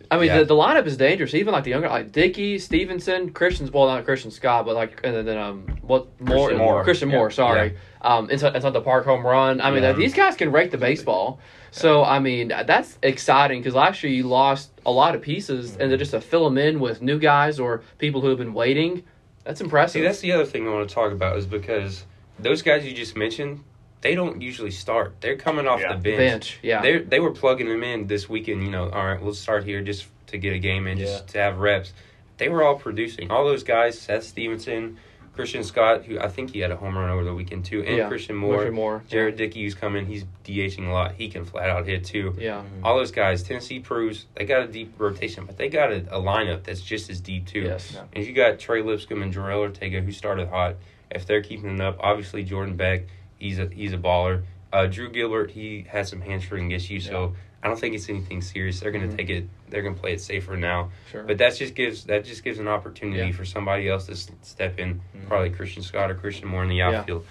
I 0.09 0.17
mean, 0.17 0.27
Yeah. 0.27 0.39
the, 0.39 0.45
the 0.45 0.53
lineup 0.53 0.85
is 0.85 0.97
dangerous. 0.97 1.33
Even 1.33 1.53
like 1.53 1.63
the 1.63 1.71
younger, 1.71 1.89
like 1.89 2.11
Dickey, 2.11 2.59
Stevenson, 2.59 3.31
Christian's 3.31 3.71
well, 3.71 3.87
not 3.87 4.05
Christian 4.05 4.31
Scott, 4.31 4.65
but 4.65 4.75
like 4.75 5.01
and 5.03 5.27
then 5.27 5.37
um, 5.37 5.67
what 5.81 6.07
more? 6.21 6.47
Christian 6.47 6.57
Moore. 6.57 6.83
Christian 6.83 7.09
Moore. 7.09 7.29
Yeah. 7.29 7.35
Sorry, 7.35 7.77
um, 8.01 8.29
inside, 8.29 8.55
inside 8.55 8.71
the 8.71 8.81
park 8.81 9.05
home 9.05 9.25
run. 9.25 9.59
I 9.61 9.71
mean, 9.71 9.83
Yeah. 9.83 9.93
these 9.93 10.13
guys 10.13 10.35
can 10.35 10.51
rake 10.51 10.71
the 10.71 10.77
baseball. 10.77 11.39
So 11.71 12.03
I 12.03 12.19
mean, 12.19 12.47
that's 12.47 12.97
exciting 13.03 13.59
because 13.59 13.75
last 13.75 14.01
year 14.03 14.11
you 14.11 14.23
lost 14.23 14.71
a 14.85 14.91
lot 14.91 15.15
of 15.15 15.21
pieces, 15.21 15.75
and 15.77 15.91
then 15.91 15.99
just 15.99 16.11
to 16.11 16.21
fill 16.21 16.45
them 16.45 16.57
in 16.57 16.79
with 16.79 17.01
new 17.01 17.19
guys 17.19 17.59
or 17.59 17.81
people 17.97 18.21
who 18.21 18.29
have 18.29 18.37
been 18.37 18.53
waiting, 18.53 19.03
that's 19.43 19.61
impressive. 19.61 19.99
See, 19.99 20.01
that's 20.03 20.19
the 20.21 20.31
other 20.31 20.45
thing 20.45 20.67
I 20.67 20.71
want 20.71 20.87
to 20.87 20.95
talk 20.95 21.11
about 21.11 21.37
is 21.37 21.45
because 21.45 22.05
those 22.39 22.61
guys 22.61 22.85
you 22.85 22.93
just 22.93 23.15
mentioned, 23.17 23.63
they 24.01 24.15
don't 24.15 24.41
usually 24.41 24.71
start. 24.71 25.15
They're 25.21 25.37
coming 25.37 25.67
off 25.67 25.81
Yeah. 25.81 25.93
the 25.93 25.99
bench. 25.99 26.17
bench. 26.17 26.59
Yeah, 26.61 26.81
They 26.81 26.99
they 26.99 27.19
were 27.19 27.31
plugging 27.31 27.67
them 27.67 27.83
in 27.83 28.07
this 28.07 28.29
weekend. 28.29 28.63
You 28.63 28.69
know, 28.71 28.89
all 28.89 29.05
right, 29.05 29.21
we'll 29.21 29.33
start 29.33 29.63
here 29.63 29.81
just 29.81 30.07
to 30.27 30.37
get 30.37 30.53
a 30.53 30.59
game 30.59 30.87
in, 30.87 30.97
just 30.97 31.29
to 31.29 31.39
have 31.39 31.57
reps. 31.59 31.93
They 32.37 32.49
were 32.49 32.63
all 32.63 32.75
producing. 32.75 33.31
All 33.31 33.45
those 33.45 33.63
guys, 33.63 33.99
Seth 33.99 34.23
Stevenson, 34.23 34.97
Christian 35.33 35.63
Scott, 35.63 36.05
who 36.05 36.19
I 36.19 36.27
think 36.29 36.51
he 36.51 36.59
had 36.59 36.71
a 36.71 36.75
home 36.75 36.97
run 36.97 37.09
over 37.09 37.23
the 37.23 37.33
weekend 37.33 37.65
too, 37.65 37.83
and 37.83 37.95
Yeah. 37.97 38.07
Christian 38.07 38.35
Moore, 38.35 38.55
Christian 38.57 38.73
Moore. 38.75 39.03
Jared 39.07 39.37
Dickey, 39.37 39.63
who's 39.63 39.73
coming. 39.75 40.05
He's 40.05 40.25
DHing 40.43 40.87
a 40.87 40.91
lot. 40.91 41.13
He 41.15 41.29
can 41.29 41.45
flat 41.45 41.69
out 41.69 41.85
hit 41.87 42.03
too. 42.05 42.35
Yeah, 42.39 42.63
All 42.83 42.97
those 42.97 43.11
guys, 43.11 43.41
Tennessee 43.43 43.79
proves 43.79 44.25
they 44.35 44.45
got 44.45 44.63
a 44.63 44.67
deep 44.67 44.93
rotation, 44.99 45.45
but 45.45 45.57
they 45.57 45.69
got 45.69 45.91
a, 45.91 45.97
a 46.11 46.19
lineup 46.21 46.63
that's 46.63 46.81
just 46.81 47.09
as 47.09 47.19
deep 47.21 47.45
too. 47.47 47.61
yes, 47.61 47.91
Yeah. 47.93 48.03
And 48.13 48.25
you 48.25 48.33
got 48.33 48.59
Trey 48.59 48.81
Lipscomb 48.81 49.21
and 49.23 49.33
Jorel 49.33 49.57
Ortega 49.59 50.01
who 50.01 50.11
started 50.11 50.47
hot. 50.49 50.75
If 51.11 51.25
they're 51.25 51.41
keeping 51.43 51.75
it 51.75 51.81
up, 51.81 51.97
obviously 51.99 52.43
Jordan 52.43 52.75
Beck, 52.75 53.03
he's 53.37 53.59
a 53.59 53.67
he's 53.67 53.93
a 53.93 53.97
baller. 53.97 54.43
Uh, 54.71 54.85
Drew 54.87 55.09
Gilbert, 55.09 55.51
he 55.51 55.85
has 55.89 56.09
some 56.09 56.21
hamstring 56.21 56.71
issues, 56.71 57.05
so 57.05 57.35
I 57.63 57.67
don't 57.67 57.79
think 57.79 57.95
it's 57.95 58.09
anything 58.09 58.41
serious. 58.41 58.79
They're 58.79 58.91
gonna 58.91 59.07
Mhm. 59.07 59.17
take 59.17 59.29
it. 59.29 59.47
They're 59.69 59.81
gonna 59.81 59.95
play 59.95 60.13
it 60.13 60.21
safer 60.21 60.57
now. 60.57 60.91
sure. 61.11 61.23
But 61.23 61.37
that 61.37 61.55
just 61.55 61.73
gives 61.75 62.03
that 62.05 62.25
just 62.25 62.43
gives 62.43 62.59
an 62.59 62.67
opportunity 62.67 63.27
Yeah. 63.27 63.31
for 63.31 63.45
somebody 63.45 63.89
else 63.89 64.07
to 64.07 64.15
step 64.15 64.77
in, 64.79 65.01
Mhm. 65.15 65.27
probably 65.27 65.49
Christian 65.51 65.83
Scott 65.83 66.11
or 66.11 66.15
Christian 66.15 66.47
Moore 66.49 66.63
in 66.63 66.69
the 66.69 66.81
outfield. 66.81 67.25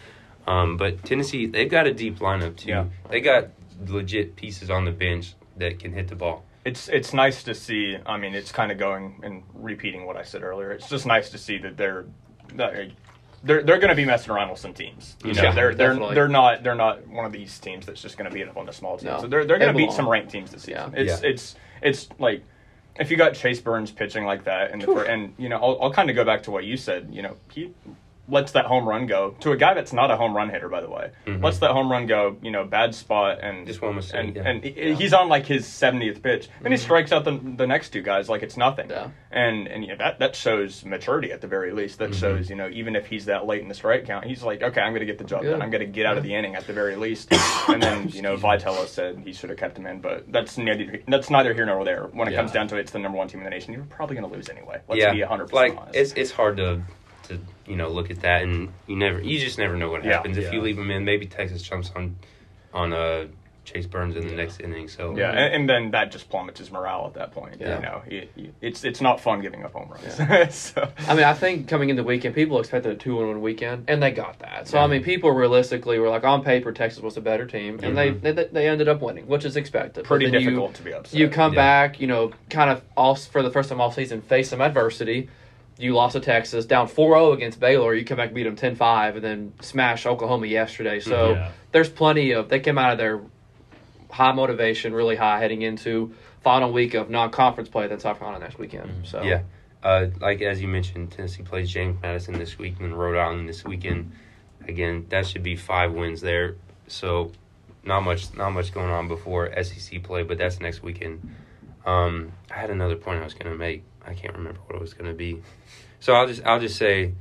Yeah. 0.49 0.61
Um, 0.63 0.77
but 0.77 1.05
Tennessee, 1.05 1.47
they've 1.47 1.71
got 1.71 1.87
a 1.87 1.93
deep 1.93 2.19
lineup 2.21 2.57
too. 2.57 2.69
Yeah. 2.71 2.85
They 3.11 3.21
got 3.21 3.49
legit 3.87 4.37
pieces 4.37 4.71
on 4.71 4.85
the 4.85 4.93
bench 4.93 5.35
that 5.59 5.79
can 5.79 5.93
hit 5.93 6.09
the 6.09 6.15
ball. 6.17 6.45
It's 6.65 6.89
it's 6.89 7.13
nice 7.13 7.43
to 7.45 7.55
see. 7.55 7.97
I 8.07 8.17
mean, 8.17 8.35
it's 8.35 8.51
kind 8.51 8.73
of 8.73 8.79
going 8.79 9.21
and 9.23 9.43
repeating 9.55 10.07
what 10.07 10.17
I 10.17 10.23
said 10.23 10.43
earlier. 10.43 10.73
It's 10.73 10.89
just 10.89 11.07
nice 11.07 11.31
to 11.31 11.39
see 11.39 11.59
that 11.59 11.77
they're 11.77 12.07
they're 13.45 13.63
they're 13.63 13.79
going 13.79 13.91
to 13.91 13.95
be 13.95 14.05
messing 14.05 14.33
around 14.33 14.51
with 14.51 14.59
some 14.59 14.73
teams. 14.75 15.17
You 15.25 15.33
know, 15.35 15.43
Yeah, 15.43 15.53
they're 15.55 15.75
they're 15.75 15.89
definitely. 15.91 16.15
they're 16.15 16.29
not 16.29 16.63
they're 16.63 16.75
not 16.75 17.07
one 17.07 17.25
of 17.25 17.33
these 17.33 17.59
teams 17.59 17.87
that's 17.87 18.01
just 18.03 18.17
going 18.19 18.29
to 18.31 18.35
beat 18.35 18.49
up 18.49 18.57
on 18.57 18.67
the 18.67 18.73
small 18.73 18.97
teams. 18.97 19.05
No, 19.05 19.21
so 19.21 19.27
they're 19.27 19.45
they're 19.45 19.59
going 19.59 19.73
to 19.73 19.77
beat 19.77 19.93
some 19.93 20.09
ranked 20.09 20.31
teams 20.31 20.51
this 20.51 20.63
season. 20.63 20.93
Yeah. 20.95 21.01
It's 21.01 21.23
Yeah. 21.23 21.29
it's 21.31 21.57
it's 21.83 22.09
like 22.19 22.43
if 22.99 23.11
you 23.11 23.17
got 23.17 23.35
Chase 23.35 23.61
Burns 23.61 23.91
pitching 23.91 24.25
like 24.25 24.45
that, 24.45 24.71
and 24.73 24.83
and 24.83 25.35
you 25.39 25.49
know, 25.49 25.57
I'll, 25.59 25.79
I'll 25.83 25.93
kind 25.93 26.09
of 26.11 26.17
go 26.17 26.25
back 26.25 26.43
to 26.45 26.51
what 26.51 26.65
you 26.65 26.77
said. 26.77 27.09
You 27.13 27.23
know, 27.23 27.37
he 27.53 27.73
lets 28.29 28.53
that 28.53 28.65
home 28.67 28.89
run 28.89 29.07
go 29.07 29.37
to 29.41 29.53
a 29.53 29.57
guy 29.57 29.75
that's 29.75 29.93
not 29.93 30.11
a 30.11 30.17
home 30.17 30.35
run 30.37 30.49
hitter, 30.51 30.69
by 30.69 30.81
the 30.81 30.91
way. 30.91 31.11
Mhm. 31.27 31.43
Lets 31.43 31.59
that 31.59 31.71
home 31.71 31.91
run 31.91 32.07
go. 32.07 32.37
You 32.43 32.51
know, 32.51 32.65
bad 32.65 32.95
spot 32.95 33.39
and 33.43 33.67
Just 33.67 33.81
one 33.83 33.95
mistake, 33.95 34.21
and, 34.21 34.37
yeah. 34.37 34.43
and 34.49 34.65
he- 34.65 34.95
he's 34.95 35.13
on 35.13 35.29
like 35.29 35.47
his 35.47 35.65
70th 35.67 36.23
pitch. 36.23 36.49
Then 36.63 36.73
he 36.73 36.79
strikes 36.79 37.13
out 37.13 37.25
the, 37.25 37.39
the 37.57 37.67
next 37.67 37.91
two 37.91 38.03
guys 38.03 38.29
like 38.29 38.43
it's 38.43 38.57
nothing. 38.57 38.91
Yeah. 38.91 39.09
And 39.31 39.67
and 39.69 39.83
you 39.85 39.91
know, 39.91 39.97
that 39.99 40.19
that 40.19 40.35
shows 40.37 40.85
maturity 40.85 41.31
at 41.33 41.41
the 41.41 41.47
very 41.47 41.73
least. 41.73 41.99
That 41.99 42.11
Mhm. 42.11 42.21
shows 42.21 42.51
you 42.51 42.57
know 42.57 42.69
even 42.73 42.97
if 42.97 43.07
he's 43.07 43.27
that 43.27 43.47
late 43.47 43.63
in 43.63 43.69
the 43.69 43.75
strike 43.75 44.07
count, 44.07 44.25
he's 44.25 44.43
like, 44.43 44.63
okay, 44.63 44.81
I'm 44.81 44.93
going 44.93 45.01
to 45.01 45.07
get 45.07 45.19
the 45.19 45.25
job 45.25 45.43
done. 45.45 45.63
I'm 45.63 45.71
going 45.71 45.81
to 45.81 45.87
get 45.87 46.07
out 46.07 46.17
of 46.17 46.23
the 46.25 46.35
inning 46.35 46.55
at 46.57 46.67
the 46.67 46.73
very 46.73 46.97
least. 46.97 47.33
and 47.69 47.83
then 47.83 48.09
you 48.09 48.23
know 48.23 48.37
Vitello 48.37 48.87
said 48.87 49.19
he 49.25 49.33
should 49.33 49.51
have 49.51 49.59
kept 49.59 49.79
him 49.79 49.87
in, 49.87 50.01
but 50.01 50.31
that's 50.33 50.59
neither 50.59 51.01
that's 51.07 51.31
neither 51.31 51.55
here 51.55 51.67
nor 51.67 51.85
there. 51.85 52.05
When 52.13 52.29
it 52.29 52.33
Yeah. 52.33 52.39
comes 52.39 52.53
down 52.53 52.69
to 52.69 52.77
it, 52.77 52.81
it's 52.81 52.93
the 52.93 52.99
number 52.99 53.19
one 53.19 53.29
team 53.29 53.41
in 53.41 53.45
the 53.45 53.51
nation. 53.51 53.73
You're 53.73 53.85
probably 53.85 54.17
going 54.17 54.29
to 54.29 54.35
lose 54.35 54.49
anyway. 54.49 54.81
Let's 54.89 55.01
yeah, 55.01 55.13
be 55.13 55.21
100 55.21 55.53
like 55.53 55.73
percent 55.73 55.79
honest. 55.81 55.97
it's 55.99 56.13
it's 56.15 56.31
hard 56.33 56.57
to 56.59 56.81
you 57.67 57.77
know 57.77 57.89
look 57.89 58.11
at 58.11 58.21
that 58.21 58.43
and 58.43 58.73
you 58.87 58.97
never 58.97 59.21
you 59.21 59.39
just 59.39 59.59
never 59.59 59.77
know 59.77 59.91
what 59.91 60.05
Yeah. 60.05 60.13
happens 60.15 60.37
if 60.39 60.53
you 60.53 60.61
leave 60.61 60.79
him 60.79 60.91
in. 60.91 61.05
Maybe 61.05 61.27
Texas 61.27 61.63
jumps 61.63 61.91
on 61.95 62.17
on 62.73 62.93
uh 62.93 63.27
Chase 63.65 63.87
Burns 63.87 64.15
in 64.15 64.29
the 64.29 64.35
next 64.35 64.61
inning. 64.61 64.87
So 64.87 65.17
yeah, 65.17 65.33
and, 65.33 65.53
and 65.55 65.69
then 65.69 65.91
that 65.91 66.13
just 66.13 66.31
plummets 66.31 66.61
his 66.61 66.71
morale 66.71 67.05
at 67.09 67.15
that 67.15 67.33
point. 67.33 67.57
Yeah. 67.61 67.75
You 67.77 67.83
know, 67.83 68.03
he, 68.09 68.29
he- 68.37 68.51
it's 68.61 68.85
it's 68.85 69.01
not 69.01 69.19
fun 69.21 69.41
giving 69.41 69.65
up 69.65 69.73
home 69.73 69.89
runs. 69.91 70.55
so, 70.55 70.89
I 71.09 71.15
mean, 71.17 71.25
I 71.25 71.35
think 71.35 71.67
coming 71.67 71.89
in 71.91 71.97
the 71.97 72.05
weekend, 72.05 72.37
people 72.37 72.61
expected 72.61 72.93
a 72.93 72.95
two 72.95 73.17
one 73.17 73.43
weekend, 73.43 73.87
and 73.89 74.01
they 74.01 74.13
got 74.13 74.39
that. 74.39 74.69
So 74.69 74.79
I 74.79 74.87
mean, 74.87 75.03
people 75.03 75.33
realistically 75.33 75.99
were 75.99 76.09
like, 76.09 76.23
on 76.23 76.45
paper, 76.45 76.71
Texas 76.71 77.03
was 77.03 77.17
a 77.17 77.21
better 77.21 77.45
team, 77.45 77.81
and 77.83 77.99
they, 77.99 78.11
they 78.11 78.31
they 78.31 78.69
ended 78.69 78.87
up 78.87 79.03
winning, 79.03 79.27
which 79.27 79.45
is 79.45 79.57
expected. 79.57 80.05
Pretty 80.05 80.27
then 80.31 80.35
you- 80.43 80.51
difficult 80.51 80.75
to 80.75 80.83
be 80.85 80.93
upset. 80.95 81.19
You 81.19 81.29
come 81.29 81.53
Yeah. 81.55 81.59
back, 81.89 82.01
you 82.01 82.07
know, 82.07 82.31
kind 82.51 82.71
of 82.71 82.83
all 82.97 83.17
for 83.17 83.43
the 83.43 83.51
first 83.51 83.69
time 83.71 83.81
all 83.81 83.91
season, 83.91 84.23
face 84.23 84.49
some 84.51 84.61
adversity. 84.61 85.29
You 85.79 85.95
lost 85.95 86.15
to 86.15 86.21
Texas, 86.21 86.65
down 86.65 86.89
4-0 86.89 87.35
against 87.35 87.61
Baylor. 87.61 87.95
You 87.95 88.05
come 88.05 88.17
back, 88.17 88.29
and 88.29 88.35
beat 88.35 88.45
them 88.45 88.57
10-5, 88.57 89.17
and 89.17 89.25
then 89.25 89.53
smash 89.61 90.07
Oklahoma 90.07 90.47
yesterday. 90.47 91.01
So 91.01 91.33
Yeah. 91.33 91.51
there's 91.73 91.89
plenty 91.91 92.31
of. 92.33 92.49
They 92.49 92.61
came 92.61 92.79
out 92.79 92.93
of 92.93 92.99
their 92.99 93.21
high 94.11 94.33
motivation, 94.33 94.95
really 94.95 95.17
high, 95.17 95.39
heading 95.39 95.63
into 95.63 96.15
final 96.43 96.73
week 96.73 96.95
of 96.95 97.11
non-conference 97.11 97.69
play. 97.69 97.89
that's 97.89 98.05
South 98.05 98.19
Carolina 98.19 98.43
next 98.45 98.59
weekend. 98.59 99.07
So 99.07 99.23
yeah. 99.23 99.43
Uh, 99.83 100.07
like 100.21 100.41
as 100.41 100.61
you 100.63 100.69
mentioned, 100.69 101.13
Tennessee 101.13 101.43
plays 101.43 101.71
James 101.71 102.01
Madison 102.03 102.39
this 102.39 102.59
week 102.59 102.77
and 102.81 102.87
then 102.91 102.95
Rhode 102.95 103.19
Island 103.19 103.49
this 103.49 103.65
weekend. 103.65 104.13
Again, 104.67 105.07
that 105.11 105.27
should 105.27 105.43
be 105.43 105.55
five 105.57 105.93
wins 105.93 106.21
there. 106.23 106.57
So 106.89 107.33
not 107.85 108.01
much 108.01 108.35
not 108.35 108.51
much 108.51 108.73
going 108.73 108.91
on 108.91 109.07
before 109.07 109.53
SEC 109.63 110.03
play, 110.03 110.23
but 110.23 110.39
that's 110.39 110.61
next 110.61 110.83
weekend. 110.83 111.29
Um, 111.85 112.33
I 112.51 112.55
had 112.55 112.71
another 112.71 112.97
point 112.97 113.21
I 113.21 113.25
was 113.25 113.35
going 113.35 113.53
to 113.53 113.59
make. 113.59 113.85
I 114.07 114.15
can't 114.15 114.35
remember 114.35 114.61
what 114.67 114.77
it 114.77 114.81
was 114.81 114.95
going 114.95 115.11
to 115.11 115.17
be. 115.17 115.43
So 116.01 116.15
I'll 116.15 116.27
just 116.27 116.45
I'll 116.45 116.61
just 116.61 116.77
say, 116.77 117.13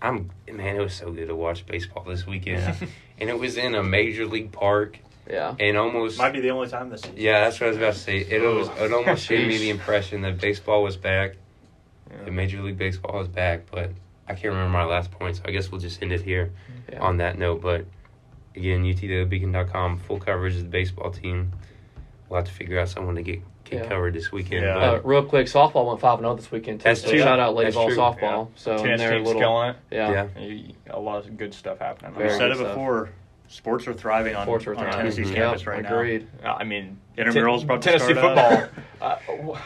I'm 0.00 0.30
man. 0.50 0.76
It 0.76 0.80
was 0.80 0.94
so 0.94 1.12
good 1.12 1.28
to 1.28 1.34
watch 1.36 1.66
baseball 1.66 2.04
this 2.04 2.26
weekend, 2.26 2.76
and 3.18 3.30
it 3.30 3.38
was 3.38 3.56
in 3.56 3.74
a 3.74 3.82
major 3.82 4.26
league 4.26 4.50
park, 4.52 4.98
yeah. 5.30 5.54
and 5.60 5.76
almost 5.76 6.18
Might 6.18 6.32
be 6.32 6.40
the 6.40 6.50
only 6.50 6.68
time 6.68 6.90
this 6.90 7.02
season. 7.02 7.16
yeah. 7.18 7.44
That's 7.44 7.60
what 7.60 7.66
I 7.66 7.68
was 7.70 7.76
about 7.76 7.92
to 7.94 7.98
say. 8.00 8.18
It 8.18 8.42
oh. 8.42 8.58
was 8.58 8.68
it 8.80 8.92
almost 8.92 9.28
gave 9.28 9.46
me 9.46 9.58
the 9.58 9.70
impression 9.76 10.22
that 10.22 10.40
baseball 10.40 10.82
was 10.82 10.96
back, 10.96 11.36
Yeah. 12.10 12.24
that 12.24 12.32
Major 12.32 12.60
League 12.62 12.78
Baseball 12.78 13.20
is 13.20 13.28
back. 13.28 13.70
But 13.70 13.90
I 14.26 14.34
can't 14.34 14.52
remember 14.54 14.70
my 14.70 14.84
last 14.84 15.10
point, 15.10 15.36
so 15.36 15.42
I 15.46 15.50
guess 15.52 15.70
we'll 15.70 15.80
just 15.80 16.02
end 16.02 16.12
it 16.12 16.22
here 16.22 16.52
Yeah. 16.90 17.00
on 17.00 17.18
that 17.18 17.38
note. 17.38 17.60
But 17.60 17.84
again, 18.56 18.82
UTDailyBeacon.com 18.82 19.98
full 19.98 20.18
coverage 20.18 20.56
of 20.56 20.62
the 20.62 20.68
baseball 20.68 21.10
team. 21.10 21.52
We'll 22.28 22.38
have 22.40 22.48
to 22.48 22.52
figure 22.54 22.78
out 22.80 22.88
someone 22.88 23.14
to 23.16 23.22
get 23.22 23.40
get 23.72 23.82
Yeah. 23.84 23.88
covered 23.88 24.14
this 24.14 24.30
weekend. 24.32 24.64
Yeah. 24.64 24.76
Uh, 24.76 25.00
real 25.04 25.24
quick, 25.24 25.46
softball 25.46 25.86
went 25.88 26.00
5-0 26.00 26.36
this 26.36 26.50
weekend 26.50 26.80
too. 26.80 26.84
That's 26.84 27.02
so 27.02 27.10
true. 27.10 27.18
shout 27.18 27.40
out 27.40 27.54
Lady 27.54 27.66
That's 27.72 27.76
Ball 27.76 27.88
true. 27.88 27.96
softball. 27.96 28.48
So 28.54 28.76
Tennis 28.78 29.00
they're 29.00 29.12
team's 29.12 29.26
little, 29.26 29.40
killing 29.42 29.70
it. 29.70 29.76
yeah. 29.90 30.26
Yeah. 30.38 30.62
A 30.90 30.98
lot 31.00 31.24
of 31.26 31.36
good 31.36 31.52
stuff 31.54 31.78
happening. 31.78 32.12
Very 32.14 32.28
We 32.30 32.36
said 32.38 32.50
it 32.50 32.56
stuff. 32.56 32.68
before. 32.68 33.10
Sports 33.48 33.86
are 33.86 33.92
thriving 33.92 34.34
on, 34.34 34.46
Sports 34.46 34.66
are 34.66 34.70
on 34.74 34.76
thriving. 34.78 34.98
Tennessee's 34.98 35.30
Mhm. 35.30 35.34
campus 35.34 35.60
Yep, 35.62 35.68
right 35.68 35.84
agreed. 35.84 36.26
Uh, 36.42 36.54
I 36.58 36.64
mean, 36.64 36.98
Intramural's 37.18 37.64
about 37.64 37.82
to 37.82 37.88
Tennessee 37.90 38.14
start 38.14 38.36
football. 38.38 38.68
uh, 39.02 39.16
wh- 39.54 39.60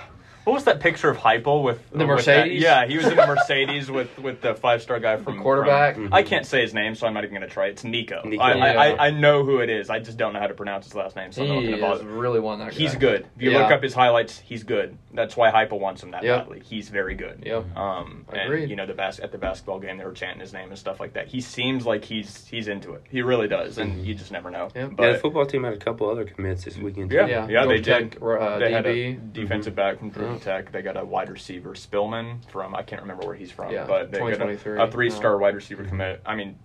what 0.47 0.53
was 0.55 0.65
that 0.65 0.79
picture 0.79 1.11
of 1.11 1.17
Heupel 1.19 1.65
with 1.65 1.91
The 1.91 1.99
with 1.99 2.07
Mercedes? 2.07 2.63
that- 2.63 2.83
yeah, 2.85 2.87
he 2.87 2.97
was 2.97 3.07
in 3.09 3.19
a 3.19 3.27
Mercedes 3.27 3.91
with 3.91 4.17
with 4.21 4.41
the 4.41 4.55
five 4.55 4.81
star 4.81 5.01
guy 5.01 5.17
from 5.17 5.41
quarterback? 5.43 5.97
from- 5.97 6.09
Mhm. 6.11 6.15
I 6.15 6.23
can't 6.23 6.47
say 6.47 6.63
his 6.63 6.73
name, 6.73 6.95
so 6.95 7.07
I'm 7.09 7.15
not 7.15 7.25
even 7.25 7.35
going 7.37 7.47
to 7.49 7.53
try. 7.53 7.67
It's 7.67 7.83
Nico. 7.83 8.23
Nico. 8.25 8.41
I, 8.43 8.53
I, 8.53 8.55
Yeah. 8.55 8.81
I, 9.01 9.07
I 9.09 9.11
know 9.11 9.45
who 9.45 9.59
it 9.59 9.69
is. 9.69 9.91
I 9.91 9.99
just 9.99 10.17
don't 10.17 10.33
know 10.33 10.39
how 10.39 10.47
to 10.47 10.55
pronounce 10.55 10.85
his 10.87 10.95
last 10.95 11.17
name, 11.17 11.33
so 11.33 11.43
I'm 11.43 11.49
not 11.49 11.55
He 11.63 11.67
going 11.67 11.81
to 11.81 11.87
is 11.93 11.99
bother. 11.99 12.05
really 12.11 12.39
one 12.39 12.61
that 12.61 12.71
guy. 12.71 12.75
He's 12.77 12.95
good. 12.95 13.27
If 13.37 13.43
you 13.43 13.51
Yeah. 13.51 13.63
look 13.63 13.73
up 13.73 13.83
his 13.83 13.93
highlights, 13.93 14.39
he's 14.39 14.63
good. 14.63 14.97
That's 15.13 15.37
why 15.37 15.51
Heupel 15.51 15.81
wants 15.81 16.03
him 16.03 16.13
that 16.13 16.23
Yep. 16.23 16.39
badly. 16.45 16.63
He's 16.65 16.91
very 16.91 17.17
good. 17.17 17.43
Yep. 17.45 17.77
Um, 17.77 18.25
Agreed. 18.29 18.63
and 18.63 18.71
you 18.71 18.77
know 18.77 18.87
the 18.87 18.95
bas- 18.95 19.19
at 19.19 19.33
the 19.33 19.39
basketball 19.39 19.81
game 19.81 19.99
they 19.99 20.05
were 20.05 20.13
chanting 20.13 20.41
his 20.41 20.53
name 20.53 20.69
and 20.69 20.79
stuff 20.79 21.01
like 21.01 21.15
that. 21.15 21.27
He 21.27 21.41
seems 21.41 21.85
like 21.85 22.05
he's 22.05 22.47
he's 22.47 22.69
into 22.69 22.93
it. 22.95 23.03
He 23.11 23.21
really 23.23 23.49
does, 23.49 23.79
and 23.79 23.93
Mhm. 24.01 24.05
you 24.07 24.15
just 24.15 24.31
never 24.31 24.51
know. 24.51 24.69
Yep. 24.77 24.91
But 24.97 25.03
yeah, 25.07 25.13
the 25.15 25.19
football 25.19 25.45
team 25.47 25.65
had 25.65 25.73
a 25.73 25.77
couple 25.79 26.09
other 26.09 26.25
commits 26.25 26.65
this 26.65 26.77
weekend. 26.79 27.11
too. 27.11 27.17
Yeah, 27.17 27.27
Yeah, 27.27 27.49
yeah, 27.49 27.67
they 27.67 27.77
did. 27.81 28.13
Tech, 28.13 28.23
uh, 28.23 28.59
they 28.59 28.71
had 28.73 28.87
a 28.87 28.93
DB. 28.93 29.33
defensive 29.33 29.75
back 29.75 29.99
from 29.99 30.11
Georgia. 30.37 30.63
Tech. 30.65 30.73
They 30.73 30.83
got 30.83 30.97
a 30.97 31.05
wide 31.05 31.29
receiver, 31.31 31.75
Spillman 31.75 32.49
from 32.51 32.75
I 32.75 32.83
can't 32.83 33.03
remember 33.03 33.27
where 33.27 33.35
he's 33.37 33.51
from, 33.51 33.73
Yeah, 33.73 33.85
but 33.87 34.11
they 34.11 34.19
got 34.19 34.41
a, 34.41 34.83
a 34.83 34.91
three-star 34.91 35.33
Yeah. 35.33 35.39
wide 35.39 35.55
receiver 35.55 35.85
commit. 35.85 36.21
I 36.25 36.35
mean, 36.37 36.59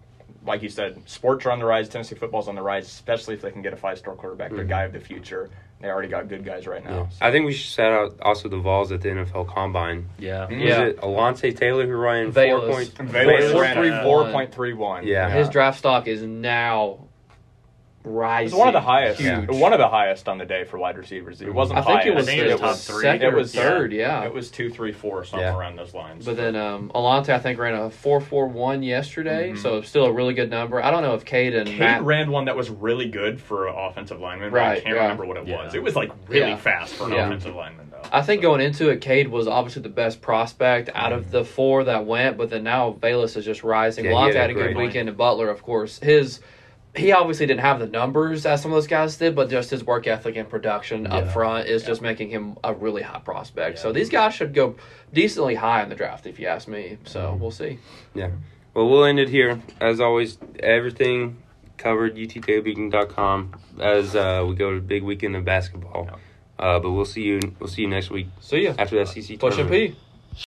like 0.45 0.61
you 0.63 0.69
said, 0.69 1.01
sports 1.07 1.45
are 1.45 1.51
on 1.51 1.59
the 1.59 1.65
rise. 1.65 1.87
Tennessee 1.89 2.15
football's 2.15 2.47
on 2.47 2.55
the 2.55 2.61
rise, 2.61 2.87
especially 2.87 3.35
if 3.35 3.41
they 3.41 3.51
can 3.51 3.61
get 3.61 3.73
a 3.73 3.77
five-star 3.77 4.15
quarterback, 4.15 4.51
the 4.51 4.63
Mhm. 4.63 4.69
guy 4.69 4.83
of 4.83 4.93
the 4.93 4.99
future. 4.99 5.49
They 5.81 5.87
already 5.89 6.07
got 6.09 6.27
good 6.29 6.43
guys 6.45 6.67
right 6.67 6.83
Yeah. 6.83 6.89
now. 6.91 7.09
I 7.19 7.31
think 7.31 7.45
we 7.45 7.53
should 7.53 7.65
shout 7.71 7.91
out 7.91 8.15
also 8.21 8.47
the 8.49 8.57
Vols 8.57 8.91
at 8.91 9.01
the 9.01 9.09
NFL 9.09 9.45
Combine. 9.45 10.07
Yeah. 10.19 10.47
Yeah. 10.49 10.79
Was 10.83 10.89
it 10.89 10.97
Alontae 11.01 11.57
Taylor 11.57 11.87
who 11.87 11.95
ran 11.95 12.31
Velus. 12.31 12.59
four 12.59 12.69
point? 12.71 13.11
Vegas 13.11 13.51
Four, 13.51 13.61
ran 13.61 13.75
three, 13.77 13.89
a 13.89 14.07
one. 14.07 14.31
4.31. 14.31 15.05
Yeah. 15.07 15.29
His 15.29 15.49
draft 15.49 15.79
stock 15.79 16.07
is 16.07 16.21
now 16.23 16.99
rising. 18.03 18.47
It 18.47 18.51
was 18.53 18.59
one 18.59 18.67
of 18.67 18.73
the 18.73 18.81
highest. 18.81 19.19
Huge. 19.21 19.49
One 19.49 19.73
of 19.73 19.79
the 19.79 19.87
highest 19.87 20.27
on 20.27 20.37
the 20.37 20.45
day 20.45 20.63
for 20.63 20.77
wide 20.77 20.97
receivers. 20.97 21.41
It 21.41 21.53
wasn't 21.53 21.79
I 21.79 21.81
think 21.83 21.99
highest. 22.01 22.07
it 22.07 22.15
was, 22.15 22.27
I 22.27 22.31
think 22.31 22.41
it 22.43 22.51
was 22.53 22.61
top 22.61 22.75
three. 22.95 23.01
second 23.03 23.27
It 23.27 23.33
was- 23.35 23.53
third, 23.55 23.93
yeah. 23.93 24.23
It 24.23 24.33
was 24.33 24.49
two, 24.51 24.69
three, 24.69 24.91
four, 24.91 25.23
something 25.23 25.47
Yeah. 25.47 25.55
around 25.57 25.75
those 25.77 25.93
lines. 25.93 26.25
But 26.25 26.37
then 26.37 26.55
um, 26.55 26.91
Alontae, 26.95 27.29
I 27.29 27.39
think, 27.39 27.59
ran 27.59 27.73
a 27.75 27.89
4.41 27.89 28.83
yesterday, 28.83 29.51
Mhm. 29.51 29.57
so 29.57 29.81
still 29.81 30.05
a 30.05 30.11
really 30.11 30.33
good 30.33 30.49
number. 30.49 30.83
I 30.83 30.91
don't 30.91 31.03
know 31.03 31.13
if 31.15 31.25
Cade 31.25 31.53
and 31.55 31.67
Cade 31.67 31.79
Matt. 31.79 32.03
ran 32.03 32.31
one 32.31 32.45
that 32.45 32.55
was 32.55 32.69
really 32.69 33.07
good 33.09 33.39
for 33.41 33.67
an 33.67 33.75
offensive 33.77 34.19
lineman, 34.19 34.51
but 34.51 34.61
I 34.61 34.75
can't 34.79 34.95
yeah. 34.95 35.01
remember 35.03 35.25
what 35.25 35.37
it 35.37 35.47
Yeah. 35.47 35.63
was. 35.65 35.75
It 35.75 35.83
was 35.83 35.95
like 35.95 36.11
really 36.27 36.49
Yeah. 36.51 36.55
fast 36.57 36.93
for 36.95 37.05
an 37.05 37.13
Yeah. 37.13 37.25
offensive 37.27 37.55
lineman, 37.55 37.87
though. 37.91 37.97
I 38.11 38.21
think 38.21 38.41
going 38.41 38.61
into 38.61 38.89
it, 38.89 38.99
Cade 39.01 39.27
was 39.27 39.47
obviously 39.47 39.83
the 39.83 39.89
best 39.89 40.21
prospect 40.21 40.89
out 40.95 41.11
of 41.13 41.31
the 41.31 41.43
four 41.43 41.83
that 41.83 42.05
went, 42.05 42.37
but 42.37 42.49
then 42.49 42.63
now 42.63 42.89
Bayless 42.91 43.35
is 43.35 43.45
just 43.45 43.63
rising. 43.63 44.05
Yeah, 44.05 44.11
he 44.11 44.15
Lonzo 44.15 44.27
had 44.33 44.35
a 44.37 44.41
had 44.41 44.49
a 44.49 44.53
good 44.53 44.73
great 44.73 44.77
weekend, 44.87 45.07
and 45.09 45.17
Butler, 45.17 45.49
of 45.49 45.61
course, 45.63 45.99
his 45.99 46.39
he 46.95 47.11
obviously 47.13 47.45
didn't 47.45 47.61
have 47.61 47.79
the 47.79 47.87
numbers 47.87 48.45
as 48.45 48.61
some 48.61 48.71
of 48.71 48.75
those 48.75 48.87
guys 48.87 49.15
did, 49.17 49.35
but 49.35 49.49
just 49.49 49.69
his 49.69 49.83
work 49.83 50.07
ethic 50.07 50.35
and 50.35 50.49
production 50.49 51.07
up 51.07 51.31
front 51.31 51.67
is 51.67 51.83
Yeah. 51.83 51.87
just 51.87 52.01
making 52.01 52.29
him 52.29 52.57
a 52.63 52.73
really 52.73 53.01
high 53.01 53.19
prospect. 53.19 53.79
So 53.79 53.91
these 53.93 54.09
guys 54.09 54.33
should 54.33 54.53
go 54.53 54.75
decently 55.13 55.55
high 55.55 55.83
in 55.83 55.89
the 55.89 55.95
draft, 55.95 56.25
if 56.27 56.39
you 56.39 56.47
ask 56.47 56.67
me. 56.67 56.97
So 57.05 57.37
we'll 57.39 57.51
see. 57.51 57.79
Yeah. 58.13 58.31
Well, 58.73 58.89
we'll 58.89 59.05
end 59.05 59.19
it 59.19 59.29
here. 59.29 59.61
As 59.79 59.99
always, 59.99 60.37
everything 60.59 61.37
covered 61.77 62.15
utdailybeacon.com 62.15 63.53
as 63.79 64.15
uh, 64.15 64.45
we 64.47 64.55
go 64.55 64.69
to 64.73 64.75
the 64.79 64.85
big 64.85 65.03
weekend 65.03 65.35
of 65.35 65.45
basketball. 65.45 66.09
Uh, 66.59 66.79
but 66.79 66.91
we'll 66.91 67.05
see 67.05 67.23
you. 67.23 67.39
We'll 67.59 67.69
see 67.69 67.81
you 67.81 67.87
next 67.87 68.11
week 68.11 68.27
See 68.39 68.63
ya. 68.65 68.73
after 68.77 68.95
that 68.97 69.07
CC 69.07 69.39
Push 69.39 69.57
and 69.57 69.67
tournament. 69.69 69.95
P. 69.95 69.99